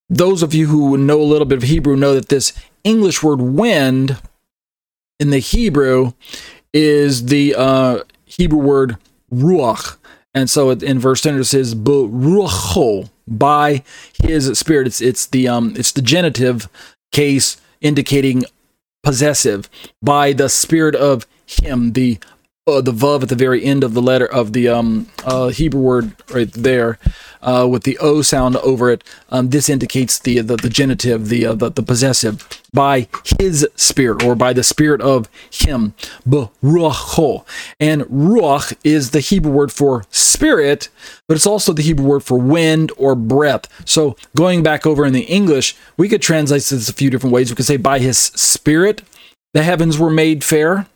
those 0.09 0.43
of 0.43 0.55
you 0.55 0.69
who 0.69 0.97
know 0.97 1.21
a 1.21 1.23
little 1.23 1.47
bit 1.47 1.59
of 1.59 1.65
Hebrew 1.65 1.97
know 1.97 2.15
that 2.15 2.29
this 2.29 2.53
English 2.85 3.23
word 3.23 3.41
wind 3.41 4.19
in 5.21 5.31
the 5.31 5.39
Hebrew 5.39 6.13
is 6.73 7.27
the 7.27 7.55
uh, 7.57 8.05
Hebrew 8.25 8.59
word 8.59 8.97
ruach. 9.33 9.97
And 10.35 10.49
so 10.49 10.71
in 10.71 10.99
verse 10.99 11.21
10 11.23 11.39
it 11.39 11.45
says 11.45 11.75
ruacho 11.75 13.11
by 13.27 13.83
his 14.23 14.59
spirit. 14.59 14.87
It's 14.87 15.01
it's 15.01 15.27
the 15.27 15.49
um 15.49 15.75
it's 15.77 15.93
the 15.93 16.03
genitive 16.03 16.69
case 17.13 17.57
indicating 17.81 18.45
possessive 19.03 19.69
by 20.03 20.33
the 20.33 20.49
spirit 20.49 20.95
of 20.95 21.27
him, 21.47 21.93
the 21.95 22.19
uh, 22.69 22.81
the 22.81 22.93
vav 22.93 23.23
at 23.23 23.29
the 23.29 23.35
very 23.35 23.65
end 23.65 23.83
of 23.83 23.95
the 23.95 24.03
letter 24.03 24.27
of 24.27 24.53
the 24.53 24.69
um, 24.69 25.09
uh, 25.25 25.49
Hebrew 25.49 25.81
word 25.81 26.13
right 26.33 26.53
there, 26.53 26.99
uh, 27.43 27.67
with 27.71 27.85
the 27.85 27.97
o 27.99 28.23
sound 28.23 28.57
over 28.57 28.91
it. 28.91 29.03
Um, 29.31 29.51
this 29.51 29.69
indicates 29.69 30.19
the 30.19 30.41
the, 30.41 30.57
the 30.57 30.69
genitive, 30.69 31.29
the, 31.29 31.47
uh, 31.47 31.55
the, 31.55 31.71
the 31.71 31.83
possessive, 31.83 32.47
by 32.73 33.09
his 33.39 33.67
spirit 33.75 34.23
or 34.23 34.35
by 34.35 34.53
the 34.53 34.63
spirit 34.63 35.01
of 35.01 35.29
him. 35.51 35.95
Ruach 36.29 37.45
and 37.81 38.03
ruach 38.03 38.77
is 38.85 39.11
the 39.11 39.21
Hebrew 39.21 39.53
word 39.53 39.73
for 39.73 40.05
spirit, 40.11 40.89
but 41.27 41.37
it's 41.37 41.47
also 41.47 41.73
the 41.73 41.83
Hebrew 41.83 42.07
word 42.07 42.25
for 42.25 42.39
wind 42.39 42.93
or 42.97 43.15
breath. 43.15 43.67
So 43.89 44.17
going 44.37 44.63
back 44.63 44.87
over 44.87 45.07
in 45.07 45.13
the 45.13 45.23
English, 45.23 45.75
we 45.97 46.09
could 46.09 46.23
translate 46.23 46.65
this 46.65 46.89
a 46.89 46.93
few 46.93 47.11
different 47.11 47.33
ways. 47.33 47.51
We 47.51 47.57
could 47.57 47.67
say 47.67 47.79
by 47.79 47.99
his 47.99 48.19
spirit 48.19 49.03
the 49.55 49.63
heavens 49.63 49.99
were 49.99 50.11
made 50.11 50.45
fair 50.45 50.87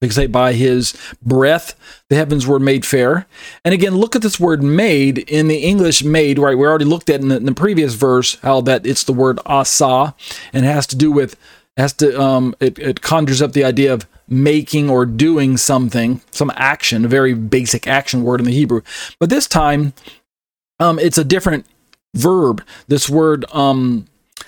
because 0.00 0.16
say 0.16 0.26
by 0.26 0.52
his 0.52 0.96
breath 1.22 1.74
the 2.08 2.16
heavens 2.16 2.46
were 2.46 2.58
made 2.58 2.86
fair. 2.86 3.26
And 3.64 3.74
again 3.74 3.96
look 3.96 4.14
at 4.14 4.22
this 4.22 4.38
word 4.38 4.62
made 4.62 5.18
in 5.18 5.48
the 5.48 5.58
english 5.58 6.02
made 6.04 6.38
right? 6.38 6.56
We 6.56 6.66
already 6.66 6.84
looked 6.84 7.10
at 7.10 7.20
in 7.20 7.28
the, 7.28 7.36
in 7.36 7.44
the 7.44 7.54
previous 7.54 7.94
verse 7.94 8.36
how 8.42 8.60
that 8.62 8.86
it's 8.86 9.04
the 9.04 9.12
word 9.12 9.38
asa 9.46 10.14
and 10.52 10.64
has 10.64 10.86
to 10.88 10.96
do 10.96 11.10
with 11.10 11.36
has 11.76 11.92
to 11.94 12.20
um 12.20 12.54
it, 12.60 12.78
it 12.78 13.02
conjures 13.02 13.42
up 13.42 13.52
the 13.52 13.64
idea 13.64 13.92
of 13.92 14.06
making 14.28 14.90
or 14.90 15.06
doing 15.06 15.56
something 15.56 16.20
some 16.30 16.52
action 16.54 17.04
a 17.04 17.08
very 17.08 17.34
basic 17.34 17.86
action 17.86 18.22
word 18.22 18.40
in 18.40 18.46
the 18.46 18.52
hebrew. 18.52 18.82
But 19.18 19.30
this 19.30 19.46
time 19.46 19.94
um 20.78 20.98
it's 20.98 21.18
a 21.18 21.24
different 21.24 21.66
verb. 22.14 22.64
This 22.86 23.08
word 23.08 23.44
um 23.52 24.06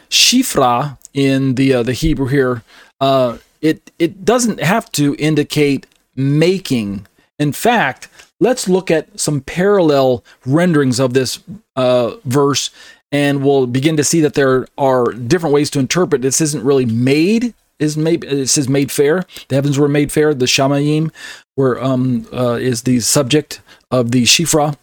shifra 0.09 0.99
in 1.13 1.55
the 1.57 1.75
uh, 1.75 1.83
the 1.83 1.93
hebrew 1.93 2.27
here 2.27 2.63
uh 3.01 3.39
it 3.61 3.91
it 3.99 4.25
doesn't 4.25 4.61
have 4.61 4.91
to 4.93 5.17
indicate 5.19 5.87
making. 6.17 7.07
In 7.39 7.53
fact, 7.53 8.09
let's 8.39 8.69
look 8.69 8.91
at 8.91 9.19
some 9.19 9.41
parallel 9.41 10.25
renderings 10.45 10.99
of 11.01 11.15
this 11.15 11.41
uh, 11.77 12.17
verse, 12.25 12.71
and 13.11 13.43
we'll 13.45 13.67
begin 13.67 13.97
to 13.97 14.05
see 14.05 14.21
that 14.21 14.35
there 14.35 14.67
are 14.77 15.13
different 15.13 15.55
ways 15.55 15.71
to 15.71 15.79
interpret. 15.79 16.23
This 16.23 16.41
isn't 16.41 16.65
really 16.65 16.87
made. 16.87 17.55
Is 17.79 17.97
made. 17.97 18.25
It 18.25 18.49
says 18.49 18.69
made 18.69 18.93
fair. 18.93 19.25
The 19.49 19.55
heavens 19.55 19.79
were 19.79 19.89
made 19.89 20.13
fair. 20.13 20.35
The 20.35 20.45
shamayim 20.45 21.11
were 21.57 21.83
um 21.83 22.27
uh, 22.31 22.59
is 22.61 22.83
the 22.83 23.01
subject 23.01 23.63
of 23.91 24.11
the 24.11 24.25
shifra. 24.25 24.77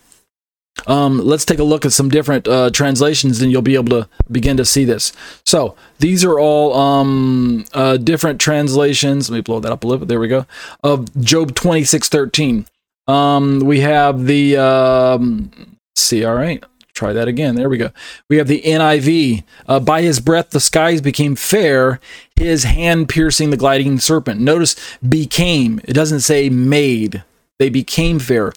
Um, 0.86 1.20
let's 1.20 1.46
take 1.46 1.60
a 1.60 1.64
look 1.64 1.86
at 1.86 1.92
some 1.92 2.10
different 2.10 2.48
uh, 2.48 2.70
translations, 2.70 3.42
and 3.42 3.52
you'll 3.52 3.62
be 3.62 3.76
able 3.76 4.02
to 4.04 4.10
begin 4.32 4.58
to 4.58 4.66
see 4.66 4.86
this. 4.86 5.12
So 5.46 5.76
these 6.00 6.24
are 6.24 6.40
all 6.40 6.74
um, 6.78 7.66
uh, 7.74 7.98
different 7.98 8.40
translations. 8.40 9.30
Let 9.30 9.38
me 9.38 9.42
blow 9.42 9.60
that 9.60 9.72
up 9.72 9.84
a 9.84 9.88
little 9.88 10.00
bit. 10.00 10.08
There 10.10 10.20
we 10.20 10.28
go. 10.28 10.46
Of 10.84 11.20
Job 11.22 11.56
twenty 11.56 11.84
six 11.84 12.10
thirteen. 12.10 12.68
Um, 13.08 13.60
we 13.60 13.80
have 13.80 14.26
the 14.26 14.58
um, 14.58 15.78
see. 15.96 16.24
All 16.24 16.36
right, 16.36 16.64
try 16.94 17.14
that 17.14 17.28
again. 17.28 17.56
There 17.56 17.70
we 17.70 17.78
go. 17.78 17.92
We 18.30 18.38
have 18.38 18.48
the 18.48 18.62
NIV. 18.62 19.44
Uh, 19.68 19.80
By 19.80 20.02
his 20.02 20.20
breath 20.20 20.52
the 20.52 20.60
skies 20.60 21.02
became 21.02 21.36
fair, 21.36 22.00
his 22.36 22.66
hand 22.66 23.10
piercing 23.10 23.50
the 23.50 23.58
gliding 23.58 24.00
serpent. 24.00 24.42
Notice 24.42 24.76
became. 25.08 25.80
It 25.86 25.94
doesn't 25.94 26.22
say 26.22 26.50
made. 26.50 27.24
They 27.60 27.70
became 27.70 28.20
fair 28.20 28.54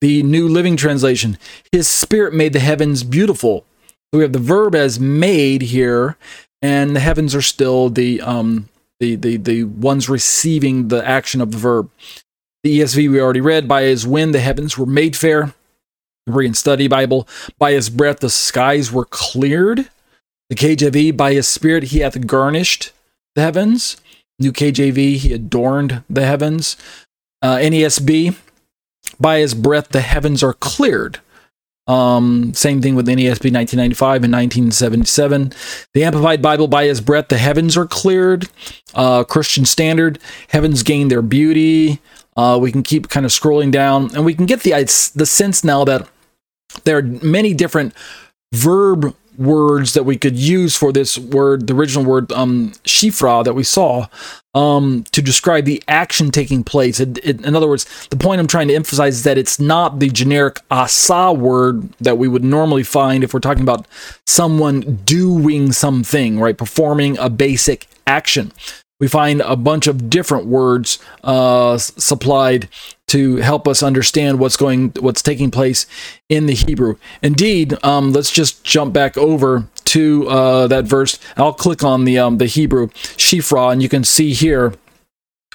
the 0.00 0.22
New 0.22 0.48
Living 0.48 0.76
Translation. 0.76 1.38
His 1.72 1.88
spirit 1.88 2.32
made 2.32 2.52
the 2.52 2.60
heavens 2.60 3.04
beautiful. 3.04 3.64
So 4.12 4.18
we 4.18 4.22
have 4.22 4.32
the 4.32 4.38
verb 4.38 4.74
as 4.74 4.98
made 4.98 5.62
here, 5.62 6.16
and 6.62 6.96
the 6.96 7.00
heavens 7.00 7.34
are 7.34 7.42
still 7.42 7.88
the 7.88 8.20
um 8.20 8.68
the 8.98 9.16
the 9.16 9.36
the 9.36 9.64
ones 9.64 10.08
receiving 10.08 10.88
the 10.88 11.06
action 11.06 11.40
of 11.40 11.52
the 11.52 11.58
verb. 11.58 11.90
The 12.62 12.80
ESV 12.80 13.10
we 13.10 13.20
already 13.20 13.40
read. 13.40 13.68
By 13.68 13.82
his 13.82 14.06
wind 14.06 14.34
the 14.34 14.40
heavens 14.40 14.76
were 14.76 14.86
made 14.86 15.16
fair. 15.16 15.54
The 16.26 16.32
Berean 16.32 16.56
Study 16.56 16.88
Bible. 16.88 17.26
By 17.58 17.72
his 17.72 17.88
breath 17.88 18.20
the 18.20 18.30
skies 18.30 18.92
were 18.92 19.06
cleared. 19.06 19.88
The 20.48 20.56
KJV. 20.56 21.16
By 21.16 21.34
his 21.34 21.48
spirit 21.48 21.84
he 21.84 22.00
hath 22.00 22.26
garnished 22.26 22.92
the 23.34 23.42
heavens. 23.42 23.96
New 24.38 24.52
KJV. 24.52 25.16
He 25.16 25.32
adorned 25.32 26.02
the 26.10 26.26
heavens. 26.26 26.76
Uh, 27.42 27.56
NASB 27.56 28.36
by 29.20 29.38
his 29.38 29.54
breath 29.54 29.88
the 29.88 30.00
heavens 30.00 30.42
are 30.42 30.54
cleared. 30.54 31.20
Um, 31.86 32.54
same 32.54 32.80
thing 32.80 32.94
with 32.94 33.08
NASB 33.08 33.52
1995 33.52 34.22
and 34.22 34.32
1977. 34.32 35.52
The 35.92 36.04
Amplified 36.04 36.40
Bible, 36.40 36.68
by 36.68 36.84
his 36.84 37.00
breath, 37.00 37.28
the 37.28 37.38
heavens 37.38 37.76
are 37.76 37.86
cleared. 37.86 38.48
Uh, 38.94 39.24
Christian 39.24 39.64
Standard, 39.64 40.20
heavens 40.50 40.84
gain 40.84 41.08
their 41.08 41.22
beauty. 41.22 41.98
Uh, 42.36 42.58
we 42.62 42.70
can 42.70 42.84
keep 42.84 43.08
kind 43.08 43.26
of 43.26 43.32
scrolling 43.32 43.72
down, 43.72 44.14
and 44.14 44.24
we 44.24 44.34
can 44.34 44.46
get 44.46 44.60
the 44.60 44.70
the 45.16 45.26
sense 45.26 45.64
now 45.64 45.84
that 45.84 46.08
there 46.84 46.98
are 46.98 47.02
many 47.02 47.54
different 47.54 47.92
verb 48.54 49.14
words 49.40 49.94
that 49.94 50.04
we 50.04 50.16
could 50.16 50.36
use 50.36 50.76
for 50.76 50.92
this 50.92 51.18
word, 51.18 51.66
the 51.66 51.74
original 51.74 52.04
word 52.04 52.30
um, 52.32 52.70
shifra 52.84 53.42
that 53.42 53.54
we 53.54 53.64
saw, 53.64 54.06
um, 54.54 55.04
to 55.12 55.22
describe 55.22 55.64
the 55.64 55.82
action 55.88 56.30
taking 56.30 56.62
place. 56.62 57.00
It, 57.00 57.18
it, 57.24 57.44
in 57.44 57.56
other 57.56 57.68
words, 57.68 58.06
the 58.08 58.16
point 58.16 58.40
I'm 58.40 58.46
trying 58.46 58.68
to 58.68 58.74
emphasize 58.74 59.16
is 59.16 59.22
that 59.24 59.38
it's 59.38 59.58
not 59.58 59.98
the 59.98 60.10
generic 60.10 60.60
asa 60.70 61.32
word 61.32 61.90
that 62.00 62.18
we 62.18 62.28
would 62.28 62.44
normally 62.44 62.82
find 62.82 63.24
if 63.24 63.32
we're 63.32 63.40
talking 63.40 63.62
about 63.62 63.86
someone 64.26 64.96
doing 65.04 65.72
something, 65.72 66.38
right? 66.38 66.56
Performing 66.56 67.18
a 67.18 67.30
basic 67.30 67.86
action 68.06 68.52
we 69.00 69.08
find 69.08 69.40
a 69.40 69.56
bunch 69.56 69.86
of 69.86 70.10
different 70.10 70.46
words 70.46 70.98
uh, 71.24 71.78
supplied 71.78 72.68
to 73.10 73.36
help 73.36 73.66
us 73.66 73.82
understand 73.82 74.38
what's 74.38 74.56
going 74.56 74.92
what's 75.00 75.20
taking 75.20 75.50
place 75.50 75.86
in 76.28 76.46
the 76.46 76.54
hebrew. 76.54 76.96
Indeed 77.22 77.76
um, 77.84 78.12
let's 78.12 78.30
just 78.30 78.62
jump 78.62 78.92
back 78.92 79.18
over 79.18 79.68
to 79.86 80.28
uh, 80.28 80.66
that 80.68 80.84
verse. 80.84 81.18
I'll 81.36 81.52
click 81.52 81.82
on 81.82 82.04
the 82.04 82.18
um, 82.18 82.38
the 82.38 82.46
hebrew 82.46 82.86
shifra 82.88 83.72
and 83.72 83.82
you 83.82 83.88
can 83.88 84.04
see 84.04 84.32
here 84.32 84.74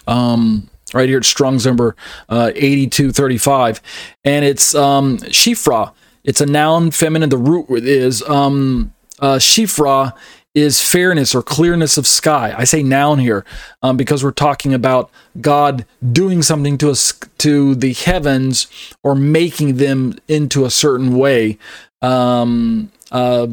um, 0.05 0.69
right 0.93 1.07
here 1.07 1.19
at 1.19 1.25
strong's 1.25 1.65
number 1.65 1.95
uh, 2.27 2.51
8235 2.55 3.81
and 4.25 4.43
it's 4.43 4.75
um, 4.75 5.17
shifra. 5.19 5.93
It's 6.25 6.41
a 6.41 6.45
noun 6.45 6.91
feminine. 6.91 7.29
The 7.29 7.37
root 7.37 7.69
is 7.69 8.21
um, 8.23 8.93
uh, 9.19 9.35
shifra 9.35 10.13
is 10.55 10.81
fairness 10.81 11.35
or 11.35 11.43
clearness 11.43 11.97
of 11.97 12.07
sky. 12.07 12.55
I 12.57 12.63
say 12.63 12.81
noun 12.81 13.19
here 13.19 13.45
um, 13.83 13.97
because 13.97 14.23
we're 14.23 14.31
talking 14.31 14.73
about 14.73 15.11
God 15.39 15.85
doing 16.11 16.41
something 16.41 16.77
to 16.79 16.89
us 16.89 17.11
to 17.39 17.75
the 17.75 17.93
heavens 17.93 18.67
or 19.03 19.13
making 19.13 19.75
them 19.77 20.17
into 20.27 20.65
a 20.65 20.71
certain 20.71 21.17
way. 21.17 21.59
Um, 22.01 22.91
uh, 23.11 23.47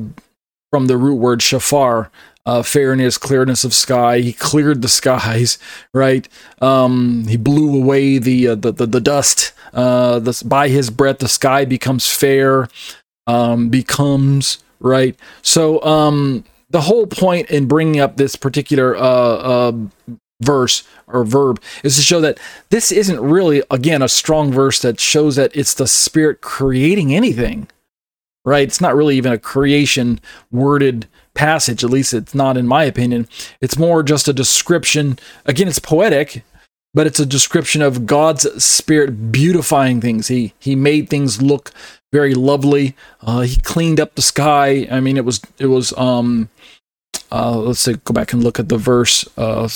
from 0.71 0.87
the 0.87 0.97
root 0.97 1.17
word 1.17 1.41
shafar, 1.41 2.09
uh, 2.47 2.63
fairness, 2.63 3.19
clearness 3.19 3.63
of 3.63 3.75
sky. 3.75 4.21
He 4.21 4.33
cleared 4.33 4.83
the 4.83 4.89
skies, 4.89 5.59
right? 5.95 6.27
Um, 6.61 7.27
he 7.29 7.37
blew 7.37 7.77
away 7.77 8.19
the 8.19 8.49
uh, 8.49 8.55
the, 8.55 8.73
the, 8.73 8.87
the 8.87 9.01
dust. 9.01 9.53
Uh, 9.73 10.19
the, 10.19 10.43
by 10.47 10.69
his 10.69 10.91
breath, 10.91 11.19
the 11.19 11.29
sky 11.29 11.65
becomes 11.65 12.09
fair. 12.09 12.69
Um, 13.27 13.69
becomes 13.69 14.59
right. 14.81 15.15
So 15.43 15.83
um, 15.83 16.45
the 16.73 16.83
whole 16.83 17.07
point 17.07 17.51
in 17.51 17.69
bringing 17.69 18.01
up 18.01 18.17
this 18.17 18.35
particular 18.35 18.97
uh, 18.97 19.01
uh, 19.01 19.73
verse 20.43 20.83
or 21.07 21.25
verb 21.25 21.63
is 21.85 21.97
to 21.97 22.03
show 22.03 22.21
that 22.21 22.39
this 22.71 22.91
isn't 22.91 23.21
really 23.21 23.63
again 23.71 24.03
a 24.03 24.09
strong 24.09 24.51
verse 24.51 24.81
that 24.83 24.99
shows 24.99 25.37
that 25.37 25.55
it's 25.55 25.75
the 25.75 25.87
spirit 25.87 26.41
creating 26.41 27.15
anything 27.15 27.69
right? 28.45 28.67
It's 28.67 28.81
not 28.81 28.97
really 28.97 29.17
even 29.17 29.33
a 29.33 29.39
creation 29.39 30.21
worded 30.51 31.07
passage 31.35 31.85
at 31.85 31.91
least 31.91 32.13
it's 32.13 32.35
not 32.35 32.57
in 32.57 32.67
my 32.67 32.85
opinion. 32.85 33.29
It's 33.61 33.79
more 33.79 34.03
just 34.03 34.29
a 34.29 34.33
description. 34.33 35.19
Again 35.47 35.69
it's 35.69 35.79
poetic 35.79 36.45
but 36.95 37.07
it's 37.07 37.21
a 37.21 37.27
description 37.27 37.83
of 37.83 38.07
God's 38.07 38.63
spirit 38.63 39.33
beautifying 39.33 40.01
things. 40.01 40.29
He 40.29 40.53
he 40.59 40.77
made 40.77 41.09
things 41.09 41.41
look 41.41 41.73
very 42.13 42.35
lovely. 42.35 42.95
Uh, 43.21 43.41
he 43.41 43.61
cleaned 43.61 44.01
up 44.01 44.15
the 44.15 44.23
sky. 44.23 44.87
I 44.91 45.01
mean, 45.01 45.17
it 45.17 45.25
was 45.25 45.41
it 45.59 45.67
was 45.67 45.97
um 45.97 46.49
uh, 47.31 47.57
let's 47.57 47.81
say 47.81 47.95
go 48.05 48.13
back 48.13 48.33
and 48.33 48.45
look 48.45 48.59
at 48.59 48.69
the 48.69 48.77
verse 48.77 49.27
uh, 49.39 49.69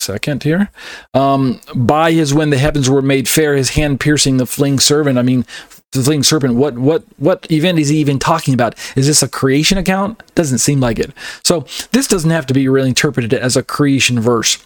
second 0.00 0.42
here. 0.42 0.70
Um, 1.14 1.60
by 1.74 2.12
his 2.12 2.34
when 2.34 2.50
the 2.50 2.58
heavens 2.58 2.90
were 2.90 3.02
made 3.02 3.28
fair, 3.28 3.56
his 3.56 3.70
hand 3.70 4.00
piercing 4.00 4.36
the 4.36 4.46
fling 4.46 4.78
serpent. 4.78 5.18
I 5.18 5.22
mean, 5.22 5.46
the 5.92 6.02
fling 6.02 6.22
serpent. 6.22 6.56
What 6.56 6.76
what 6.76 7.04
what 7.16 7.50
event 7.50 7.78
is 7.78 7.88
he 7.88 7.98
even 7.98 8.18
talking 8.18 8.52
about? 8.52 8.74
Is 8.96 9.06
this 9.06 9.22
a 9.22 9.28
creation 9.28 9.78
account? 9.78 10.22
Doesn't 10.34 10.58
seem 10.58 10.80
like 10.80 10.98
it. 10.98 11.12
So 11.42 11.66
this 11.92 12.06
doesn't 12.06 12.30
have 12.30 12.46
to 12.46 12.54
be 12.54 12.68
really 12.68 12.90
interpreted 12.90 13.32
as 13.32 13.56
a 13.56 13.62
creation 13.62 14.20
verse. 14.20 14.62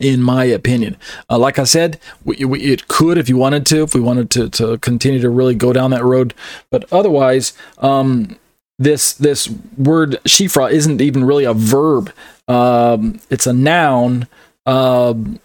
In 0.00 0.22
my 0.22 0.44
opinion, 0.44 0.96
uh, 1.28 1.38
like 1.38 1.58
I 1.58 1.64
said, 1.64 1.98
we, 2.24 2.44
we, 2.44 2.60
it 2.60 2.86
could 2.86 3.18
if 3.18 3.28
you 3.28 3.36
wanted 3.36 3.66
to, 3.66 3.82
if 3.82 3.94
we 3.94 4.00
wanted 4.00 4.30
to, 4.30 4.48
to 4.50 4.78
continue 4.78 5.20
to 5.20 5.28
really 5.28 5.56
go 5.56 5.72
down 5.72 5.90
that 5.90 6.04
road. 6.04 6.34
But 6.70 6.90
otherwise, 6.92 7.52
um, 7.78 8.38
this 8.78 9.12
this 9.14 9.48
word 9.76 10.20
shifra 10.24 10.70
isn't 10.70 11.00
even 11.00 11.24
really 11.24 11.44
a 11.44 11.54
verb. 11.54 12.12
Um, 12.46 13.20
it's 13.28 13.46
a 13.46 13.52
noun. 13.52 14.28
Um, 14.66 15.40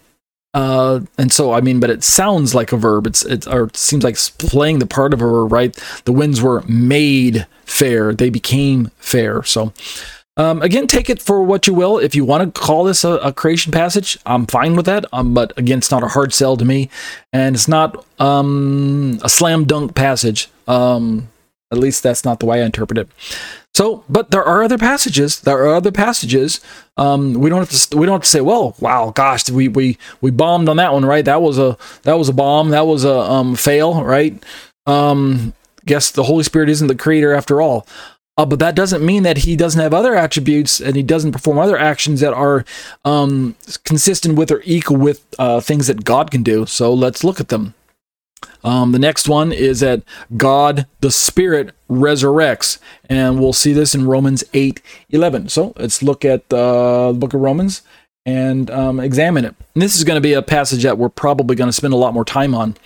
uh, 0.53 0.99
and 1.17 1.31
so 1.31 1.51
I 1.51 1.61
mean, 1.61 1.79
but 1.79 1.89
it 1.89 2.03
sounds 2.03 2.53
like 2.53 2.71
a 2.71 2.77
verb. 2.77 3.07
It's 3.07 3.25
it 3.25 3.47
or 3.47 3.65
it 3.65 3.77
seems 3.77 4.03
like 4.03 4.17
playing 4.37 4.79
the 4.79 4.85
part 4.85 5.13
of 5.13 5.21
a 5.21 5.25
verb, 5.25 5.51
right? 5.51 6.01
The 6.05 6.11
winds 6.11 6.41
were 6.41 6.61
made 6.67 7.47
fair; 7.65 8.13
they 8.13 8.29
became 8.29 8.91
fair. 8.97 9.41
So, 9.43 9.73
um, 10.35 10.61
again, 10.61 10.87
take 10.87 11.09
it 11.09 11.21
for 11.21 11.43
what 11.43 11.67
you 11.67 11.73
will. 11.73 11.99
If 11.99 12.15
you 12.15 12.25
want 12.25 12.53
to 12.55 12.59
call 12.59 12.83
this 12.83 13.03
a, 13.03 13.13
a 13.17 13.33
creation 13.33 13.71
passage, 13.71 14.17
I'm 14.25 14.47
fine 14.47 14.75
with 14.75 14.85
that. 14.87 15.05
Um, 15.13 15.33
but 15.33 15.55
again, 15.57 15.77
it's 15.77 15.91
not 15.91 16.03
a 16.03 16.07
hard 16.07 16.33
sell 16.33 16.57
to 16.57 16.65
me, 16.65 16.89
and 17.31 17.55
it's 17.55 17.67
not 17.67 18.05
um 18.19 19.19
a 19.23 19.29
slam 19.29 19.65
dunk 19.65 19.95
passage. 19.95 20.49
Um, 20.67 21.29
at 21.71 21.77
least 21.79 22.03
that's 22.03 22.23
not 22.23 22.39
the 22.39 22.45
way 22.45 22.61
I 22.61 22.65
interpret 22.65 22.97
it. 22.99 23.09
So, 23.75 24.03
but 24.07 24.29
there 24.29 24.43
are 24.43 24.63
other 24.63 24.77
passages. 24.77 25.39
There 25.39 25.57
are 25.57 25.75
other 25.75 25.91
passages. 25.91 26.61
Um, 26.97 27.33
we 27.33 27.49
don't 27.49 27.59
have 27.59 27.69
to. 27.69 27.97
We 27.97 28.05
don't 28.05 28.13
have 28.13 28.23
to 28.23 28.29
say, 28.29 28.41
"Well, 28.41 28.75
wow, 28.79 29.11
gosh, 29.11 29.49
we 29.49 29.67
we 29.67 29.97
we 30.21 30.29
bombed 30.31 30.69
on 30.69 30.77
that 30.77 30.93
one, 30.93 31.05
right? 31.05 31.25
That 31.25 31.41
was 31.41 31.57
a 31.57 31.77
that 32.03 32.13
was 32.17 32.29
a 32.29 32.33
bomb. 32.33 32.69
That 32.69 32.85
was 32.85 33.03
a 33.03 33.17
um, 33.19 33.55
fail, 33.55 34.03
right? 34.03 34.43
Um, 34.85 35.53
guess 35.85 36.11
the 36.11 36.23
Holy 36.23 36.43
Spirit 36.43 36.69
isn't 36.69 36.87
the 36.87 36.95
creator 36.95 37.33
after 37.33 37.61
all. 37.61 37.87
Uh, 38.35 38.45
but 38.45 38.59
that 38.59 38.75
doesn't 38.75 39.05
mean 39.05 39.23
that 39.23 39.39
he 39.39 39.55
doesn't 39.55 39.79
have 39.79 39.93
other 39.93 40.15
attributes 40.15 40.79
and 40.79 40.95
he 40.95 41.03
doesn't 41.03 41.33
perform 41.33 41.59
other 41.59 41.77
actions 41.77 42.19
that 42.19 42.33
are 42.33 42.65
um, 43.05 43.55
consistent 43.83 44.35
with 44.35 44.49
or 44.51 44.61
equal 44.65 44.97
with 44.97 45.23
uh, 45.37 45.59
things 45.59 45.87
that 45.87 46.03
God 46.03 46.31
can 46.31 46.41
do. 46.41 46.65
So 46.65 46.91
let's 46.93 47.23
look 47.23 47.39
at 47.39 47.49
them. 47.49 47.75
Um, 48.63 48.91
the 48.91 48.99
next 48.99 49.27
one 49.27 49.51
is 49.51 49.81
that 49.81 50.03
God, 50.35 50.87
the 51.01 51.11
Spirit, 51.11 51.73
resurrects, 51.89 52.79
and 53.09 53.39
we'll 53.39 53.53
see 53.53 53.73
this 53.73 53.93
in 53.93 54.07
Romans 54.07 54.43
8 54.53 54.81
11. 55.09 55.49
So 55.49 55.73
let's 55.77 56.01
look 56.01 56.25
at 56.25 56.51
uh, 56.51 57.11
the 57.11 57.17
book 57.19 57.33
of 57.33 57.41
Romans 57.41 57.83
and 58.25 58.71
um, 58.71 58.99
examine 58.99 59.45
it. 59.45 59.55
And 59.73 59.81
this 59.81 59.95
is 59.95 60.03
going 60.03 60.15
to 60.15 60.21
be 60.21 60.33
a 60.33 60.41
passage 60.41 60.83
that 60.83 60.97
we're 60.97 61.09
probably 61.09 61.55
going 61.55 61.67
to 61.67 61.73
spend 61.73 61.93
a 61.93 61.97
lot 61.97 62.13
more 62.13 62.25
time 62.25 62.55
on. 62.55 62.77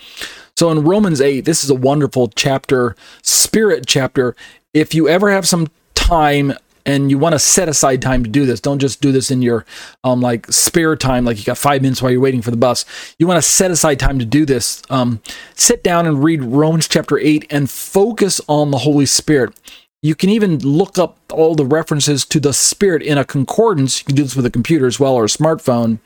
So 0.56 0.72
in 0.72 0.82
Romans 0.82 1.20
8, 1.20 1.42
this 1.42 1.62
is 1.62 1.70
a 1.70 1.74
wonderful 1.74 2.26
chapter, 2.34 2.96
spirit 3.22 3.86
chapter. 3.86 4.34
If 4.74 4.94
you 4.94 5.08
ever 5.08 5.30
have 5.30 5.46
some 5.46 5.68
time 5.94 6.54
and 6.88 7.10
you 7.10 7.18
want 7.18 7.34
to 7.34 7.38
set 7.38 7.68
aside 7.68 8.00
time 8.00 8.24
to 8.24 8.30
do 8.30 8.46
this. 8.46 8.60
Don't 8.60 8.78
just 8.78 9.02
do 9.02 9.12
this 9.12 9.30
in 9.30 9.42
your 9.42 9.66
um 10.04 10.20
like 10.20 10.50
spare 10.50 10.96
time, 10.96 11.24
like 11.24 11.38
you 11.38 11.44
got 11.44 11.58
five 11.58 11.82
minutes 11.82 12.00
while 12.00 12.10
you're 12.10 12.20
waiting 12.20 12.42
for 12.42 12.50
the 12.50 12.56
bus. 12.56 12.84
You 13.18 13.26
want 13.26 13.36
to 13.36 13.48
set 13.48 13.70
aside 13.70 14.00
time 14.00 14.18
to 14.18 14.24
do 14.24 14.46
this. 14.46 14.82
Um, 14.88 15.20
sit 15.54 15.84
down 15.84 16.06
and 16.06 16.24
read 16.24 16.42
Romans 16.42 16.88
chapter 16.88 17.18
eight 17.18 17.46
and 17.50 17.68
focus 17.68 18.40
on 18.48 18.70
the 18.70 18.78
Holy 18.78 19.06
Spirit. 19.06 19.54
You 20.00 20.14
can 20.14 20.30
even 20.30 20.58
look 20.60 20.96
up 20.98 21.18
all 21.30 21.54
the 21.54 21.66
references 21.66 22.24
to 22.26 22.40
the 22.40 22.54
Spirit 22.54 23.02
in 23.02 23.18
a 23.18 23.24
concordance. 23.24 24.00
You 24.00 24.06
can 24.06 24.14
do 24.14 24.22
this 24.22 24.36
with 24.36 24.46
a 24.46 24.50
computer 24.50 24.86
as 24.86 24.98
well 24.98 25.14
or 25.14 25.24
a 25.24 25.28
smartphone 25.28 25.98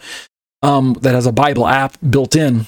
um, 0.62 0.94
that 1.02 1.14
has 1.14 1.26
a 1.26 1.32
Bible 1.32 1.66
app 1.66 1.96
built 2.10 2.34
in 2.34 2.66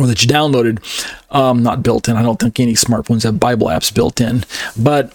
or 0.00 0.06
that 0.06 0.22
you 0.22 0.28
downloaded. 0.28 0.82
Um, 1.30 1.62
not 1.62 1.82
built 1.82 2.08
in. 2.08 2.16
I 2.16 2.22
don't 2.22 2.40
think 2.40 2.58
any 2.58 2.74
smartphones 2.74 3.22
have 3.22 3.38
Bible 3.38 3.68
apps 3.68 3.94
built 3.94 4.20
in. 4.20 4.44
But 4.76 5.12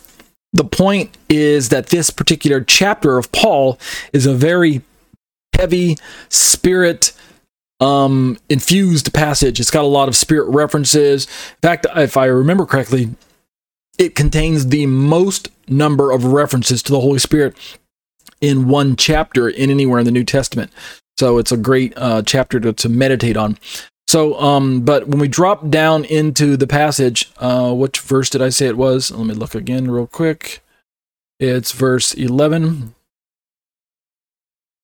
the 0.53 0.63
point 0.63 1.17
is 1.29 1.69
that 1.69 1.87
this 1.87 2.09
particular 2.09 2.61
chapter 2.61 3.17
of 3.17 3.31
Paul 3.31 3.79
is 4.11 4.25
a 4.25 4.33
very 4.33 4.81
heavy 5.55 5.97
spirit 6.29 7.13
um, 7.79 8.37
infused 8.49 9.13
passage. 9.13 9.59
It's 9.59 9.71
got 9.71 9.83
a 9.83 9.87
lot 9.87 10.07
of 10.07 10.15
spirit 10.15 10.49
references. 10.49 11.25
In 11.25 11.61
fact, 11.61 11.85
if 11.95 12.17
I 12.17 12.25
remember 12.25 12.65
correctly, 12.65 13.09
it 13.97 14.15
contains 14.15 14.67
the 14.67 14.85
most 14.85 15.49
number 15.67 16.11
of 16.11 16.25
references 16.25 16.83
to 16.83 16.91
the 16.91 16.99
Holy 16.99 17.19
Spirit 17.19 17.55
in 18.39 18.67
one 18.67 18.95
chapter 18.95 19.47
in 19.47 19.69
anywhere 19.69 19.99
in 19.99 20.05
the 20.05 20.11
New 20.11 20.23
Testament. 20.23 20.71
So 21.19 21.37
it's 21.37 21.51
a 21.51 21.57
great 21.57 21.93
uh, 21.97 22.23
chapter 22.23 22.59
to, 22.59 22.73
to 22.73 22.89
meditate 22.89 23.37
on. 23.37 23.57
So, 24.11 24.37
um, 24.41 24.81
but 24.81 25.07
when 25.07 25.21
we 25.21 25.29
drop 25.29 25.69
down 25.69 26.03
into 26.03 26.57
the 26.57 26.67
passage, 26.67 27.31
uh, 27.37 27.73
which 27.73 28.01
verse 28.01 28.29
did 28.29 28.41
I 28.41 28.49
say 28.49 28.67
it 28.67 28.75
was? 28.75 29.09
Let 29.09 29.25
me 29.25 29.33
look 29.33 29.55
again 29.55 29.89
real 29.89 30.05
quick. 30.05 30.61
It's 31.39 31.71
verse 31.71 32.13
11. 32.13 32.93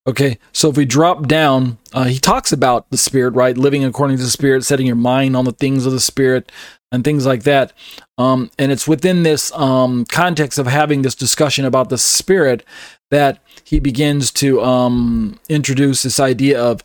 Okay, 0.07 0.39
so 0.53 0.69
if 0.69 0.77
we 0.77 0.85
drop 0.85 1.27
down, 1.27 1.77
uh, 1.91 2.05
he 2.05 2.19
talks 2.19 2.53
about 2.53 2.89
the 2.89 2.97
Spirit, 2.97 3.31
right? 3.31 3.57
Living 3.57 3.83
according 3.83 4.15
to 4.15 4.23
the 4.23 4.29
Spirit, 4.29 4.63
setting 4.63 4.87
your 4.87 4.95
mind 4.95 5.35
on 5.35 5.43
the 5.43 5.51
things 5.51 5.85
of 5.85 5.91
the 5.91 5.99
Spirit, 5.99 6.49
and 6.93 7.03
things 7.03 7.25
like 7.25 7.43
that. 7.43 7.73
Um, 8.17 8.49
and 8.57 8.71
it's 8.71 8.87
within 8.87 9.23
this 9.23 9.51
um, 9.55 10.05
context 10.05 10.57
of 10.57 10.67
having 10.67 11.01
this 11.01 11.15
discussion 11.15 11.65
about 11.65 11.89
the 11.89 11.97
Spirit 11.97 12.63
that 13.11 13.39
he 13.65 13.81
begins 13.81 14.31
to 14.31 14.61
um, 14.61 15.37
introduce 15.49 16.03
this 16.03 16.17
idea 16.17 16.63
of 16.63 16.81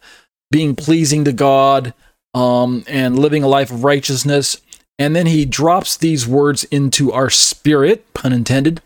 being 0.51 0.75
pleasing 0.75 1.25
to 1.25 1.33
God, 1.33 1.95
um, 2.35 2.85
and 2.87 3.19
living 3.19 3.43
a 3.43 3.49
life 3.49 3.71
of 3.71 3.85
righteousness. 3.85 4.61
And 4.99 5.17
then 5.17 5.27
he 5.27 5.45
drops 5.45 5.97
these 5.97 6.29
words 6.29 6.65
into 6.65 7.13
our 7.13 7.31
spirit, 7.31 8.13
pun 8.15 8.33
intended. 8.33 8.81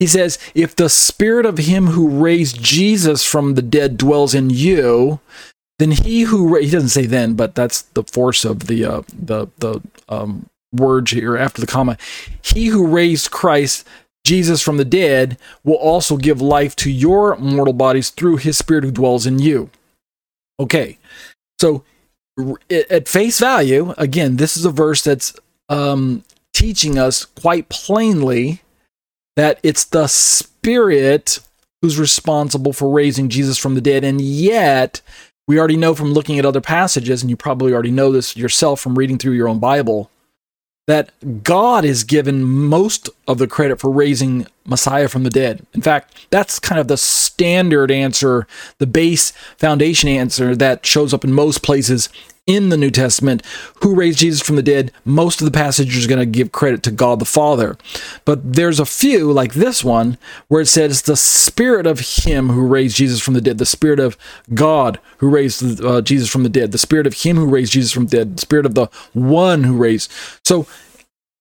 He 0.00 0.06
says, 0.06 0.38
If 0.54 0.74
the 0.74 0.88
spirit 0.88 1.46
of 1.46 1.58
him 1.58 1.88
who 1.88 2.08
raised 2.08 2.62
Jesus 2.62 3.24
from 3.24 3.54
the 3.54 3.62
dead 3.62 3.96
dwells 3.96 4.34
in 4.34 4.50
you, 4.50 5.20
then 5.78 5.92
he 5.92 6.22
who 6.22 6.54
ra- 6.54 6.60
he 6.60 6.70
doesn't 6.70 6.88
say 6.90 7.06
then, 7.06 7.34
but 7.34 7.54
that's 7.54 7.82
the 7.82 8.04
force 8.04 8.44
of 8.44 8.66
the 8.66 8.84
uh, 8.84 9.02
the 9.12 9.48
the 9.58 9.80
um, 10.08 10.46
words 10.72 11.10
here 11.10 11.36
after 11.36 11.60
the 11.60 11.66
comma. 11.66 11.98
He 12.42 12.66
who 12.66 12.86
raised 12.86 13.30
Christ 13.30 13.86
Jesus 14.24 14.62
from 14.62 14.76
the 14.76 14.84
dead 14.84 15.38
will 15.64 15.76
also 15.76 16.16
give 16.16 16.40
life 16.40 16.76
to 16.76 16.90
your 16.90 17.36
mortal 17.36 17.74
bodies 17.74 18.10
through 18.10 18.36
his 18.36 18.56
spirit 18.56 18.84
who 18.84 18.90
dwells 18.90 19.26
in 19.26 19.38
you. 19.38 19.70
Okay, 20.60 20.98
so 21.60 21.84
at 22.70 23.08
face 23.08 23.38
value, 23.38 23.94
again, 23.98 24.36
this 24.36 24.56
is 24.56 24.64
a 24.64 24.70
verse 24.70 25.02
that's 25.02 25.34
um, 25.68 26.24
teaching 26.52 26.98
us 26.98 27.24
quite 27.24 27.68
plainly 27.68 28.62
that 29.36 29.58
it's 29.62 29.84
the 29.84 30.06
Spirit 30.06 31.40
who's 31.80 31.98
responsible 31.98 32.72
for 32.72 32.90
raising 32.90 33.28
Jesus 33.28 33.58
from 33.58 33.74
the 33.74 33.80
dead. 33.80 34.04
And 34.04 34.20
yet, 34.20 35.00
we 35.48 35.58
already 35.58 35.76
know 35.76 35.94
from 35.94 36.12
looking 36.12 36.38
at 36.38 36.46
other 36.46 36.60
passages, 36.60 37.22
and 37.22 37.30
you 37.30 37.36
probably 37.36 37.72
already 37.72 37.90
know 37.90 38.12
this 38.12 38.36
yourself 38.36 38.80
from 38.80 38.96
reading 38.96 39.18
through 39.18 39.32
your 39.32 39.48
own 39.48 39.58
Bible, 39.58 40.10
that 40.86 41.42
God 41.42 41.84
is 41.84 42.04
given 42.04 42.42
most 42.42 43.08
of 43.26 43.38
the 43.38 43.46
credit 43.46 43.80
for 43.80 43.90
raising 43.90 44.46
Messiah 44.64 45.08
from 45.08 45.24
the 45.24 45.30
dead. 45.30 45.66
In 45.74 45.82
fact, 45.82 46.26
that's 46.30 46.58
kind 46.58 46.80
of 46.80 46.88
the 46.88 46.96
standard 46.96 47.90
answer, 47.90 48.46
the 48.78 48.86
base 48.86 49.32
foundation 49.56 50.08
answer 50.08 50.54
that 50.56 50.86
shows 50.86 51.12
up 51.12 51.24
in 51.24 51.32
most 51.32 51.62
places 51.62 52.08
in 52.46 52.70
the 52.70 52.76
New 52.76 52.90
Testament 52.90 53.42
who 53.82 53.94
raised 53.94 54.18
Jesus 54.18 54.40
from 54.40 54.56
the 54.56 54.62
dead, 54.62 54.90
most 55.04 55.40
of 55.40 55.44
the 55.44 55.56
passages 55.56 56.04
are 56.04 56.08
going 56.08 56.18
to 56.18 56.26
give 56.26 56.50
credit 56.50 56.82
to 56.82 56.90
God 56.90 57.18
the 57.20 57.24
Father. 57.24 57.76
But 58.24 58.54
there's 58.54 58.80
a 58.80 58.86
few, 58.86 59.32
like 59.32 59.54
this 59.54 59.84
one, 59.84 60.18
where 60.48 60.62
it 60.62 60.66
says 60.66 61.02
the 61.02 61.16
Spirit 61.16 61.86
of 61.86 62.00
Him 62.24 62.48
who 62.48 62.66
raised 62.66 62.96
Jesus 62.96 63.20
from 63.20 63.34
the 63.34 63.40
dead, 63.40 63.58
the 63.58 63.66
Spirit 63.66 64.00
of 64.00 64.16
God 64.54 64.98
who 65.18 65.28
raised 65.28 65.84
uh, 65.84 66.02
Jesus 66.02 66.28
from 66.28 66.42
the 66.42 66.48
dead, 66.48 66.72
the 66.72 66.78
Spirit 66.78 67.06
of 67.06 67.14
Him 67.14 67.36
who 67.36 67.46
raised 67.46 67.72
Jesus 67.72 67.92
from 67.92 68.06
the 68.06 68.16
dead, 68.16 68.36
the 68.36 68.40
Spirit 68.40 68.66
of 68.66 68.74
the 68.74 68.88
one 69.12 69.62
who 69.62 69.76
raised. 69.76 70.10
So 70.44 70.66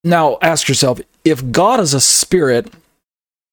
now 0.03 0.37
ask 0.41 0.67
yourself 0.67 1.01
if 1.25 1.51
God 1.51 1.79
is 1.79 1.95
a 1.95 2.01
Spirit, 2.01 2.71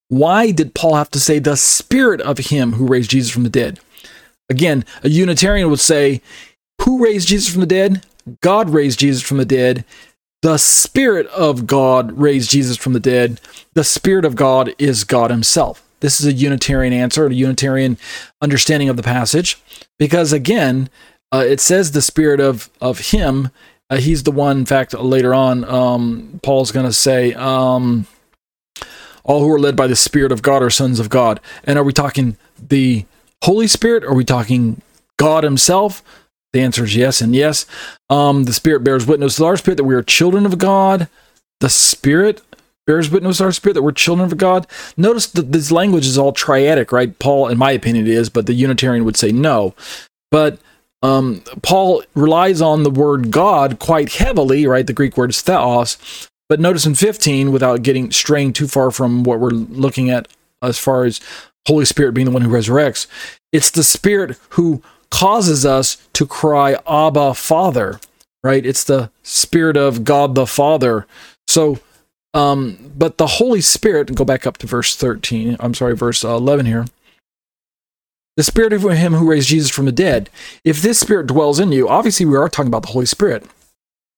why 0.08 0.50
did 0.50 0.74
Paul 0.74 0.94
have 0.94 1.10
to 1.10 1.20
say 1.20 1.38
the 1.38 1.56
Spirit 1.56 2.20
of 2.20 2.38
Him 2.38 2.72
who 2.72 2.86
raised 2.86 3.10
Jesus 3.10 3.30
from 3.30 3.44
the 3.44 3.50
dead? 3.50 3.80
Again, 4.48 4.84
a 5.02 5.08
Unitarian 5.08 5.68
would 5.70 5.80
say, 5.80 6.22
Who 6.82 7.04
raised 7.04 7.28
Jesus 7.28 7.52
from 7.52 7.60
the 7.60 7.66
dead? 7.66 8.04
God 8.40 8.70
raised 8.70 9.00
Jesus 9.00 9.22
from 9.22 9.36
the 9.36 9.44
dead. 9.44 9.84
The 10.42 10.58
Spirit 10.58 11.26
of 11.28 11.66
God 11.66 12.12
raised 12.12 12.50
Jesus 12.50 12.76
from 12.76 12.92
the 12.92 13.00
dead. 13.00 13.40
The 13.74 13.84
Spirit 13.84 14.24
of 14.24 14.36
God 14.36 14.74
is 14.78 15.04
God 15.04 15.30
Himself. 15.30 15.84
This 16.00 16.20
is 16.20 16.26
a 16.26 16.32
Unitarian 16.32 16.92
answer, 16.92 17.26
a 17.26 17.34
Unitarian 17.34 17.98
understanding 18.40 18.88
of 18.88 18.96
the 18.96 19.02
passage, 19.02 19.60
because 19.98 20.32
again, 20.32 20.88
uh, 21.32 21.44
it 21.46 21.60
says 21.60 21.90
the 21.90 22.02
Spirit 22.02 22.40
of 22.40 22.70
of 22.80 23.10
Him. 23.10 23.50
Uh, 23.90 23.96
he's 23.96 24.22
the 24.22 24.30
one. 24.30 24.58
In 24.58 24.66
fact, 24.66 24.94
later 24.94 25.34
on, 25.34 25.64
um, 25.64 26.40
Paul's 26.42 26.72
going 26.72 26.86
to 26.86 26.92
say, 26.92 27.32
um, 27.34 28.06
"All 29.28 29.44
who 29.44 29.52
are 29.52 29.60
led 29.60 29.76
by 29.76 29.86
the 29.86 29.94
Spirit 29.94 30.32
of 30.32 30.42
God 30.42 30.60
are 30.60 30.70
sons 30.70 30.98
of 30.98 31.08
God." 31.08 31.38
And 31.62 31.78
are 31.78 31.84
we 31.84 31.92
talking 31.92 32.36
the 32.60 33.04
Holy 33.44 33.68
Spirit? 33.68 34.02
Are 34.02 34.14
we 34.14 34.24
talking 34.24 34.82
God 35.16 35.44
Himself? 35.44 36.02
The 36.52 36.60
answer 36.60 36.82
is 36.82 36.96
yes 36.96 37.20
and 37.20 37.32
yes. 37.36 37.66
Um, 38.10 38.44
the 38.44 38.52
Spirit 38.52 38.82
bears 38.82 39.06
witness 39.06 39.40
our 39.40 39.56
spirit 39.56 39.76
that 39.76 39.84
we 39.84 39.94
are 39.94 40.02
children 40.02 40.44
of 40.46 40.58
God. 40.58 41.06
The 41.60 41.68
Spirit 41.68 42.42
bears 42.88 43.10
witness 43.10 43.40
our 43.40 43.52
spirit 43.52 43.74
that 43.74 43.82
we're 43.82 43.92
children 43.92 44.32
of 44.32 44.38
God. 44.38 44.66
Notice 44.96 45.26
that 45.26 45.52
this 45.52 45.70
language 45.70 46.06
is 46.06 46.16
all 46.16 46.32
triadic, 46.32 46.90
right? 46.90 47.16
Paul, 47.18 47.48
in 47.48 47.58
my 47.58 47.70
opinion, 47.72 48.06
it 48.06 48.12
is, 48.12 48.30
but 48.30 48.46
the 48.46 48.54
Unitarian 48.54 49.04
would 49.04 49.16
say 49.16 49.30
no. 49.30 49.74
But 50.30 50.58
um, 51.02 51.42
Paul 51.62 52.02
relies 52.14 52.62
on 52.62 52.82
the 52.82 52.90
word 52.90 53.30
God 53.30 53.78
quite 53.78 54.14
heavily, 54.14 54.66
right? 54.66 54.86
The 54.86 54.94
Greek 54.94 55.18
word 55.18 55.30
is 55.30 55.42
theos. 55.42 55.98
But 56.48 56.60
notice 56.60 56.86
in 56.86 56.94
15, 56.94 57.52
without 57.52 57.82
getting 57.82 58.10
straying 58.10 58.54
too 58.54 58.68
far 58.68 58.90
from 58.90 59.22
what 59.22 59.38
we're 59.38 59.50
looking 59.50 60.10
at 60.10 60.28
as 60.62 60.78
far 60.78 61.04
as 61.04 61.20
Holy 61.66 61.84
Spirit 61.84 62.12
being 62.12 62.24
the 62.24 62.30
one 62.30 62.42
who 62.42 62.50
resurrects, 62.50 63.06
it's 63.52 63.70
the 63.70 63.84
Spirit 63.84 64.38
who 64.50 64.82
causes 65.10 65.66
us 65.66 65.96
to 66.14 66.26
cry, 66.26 66.76
Abba, 66.86 67.34
Father, 67.34 68.00
right? 68.42 68.64
It's 68.64 68.84
the 68.84 69.10
Spirit 69.22 69.76
of 69.76 70.04
God 70.04 70.34
the 70.34 70.46
Father. 70.46 71.06
So, 71.46 71.80
um, 72.34 72.92
but 72.96 73.18
the 73.18 73.26
Holy 73.26 73.60
Spirit, 73.60 74.14
go 74.14 74.24
back 74.24 74.46
up 74.46 74.58
to 74.58 74.66
verse 74.66 74.96
13, 74.96 75.56
I'm 75.60 75.74
sorry, 75.74 75.94
verse 75.94 76.24
11 76.24 76.66
here. 76.66 76.86
The 78.36 78.44
Spirit 78.44 78.72
of 78.72 78.82
Him 78.82 79.14
who 79.14 79.28
raised 79.28 79.48
Jesus 79.48 79.70
from 79.70 79.86
the 79.86 79.92
dead. 79.92 80.30
If 80.64 80.80
this 80.80 81.00
Spirit 81.00 81.26
dwells 81.26 81.58
in 81.58 81.72
you, 81.72 81.88
obviously 81.88 82.24
we 82.24 82.36
are 82.36 82.48
talking 82.48 82.68
about 82.68 82.82
the 82.82 82.92
Holy 82.92 83.06
Spirit. 83.06 83.44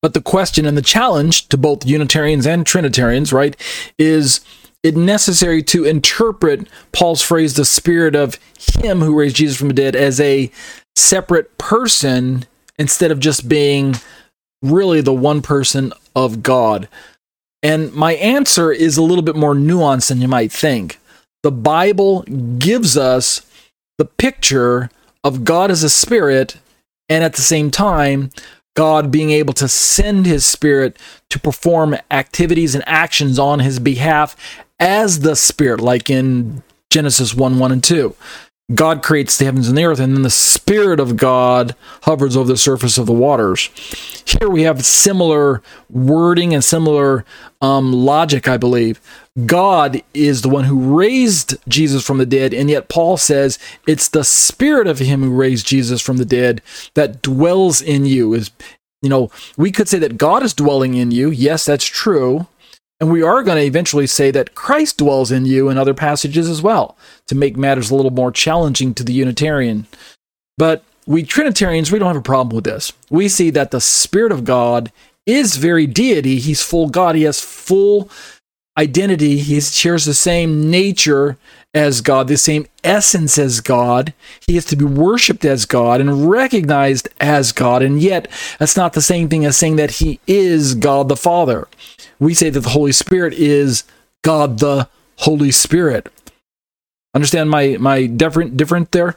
But 0.02 0.14
the 0.14 0.22
question 0.22 0.64
and 0.64 0.76
the 0.76 0.82
challenge 0.82 1.48
to 1.48 1.56
both 1.56 1.86
Unitarians 1.86 2.46
and 2.46 2.66
Trinitarians, 2.66 3.32
right, 3.32 3.56
is 3.98 4.40
it 4.82 4.96
necessary 4.96 5.62
to 5.64 5.84
interpret 5.84 6.66
Paul's 6.92 7.20
phrase, 7.20 7.54
the 7.54 7.66
spirit 7.66 8.16
of 8.16 8.38
him 8.58 9.00
who 9.00 9.18
raised 9.18 9.36
Jesus 9.36 9.58
from 9.58 9.68
the 9.68 9.74
dead, 9.74 9.94
as 9.94 10.18
a 10.20 10.50
separate 10.96 11.58
person 11.58 12.46
instead 12.78 13.10
of 13.10 13.20
just 13.20 13.48
being 13.48 13.96
really 14.62 15.02
the 15.02 15.12
one 15.12 15.42
person 15.42 15.92
of 16.16 16.42
God? 16.42 16.88
And 17.62 17.92
my 17.92 18.14
answer 18.14 18.72
is 18.72 18.96
a 18.96 19.02
little 19.02 19.22
bit 19.22 19.36
more 19.36 19.54
nuanced 19.54 20.08
than 20.08 20.22
you 20.22 20.28
might 20.28 20.50
think. 20.50 20.98
The 21.42 21.52
Bible 21.52 22.22
gives 22.58 22.96
us 22.96 23.46
the 23.98 24.06
picture 24.06 24.88
of 25.22 25.44
God 25.44 25.70
as 25.70 25.82
a 25.82 25.90
spirit, 25.90 26.56
and 27.10 27.22
at 27.22 27.34
the 27.34 27.42
same 27.42 27.70
time, 27.70 28.30
God 28.74 29.10
being 29.10 29.30
able 29.30 29.52
to 29.54 29.68
send 29.68 30.26
his 30.26 30.44
spirit 30.46 30.96
to 31.28 31.38
perform 31.38 31.96
activities 32.10 32.74
and 32.74 32.84
actions 32.86 33.38
on 33.38 33.60
his 33.60 33.78
behalf 33.78 34.36
as 34.78 35.20
the 35.20 35.36
Spirit, 35.36 35.80
like 35.80 36.10
in 36.10 36.62
Genesis 36.90 37.34
1 37.34 37.58
1 37.58 37.72
and 37.72 37.84
2. 37.84 38.14
God 38.72 39.02
creates 39.02 39.36
the 39.36 39.44
heavens 39.46 39.68
and 39.68 39.76
the 39.76 39.84
earth, 39.84 39.98
and 39.98 40.14
then 40.14 40.22
the 40.22 40.30
Spirit 40.30 41.00
of 41.00 41.16
God 41.16 41.74
hovers 42.02 42.36
over 42.36 42.48
the 42.48 42.56
surface 42.56 42.98
of 42.98 43.06
the 43.06 43.12
waters. 43.12 43.68
Here 44.24 44.48
we 44.48 44.62
have 44.62 44.84
similar 44.84 45.60
wording 45.88 46.54
and 46.54 46.62
similar 46.62 47.24
um, 47.60 47.92
logic, 47.92 48.46
I 48.46 48.56
believe. 48.56 49.00
God 49.46 50.02
is 50.14 50.42
the 50.42 50.48
one 50.48 50.64
who 50.64 50.96
raised 50.96 51.56
Jesus 51.68 52.04
from 52.04 52.18
the 52.18 52.26
dead, 52.26 52.52
and 52.52 52.70
yet 52.70 52.88
Paul 52.88 53.16
says 53.16 53.58
it's 53.86 54.08
the 54.08 54.24
Spirit 54.24 54.86
of 54.86 54.98
Him 54.98 55.22
who 55.22 55.30
raised 55.30 55.66
Jesus 55.66 56.00
from 56.00 56.16
the 56.16 56.24
dead 56.24 56.62
that 56.94 57.22
dwells 57.22 57.80
in 57.80 58.06
you. 58.06 58.34
Is 58.34 58.50
you 59.02 59.08
know, 59.08 59.30
we 59.56 59.70
could 59.70 59.88
say 59.88 59.98
that 59.98 60.18
God 60.18 60.42
is 60.42 60.54
dwelling 60.54 60.94
in 60.94 61.10
you. 61.10 61.30
Yes, 61.30 61.64
that's 61.64 61.84
true. 61.84 62.46
And 63.00 63.10
we 63.10 63.22
are 63.22 63.42
going 63.42 63.56
to 63.56 63.64
eventually 63.64 64.06
say 64.06 64.30
that 64.30 64.54
Christ 64.54 64.98
dwells 64.98 65.32
in 65.32 65.46
you 65.46 65.70
in 65.70 65.78
other 65.78 65.94
passages 65.94 66.48
as 66.48 66.60
well, 66.60 66.98
to 67.28 67.34
make 67.34 67.56
matters 67.56 67.90
a 67.90 67.94
little 67.94 68.10
more 68.10 68.30
challenging 68.30 68.92
to 68.94 69.02
the 69.02 69.14
Unitarian. 69.14 69.86
But 70.58 70.84
we 71.06 71.22
Trinitarians, 71.22 71.90
we 71.90 71.98
don't 71.98 72.08
have 72.08 72.16
a 72.16 72.22
problem 72.22 72.54
with 72.54 72.64
this. 72.64 72.92
We 73.08 73.28
see 73.28 73.50
that 73.50 73.70
the 73.70 73.80
Spirit 73.80 74.32
of 74.32 74.44
God 74.44 74.92
is 75.24 75.56
very 75.56 75.86
deity. 75.86 76.38
He's 76.38 76.62
full 76.62 76.88
God. 76.88 77.14
He 77.14 77.22
has 77.22 77.40
full 77.40 78.10
identity. 78.80 79.38
He 79.38 79.60
shares 79.60 80.04
the 80.04 80.14
same 80.14 80.70
nature 80.70 81.36
as 81.72 82.00
God, 82.00 82.26
the 82.26 82.36
same 82.36 82.66
essence 82.82 83.38
as 83.38 83.60
God. 83.60 84.12
He 84.46 84.56
is 84.56 84.64
to 84.66 84.76
be 84.76 84.84
worshiped 84.84 85.44
as 85.44 85.66
God 85.66 86.00
and 86.00 86.28
recognized 86.28 87.08
as 87.20 87.52
God. 87.52 87.82
And 87.82 88.02
yet, 88.02 88.28
that's 88.58 88.76
not 88.76 88.94
the 88.94 89.02
same 89.02 89.28
thing 89.28 89.44
as 89.44 89.56
saying 89.56 89.76
that 89.76 89.92
He 89.92 90.18
is 90.26 90.74
God 90.74 91.08
the 91.08 91.16
Father 91.16 91.68
we 92.20 92.34
say 92.34 92.50
that 92.50 92.60
the 92.60 92.68
Holy 92.68 92.92
Spirit 92.92 93.32
is 93.34 93.84
God 94.22 94.58
the 94.58 94.88
Holy 95.16 95.50
Spirit. 95.50 96.08
Understand 97.14 97.50
my 97.50 97.76
my 97.80 98.06
different 98.06 98.56
different 98.56 98.92
there. 98.92 99.16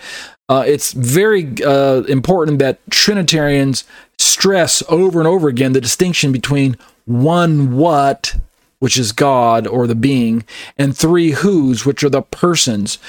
Uh, 0.50 0.64
it's 0.66 0.94
very 0.94 1.54
uh, 1.64 2.02
important 2.04 2.60
that 2.60 2.80
Trinitarians 2.90 3.84
stress 4.18 4.82
over 4.90 5.20
and 5.20 5.28
over 5.28 5.48
again 5.48 5.74
the 5.74 5.82
distinction 5.82 6.32
between 6.32 6.76
one 7.06 7.76
what, 7.78 8.36
which 8.84 8.98
is 8.98 9.14
God 9.14 9.66
or 9.66 9.88
the 9.88 9.96
being, 9.96 10.44
and 10.78 10.94
three 10.94 11.32
whos, 11.32 11.86
which 11.86 12.04
are 12.04 12.10
the 12.10 12.22
persons. 12.22 13.00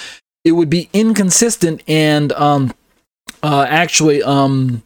It 0.45 0.53
would 0.53 0.70
be 0.70 0.89
inconsistent 0.93 1.83
and 1.89 2.31
um, 2.35 2.72
uh, 3.43 3.66
actually 3.68 4.22
um, 4.22 4.85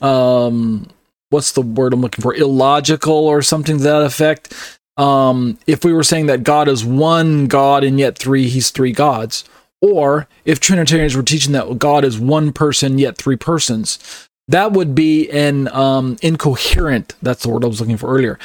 um, 0.00 0.88
what's 1.28 1.52
the 1.52 1.60
word 1.60 1.92
I'm 1.92 2.00
looking 2.00 2.22
for? 2.22 2.34
Illogical 2.34 3.12
or 3.12 3.42
something 3.42 3.76
to 3.76 3.82
that 3.82 4.02
effect. 4.02 4.80
Um, 4.96 5.58
if 5.66 5.84
we 5.84 5.92
were 5.92 6.02
saying 6.02 6.24
that 6.28 6.42
God 6.42 6.68
is 6.68 6.86
one 6.86 7.46
God 7.46 7.84
and 7.84 7.98
yet 7.98 8.16
three, 8.16 8.48
he's 8.48 8.70
three 8.70 8.92
gods. 8.92 9.44
Or 9.82 10.26
if 10.46 10.58
Trinitarians 10.58 11.14
were 11.14 11.22
teaching 11.22 11.52
that 11.52 11.78
God 11.78 12.02
is 12.02 12.18
one 12.18 12.54
person 12.54 12.98
yet 12.98 13.18
three 13.18 13.36
persons, 13.36 13.98
that 14.48 14.72
would 14.72 14.94
be 14.94 15.30
an 15.30 15.68
um, 15.68 16.16
incoherent, 16.22 17.14
that's 17.20 17.42
the 17.42 17.50
word 17.50 17.62
I 17.62 17.68
was 17.68 17.78
looking 17.78 17.98
for 17.98 18.08
earlier. 18.08 18.38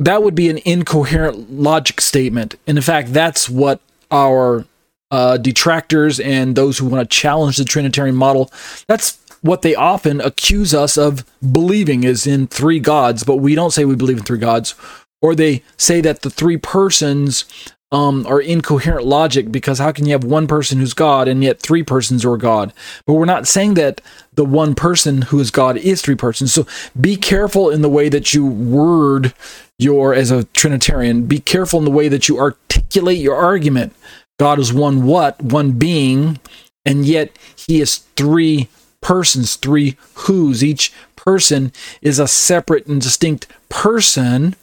That 0.00 0.22
would 0.24 0.34
be 0.34 0.48
an 0.48 0.58
incoherent 0.64 1.52
logic 1.52 2.00
statement. 2.00 2.56
And 2.66 2.76
in 2.76 2.82
fact, 2.82 3.12
that's 3.12 3.48
what 3.48 3.80
our 4.10 4.66
uh, 5.10 5.36
detractors 5.36 6.18
and 6.18 6.56
those 6.56 6.78
who 6.78 6.86
want 6.86 7.08
to 7.08 7.16
challenge 7.16 7.56
the 7.56 7.64
Trinitarian 7.64 8.16
model, 8.16 8.50
that's 8.88 9.18
what 9.42 9.62
they 9.62 9.74
often 9.74 10.20
accuse 10.20 10.74
us 10.74 10.98
of 10.98 11.24
believing 11.52 12.04
is 12.04 12.26
in 12.26 12.46
three 12.46 12.80
gods, 12.80 13.24
but 13.24 13.36
we 13.36 13.54
don't 13.54 13.70
say 13.72 13.84
we 13.84 13.96
believe 13.96 14.18
in 14.18 14.24
three 14.24 14.38
gods. 14.38 14.74
Or 15.22 15.34
they 15.34 15.62
say 15.76 16.00
that 16.00 16.22
the 16.22 16.30
three 16.30 16.56
persons 16.56 17.44
um, 17.92 18.24
are 18.26 18.40
incoherent 18.40 19.04
logic 19.04 19.50
because 19.50 19.78
how 19.78 19.90
can 19.90 20.06
you 20.06 20.12
have 20.12 20.22
one 20.22 20.46
person 20.46 20.78
who's 20.78 20.94
God 20.94 21.26
and 21.26 21.42
yet 21.42 21.60
three 21.60 21.82
persons 21.82 22.24
are 22.24 22.36
God? 22.36 22.72
But 23.04 23.14
we're 23.14 23.24
not 23.24 23.48
saying 23.48 23.74
that 23.74 24.00
the 24.34 24.44
one 24.44 24.74
person 24.74 25.22
who 25.22 25.40
is 25.40 25.50
God 25.50 25.76
is 25.76 26.00
three 26.00 26.14
persons. 26.14 26.52
So 26.52 26.66
be 27.00 27.16
careful 27.16 27.68
in 27.70 27.82
the 27.82 27.88
way 27.88 28.08
that 28.08 28.32
you 28.32 28.46
word 28.46 29.34
your, 29.78 30.14
as 30.14 30.30
a 30.30 30.44
Trinitarian, 30.44 31.26
be 31.26 31.40
careful 31.40 31.78
in 31.78 31.84
the 31.84 31.90
way 31.90 32.08
that 32.08 32.28
you 32.28 32.38
articulate 32.38 33.18
your 33.18 33.36
argument. 33.36 33.94
God 34.38 34.58
is 34.58 34.72
one 34.72 35.04
what, 35.04 35.42
one 35.42 35.72
being, 35.72 36.38
and 36.84 37.04
yet 37.04 37.36
he 37.56 37.80
is 37.80 37.98
three 38.16 38.68
persons, 39.00 39.56
three 39.56 39.96
who's. 40.14 40.62
Each 40.62 40.92
person 41.16 41.72
is 42.00 42.18
a 42.18 42.28
separate 42.28 42.86
and 42.86 43.00
distinct 43.00 43.46
person. 43.68 44.54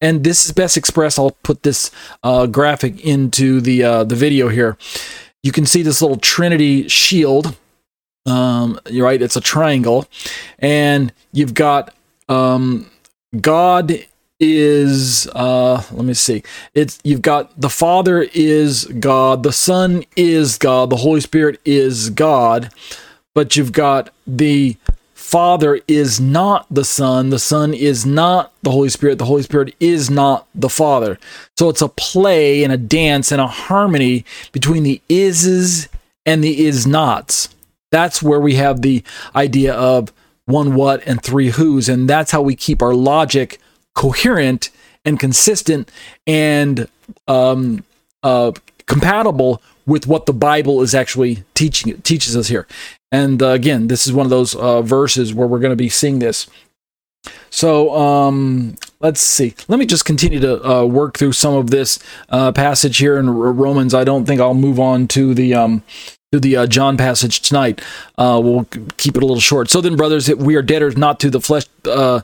And 0.00 0.24
this 0.24 0.44
is 0.44 0.52
best 0.52 0.76
expressed. 0.76 1.18
I'll 1.18 1.36
put 1.42 1.62
this 1.62 1.90
uh, 2.22 2.46
graphic 2.46 3.04
into 3.04 3.60
the 3.60 3.82
uh, 3.82 4.04
the 4.04 4.14
video 4.14 4.48
here. 4.48 4.76
You 5.42 5.52
can 5.52 5.64
see 5.64 5.82
this 5.82 6.02
little 6.02 6.18
Trinity 6.18 6.88
shield. 6.88 7.56
Um, 8.26 8.78
you're 8.90 9.06
right; 9.06 9.22
it's 9.22 9.36
a 9.36 9.40
triangle, 9.40 10.06
and 10.58 11.12
you've 11.32 11.54
got 11.54 11.94
um, 12.28 12.90
God 13.40 14.04
is 14.38 15.26
uh 15.28 15.82
let 15.92 16.04
me 16.04 16.12
see 16.12 16.42
it's 16.74 16.98
you've 17.02 17.22
got 17.22 17.58
the 17.58 17.70
father 17.70 18.28
is 18.34 18.84
god 19.00 19.42
the 19.42 19.52
son 19.52 20.04
is 20.14 20.58
god 20.58 20.90
the 20.90 20.96
holy 20.96 21.22
spirit 21.22 21.58
is 21.64 22.10
god 22.10 22.70
but 23.34 23.56
you've 23.56 23.72
got 23.72 24.10
the 24.26 24.76
Father 25.26 25.80
is 25.88 26.20
not 26.20 26.68
the 26.70 26.84
Son, 26.84 27.30
the 27.30 27.40
Son 27.40 27.74
is 27.74 28.06
not 28.06 28.52
the 28.62 28.70
Holy 28.70 28.88
Spirit, 28.88 29.18
the 29.18 29.24
Holy 29.24 29.42
Spirit 29.42 29.74
is 29.80 30.08
not 30.08 30.46
the 30.54 30.68
Father. 30.68 31.18
So 31.58 31.68
it's 31.68 31.82
a 31.82 31.88
play 31.88 32.62
and 32.62 32.72
a 32.72 32.76
dance 32.76 33.32
and 33.32 33.40
a 33.40 33.48
harmony 33.48 34.24
between 34.52 34.84
the 34.84 35.02
ises 35.08 35.88
and 36.24 36.44
the 36.44 36.64
is 36.64 36.86
nots. 36.86 37.48
That's 37.90 38.22
where 38.22 38.38
we 38.38 38.54
have 38.54 38.82
the 38.82 39.02
idea 39.34 39.74
of 39.74 40.12
one 40.44 40.76
what 40.76 41.04
and 41.08 41.20
three 41.20 41.50
who's. 41.50 41.88
And 41.88 42.08
that's 42.08 42.30
how 42.30 42.40
we 42.40 42.54
keep 42.54 42.80
our 42.80 42.94
logic 42.94 43.58
coherent 43.94 44.70
and 45.04 45.18
consistent 45.18 45.90
and 46.24 46.86
um, 47.26 47.82
uh, 48.22 48.52
compatible 48.86 49.60
with 49.86 50.06
what 50.06 50.26
the 50.26 50.32
Bible 50.32 50.82
is 50.82 50.94
actually 50.94 51.42
teaching 51.54 52.00
teaches 52.02 52.36
us 52.36 52.46
here. 52.46 52.66
And 53.16 53.42
uh, 53.42 53.48
again, 53.48 53.88
this 53.88 54.06
is 54.06 54.12
one 54.12 54.26
of 54.26 54.30
those 54.30 54.54
uh, 54.54 54.82
verses 54.82 55.32
where 55.32 55.48
we're 55.48 55.58
going 55.58 55.72
to 55.72 55.76
be 55.76 55.88
seeing 55.88 56.18
this. 56.18 56.46
So 57.48 57.96
um, 57.96 58.76
let's 59.00 59.22
see. 59.22 59.54
Let 59.68 59.78
me 59.78 59.86
just 59.86 60.04
continue 60.04 60.38
to 60.40 60.62
uh, 60.62 60.84
work 60.84 61.16
through 61.16 61.32
some 61.32 61.54
of 61.54 61.70
this 61.70 61.98
uh, 62.28 62.52
passage 62.52 62.98
here 62.98 63.16
in 63.16 63.30
Romans. 63.30 63.94
I 63.94 64.04
don't 64.04 64.26
think 64.26 64.38
I'll 64.38 64.52
move 64.52 64.78
on 64.78 65.08
to 65.08 65.32
the 65.32 65.54
um, 65.54 65.82
to 66.30 66.38
the 66.38 66.58
uh, 66.58 66.66
John 66.66 66.98
passage 66.98 67.40
tonight. 67.40 67.80
Uh, 68.18 68.38
we'll 68.44 68.64
keep 68.98 69.16
it 69.16 69.22
a 69.22 69.26
little 69.26 69.40
short. 69.40 69.70
So 69.70 69.80
then, 69.80 69.96
brothers, 69.96 70.28
we 70.34 70.54
are 70.56 70.62
debtors 70.62 70.98
not 70.98 71.18
to 71.20 71.30
the 71.30 71.40
flesh, 71.40 71.64
uh, 71.86 72.20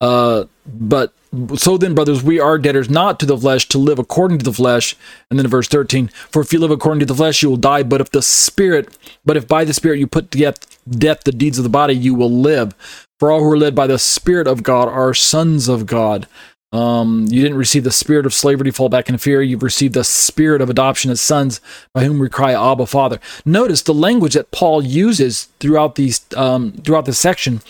uh, 0.00 0.44
but 0.64 1.12
so 1.56 1.76
then, 1.76 1.94
brothers, 1.94 2.22
we 2.22 2.38
are 2.38 2.58
debtors 2.58 2.90
not 2.90 3.18
to 3.20 3.26
the 3.26 3.36
flesh 3.36 3.66
to 3.68 3.78
live 3.78 3.98
according 3.98 4.38
to 4.38 4.44
the 4.44 4.52
flesh. 4.52 4.94
And 5.30 5.38
then 5.38 5.46
verse 5.46 5.66
13, 5.66 6.08
for 6.08 6.42
if 6.42 6.52
you 6.52 6.58
live 6.58 6.70
according 6.70 7.00
to 7.00 7.06
the 7.06 7.14
flesh, 7.14 7.42
you 7.42 7.50
will 7.50 7.56
die. 7.56 7.82
But 7.82 8.00
if 8.00 8.10
the 8.10 8.22
spirit, 8.22 8.96
but 9.24 9.36
if 9.36 9.48
by 9.48 9.64
the 9.64 9.74
spirit 9.74 9.98
you 9.98 10.06
put 10.06 10.30
to 10.30 10.38
death, 10.38 10.78
death 10.88 11.24
the 11.24 11.32
deeds 11.32 11.58
of 11.58 11.64
the 11.64 11.70
body, 11.70 11.94
you 11.94 12.14
will 12.14 12.30
live. 12.30 12.74
For 13.18 13.30
all 13.30 13.40
who 13.40 13.50
are 13.50 13.56
led 13.56 13.74
by 13.74 13.86
the 13.86 13.98
spirit 13.98 14.46
of 14.46 14.62
God 14.62 14.88
are 14.88 15.14
sons 15.14 15.68
of 15.68 15.86
God. 15.86 16.26
Um, 16.72 17.26
you 17.28 17.42
didn't 17.42 17.58
receive 17.58 17.84
the 17.84 17.90
spirit 17.90 18.24
of 18.24 18.32
slavery 18.32 18.70
to 18.70 18.72
fall 18.72 18.88
back 18.88 19.08
in 19.08 19.18
fear. 19.18 19.42
You've 19.42 19.62
received 19.62 19.94
the 19.94 20.04
spirit 20.04 20.62
of 20.62 20.70
adoption 20.70 21.10
as 21.10 21.20
sons, 21.20 21.60
by 21.92 22.04
whom 22.04 22.18
we 22.18 22.30
cry, 22.30 22.52
"Abba, 22.52 22.86
Father." 22.86 23.20
Notice 23.44 23.82
the 23.82 23.92
language 23.92 24.34
that 24.34 24.50
Paul 24.52 24.82
uses 24.82 25.48
throughout 25.60 25.96
these 25.96 26.22
um, 26.34 26.72
throughout 26.82 27.04
this 27.04 27.18
section 27.18 27.60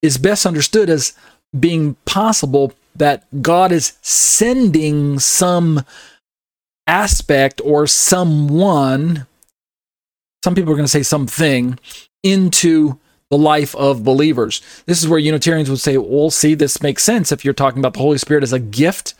is 0.00 0.16
best 0.16 0.46
understood 0.46 0.88
as 0.88 1.12
being 1.58 1.94
possible 2.04 2.72
that 2.96 3.24
God 3.42 3.72
is 3.72 3.94
sending 4.02 5.18
some 5.18 5.84
aspect 6.86 7.60
or 7.64 7.86
someone. 7.86 9.26
Some 10.44 10.54
people 10.54 10.72
are 10.72 10.76
going 10.76 10.84
to 10.84 10.90
say 10.90 11.02
something 11.02 11.78
into 12.22 12.98
the 13.30 13.38
life 13.38 13.74
of 13.76 14.04
believers. 14.04 14.60
This 14.86 15.02
is 15.02 15.08
where 15.08 15.18
Unitarians 15.18 15.70
would 15.70 15.80
say, 15.80 15.96
well, 15.96 16.30
see, 16.30 16.54
this 16.54 16.82
makes 16.82 17.02
sense 17.02 17.32
if 17.32 17.44
you're 17.44 17.54
talking 17.54 17.78
about 17.78 17.94
the 17.94 18.00
Holy 18.00 18.18
Spirit 18.18 18.42
as 18.42 18.52
a 18.52 18.58
gift 18.58 19.14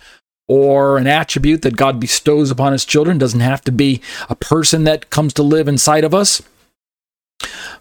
or 0.48 0.98
an 0.98 1.06
attribute 1.06 1.62
that 1.62 1.76
God 1.76 1.98
bestows 1.98 2.50
upon 2.50 2.72
his 2.72 2.84
children. 2.84 3.16
Doesn't 3.16 3.40
have 3.40 3.62
to 3.62 3.72
be 3.72 4.02
a 4.28 4.34
person 4.34 4.84
that 4.84 5.08
comes 5.08 5.32
to 5.34 5.42
live 5.42 5.66
inside 5.66 6.04
of 6.04 6.12
us. 6.12 6.42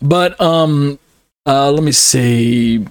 But 0.02 0.40
um 0.40 1.00
uh 1.46 1.72
let 1.72 1.84
me 1.84 1.92
see. 1.92 2.86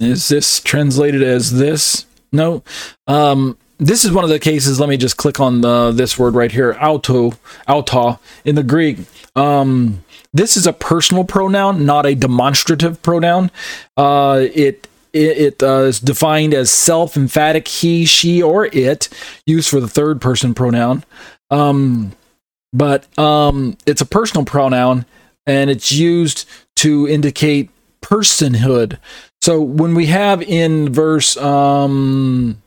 Is 0.00 0.28
this 0.28 0.60
translated 0.60 1.22
as 1.22 1.52
this? 1.52 2.06
No. 2.32 2.62
Um 3.06 3.56
this 3.80 4.04
is 4.04 4.12
one 4.12 4.24
of 4.24 4.30
the 4.30 4.38
cases. 4.38 4.78
Let 4.78 4.90
me 4.90 4.98
just 4.98 5.16
click 5.16 5.40
on 5.40 5.62
the, 5.62 5.90
this 5.90 6.18
word 6.18 6.34
right 6.34 6.52
here, 6.52 6.76
auto, 6.78 7.32
auto 7.66 8.20
in 8.44 8.54
the 8.54 8.62
Greek. 8.62 8.98
Um, 9.34 10.04
this 10.34 10.56
is 10.56 10.66
a 10.66 10.74
personal 10.74 11.24
pronoun, 11.24 11.86
not 11.86 12.04
a 12.04 12.14
demonstrative 12.14 13.00
pronoun. 13.02 13.50
Uh, 13.96 14.46
it 14.54 14.86
it, 15.12 15.38
it 15.38 15.62
uh, 15.62 15.80
is 15.80 15.98
defined 15.98 16.54
as 16.54 16.70
self 16.70 17.16
emphatic 17.16 17.66
he, 17.66 18.04
she, 18.04 18.42
or 18.42 18.66
it, 18.66 19.08
used 19.46 19.68
for 19.68 19.80
the 19.80 19.88
third 19.88 20.20
person 20.20 20.54
pronoun. 20.54 21.02
Um, 21.50 22.12
but 22.72 23.06
um, 23.18 23.76
it's 23.86 24.00
a 24.00 24.06
personal 24.06 24.44
pronoun 24.44 25.04
and 25.46 25.68
it's 25.68 25.90
used 25.90 26.48
to 26.76 27.08
indicate 27.08 27.70
personhood. 28.02 28.98
So 29.42 29.60
when 29.60 29.94
we 29.94 30.06
have 30.06 30.42
in 30.42 30.92
verse, 30.92 31.36
um, 31.36 32.62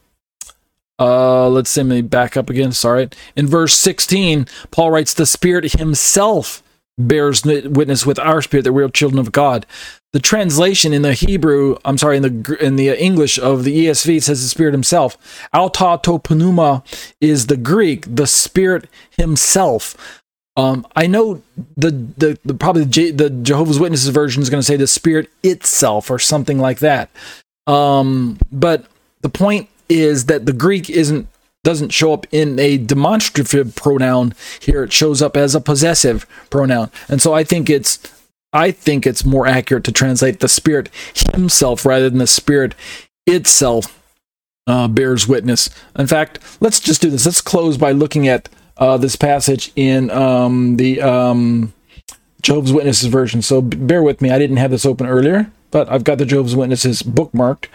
uh, 0.99 1.47
let's 1.49 1.69
see, 1.69 1.83
me 1.83 2.01
back 2.01 2.35
up 2.35 2.49
again. 2.49 2.71
Sorry. 2.71 3.09
In 3.35 3.47
verse 3.47 3.77
16, 3.77 4.47
Paul 4.71 4.91
writes, 4.91 5.13
The 5.13 5.25
Spirit 5.25 5.73
Himself 5.73 6.63
bears 6.97 7.43
witness 7.43 8.05
with 8.05 8.19
our 8.19 8.41
spirit 8.41 8.63
that 8.63 8.73
we're 8.73 8.89
children 8.89 9.19
of 9.19 9.31
God. 9.31 9.65
The 10.13 10.19
translation 10.19 10.93
in 10.93 11.01
the 11.01 11.13
Hebrew, 11.13 11.77
I'm 11.83 11.97
sorry, 11.97 12.17
in 12.17 12.23
the 12.23 12.57
in 12.61 12.75
the 12.75 12.89
English 12.89 13.39
of 13.39 13.63
the 13.63 13.87
ESV 13.87 14.21
says 14.21 14.43
the 14.43 14.47
Spirit 14.47 14.73
Himself. 14.73 15.17
Pneuma 15.51 16.83
is 17.19 17.47
the 17.47 17.57
Greek, 17.57 18.15
the 18.15 18.27
Spirit 18.27 18.87
Himself. 19.17 20.22
Um, 20.55 20.85
I 20.95 21.07
know 21.07 21.41
the, 21.75 21.91
the, 21.91 22.37
the 22.45 22.53
probably 22.53 22.83
the, 22.83 23.11
the, 23.11 23.29
Jehovah's 23.29 23.79
Witnesses 23.79 24.09
version 24.09 24.43
is 24.43 24.51
going 24.51 24.59
to 24.59 24.65
say 24.65 24.75
the 24.75 24.85
Spirit 24.85 25.31
itself 25.41 26.11
or 26.11 26.19
something 26.19 26.59
like 26.59 26.79
that. 26.79 27.09
Um, 27.65 28.37
but 28.51 28.85
the 29.21 29.29
point 29.29 29.69
is 29.89 30.25
that 30.27 30.45
the 30.45 30.53
Greek 30.53 30.89
isn't 30.89 31.27
doesn't 31.63 31.93
show 31.93 32.11
up 32.11 32.27
in 32.31 32.59
a 32.59 32.77
demonstrative 32.77 33.73
pronoun 33.75 34.33
here. 34.59 34.83
It 34.83 34.91
shows 34.91 35.21
up 35.21 35.37
as 35.37 35.55
a 35.55 35.61
possessive 35.61 36.27
pronoun. 36.49 36.91
And 37.07 37.21
so 37.21 37.33
i 37.33 37.43
think 37.43 37.69
it's 37.69 37.99
i 38.51 38.69
think 38.69 39.07
it's 39.07 39.25
more 39.25 39.47
accurate 39.47 39.85
to 39.85 39.91
translate 39.91 40.39
the 40.39 40.49
spirit 40.49 40.89
himself 41.33 41.85
rather 41.85 42.09
than 42.09 42.19
the 42.19 42.27
spirit 42.27 42.75
itself 43.25 43.99
uh, 44.67 44.87
bears 44.87 45.27
witness. 45.27 45.69
In 45.97 46.07
fact 46.07 46.39
let's 46.59 46.79
just 46.79 47.01
do 47.01 47.09
this. 47.09 47.25
Let's 47.25 47.41
close 47.41 47.77
by 47.77 47.91
looking 47.91 48.27
at 48.27 48.49
uh, 48.77 48.97
this 48.97 49.15
passage 49.15 49.71
in 49.75 50.09
um, 50.11 50.77
the 50.77 51.01
um, 51.01 51.73
jehovah's 52.41 52.73
witnesses 52.73 53.07
version. 53.09 53.41
So 53.41 53.61
bear 53.61 54.03
with 54.03 54.21
me. 54.21 54.31
I 54.31 54.39
didn't 54.39 54.57
have 54.57 54.71
this 54.71 54.85
open 54.85 55.07
earlier 55.07 55.51
but 55.73 55.89
i've 55.91 56.05
got 56.05 56.19
the 56.19 56.25
Job's 56.25 56.55
witnesses 56.55 57.01
bookmarked. 57.01 57.65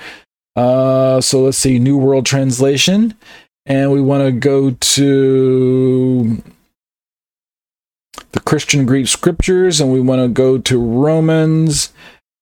Uh, 0.57 1.21
so 1.21 1.43
let's 1.43 1.59
see 1.59 1.79
new 1.79 1.99
world 1.99 2.25
translation. 2.25 3.15
And 3.67 3.93
we 3.93 4.01
want 4.01 4.25
to 4.25 4.33
go 4.33 4.71
to 4.71 6.43
the 8.33 8.41
Christian 8.41 8.87
Greek 8.87 9.09
scriptures 9.09 9.81
and 9.81 9.93
we 9.93 10.01
want 10.01 10.23
to 10.23 10.29
go 10.29 10.57
to 10.57 10.81
Romans. 10.81 11.93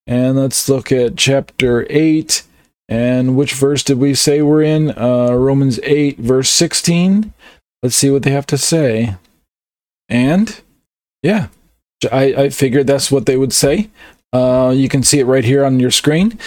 And 0.07 0.37
let's 0.37 0.69
look 0.69 0.93
at 0.93 1.17
chapter 1.17 1.87
8 1.91 2.43
and 2.89 3.37
which 3.37 3.55
verse 3.55 3.83
did 3.83 3.99
we 3.99 4.15
say 4.15 4.41
we're 4.41 4.63
in? 4.63 4.97
Uh, 4.97 5.33
Romans 5.33 5.81
8, 5.83 6.19
verse 6.19 6.49
16. 6.51 7.33
Let's 7.87 7.97
see 7.97 8.11
what 8.11 8.25
they 8.25 8.33
have 8.33 8.47
to 8.47 8.59
say. 8.59 9.15
And 10.09 10.61
yeah, 11.23 11.49
I, 12.11 12.25
I 12.35 12.49
figured 12.51 12.87
that's 12.87 13.13
what 13.13 13.27
they 13.27 13.37
would 13.37 13.53
say. 13.53 13.91
Uh, 14.33 14.73
you 14.75 14.89
can 14.89 15.03
see 15.03 15.21
it 15.21 15.25
right 15.25 15.45
here 15.45 15.65
on 15.65 15.79
your 15.79 15.93
screen 15.93 16.39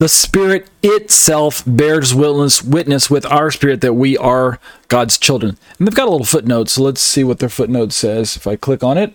the 0.00 0.08
Spirit 0.08 0.66
itself 0.82 1.62
bears 1.66 2.14
witness, 2.14 2.62
witness 2.62 3.10
with 3.10 3.26
our 3.26 3.50
spirit 3.50 3.82
that 3.82 3.92
we 3.92 4.16
are 4.16 4.58
God's 4.88 5.18
children. 5.18 5.58
And 5.78 5.86
they've 5.86 5.94
got 5.94 6.08
a 6.08 6.10
little 6.10 6.24
footnote, 6.24 6.70
so 6.70 6.82
let's 6.82 7.02
see 7.02 7.22
what 7.22 7.38
their 7.38 7.50
footnote 7.50 7.92
says. 7.92 8.34
If 8.34 8.46
I 8.46 8.56
click 8.56 8.82
on 8.82 8.96
it, 8.96 9.12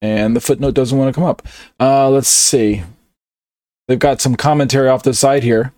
and 0.00 0.34
the 0.34 0.40
footnote 0.40 0.72
doesn't 0.72 0.96
want 0.96 1.14
to 1.14 1.20
come 1.20 1.28
up. 1.28 1.46
Uh, 1.78 2.08
let's 2.08 2.30
see. 2.30 2.82
They've 3.86 3.98
got 3.98 4.22
some 4.22 4.34
commentary 4.34 4.88
off 4.88 5.02
the 5.02 5.12
side 5.12 5.42
here. 5.42 5.72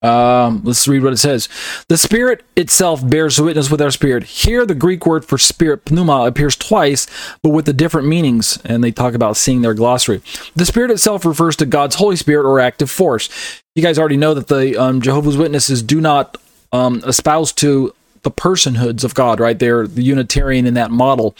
Um, 0.00 0.60
let's 0.62 0.86
read 0.86 1.02
what 1.02 1.12
it 1.12 1.18
says. 1.18 1.48
The 1.88 1.98
Spirit 1.98 2.44
itself 2.56 3.08
bears 3.08 3.40
witness 3.40 3.70
with 3.70 3.80
our 3.80 3.90
spirit. 3.90 4.24
Here, 4.24 4.64
the 4.64 4.74
Greek 4.74 5.04
word 5.04 5.24
for 5.24 5.38
spirit, 5.38 5.90
pneuma, 5.90 6.24
appears 6.24 6.56
twice, 6.56 7.06
but 7.42 7.50
with 7.50 7.64
the 7.64 7.72
different 7.72 8.06
meanings, 8.06 8.58
and 8.64 8.84
they 8.84 8.92
talk 8.92 9.14
about 9.14 9.36
seeing 9.36 9.62
their 9.62 9.74
glossary. 9.74 10.22
The 10.54 10.66
Spirit 10.66 10.92
itself 10.92 11.24
refers 11.24 11.56
to 11.56 11.66
God's 11.66 11.96
Holy 11.96 12.14
Spirit 12.14 12.48
or 12.48 12.60
active 12.60 12.90
force. 12.90 13.28
You 13.74 13.82
guys 13.82 13.98
already 13.98 14.16
know 14.16 14.34
that 14.34 14.46
the 14.46 14.80
um, 14.80 15.00
Jehovah's 15.00 15.36
Witnesses 15.36 15.82
do 15.82 16.00
not 16.00 16.36
um, 16.72 17.02
espouse 17.04 17.52
to 17.54 17.92
the 18.22 18.30
personhoods 18.30 19.02
of 19.02 19.14
God, 19.14 19.40
right? 19.40 19.58
They're 19.58 19.86
the 19.86 20.02
Unitarian 20.02 20.66
in 20.66 20.74
that 20.74 20.92
model. 20.92 21.34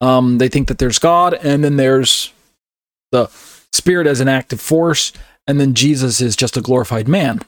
Um, 0.00 0.38
they 0.38 0.48
think 0.48 0.66
that 0.68 0.78
there's 0.78 0.98
God, 0.98 1.34
and 1.34 1.62
then 1.62 1.76
there's 1.76 2.32
the 3.12 3.28
Spirit 3.72 4.08
as 4.08 4.18
an 4.18 4.26
active 4.26 4.60
force, 4.60 5.12
and 5.46 5.60
then 5.60 5.74
Jesus 5.74 6.20
is 6.20 6.34
just 6.34 6.56
a 6.56 6.60
glorified 6.60 7.06
man 7.06 7.40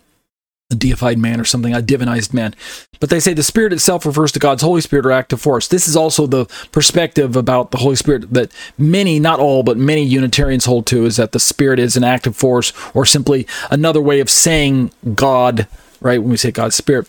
a 0.70 0.74
deified 0.74 1.18
man 1.18 1.40
or 1.40 1.44
something, 1.44 1.74
a 1.74 1.80
divinized 1.80 2.32
man. 2.32 2.54
But 2.98 3.10
they 3.10 3.20
say 3.20 3.34
the 3.34 3.42
Spirit 3.42 3.72
itself 3.72 4.06
refers 4.06 4.32
to 4.32 4.38
God's 4.38 4.62
Holy 4.62 4.80
Spirit 4.80 5.04
or 5.04 5.12
active 5.12 5.40
force. 5.40 5.68
This 5.68 5.86
is 5.86 5.96
also 5.96 6.26
the 6.26 6.46
perspective 6.72 7.36
about 7.36 7.70
the 7.70 7.78
Holy 7.78 7.96
Spirit 7.96 8.32
that 8.32 8.50
many, 8.78 9.20
not 9.20 9.40
all, 9.40 9.62
but 9.62 9.76
many 9.76 10.02
Unitarians 10.02 10.64
hold 10.64 10.86
to 10.86 11.04
is 11.04 11.16
that 11.16 11.32
the 11.32 11.40
Spirit 11.40 11.78
is 11.78 11.96
an 11.96 12.04
active 12.04 12.34
force 12.34 12.72
or 12.94 13.04
simply 13.04 13.46
another 13.70 14.00
way 14.00 14.20
of 14.20 14.30
saying 14.30 14.90
God, 15.14 15.68
right? 16.00 16.20
When 16.20 16.30
we 16.30 16.36
say 16.38 16.50
God's 16.50 16.76
Spirit. 16.76 17.08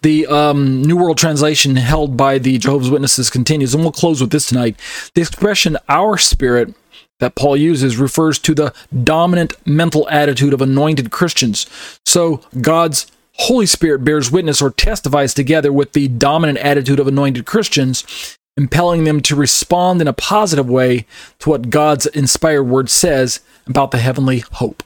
The 0.00 0.26
um, 0.26 0.82
New 0.82 0.96
World 0.96 1.18
Translation 1.18 1.76
held 1.76 2.16
by 2.16 2.38
the 2.38 2.58
Jehovah's 2.58 2.90
Witnesses 2.90 3.28
continues, 3.28 3.74
and 3.74 3.82
we'll 3.82 3.92
close 3.92 4.20
with 4.20 4.30
this 4.30 4.46
tonight. 4.46 4.76
The 5.14 5.20
expression 5.20 5.76
our 5.88 6.16
spirit 6.16 6.74
that 7.20 7.34
Paul 7.34 7.56
uses 7.56 7.96
refers 7.96 8.38
to 8.40 8.54
the 8.54 8.74
dominant 9.04 9.54
mental 9.66 10.08
attitude 10.10 10.52
of 10.52 10.60
anointed 10.60 11.10
Christians. 11.10 11.66
So 12.04 12.42
God's 12.60 13.06
Holy 13.38 13.66
Spirit 13.66 14.04
bears 14.04 14.30
witness 14.30 14.62
or 14.62 14.70
testifies 14.70 15.34
together 15.34 15.72
with 15.72 15.92
the 15.92 16.08
dominant 16.08 16.58
attitude 16.58 17.00
of 17.00 17.06
anointed 17.06 17.46
Christians. 17.46 18.36
impelling 18.56 19.04
them 19.04 19.20
to 19.20 19.36
respond 19.36 20.00
in 20.00 20.08
a 20.08 20.12
positive 20.12 20.68
way 20.68 21.06
to 21.38 21.50
what 21.50 21.70
God's 21.70 22.06
inspired 22.06 22.64
word 22.64 22.88
says 22.88 23.40
about 23.66 23.90
the 23.90 23.98
heavenly 23.98 24.40
hope. 24.52 24.82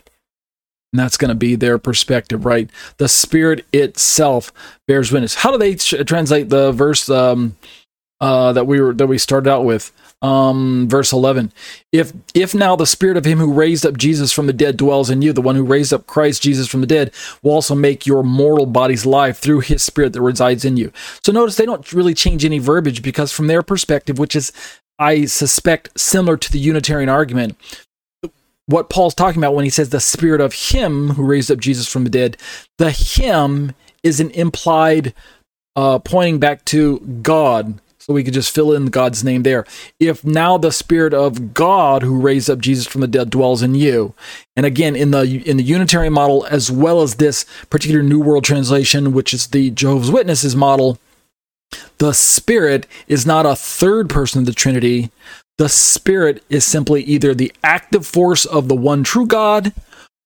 And 0.92 0.98
that's 0.98 1.16
going 1.16 1.28
to 1.28 1.36
be 1.36 1.54
their 1.54 1.78
perspective, 1.78 2.44
right? 2.44 2.68
The 2.96 3.08
Spirit 3.08 3.64
itself 3.72 4.52
bears 4.88 5.12
witness. 5.12 5.36
How 5.36 5.52
do 5.52 5.58
they 5.58 5.76
translate 5.76 6.48
the 6.48 6.72
verse 6.72 7.08
um, 7.08 7.56
uh, 8.20 8.52
that 8.54 8.66
we 8.66 8.80
were 8.80 8.92
that 8.94 9.06
we 9.06 9.18
started 9.18 9.48
out 9.48 9.64
with? 9.64 9.92
Um, 10.22 10.86
verse 10.88 11.12
11 11.12 11.50
if 11.92 12.12
if 12.34 12.54
now 12.54 12.76
the 12.76 12.86
spirit 12.86 13.16
of 13.16 13.24
him 13.24 13.38
who 13.38 13.52
raised 13.52 13.86
up 13.86 13.96
jesus 13.96 14.32
from 14.32 14.46
the 14.46 14.52
dead 14.52 14.76
dwells 14.76 15.08
in 15.08 15.22
you 15.22 15.32
the 15.32 15.40
one 15.40 15.56
who 15.56 15.64
raised 15.64 15.94
up 15.94 16.06
christ 16.06 16.42
jesus 16.42 16.68
from 16.68 16.82
the 16.82 16.86
dead 16.86 17.10
will 17.42 17.52
also 17.52 17.74
make 17.74 18.06
your 18.06 18.22
mortal 18.22 18.66
bodies 18.66 19.06
live 19.06 19.38
through 19.38 19.60
his 19.60 19.82
spirit 19.82 20.12
that 20.12 20.22
resides 20.22 20.64
in 20.64 20.76
you. 20.76 20.92
So 21.24 21.32
notice 21.32 21.56
they 21.56 21.66
don't 21.66 21.92
really 21.92 22.14
change 22.14 22.44
any 22.44 22.58
verbiage 22.58 23.02
because 23.02 23.32
from 23.32 23.46
their 23.46 23.62
perspective 23.62 24.18
which 24.18 24.36
is 24.36 24.52
i 24.98 25.24
suspect 25.24 25.98
similar 25.98 26.36
to 26.36 26.52
the 26.52 26.58
unitarian 26.58 27.08
argument 27.08 27.56
what 28.66 28.90
paul's 28.90 29.14
talking 29.14 29.40
about 29.40 29.54
when 29.54 29.64
he 29.64 29.70
says 29.70 29.90
the 29.90 30.00
spirit 30.00 30.40
of 30.40 30.52
him 30.52 31.10
who 31.10 31.24
raised 31.24 31.50
up 31.50 31.58
jesus 31.58 31.90
from 31.90 32.04
the 32.04 32.10
dead 32.10 32.36
the 32.78 32.90
him 32.90 33.72
is 34.02 34.20
an 34.20 34.30
implied 34.30 35.14
uh, 35.76 35.98
pointing 35.98 36.38
back 36.38 36.64
to 36.64 36.98
god 37.22 37.80
so 38.00 38.14
we 38.14 38.24
could 38.24 38.34
just 38.34 38.52
fill 38.52 38.72
in 38.72 38.86
God's 38.86 39.22
name 39.22 39.42
there. 39.42 39.64
If 40.00 40.24
now 40.24 40.56
the 40.56 40.72
Spirit 40.72 41.14
of 41.14 41.54
God 41.54 42.02
who 42.02 42.20
raised 42.20 42.48
up 42.48 42.58
Jesus 42.58 42.86
from 42.86 43.02
the 43.02 43.06
dead 43.06 43.30
dwells 43.30 43.62
in 43.62 43.74
you, 43.74 44.14
and 44.56 44.66
again 44.66 44.96
in 44.96 45.10
the 45.10 45.42
in 45.46 45.58
the 45.58 45.62
Unitarian 45.62 46.14
model 46.14 46.46
as 46.46 46.70
well 46.70 47.02
as 47.02 47.16
this 47.16 47.44
particular 47.68 48.02
New 48.02 48.20
World 48.20 48.44
Translation, 48.44 49.12
which 49.12 49.34
is 49.34 49.48
the 49.48 49.70
Jehovah's 49.70 50.10
Witnesses 50.10 50.56
model, 50.56 50.98
the 51.98 52.14
Spirit 52.14 52.86
is 53.06 53.26
not 53.26 53.46
a 53.46 53.54
third 53.54 54.08
person 54.08 54.40
of 54.40 54.46
the 54.46 54.52
Trinity. 54.52 55.10
The 55.58 55.68
Spirit 55.68 56.42
is 56.48 56.64
simply 56.64 57.02
either 57.02 57.34
the 57.34 57.52
active 57.62 58.06
force 58.06 58.46
of 58.46 58.68
the 58.68 58.74
one 58.74 59.04
true 59.04 59.26
God, 59.26 59.74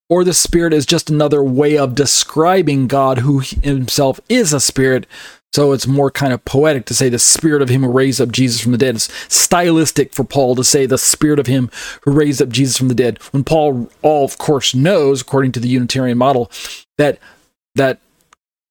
or 0.08 0.22
the 0.22 0.32
Spirit 0.32 0.72
is 0.72 0.86
just 0.86 1.10
another 1.10 1.42
way 1.42 1.76
of 1.76 1.96
describing 1.96 2.86
God, 2.86 3.18
who 3.18 3.40
himself 3.40 4.20
is 4.28 4.52
a 4.52 4.60
Spirit. 4.60 5.06
So 5.54 5.70
it's 5.70 5.86
more 5.86 6.10
kind 6.10 6.32
of 6.32 6.44
poetic 6.44 6.84
to 6.86 6.94
say 6.94 7.08
the 7.08 7.16
spirit 7.16 7.62
of 7.62 7.68
him 7.68 7.82
who 7.82 7.88
raised 7.88 8.20
up 8.20 8.32
Jesus 8.32 8.60
from 8.60 8.72
the 8.72 8.78
dead. 8.78 8.96
It's 8.96 9.08
stylistic 9.32 10.12
for 10.12 10.24
Paul 10.24 10.56
to 10.56 10.64
say 10.64 10.84
the 10.84 10.98
spirit 10.98 11.38
of 11.38 11.46
him 11.46 11.70
who 12.02 12.10
raised 12.10 12.42
up 12.42 12.48
Jesus 12.48 12.76
from 12.76 12.88
the 12.88 12.94
dead. 12.94 13.22
When 13.30 13.44
Paul, 13.44 13.88
all 14.02 14.24
of 14.24 14.36
course, 14.36 14.74
knows, 14.74 15.20
according 15.20 15.52
to 15.52 15.60
the 15.60 15.68
Unitarian 15.68 16.18
model, 16.18 16.50
that 16.98 17.20
that 17.76 18.00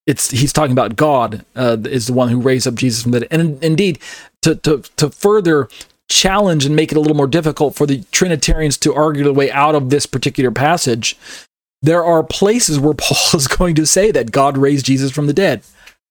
it's 0.06 0.32
he's 0.32 0.52
talking 0.52 0.74
about 0.74 0.98
God 0.98 1.46
uh, 1.56 1.78
is 1.86 2.08
the 2.08 2.14
one 2.14 2.28
who 2.28 2.42
raised 2.42 2.68
up 2.68 2.76
Jesus 2.76 3.02
from 3.02 3.14
the 3.14 3.22
dead. 3.22 3.30
And 3.32 3.64
indeed, 3.64 4.00
to 4.42 4.56
to 4.56 4.84
to 4.98 5.10
further 5.10 5.70
challenge 6.10 6.66
and 6.66 6.76
make 6.76 6.92
it 6.92 6.98
a 6.98 7.00
little 7.00 7.16
more 7.16 7.28
difficult 7.28 7.76
for 7.76 7.86
the 7.86 8.04
Trinitarians 8.12 8.78
to 8.80 8.94
argue 8.94 9.24
their 9.24 9.32
way 9.32 9.50
out 9.50 9.74
of 9.74 9.90
this 9.90 10.06
particular 10.06 10.52
passage, 10.52 11.18
there 11.82 12.04
are 12.04 12.24
places 12.24 12.78
where 12.78 12.94
Paul 12.98 13.40
is 13.40 13.48
going 13.48 13.76
to 13.76 13.86
say 13.86 14.12
that 14.12 14.34
God 14.34 14.58
raised 14.58 14.86
Jesus 14.86 15.12
from 15.14 15.28
the 15.28 15.34
dead 15.34 15.64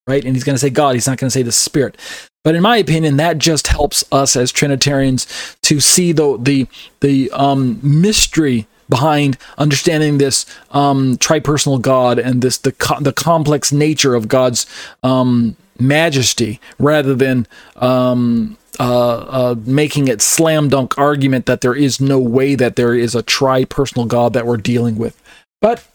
right? 0.07 0.25
And 0.25 0.35
he's 0.35 0.45
going 0.45 0.55
to 0.55 0.61
say 0.61 0.71
God, 0.71 0.95
he's 0.95 1.07
not 1.07 1.19
going 1.19 1.29
to 1.29 1.33
say 1.33 1.43
the 1.43 1.53
Spirit. 1.53 1.97
But 2.45 2.55
in 2.55 2.63
my 2.63 2.77
opinion, 2.77 3.19
that 3.19 3.39
just 3.39 3.69
helps 3.69 4.03
us 4.11 4.35
as 4.35 4.51
Trinitarians 4.51 5.57
to 5.63 5.79
see 5.79 6.13
the 6.13 6.37
the 6.41 6.67
the 7.01 7.31
um, 7.31 7.79
mystery 7.83 8.67
behind 8.89 9.39
understanding 9.59 10.19
this 10.19 10.45
um, 10.73 11.17
tripersonal 11.19 11.81
God 11.81 12.19
and 12.19 12.43
this 12.43 12.59
the 12.59 12.73
co- 12.73 13.01
the 13.01 13.13
complex 13.13 13.71
nature 13.73 14.15
of 14.15 14.27
God's 14.27 14.67
um, 15.05 15.57
majesty, 15.79 16.61
rather 16.81 17.15
than 17.15 17.47
um, 17.77 18.59
uh, 18.81 19.17
uh, 19.19 19.55
making 19.65 20.09
it 20.09 20.21
slam 20.21 20.69
dunk 20.69 20.99
argument 20.99 21.47
that 21.47 21.61
there 21.61 21.75
is 21.75 22.01
no 22.01 22.19
way 22.19 22.57
that 22.57 22.75
there 22.75 22.95
is 22.95 23.15
a 23.15 23.23
tri-personal 23.23 24.07
God 24.07 24.33
that 24.33 24.47
we're 24.47 24.57
dealing 24.57 24.97
with. 24.97 25.21
But 25.61 25.87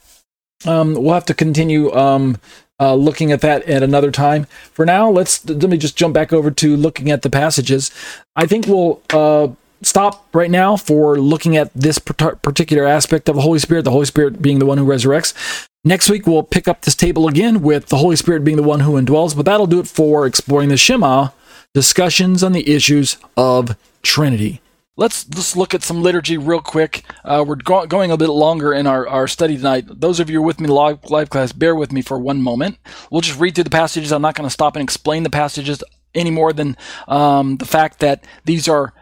um, 0.65 0.93
we'll 0.93 1.13
have 1.13 1.25
to 1.25 1.33
continue 1.33 1.91
um, 1.93 2.37
uh, 2.79 2.93
looking 2.93 3.31
at 3.31 3.41
that 3.41 3.63
at 3.63 3.83
another 3.83 4.11
time. 4.11 4.45
For 4.73 4.85
now, 4.85 5.09
let's 5.09 5.47
let 5.47 5.69
me 5.69 5.77
just 5.77 5.97
jump 5.97 6.13
back 6.13 6.31
over 6.31 6.51
to 6.51 6.75
looking 6.75 7.09
at 7.11 7.21
the 7.21 7.29
passages. 7.29 7.91
I 8.35 8.45
think 8.45 8.67
we'll 8.67 9.01
uh, 9.11 9.49
stop 9.81 10.27
right 10.33 10.51
now 10.51 10.77
for 10.77 11.19
looking 11.19 11.57
at 11.57 11.73
this 11.73 11.99
particular 11.99 12.85
aspect 12.85 13.29
of 13.29 13.35
the 13.35 13.41
Holy 13.41 13.59
Spirit, 13.59 13.83
the 13.83 13.91
Holy 13.91 14.05
Spirit 14.05 14.41
being 14.41 14.59
the 14.59 14.65
one 14.65 14.77
who 14.77 14.85
resurrects. 14.85 15.67
Next 15.83 16.09
week, 16.09 16.27
we'll 16.27 16.43
pick 16.43 16.67
up 16.67 16.81
this 16.81 16.95
table 16.95 17.27
again 17.27 17.61
with 17.61 17.87
the 17.87 17.97
Holy 17.97 18.15
Spirit 18.15 18.43
being 18.43 18.57
the 18.57 18.63
one 18.63 18.81
who 18.81 18.93
indwells, 18.93 19.35
but 19.35 19.45
that'll 19.45 19.67
do 19.67 19.79
it 19.79 19.87
for 19.87 20.25
exploring 20.25 20.69
the 20.69 20.77
Shema, 20.77 21.29
discussions 21.73 22.43
on 22.43 22.51
the 22.51 22.69
issues 22.69 23.17
of 23.37 23.77
Trinity 24.03 24.61
let's 24.97 25.23
just 25.23 25.55
look 25.55 25.73
at 25.73 25.83
some 25.83 26.01
liturgy 26.01 26.37
real 26.37 26.59
quick. 26.59 27.03
Uh, 27.23 27.45
we're 27.47 27.55
go- 27.55 27.85
going 27.85 28.11
a 28.11 28.17
bit 28.17 28.29
longer 28.29 28.73
in 28.73 28.85
our, 28.85 29.07
our 29.07 29.27
study 29.27 29.55
tonight. 29.55 29.85
Those 29.87 30.19
of 30.19 30.29
you 30.29 30.37
who 30.37 30.43
are 30.43 30.45
with 30.45 30.59
me 30.59 30.67
live, 30.67 31.09
live 31.09 31.29
class, 31.29 31.53
bear 31.53 31.75
with 31.75 31.93
me 31.93 32.01
for 32.01 32.19
one 32.19 32.41
moment. 32.41 32.77
We'll 33.09 33.21
just 33.21 33.39
read 33.39 33.55
through 33.55 33.65
the 33.65 33.69
passages. 33.69 34.11
I'm 34.11 34.21
not 34.21 34.35
going 34.35 34.47
to 34.47 34.53
stop 34.53 34.75
and 34.75 34.83
explain 34.83 35.23
the 35.23 35.29
passages 35.29 35.83
any 36.13 36.31
more 36.31 36.51
than 36.51 36.75
um, 37.07 37.57
the 37.57 37.65
fact 37.65 37.99
that 37.99 38.25
these 38.43 38.67
are 38.67 38.93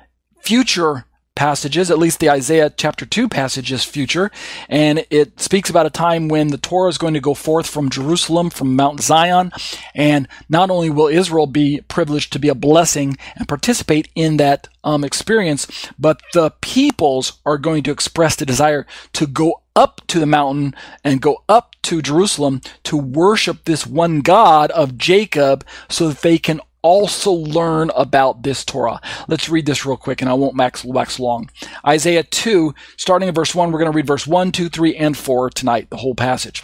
future 0.41 1.05
passages, 1.36 1.91
at 1.91 1.99
least 1.99 2.19
the 2.19 2.29
Isaiah 2.29 2.69
chapter 2.75 3.05
2 3.05 3.27
passage 3.27 3.71
is 3.71 3.83
future, 3.83 4.31
and 4.69 5.05
it 5.09 5.39
speaks 5.39 5.69
about 5.69 5.86
a 5.86 5.91
time 5.91 6.27
when 6.27 6.47
the 6.47 6.57
Torah 6.57 6.89
is 6.89 6.97
going 6.97 7.13
to 7.13 7.19
go 7.19 7.33
forth 7.33 7.67
from 7.67 7.89
Jerusalem, 7.89 8.49
from 8.49 8.75
Mount 8.75 9.01
Zion, 9.01 9.51
and 9.93 10.27
not 10.49 10.69
only 10.69 10.89
will 10.89 11.07
Israel 11.07 11.47
be 11.47 11.81
privileged 11.88 12.31
to 12.33 12.39
be 12.39 12.49
a 12.49 12.55
blessing 12.55 13.17
and 13.36 13.47
participate 13.47 14.09
in 14.15 14.38
that 14.38 14.69
um, 14.83 15.03
experience, 15.03 15.67
but 15.99 16.21
the 16.33 16.51
peoples 16.61 17.33
are 17.45 17.57
going 17.57 17.83
to 17.83 17.91
express 17.91 18.36
the 18.36 18.45
desire 18.45 18.88
to 19.13 19.27
go 19.27 19.61
up 19.75 20.01
to 20.07 20.19
the 20.19 20.25
mountain 20.25 20.73
and 21.03 21.21
go 21.21 21.43
up 21.49 21.75
to 21.83 22.01
Jerusalem 22.01 22.61
to 22.83 22.95
worship 22.95 23.65
this 23.65 23.86
one 23.86 24.21
God 24.21 24.71
of 24.71 24.97
Jacob 24.97 25.65
so 25.89 26.07
that 26.07 26.21
they 26.21 26.38
can 26.38 26.61
also 26.86 27.31
learn 27.31 27.89
about 27.95 28.43
this 28.43 28.63
Torah. 28.63 29.01
Let's 29.27 29.49
read 29.49 29.65
this 29.65 29.88
real 29.88 29.97
quick 29.97 30.21
and 30.21 30.29
I 30.29 30.36
won't 30.36 30.55
max, 30.55 30.86
wax 30.86 31.19
long. 31.19 31.49
Isaiah 31.86 32.21
2, 32.21 32.75
starting 32.95 33.27
in 33.27 33.33
verse 33.33 33.55
1, 33.55 33.71
we're 33.71 33.79
going 33.79 33.91
to 33.91 33.95
read 33.95 34.05
verse 34.05 34.27
1, 34.27 34.51
2, 34.51 34.69
3, 34.69 34.95
and 34.95 35.17
4 35.17 35.49
tonight, 35.49 35.89
the 35.89 35.97
whole 35.97 36.13
passage. 36.13 36.63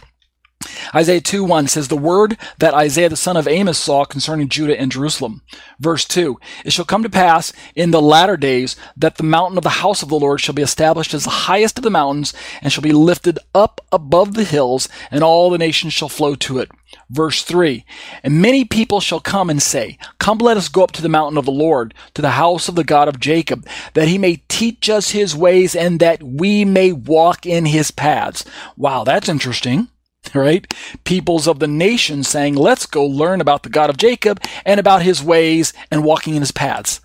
Isaiah 0.93 1.21
2 1.21 1.43
1 1.43 1.67
says, 1.67 1.87
The 1.87 1.97
word 1.97 2.37
that 2.59 2.73
Isaiah 2.73 3.09
the 3.09 3.15
son 3.15 3.37
of 3.37 3.47
Amos 3.47 3.77
saw 3.77 4.05
concerning 4.05 4.49
Judah 4.49 4.79
and 4.79 4.91
Jerusalem. 4.91 5.41
Verse 5.79 6.05
2 6.05 6.39
It 6.65 6.73
shall 6.73 6.85
come 6.85 7.03
to 7.03 7.09
pass 7.09 7.53
in 7.75 7.91
the 7.91 8.01
latter 8.01 8.37
days 8.37 8.75
that 8.95 9.17
the 9.17 9.23
mountain 9.23 9.57
of 9.57 9.63
the 9.63 9.69
house 9.69 10.03
of 10.03 10.09
the 10.09 10.19
Lord 10.19 10.41
shall 10.41 10.55
be 10.55 10.61
established 10.61 11.13
as 11.13 11.23
the 11.23 11.29
highest 11.29 11.77
of 11.77 11.83
the 11.83 11.89
mountains, 11.89 12.33
and 12.61 12.71
shall 12.71 12.83
be 12.83 12.91
lifted 12.91 13.39
up 13.55 13.81
above 13.91 14.33
the 14.33 14.43
hills, 14.43 14.89
and 15.09 15.23
all 15.23 15.49
the 15.49 15.57
nations 15.57 15.93
shall 15.93 16.09
flow 16.09 16.35
to 16.35 16.59
it. 16.59 16.69
Verse 17.09 17.43
3 17.43 17.85
And 18.23 18.41
many 18.41 18.65
people 18.65 18.99
shall 18.99 19.19
come 19.19 19.49
and 19.49 19.61
say, 19.61 19.97
Come, 20.17 20.39
let 20.39 20.57
us 20.57 20.69
go 20.69 20.83
up 20.83 20.91
to 20.93 21.01
the 21.01 21.09
mountain 21.09 21.37
of 21.37 21.45
the 21.45 21.51
Lord, 21.51 21.93
to 22.13 22.21
the 22.21 22.31
house 22.31 22.67
of 22.67 22.75
the 22.75 22.83
God 22.83 23.07
of 23.07 23.19
Jacob, 23.19 23.65
that 23.93 24.07
he 24.07 24.17
may 24.17 24.41
teach 24.47 24.89
us 24.89 25.11
his 25.11 25.35
ways, 25.35 25.75
and 25.75 25.99
that 25.99 26.21
we 26.21 26.65
may 26.65 26.91
walk 26.91 27.45
in 27.45 27.65
his 27.65 27.91
paths. 27.91 28.45
Wow, 28.75 29.03
that's 29.03 29.29
interesting 29.29 29.87
right? 30.35 30.71
Peoples 31.03 31.47
of 31.47 31.59
the 31.59 31.67
nation 31.67 32.23
saying, 32.23 32.55
let's 32.55 32.85
go 32.85 33.05
learn 33.05 33.41
about 33.41 33.63
the 33.63 33.69
God 33.69 33.89
of 33.89 33.97
Jacob 33.97 34.41
and 34.65 34.79
about 34.79 35.01
his 35.01 35.23
ways 35.23 35.73
and 35.89 36.03
walking 36.03 36.35
in 36.35 36.41
his 36.41 36.51
paths. 36.51 37.01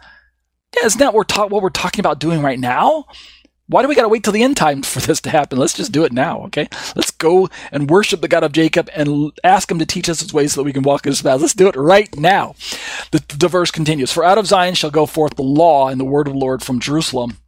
Yeah, 0.76 0.86
isn't 0.86 0.98
that 0.98 1.14
what 1.14 1.36
we're, 1.36 1.46
what 1.46 1.62
we're 1.62 1.70
talking 1.70 2.00
about 2.00 2.20
doing 2.20 2.42
right 2.42 2.58
now? 2.58 3.06
Why 3.68 3.82
do 3.82 3.88
we 3.88 3.96
got 3.96 4.02
to 4.02 4.08
wait 4.08 4.22
till 4.22 4.32
the 4.32 4.44
end 4.44 4.56
time 4.56 4.82
for 4.82 5.00
this 5.00 5.20
to 5.22 5.30
happen? 5.30 5.58
Let's 5.58 5.74
just 5.74 5.92
do 5.92 6.04
it 6.04 6.12
now, 6.12 6.42
okay? 6.44 6.68
Let's 6.94 7.10
go 7.10 7.48
and 7.72 7.90
worship 7.90 8.20
the 8.20 8.28
God 8.28 8.44
of 8.44 8.52
Jacob 8.52 8.88
and 8.94 9.32
ask 9.42 9.70
him 9.70 9.78
to 9.78 9.86
teach 9.86 10.08
us 10.08 10.20
his 10.20 10.32
ways 10.32 10.52
so 10.52 10.60
that 10.60 10.66
we 10.66 10.72
can 10.72 10.82
walk 10.82 11.06
in 11.06 11.12
his 11.12 11.22
paths. 11.22 11.42
Let's 11.42 11.54
do 11.54 11.68
it 11.68 11.76
right 11.76 12.14
now. 12.16 12.54
The, 13.10 13.24
the 13.36 13.48
verse 13.48 13.70
continues 13.70 14.12
For 14.12 14.24
out 14.24 14.38
of 14.38 14.46
Zion 14.46 14.74
shall 14.74 14.90
go 14.90 15.06
forth 15.06 15.36
the 15.36 15.42
law 15.42 15.88
and 15.88 16.00
the 16.00 16.04
word 16.04 16.28
of 16.28 16.34
the 16.34 16.38
Lord 16.38 16.62
from 16.62 16.80
Jerusalem 16.80 17.38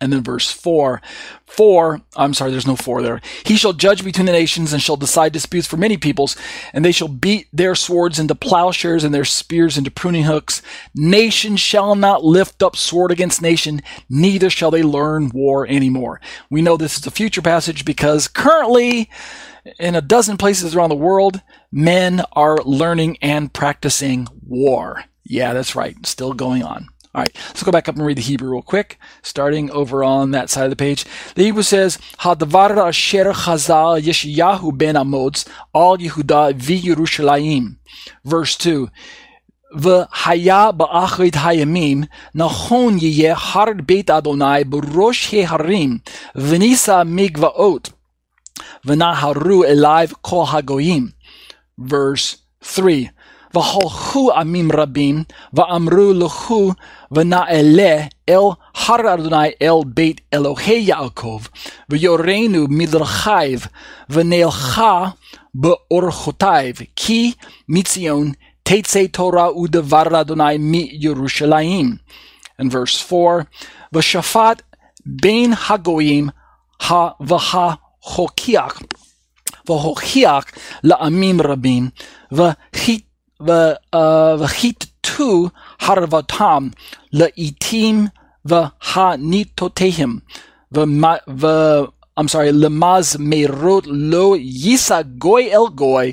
and 0.00 0.12
then 0.12 0.22
verse 0.22 0.50
4 0.50 1.00
4 1.46 2.00
i'm 2.16 2.32
sorry 2.32 2.50
there's 2.50 2.66
no 2.66 2.76
4 2.76 3.02
there. 3.02 3.20
He 3.44 3.56
shall 3.56 3.72
judge 3.72 4.04
between 4.04 4.26
the 4.26 4.32
nations 4.32 4.72
and 4.72 4.82
shall 4.82 4.96
decide 4.96 5.32
disputes 5.32 5.66
for 5.66 5.76
many 5.76 5.96
peoples 5.96 6.36
and 6.72 6.84
they 6.84 6.92
shall 6.92 7.08
beat 7.08 7.48
their 7.52 7.74
swords 7.74 8.18
into 8.18 8.34
plowshares 8.34 9.04
and 9.04 9.14
their 9.14 9.24
spears 9.24 9.76
into 9.76 9.90
pruning 9.90 10.24
hooks. 10.24 10.62
Nation 10.94 11.56
shall 11.56 11.94
not 11.94 12.24
lift 12.24 12.62
up 12.62 12.76
sword 12.76 13.10
against 13.10 13.42
nation 13.42 13.82
neither 14.08 14.50
shall 14.50 14.70
they 14.70 14.82
learn 14.82 15.30
war 15.30 15.66
anymore. 15.66 16.20
We 16.50 16.62
know 16.62 16.76
this 16.76 16.96
is 16.96 17.06
a 17.06 17.10
future 17.10 17.42
passage 17.42 17.84
because 17.84 18.28
currently 18.28 19.10
in 19.78 19.94
a 19.94 20.00
dozen 20.00 20.36
places 20.36 20.74
around 20.74 20.88
the 20.88 20.94
world 20.94 21.42
men 21.70 22.22
are 22.32 22.58
learning 22.62 23.18
and 23.20 23.52
practicing 23.52 24.26
war. 24.46 25.04
Yeah 25.24 25.52
that's 25.52 25.76
right. 25.76 25.94
Still 26.06 26.32
going 26.32 26.62
on 26.62 26.88
all 27.15 27.21
right, 27.21 27.31
let's 27.47 27.63
go 27.63 27.71
back 27.71 27.87
up 27.87 27.95
and 27.95 28.05
read 28.05 28.17
the 28.17 28.21
Hebrew 28.21 28.51
real 28.51 28.61
quick, 28.61 28.99
starting 29.21 29.71
over 29.71 30.03
on 30.03 30.31
that 30.31 30.49
side 30.49 30.65
of 30.65 30.69
the 30.69 30.75
page. 30.75 31.05
The 31.35 31.43
Hebrew 31.43 31.63
says, 31.63 31.97
Hadavar 32.19 32.75
asher 32.75 33.31
chazal 33.31 34.01
Yeshayahu 34.01 34.77
ben 34.77 34.95
Amoz 34.95 35.45
al 35.73 35.97
Yehuda 35.97 36.53
vi 36.55 36.81
Yerushalayim. 36.81 37.77
Verse 38.25 38.57
2. 38.57 38.89
והיה 39.77 40.71
באחרית 40.71 41.35
הימים, 41.43 42.03
נכון 42.35 42.97
יהיה 42.99 43.35
הר 43.37 43.73
בית 43.85 44.09
אדוני 44.09 44.63
בראש 44.63 45.33
ההרים, 45.33 45.97
ונישא 46.35 47.03
מגבעות, 47.05 47.89
ונהרו 48.85 49.63
אליו 49.63 50.07
כל 50.21 50.43
הגויים. 50.51 51.07
Verse 51.79 52.35
3 52.61 53.09
והלכו 53.54 54.32
עמים 54.32 54.72
רבים, 54.72 55.22
ואמרו 55.52 56.12
לכו 56.12 56.72
ונעלה 57.12 58.04
אל 58.28 58.42
הר 58.74 59.14
אדוני 59.14 59.48
אל 59.62 59.84
בית 59.86 60.20
אלוהי 60.34 60.80
יעקב, 60.80 61.40
ויורנו 61.88 62.66
מדרכיו, 62.68 63.58
ונלכה 64.10 65.08
באורחותיו, 65.54 66.74
כי 66.96 67.32
מציון 67.68 68.32
תצא 68.62 69.06
תורה 69.06 69.58
ודבר 69.58 70.20
אדוני 70.20 70.58
מירושלים. 70.58 71.96
And 72.60 72.70
verse 72.72 73.12
4, 73.12 73.42
ושפט 73.92 74.62
בין 75.06 75.52
הגויים 75.68 76.28
וההוכיח, 77.20 78.82
והוכיח 79.68 80.44
לעמים 80.84 81.40
רבים, 81.40 81.88
וכיתתו 84.39 85.49
הרבתם 85.79 86.67
לעתים 87.13 88.07
והניתותיהם, 88.45 90.17
I'm 92.19 92.27
sorry, 92.27 92.51
למזמרות 92.51 93.83
לא 93.87 94.35
יישא 94.39 95.01
גוי 95.17 95.53
אל 95.53 95.69
גוי, 95.75 96.11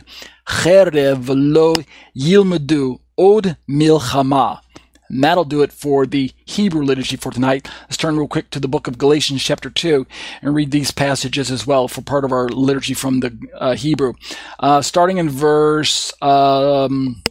חרב 0.48 1.30
לא 1.34 1.74
ילמדו 2.16 2.98
עוד 3.14 3.46
מלחמה. 3.68 4.54
And 5.09 5.23
that'll 5.23 5.45
do 5.45 5.61
it 5.61 5.71
for 5.71 6.05
the 6.05 6.31
Hebrew 6.45 6.83
liturgy 6.83 7.15
for 7.15 7.31
tonight. 7.31 7.69
Let's 7.83 7.97
turn 7.97 8.17
real 8.17 8.27
quick 8.27 8.49
to 8.51 8.59
the 8.59 8.67
book 8.67 8.87
of 8.87 8.97
Galatians, 8.97 9.43
chapter 9.43 9.69
2, 9.69 10.05
and 10.41 10.55
read 10.55 10.71
these 10.71 10.91
passages 10.91 11.49
as 11.51 11.65
well 11.65 11.87
for 11.87 12.01
part 12.01 12.25
of 12.25 12.31
our 12.31 12.49
liturgy 12.49 12.93
from 12.93 13.21
the 13.21 13.37
uh, 13.55 13.75
Hebrew. 13.75 14.13
Uh, 14.59 14.81
starting 14.81 15.17
in 15.17 15.29
verse, 15.29 16.13
um, 16.21 17.23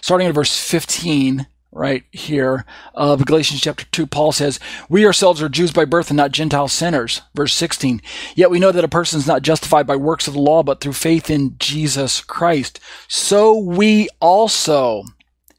starting 0.00 0.26
in 0.26 0.32
verse 0.32 0.56
15, 0.58 1.46
right 1.72 2.04
here 2.12 2.64
of 2.94 3.24
Galatians 3.24 3.62
chapter 3.62 3.86
2, 3.86 4.06
Paul 4.06 4.30
says, 4.30 4.60
We 4.88 5.06
ourselves 5.06 5.42
are 5.42 5.48
Jews 5.48 5.72
by 5.72 5.86
birth 5.86 6.10
and 6.10 6.16
not 6.16 6.30
Gentile 6.30 6.68
sinners. 6.68 7.22
Verse 7.34 7.54
16, 7.54 8.00
Yet 8.36 8.50
we 8.50 8.60
know 8.60 8.72
that 8.72 8.84
a 8.84 8.88
person 8.88 9.18
is 9.18 9.26
not 9.26 9.42
justified 9.42 9.86
by 9.86 9.96
works 9.96 10.28
of 10.28 10.34
the 10.34 10.40
law, 10.40 10.62
but 10.62 10.80
through 10.80 10.92
faith 10.92 11.30
in 11.30 11.56
Jesus 11.58 12.20
Christ. 12.20 12.78
So 13.08 13.56
we 13.56 14.08
also 14.20 15.04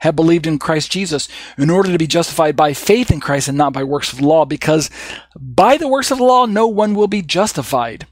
have 0.04 0.18
believed 0.18 0.46
in 0.46 0.60
Christ 0.60 0.92
Jesus 0.92 1.30
in 1.58 1.70
order 1.70 1.90
to 1.90 1.98
be 1.98 2.08
justified 2.08 2.58
by 2.58 2.74
faith 2.74 3.10
in 3.10 3.22
Christ 3.22 3.48
and 3.48 3.58
not 3.58 3.72
by 3.72 3.86
works 3.86 4.12
of 4.12 4.20
the 4.20 4.28
law, 4.28 4.44
because 4.44 4.90
by 5.34 5.78
the 5.78 5.88
works 5.88 6.12
of 6.12 6.18
the 6.18 6.26
law 6.26 6.46
no 6.46 6.68
one 6.68 6.94
will 6.94 7.08
be 7.08 7.22
justified. 7.22 8.06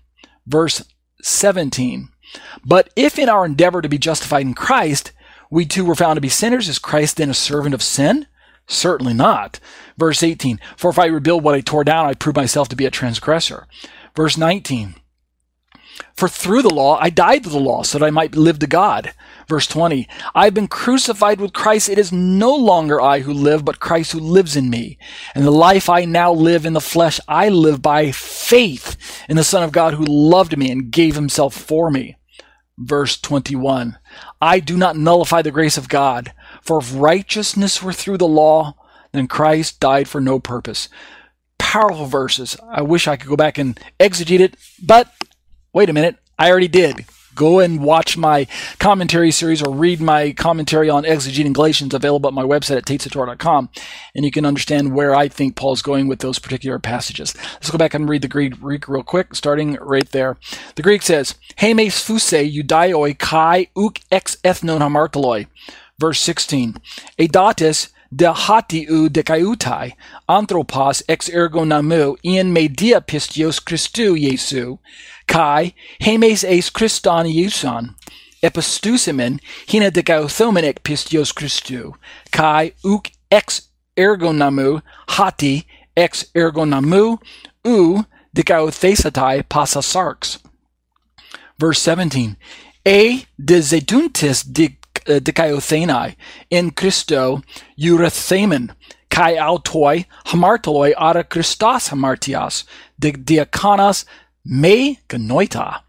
Verse 0.47 0.85
17. 1.21 2.07
But 2.63 2.89
if 2.95 3.19
in 3.19 3.27
our 3.27 3.45
endeavor 3.45 3.81
to 3.81 3.89
be 3.89 3.97
justified 3.97 4.45
in 4.45 4.53
Christ, 4.53 5.11
we 5.49 5.65
too 5.65 5.83
were 5.83 5.95
found 5.95 6.15
to 6.15 6.21
be 6.21 6.29
sinners, 6.29 6.69
is 6.69 6.79
Christ 6.79 7.17
then 7.17 7.29
a 7.29 7.33
servant 7.33 7.73
of 7.73 7.83
sin? 7.83 8.25
Certainly 8.67 9.15
not. 9.15 9.59
Verse 9.97 10.23
18. 10.23 10.61
For 10.77 10.89
if 10.89 10.97
I 10.97 11.07
rebuild 11.07 11.43
what 11.43 11.55
I 11.55 11.59
tore 11.59 11.83
down, 11.83 12.05
I 12.05 12.13
prove 12.13 12.37
myself 12.37 12.69
to 12.69 12.75
be 12.77 12.85
a 12.85 12.89
transgressor. 12.91 13.67
Verse 14.15 14.37
19. 14.37 14.95
For 16.13 16.27
through 16.27 16.61
the 16.61 16.73
law 16.73 16.97
I 16.99 17.09
died 17.09 17.43
to 17.43 17.49
the 17.49 17.59
law 17.59 17.83
so 17.83 17.97
that 17.97 18.05
I 18.05 18.11
might 18.11 18.35
live 18.35 18.59
to 18.59 18.67
God. 18.67 19.13
Verse 19.47 19.67
20, 19.67 20.07
I've 20.33 20.53
been 20.53 20.67
crucified 20.67 21.41
with 21.41 21.51
Christ. 21.53 21.89
It 21.89 21.97
is 21.97 22.11
no 22.11 22.55
longer 22.55 23.01
I 23.01 23.19
who 23.19 23.33
live, 23.33 23.65
but 23.65 23.79
Christ 23.79 24.13
who 24.13 24.19
lives 24.19 24.55
in 24.55 24.69
me. 24.69 24.97
And 25.35 25.45
the 25.45 25.51
life 25.51 25.89
I 25.89 26.05
now 26.05 26.31
live 26.31 26.65
in 26.65 26.73
the 26.73 26.79
flesh, 26.79 27.19
I 27.27 27.49
live 27.49 27.81
by 27.81 28.11
faith 28.11 28.97
in 29.27 29.35
the 29.35 29.43
Son 29.43 29.63
of 29.63 29.71
God 29.71 29.95
who 29.95 30.05
loved 30.05 30.57
me 30.57 30.71
and 30.71 30.91
gave 30.91 31.15
himself 31.15 31.53
for 31.53 31.91
me. 31.91 32.17
Verse 32.77 33.19
21, 33.19 33.97
I 34.41 34.59
do 34.59 34.77
not 34.77 34.95
nullify 34.95 35.41
the 35.41 35.51
grace 35.51 35.77
of 35.77 35.89
God, 35.89 36.33
for 36.61 36.79
if 36.79 36.95
righteousness 36.95 37.83
were 37.83 37.93
through 37.93 38.17
the 38.17 38.27
law, 38.27 38.75
then 39.11 39.27
Christ 39.27 39.79
died 39.79 40.07
for 40.07 40.21
no 40.21 40.39
purpose. 40.39 40.89
Powerful 41.57 42.05
verses. 42.05 42.57
I 42.69 42.81
wish 42.81 43.07
I 43.07 43.17
could 43.17 43.29
go 43.29 43.35
back 43.35 43.57
and 43.57 43.79
exegete 43.99 44.39
it, 44.39 44.55
but 44.81 45.13
wait 45.73 45.89
a 45.89 45.93
minute, 45.93 46.17
I 46.37 46.49
already 46.49 46.67
did. 46.67 47.05
Go 47.33 47.59
and 47.59 47.81
watch 47.81 48.17
my 48.17 48.45
commentary 48.77 49.31
series 49.31 49.61
or 49.61 49.73
read 49.73 50.01
my 50.01 50.33
commentary 50.33 50.89
on 50.89 51.03
exegeting 51.03 51.53
Galatians 51.53 51.93
available 51.93 52.27
at 52.27 52.33
my 52.33 52.43
website 52.43 52.77
at 52.77 52.85
tatesator.com, 52.85 53.69
and 54.13 54.25
you 54.25 54.31
can 54.31 54.45
understand 54.45 54.93
where 54.93 55.15
I 55.15 55.29
think 55.29 55.55
Paul's 55.55 55.81
going 55.81 56.09
with 56.09 56.19
those 56.19 56.39
particular 56.39 56.77
passages. 56.77 57.33
Let's 57.53 57.71
go 57.71 57.77
back 57.77 57.93
and 57.93 58.09
read 58.09 58.21
the 58.21 58.27
Greek, 58.27 58.55
real 58.61 59.03
quick, 59.03 59.33
starting 59.33 59.75
right 59.75 60.09
there. 60.09 60.35
The 60.75 60.81
Greek 60.81 61.03
says, 61.03 61.35
Hemes 61.57 62.03
fuse 62.03 62.51
judaioi 62.53 63.17
kai 63.17 63.67
uk 63.77 64.01
ex 64.11 64.35
ethnon 64.43 64.79
hamartaloi. 64.79 65.47
Verse 65.97 66.19
16, 66.19 66.75
Edatis 67.17 67.91
de 68.13 68.25
hatiu 68.25 69.07
dekaiutai, 69.07 69.93
anthropos 70.27 71.01
ex 71.07 71.29
ergo 71.29 71.63
namu, 71.63 72.17
in 72.23 72.51
media 72.51 72.99
pistios 72.99 73.61
Christu 73.61 74.19
Jesu, 74.19 74.79
kai 75.31 75.73
hemes 76.01 76.43
eis 76.43 76.69
Christon 76.69 77.25
Iuson, 77.25 77.95
epistusimen 78.43 79.39
hina 79.65 79.89
dekauthomen 79.89 80.65
ek 80.67 80.83
pistios 80.83 81.31
Christu, 81.33 81.93
kai 82.31 82.73
uk 82.83 83.11
ex 83.31 83.69
ergo 83.95 84.33
namu, 84.33 84.81
hati 85.15 85.63
ex 85.95 86.25
ergo 86.35 86.65
namu, 86.65 87.17
u 87.63 88.03
dekauthesatai 88.35 89.43
passasarx. 89.47 90.39
Verse 91.57 91.79
17, 91.79 92.35
e 92.83 93.25
de 93.37 93.61
zeduntis 93.61 94.43
de 94.43 94.75
uh, 95.07 95.19
dikaiothenai 95.19 96.15
in 96.49 96.71
Christo 96.71 97.41
eurethamen 97.79 98.71
kai 99.09 99.37
autoi 99.37 100.05
hamartoloi 100.27 100.93
ara 100.97 101.23
Christos 101.23 101.89
hamartias 101.89 102.63
de 102.99 103.11
diakonos 103.11 104.05
me 104.45 104.99
genoita. 105.07 105.81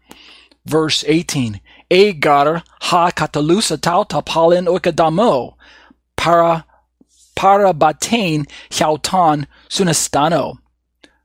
Verse 0.65 1.03
18. 1.03 1.59
Egar 1.89 2.63
ha 2.81 3.11
katalusa 3.11 3.79
tau 3.79 4.03
tapalin 4.03 4.67
okadamo 4.67 5.55
para 6.15 6.65
para 7.35 7.73
batain 7.73 8.45
hiautan 8.69 9.47
sunastano. 9.69 10.57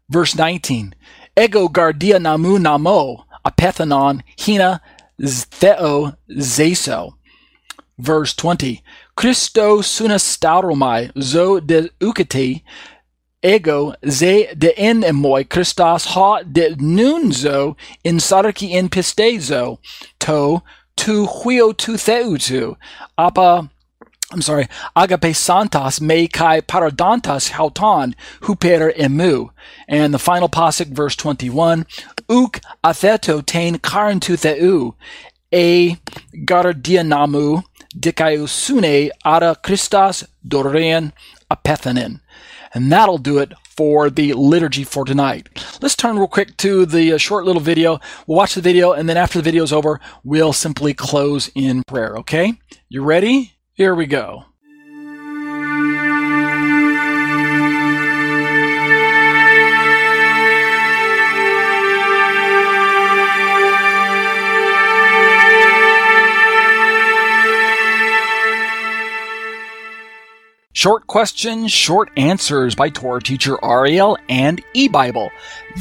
Verse 0.08 0.34
19. 0.34 0.92
Ego 1.36 1.68
gardia 1.68 2.20
namu 2.20 2.58
namo 2.58 3.24
apethanon 3.44 4.22
hina 4.36 4.80
theo 5.18 6.16
zeso 6.30 7.14
verse 7.98 8.34
20. 8.34 8.82
Christo 9.16 9.78
sunastauromai 9.78 11.10
zo 11.20 11.60
de 11.60 11.90
ukete 12.00 12.62
ego 13.42 13.94
ze 14.08 14.52
de 14.54 14.72
en 14.80 15.02
emoi 15.02 15.48
Christos 15.48 16.06
ha 16.06 16.42
de 16.42 16.74
nunzo 16.76 17.76
in 18.04 18.18
sarki 18.18 18.70
in 18.70 18.88
pistezo 18.88 19.78
to 20.18 20.62
tu 20.96 21.26
huio 21.26 21.76
tu 21.76 21.92
theutu 21.92 22.76
apa 23.16 23.70
I'm 24.30 24.42
sorry, 24.42 24.68
agape 24.94 25.34
santas 25.34 26.02
me 26.02 26.28
kai 26.28 26.60
parodontas 26.60 27.52
hauton 27.52 28.14
huper 28.42 28.92
emu. 28.94 29.48
And 29.88 30.12
the 30.12 30.18
final 30.18 30.50
pasuk, 30.50 30.88
verse 30.88 31.16
21, 31.16 31.86
uk 32.28 32.60
atheto 32.84 33.44
tain 33.46 33.78
karantu 33.78 34.36
theu, 34.36 34.96
e 35.50 35.96
gardianamu 36.44 37.64
dikaiosune 37.96 39.08
ara 39.24 39.56
Christos 39.62 40.24
dorean 40.46 41.12
apethanin. 41.50 42.20
And 42.74 42.92
that'll 42.92 43.18
do 43.18 43.38
it 43.38 43.52
for 43.64 44.10
the 44.10 44.32
liturgy 44.34 44.84
for 44.84 45.04
tonight. 45.04 45.48
Let's 45.80 45.96
turn 45.96 46.18
real 46.18 46.28
quick 46.28 46.56
to 46.58 46.84
the 46.84 47.12
uh, 47.12 47.18
short 47.18 47.44
little 47.44 47.62
video. 47.62 48.00
We'll 48.26 48.36
watch 48.36 48.54
the 48.54 48.60
video, 48.60 48.92
and 48.92 49.08
then 49.08 49.16
after 49.16 49.38
the 49.38 49.44
video's 49.44 49.72
over, 49.72 50.00
we'll 50.24 50.52
simply 50.52 50.94
close 50.94 51.48
in 51.54 51.82
prayer, 51.86 52.16
okay? 52.18 52.54
You 52.88 53.02
ready? 53.02 53.54
Here 53.74 53.94
we 53.94 54.06
go. 54.06 54.44
Short 70.74 71.06
questions, 71.06 71.72
short 71.72 72.10
answers 72.16 72.74
by 72.74 72.90
Torah 72.90 73.22
teacher 73.22 73.58
Ariel 73.64 74.18
and 74.28 74.62
eBible. 74.76 75.30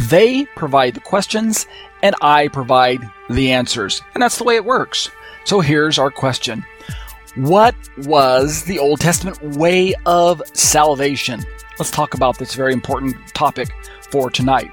They 0.07 0.45
provide 0.55 0.93
the 0.93 1.01
questions 1.01 1.67
and 2.01 2.15
I 2.21 2.47
provide 2.47 3.01
the 3.29 3.51
answers. 3.51 4.01
And 4.13 4.23
that's 4.23 4.37
the 4.37 4.45
way 4.45 4.55
it 4.55 4.65
works. 4.65 5.11
So 5.43 5.59
here's 5.59 5.99
our 5.99 6.09
question. 6.09 6.65
What 7.35 7.75
was 8.05 8.63
the 8.63 8.79
Old 8.79 9.01
Testament 9.01 9.41
way 9.57 9.93
of 10.05 10.41
salvation? 10.53 11.43
Let's 11.77 11.91
talk 11.91 12.13
about 12.13 12.39
this 12.39 12.55
very 12.55 12.73
important 12.73 13.15
topic 13.35 13.69
for 14.09 14.31
tonight. 14.31 14.71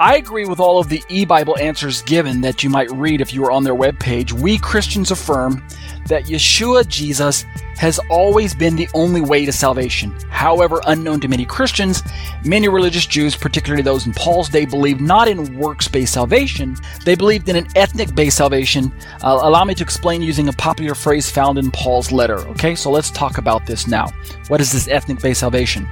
I 0.00 0.16
agree 0.16 0.46
with 0.46 0.58
all 0.58 0.80
of 0.80 0.88
the 0.88 1.04
e-Bible 1.08 1.56
answers 1.58 2.02
given 2.02 2.40
that 2.40 2.64
you 2.64 2.70
might 2.70 2.90
read 2.90 3.20
if 3.20 3.32
you 3.32 3.42
were 3.42 3.52
on 3.52 3.62
their 3.62 3.76
webpage. 3.76 4.32
We 4.32 4.58
Christians 4.58 5.12
affirm 5.12 5.64
that 6.06 6.24
Yeshua 6.24 6.86
Jesus 6.86 7.44
has 7.76 7.98
always 8.08 8.54
been 8.54 8.76
the 8.76 8.88
only 8.94 9.20
way 9.20 9.44
to 9.44 9.52
salvation. 9.52 10.14
However, 10.30 10.80
unknown 10.86 11.20
to 11.20 11.28
many 11.28 11.44
Christians, 11.44 12.02
many 12.44 12.68
religious 12.68 13.06
Jews, 13.06 13.36
particularly 13.36 13.82
those 13.82 14.06
in 14.06 14.12
Paul's 14.12 14.48
day, 14.48 14.64
believed 14.64 15.00
not 15.00 15.28
in 15.28 15.58
works 15.58 15.88
based 15.88 16.14
salvation, 16.14 16.76
they 17.04 17.14
believed 17.14 17.48
in 17.48 17.56
an 17.56 17.66
ethnic 17.74 18.14
based 18.14 18.36
salvation. 18.36 18.92
Uh, 19.22 19.40
allow 19.42 19.64
me 19.64 19.74
to 19.74 19.82
explain 19.82 20.22
using 20.22 20.48
a 20.48 20.52
popular 20.52 20.94
phrase 20.94 21.28
found 21.30 21.58
in 21.58 21.70
Paul's 21.70 22.12
letter. 22.12 22.38
Okay, 22.50 22.74
so 22.74 22.90
let's 22.90 23.10
talk 23.10 23.38
about 23.38 23.66
this 23.66 23.86
now. 23.86 24.08
What 24.48 24.60
is 24.60 24.72
this 24.72 24.88
ethnic 24.88 25.20
based 25.20 25.40
salvation? 25.40 25.88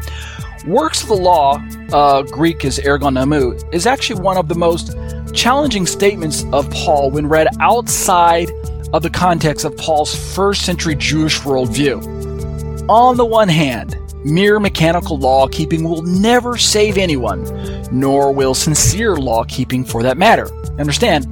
Works 0.66 1.02
of 1.02 1.08
the 1.08 1.16
law, 1.16 1.60
uh, 1.92 2.22
Greek 2.22 2.64
is 2.64 2.78
ergon 2.78 3.18
ergonomou, 3.18 3.74
is 3.74 3.84
actually 3.84 4.20
one 4.20 4.36
of 4.36 4.46
the 4.46 4.54
most 4.54 4.96
challenging 5.34 5.86
statements 5.86 6.44
of 6.52 6.70
Paul 6.70 7.10
when 7.10 7.26
read 7.26 7.48
outside 7.58 8.50
of 8.92 9.02
the 9.02 9.10
context 9.10 9.64
of 9.64 9.76
Paul's 9.76 10.14
first 10.34 10.64
century 10.64 10.94
Jewish 10.94 11.40
worldview. 11.40 12.88
On 12.88 13.16
the 13.16 13.24
one 13.24 13.48
hand, 13.48 13.96
mere 14.24 14.60
mechanical 14.60 15.18
law 15.18 15.48
keeping 15.48 15.84
will 15.84 16.02
never 16.02 16.56
save 16.56 16.98
anyone, 16.98 17.42
nor 17.90 18.32
will 18.32 18.54
sincere 18.54 19.16
law 19.16 19.44
keeping 19.44 19.84
for 19.84 20.02
that 20.02 20.18
matter. 20.18 20.48
Understand, 20.78 21.24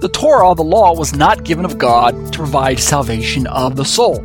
the 0.00 0.10
Torah, 0.12 0.54
the 0.54 0.64
law, 0.64 0.94
was 0.94 1.14
not 1.14 1.44
given 1.44 1.64
of 1.64 1.78
God 1.78 2.32
to 2.32 2.38
provide 2.38 2.78
salvation 2.78 3.46
of 3.46 3.76
the 3.76 3.84
soul. 3.84 4.24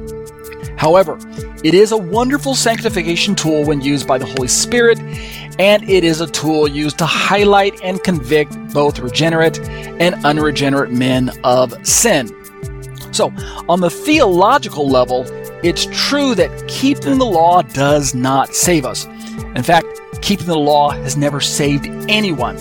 However, 0.78 1.20
it 1.64 1.76
is 1.76 1.92
a 1.92 1.98
wonderful 1.98 2.56
sanctification 2.56 3.36
tool 3.36 3.64
when 3.66 3.82
used 3.82 4.08
by 4.08 4.18
the 4.18 4.26
Holy 4.26 4.48
Spirit, 4.48 5.00
and 5.60 5.88
it 5.88 6.04
is 6.04 6.22
a 6.22 6.28
tool 6.28 6.68
used 6.68 6.98
to 6.98 7.06
highlight 7.06 7.80
and 7.84 8.04
convict 8.04 8.56
both 8.74 8.98
regenerate 8.98 9.60
and 9.60 10.16
unregenerate 10.26 10.92
men 10.92 11.30
of 11.44 11.74
sin. 11.86 12.36
So, 13.12 13.34
on 13.68 13.82
the 13.82 13.90
theological 13.90 14.88
level, 14.88 15.26
it's 15.64 15.88
true 15.92 16.34
that 16.36 16.68
keeping 16.68 17.18
the 17.18 17.26
law 17.26 17.62
does 17.62 18.16
not 18.16 18.56
save 18.56 18.86
us. 18.86 19.06
In 19.56 19.64
fact, 19.64 19.88
keeping 20.22 20.48
the 20.48 20.58
law 20.58 20.92
has 20.92 21.18
never 21.18 21.42
saved 21.42 21.88
anyone. 22.10 22.58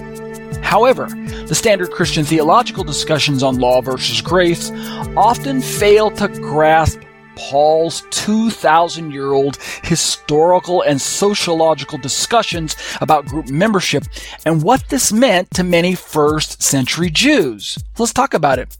However, 0.62 1.06
the 1.46 1.54
standard 1.54 1.90
Christian 1.90 2.24
theological 2.24 2.84
discussions 2.84 3.42
on 3.42 3.58
law 3.58 3.80
versus 3.80 4.20
grace 4.20 4.70
often 5.16 5.60
fail 5.60 6.10
to 6.12 6.28
grasp 6.28 7.00
Paul's 7.36 8.02
2,000 8.10 9.10
year 9.10 9.32
old 9.32 9.56
historical 9.82 10.82
and 10.82 11.00
sociological 11.00 11.98
discussions 11.98 12.76
about 13.00 13.26
group 13.26 13.48
membership 13.48 14.04
and 14.44 14.62
what 14.62 14.88
this 14.90 15.12
meant 15.12 15.50
to 15.52 15.64
many 15.64 15.94
first 15.94 16.62
century 16.62 17.10
Jews. 17.10 17.78
Let's 17.98 18.12
talk 18.12 18.34
about 18.34 18.58
it. 18.58 18.76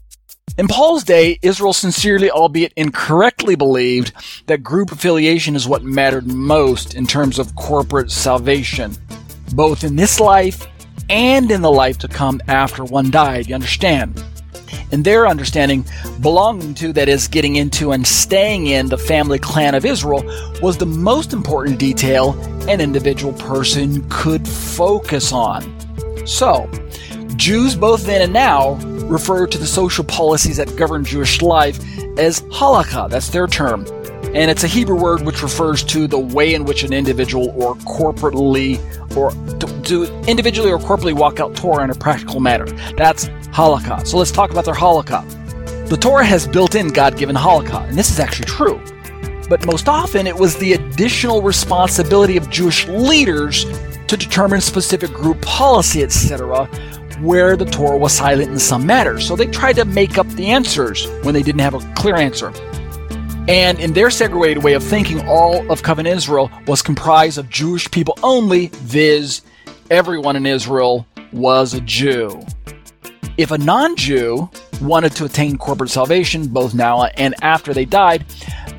In 0.57 0.67
Paul's 0.67 1.03
day, 1.03 1.39
Israel 1.41 1.73
sincerely, 1.73 2.29
albeit 2.29 2.73
incorrectly, 2.75 3.55
believed 3.55 4.11
that 4.47 4.63
group 4.63 4.91
affiliation 4.91 5.55
is 5.55 5.67
what 5.67 5.83
mattered 5.83 6.27
most 6.27 6.93
in 6.93 7.07
terms 7.07 7.39
of 7.39 7.55
corporate 7.55 8.11
salvation, 8.11 8.95
both 9.53 9.83
in 9.83 9.95
this 9.95 10.19
life 10.19 10.67
and 11.09 11.49
in 11.51 11.61
the 11.61 11.71
life 11.71 11.97
to 11.99 12.07
come 12.07 12.41
after 12.47 12.83
one 12.83 13.09
died. 13.09 13.47
You 13.47 13.55
understand? 13.55 14.23
in 14.91 15.03
their 15.03 15.27
understanding, 15.27 15.85
belonging 16.19 16.73
to, 16.75 16.93
that 16.93 17.07
is, 17.07 17.27
getting 17.27 17.55
into 17.55 17.91
and 17.91 18.05
staying 18.05 18.67
in 18.67 18.87
the 18.87 18.97
family 18.97 19.39
clan 19.39 19.75
of 19.75 19.85
Israel, 19.85 20.23
was 20.61 20.77
the 20.77 20.85
most 20.85 21.33
important 21.33 21.79
detail 21.79 22.31
an 22.69 22.81
individual 22.81 23.33
person 23.33 24.07
could 24.09 24.47
focus 24.47 25.31
on. 25.31 25.63
So, 26.27 26.69
Jews 27.41 27.75
both 27.75 28.05
then 28.05 28.21
and 28.21 28.31
now 28.31 28.75
refer 29.07 29.47
to 29.47 29.57
the 29.57 29.65
social 29.65 30.03
policies 30.03 30.57
that 30.57 30.75
govern 30.75 31.03
Jewish 31.03 31.41
life 31.41 31.79
as 32.19 32.41
halakha, 32.41 33.09
that's 33.09 33.29
their 33.29 33.47
term. 33.47 33.83
And 34.35 34.51
it's 34.51 34.63
a 34.63 34.67
Hebrew 34.67 34.95
word 34.95 35.23
which 35.23 35.41
refers 35.41 35.83
to 35.85 36.05
the 36.05 36.19
way 36.19 36.53
in 36.53 36.65
which 36.65 36.83
an 36.83 36.93
individual 36.93 37.49
or 37.59 37.73
corporately 37.77 38.77
or 39.17 39.31
to, 39.57 39.81
to 39.85 40.23
individually 40.29 40.71
or 40.71 40.77
corporately 40.77 41.13
walk 41.13 41.39
out 41.39 41.55
Torah 41.55 41.83
in 41.83 41.89
a 41.89 41.95
practical 41.95 42.39
manner. 42.39 42.67
That's 42.95 43.25
halakha. 43.55 44.05
So 44.05 44.19
let's 44.19 44.31
talk 44.31 44.51
about 44.51 44.65
their 44.65 44.75
halakha. 44.75 45.89
The 45.89 45.97
Torah 45.97 46.23
has 46.23 46.47
built 46.47 46.75
in 46.75 46.89
God 46.89 47.17
given 47.17 47.35
halakha, 47.35 47.89
and 47.89 47.97
this 47.97 48.11
is 48.11 48.19
actually 48.19 48.45
true. 48.45 48.79
But 49.49 49.65
most 49.65 49.89
often 49.89 50.27
it 50.27 50.35
was 50.35 50.57
the 50.57 50.73
additional 50.73 51.41
responsibility 51.41 52.37
of 52.37 52.51
Jewish 52.51 52.87
leaders 52.87 53.65
to 54.05 54.15
determine 54.15 54.61
specific 54.61 55.09
group 55.09 55.41
policy, 55.41 56.03
etc., 56.03 56.69
where 57.21 57.55
the 57.55 57.65
Torah 57.65 57.97
was 57.97 58.13
silent 58.13 58.51
in 58.51 58.59
some 58.59 58.85
matters. 58.85 59.25
So 59.25 59.35
they 59.35 59.47
tried 59.47 59.77
to 59.77 59.85
make 59.85 60.17
up 60.17 60.27
the 60.29 60.47
answers 60.47 61.07
when 61.23 61.33
they 61.33 61.43
didn't 61.43 61.61
have 61.61 61.73
a 61.73 61.93
clear 61.93 62.15
answer. 62.15 62.53
And 63.47 63.79
in 63.79 63.93
their 63.93 64.11
segregated 64.11 64.63
way 64.63 64.73
of 64.73 64.83
thinking, 64.83 65.27
all 65.27 65.69
of 65.71 65.83
covenant 65.83 66.15
Israel 66.15 66.51
was 66.67 66.81
comprised 66.81 67.37
of 67.37 67.49
Jewish 67.49 67.89
people 67.89 68.17
only, 68.23 68.67
viz., 68.67 69.41
everyone 69.89 70.35
in 70.35 70.45
Israel 70.45 71.05
was 71.33 71.73
a 71.73 71.81
Jew. 71.81 72.45
If 73.37 73.51
a 73.51 73.57
non 73.57 73.95
Jew 73.95 74.49
wanted 74.81 75.15
to 75.15 75.25
attain 75.25 75.57
corporate 75.57 75.89
salvation, 75.89 76.47
both 76.47 76.73
now 76.73 77.05
and 77.05 77.33
after 77.41 77.73
they 77.73 77.85
died, 77.85 78.25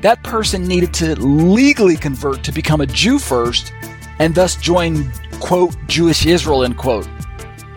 that 0.01 0.23
person 0.23 0.67
needed 0.67 0.93
to 0.95 1.15
legally 1.19 1.97
convert 1.97 2.43
to 2.43 2.51
become 2.51 2.81
a 2.81 2.85
Jew 2.85 3.19
first 3.19 3.73
and 4.19 4.35
thus 4.35 4.55
join, 4.55 5.11
quote, 5.39 5.75
Jewish 5.87 6.25
Israel, 6.25 6.63
end 6.63 6.77
quote. 6.77 7.07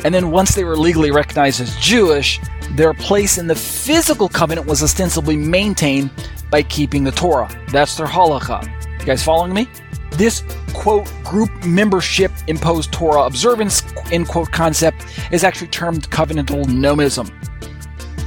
And 0.05 0.15
then 0.15 0.31
once 0.31 0.55
they 0.55 0.65
were 0.65 0.77
legally 0.77 1.11
recognized 1.11 1.61
as 1.61 1.77
Jewish, 1.77 2.41
their 2.73 2.95
place 2.95 3.39
in 3.39 3.47
the 3.47 3.55
physical 3.55 4.29
covenant 4.29 4.67
was 4.67 4.83
ostensibly 4.83 5.37
maintained 5.37 6.11
by 6.51 6.63
keeping 6.63 7.05
the 7.05 7.13
Torah. 7.13 7.49
That's 7.73 7.97
their 7.97 8.07
halakha. 8.07 8.65
You 9.01 9.07
guys 9.07 9.23
following 9.23 9.53
me? 9.53 9.69
This 10.13 10.43
quote 10.73 11.11
group 11.25 11.51
membership 11.65 12.33
imposed 12.47 12.93
Torah 12.93 13.25
observance 13.25 13.83
end 14.13 14.29
quote 14.29 14.51
concept 14.51 15.05
is 15.31 15.45
actually 15.45 15.69
termed 15.69 16.09
covenantal 16.11 16.65
nomism. 16.65 17.31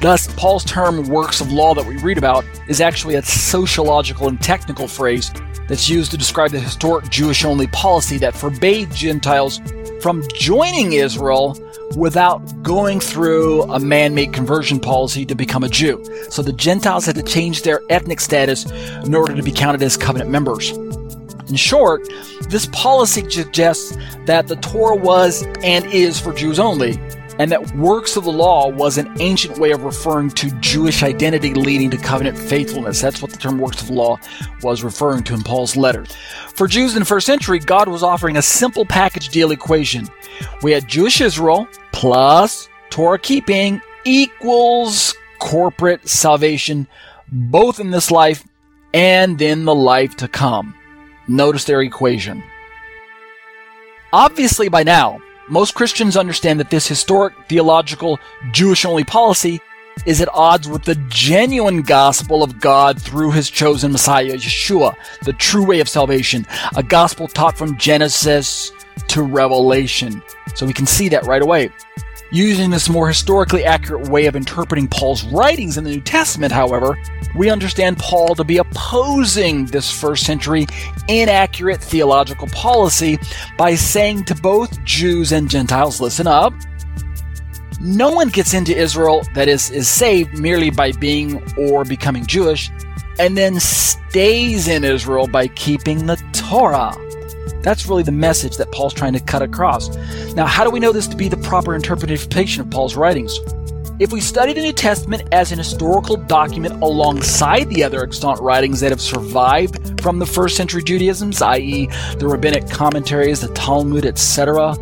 Thus, 0.02 0.32
Paul's 0.36 0.64
term 0.64 1.08
works 1.10 1.42
of 1.42 1.52
law 1.52 1.74
that 1.74 1.86
we 1.86 1.98
read 1.98 2.18
about 2.18 2.46
is 2.68 2.80
actually 2.80 3.16
a 3.16 3.22
sociological 3.22 4.30
and 4.30 4.42
technical 4.42 4.88
phrase 4.88 5.32
that's 5.68 5.90
used 5.90 6.12
to 6.12 6.18
describe 6.18 6.52
the 6.52 6.60
historic 6.60 7.10
Jewish 7.10 7.44
only 7.44 7.68
policy 7.68 8.18
that 8.20 8.34
forbade 8.34 8.92
Gentiles 8.92 9.62
from 10.02 10.24
joining 10.34 10.94
Israel 10.94 11.58
without 11.96 12.40
going 12.64 13.00
through 13.00 13.64
a 13.64 13.80
man 13.80 14.16
made 14.16 14.34
conversion 14.34 14.80
policy 14.80 15.26
to 15.26 15.36
become 15.36 15.64
a 15.64 15.70
Jew. 15.70 16.04
So 16.30 16.42
the 16.42 16.54
Gentiles 16.54 17.06
had 17.06 17.16
to 17.16 17.24
change 17.24 17.64
their 17.64 17.82
ethnic 17.90 18.20
status 18.20 18.66
in 19.06 19.14
order 19.16 19.36
to 19.36 19.44
be 19.44 19.52
counted 19.52 19.82
as 19.82 19.98
covenant 19.98 20.30
members. 20.30 20.72
In 21.50 21.56
short, 21.56 22.08
this 22.50 22.68
policy 22.68 23.30
suggests 23.30 23.98
that 24.26 24.48
the 24.48 24.56
Torah 24.58 24.96
was 24.96 25.44
and 25.64 25.86
is 25.86 26.20
for 26.20 26.32
Jews 26.32 26.60
only, 26.60 27.00
and 27.40 27.52
that 27.54 27.74
works 27.76 28.18
of 28.18 28.26
the 28.26 28.32
law 28.32 28.68
was 28.68 28.98
an 28.98 29.10
ancient 29.20 29.58
way 29.58 29.72
of 29.72 29.84
referring 29.84 30.30
to 30.32 30.52
Jewish 30.60 31.04
identity 31.04 31.54
leading 31.54 31.90
to 31.92 31.98
covenant 31.98 32.38
faithfulness. 32.38 33.02
That's 33.02 33.22
what 33.22 33.32
the 33.32 33.38
term 33.38 33.58
works 33.58 33.82
of 33.82 33.88
the 33.88 33.94
law 33.94 34.20
was 34.62 34.84
referring 34.84 35.24
to 35.24 35.34
in 35.34 35.42
Paul's 35.42 35.78
letter. 35.78 36.06
For 36.54 36.68
Jews 36.68 36.94
in 36.96 37.00
the 37.00 37.06
first 37.06 37.26
century, 37.26 37.60
God 37.60 37.88
was 37.88 38.04
offering 38.04 38.36
a 38.36 38.42
simple 38.42 38.86
package 38.86 39.30
deal 39.30 39.52
equation. 39.52 40.08
We 40.62 40.74
had 40.74 40.88
Jewish 40.90 41.22
Israel 41.22 41.68
plus 41.94 42.68
Torah 42.90 43.18
keeping 43.18 43.82
equals 44.04 45.16
corporate 45.40 46.10
salvation, 46.10 46.88
both 47.32 47.80
in 47.80 47.92
this 47.92 48.12
life 48.12 48.44
and 48.94 49.42
in 49.42 49.64
the 49.64 49.76
life 49.76 50.18
to 50.18 50.28
come. 50.28 50.76
Notice 51.30 51.64
their 51.64 51.82
equation. 51.82 52.44
Obviously, 54.12 54.68
by 54.68 54.84
now, 54.84 55.22
most 55.50 55.74
Christians 55.74 56.16
understand 56.16 56.60
that 56.60 56.70
this 56.70 56.88
historic 56.88 57.34
theological 57.48 58.20
Jewish 58.52 58.86
only 58.86 59.04
policy 59.04 59.60
is 60.06 60.22
at 60.22 60.30
odds 60.34 60.68
with 60.68 60.84
the 60.84 60.96
genuine 61.10 61.82
gospel 61.82 62.44
of 62.44 62.60
God 62.60 63.02
through 63.02 63.32
his 63.32 63.50
chosen 63.50 63.92
Messiah, 63.92 64.34
Yeshua, 64.34 64.96
the 65.24 65.34
true 65.34 65.66
way 65.66 65.80
of 65.80 65.90
salvation, 65.90 66.46
a 66.76 66.84
gospel 66.84 67.28
taught 67.28 67.58
from 67.58 67.78
Genesis 67.78 68.72
to 69.08 69.24
Revelation. 69.24 70.22
So 70.56 70.66
we 70.66 70.74
can 70.74 70.86
see 70.86 71.10
that 71.10 71.26
right 71.26 71.42
away. 71.42 71.72
Using 72.32 72.70
this 72.70 72.90
more 72.90 73.08
historically 73.08 73.66
accurate 73.66 74.08
way 74.10 74.28
of 74.28 74.36
interpreting 74.36 74.88
Paul's 74.88 75.24
writings 75.26 75.78
in 75.78 75.84
the 75.84 75.90
New 75.90 76.02
Testament, 76.02 76.52
however, 76.52 76.96
we 77.36 77.50
understand 77.50 77.98
Paul 77.98 78.36
to 78.36 78.44
be 78.44 78.58
opposing 78.58 79.66
this 79.66 79.92
first 79.92 80.26
century 80.26 80.68
inaccurate 81.08 81.82
theological 81.82 82.48
policy 82.50 83.18
by 83.58 83.74
saying 83.74 84.26
to 84.26 84.36
both 84.36 84.84
Jews 84.84 85.32
and 85.32 85.50
Gentiles, 85.50 86.00
listen 86.00 86.28
up. 86.28 86.54
No 87.82 88.12
one 88.12 88.30
gets 88.30 88.54
into 88.54 88.78
Israel 88.78 89.24
that 89.34 89.48
is, 89.48 89.72
is 89.72 89.88
saved 89.88 90.38
merely 90.38 90.70
by 90.70 90.92
being 90.92 91.42
or 91.58 91.84
becoming 91.84 92.26
Jewish. 92.28 92.70
and 93.20 93.38
then 93.38 93.60
stays 93.60 94.68
in 94.68 94.84
Israel 94.84 95.28
by 95.28 95.48
keeping 95.48 96.06
the 96.06 96.16
Torah. 96.32 96.96
That's 97.70 97.86
really 97.86 98.02
the 98.02 98.12
message 98.12 98.58
that 98.58 98.72
Paul's 98.72 98.96
trying 98.96 99.14
to 99.14 99.20
cut 99.20 99.44
across. 99.44 99.96
Now, 100.34 100.48
how 100.48 100.64
do 100.64 100.72
we 100.72 100.80
know 100.80 100.92
this 100.92 101.08
to 101.08 101.16
be 101.16 101.28
the 101.28 101.38
proper 101.38 101.76
interpretation 101.76 102.62
of 102.62 102.72
Paul's 102.72 102.96
writings? 102.96 103.38
If 104.00 104.12
we 104.12 104.22
study 104.22 104.54
the 104.54 104.62
New 104.64 104.74
Testament 104.74 105.22
as 105.32 105.52
an 105.52 105.60
historical 105.60 106.16
document 106.16 106.82
alongside 106.82 107.70
the 107.70 107.84
other 107.84 108.02
extant 108.04 108.40
writings 108.40 108.80
that 108.80 108.90
have 108.90 109.00
survived 109.00 110.02
from 110.02 110.18
the 110.18 110.26
first 110.26 110.58
century 110.58 110.82
Judaisms, 110.82 111.44
i.e., 111.44 111.86
the 112.18 112.28
rabbinic 112.28 112.68
commentaries, 112.72 113.42
the 113.42 113.50
Talmud, 113.50 114.04
etc., 114.04 114.76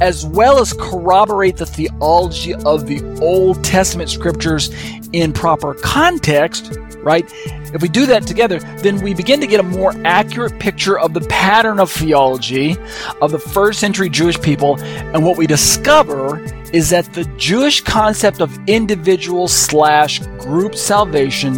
as 0.00 0.26
well 0.26 0.58
as 0.58 0.72
corroborate 0.72 1.56
the 1.56 1.66
theology 1.66 2.52
of 2.52 2.88
the 2.88 3.00
Old 3.22 3.62
Testament 3.62 4.10
scriptures 4.10 4.72
in 5.12 5.32
proper 5.32 5.74
context, 5.74 6.76
right? 7.08 7.24
If 7.72 7.80
we 7.80 7.88
do 7.88 8.04
that 8.04 8.26
together, 8.26 8.58
then 8.82 9.00
we 9.00 9.14
begin 9.14 9.40
to 9.40 9.46
get 9.46 9.60
a 9.60 9.62
more 9.62 9.94
accurate 10.04 10.58
picture 10.58 10.98
of 10.98 11.14
the 11.14 11.22
pattern 11.22 11.80
of 11.80 11.90
theology 11.90 12.76
of 13.22 13.32
the 13.32 13.38
first 13.38 13.80
century 13.80 14.10
Jewish 14.10 14.38
people. 14.38 14.78
And 14.82 15.24
what 15.24 15.38
we 15.38 15.46
discover 15.46 16.38
is 16.74 16.90
that 16.90 17.06
the 17.14 17.24
Jewish 17.38 17.80
concept 17.80 18.42
of 18.42 18.58
individual 18.68 19.48
slash 19.48 20.20
group 20.38 20.74
salvation 20.74 21.54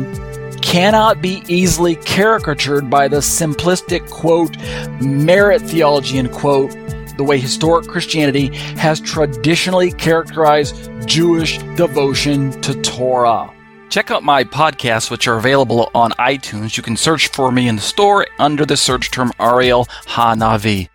cannot 0.62 1.20
be 1.20 1.42
easily 1.48 1.96
caricatured 1.96 2.88
by 2.88 3.08
the 3.08 3.16
simplistic 3.16 4.08
quote 4.08 4.56
merit 5.02 5.62
theology 5.62 6.18
end 6.18 6.30
quote 6.30 6.70
the 7.16 7.24
way 7.24 7.38
historic 7.38 7.88
Christianity 7.88 8.54
has 8.78 9.00
traditionally 9.00 9.90
characterized 9.90 10.90
Jewish 11.06 11.58
devotion 11.74 12.52
to 12.62 12.80
Torah. 12.82 13.52
Check 13.90 14.12
out 14.12 14.22
my 14.22 14.44
podcasts, 14.44 15.10
which 15.10 15.26
are 15.26 15.36
available 15.36 15.90
on 15.96 16.12
iTunes. 16.12 16.76
You 16.76 16.82
can 16.84 16.96
search 16.96 17.26
for 17.26 17.50
me 17.50 17.66
in 17.66 17.74
the 17.74 17.82
store 17.82 18.24
under 18.38 18.64
the 18.64 18.76
search 18.76 19.10
term 19.10 19.32
Ariel 19.40 19.86
Hanavi. 20.06 20.88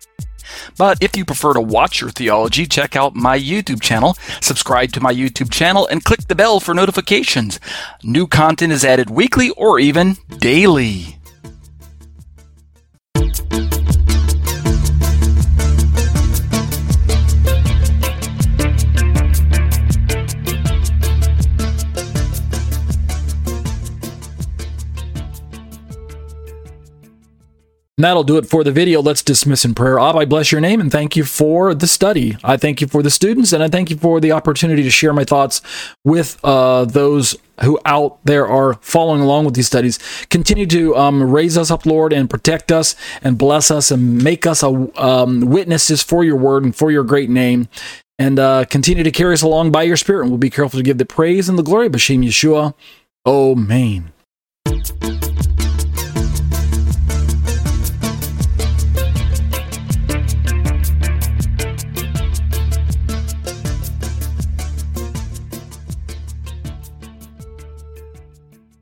But 0.78 1.02
if 1.02 1.14
you 1.14 1.26
prefer 1.26 1.52
to 1.52 1.60
watch 1.60 2.00
your 2.00 2.08
theology, 2.08 2.64
check 2.64 2.96
out 2.96 3.14
my 3.14 3.38
YouTube 3.38 3.82
channel, 3.82 4.16
subscribe 4.40 4.92
to 4.92 5.02
my 5.02 5.12
YouTube 5.12 5.52
channel, 5.52 5.86
and 5.86 6.04
click 6.04 6.26
the 6.26 6.34
bell 6.34 6.58
for 6.58 6.72
notifications. 6.72 7.60
New 8.02 8.26
content 8.26 8.72
is 8.72 8.82
added 8.82 9.10
weekly 9.10 9.50
or 9.50 9.78
even 9.78 10.16
daily. 10.38 11.15
And 27.98 28.04
that'll 28.04 28.24
do 28.24 28.36
it 28.36 28.44
for 28.44 28.62
the 28.62 28.72
video. 28.72 29.00
Let's 29.00 29.22
dismiss 29.22 29.64
in 29.64 29.74
prayer. 29.74 29.98
Abba, 29.98 30.18
I 30.18 30.24
bless 30.26 30.52
your 30.52 30.60
name 30.60 30.82
and 30.82 30.92
thank 30.92 31.16
you 31.16 31.24
for 31.24 31.72
the 31.72 31.86
study. 31.86 32.36
I 32.44 32.58
thank 32.58 32.82
you 32.82 32.86
for 32.86 33.02
the 33.02 33.08
students 33.08 33.54
and 33.54 33.62
I 33.62 33.68
thank 33.68 33.88
you 33.88 33.96
for 33.96 34.20
the 34.20 34.32
opportunity 34.32 34.82
to 34.82 34.90
share 34.90 35.14
my 35.14 35.24
thoughts 35.24 35.62
with 36.04 36.38
uh, 36.44 36.84
those 36.84 37.36
who 37.62 37.80
out 37.86 38.18
there 38.22 38.46
are 38.46 38.74
following 38.82 39.22
along 39.22 39.46
with 39.46 39.54
these 39.54 39.66
studies. 39.66 39.98
Continue 40.28 40.66
to 40.66 40.94
um, 40.94 41.22
raise 41.22 41.56
us 41.56 41.70
up, 41.70 41.86
Lord, 41.86 42.12
and 42.12 42.28
protect 42.28 42.70
us 42.70 42.96
and 43.22 43.38
bless 43.38 43.70
us 43.70 43.90
and 43.90 44.22
make 44.22 44.46
us 44.46 44.62
a, 44.62 44.68
um, 45.02 45.40
witnesses 45.40 46.02
for 46.02 46.22
your 46.22 46.36
word 46.36 46.64
and 46.64 46.76
for 46.76 46.90
your 46.90 47.02
great 47.02 47.30
name. 47.30 47.66
And 48.18 48.38
uh, 48.38 48.66
continue 48.66 49.04
to 49.04 49.10
carry 49.10 49.32
us 49.32 49.40
along 49.40 49.72
by 49.72 49.84
your 49.84 49.96
spirit. 49.96 50.24
And 50.24 50.30
we'll 50.30 50.38
be 50.38 50.50
careful 50.50 50.78
to 50.78 50.84
give 50.84 50.98
the 50.98 51.06
praise 51.06 51.48
and 51.48 51.58
the 51.58 51.62
glory 51.62 51.86
of 51.86 51.94
Hashem 51.94 52.20
Yeshua. 52.20 52.74
Amen. 53.24 54.12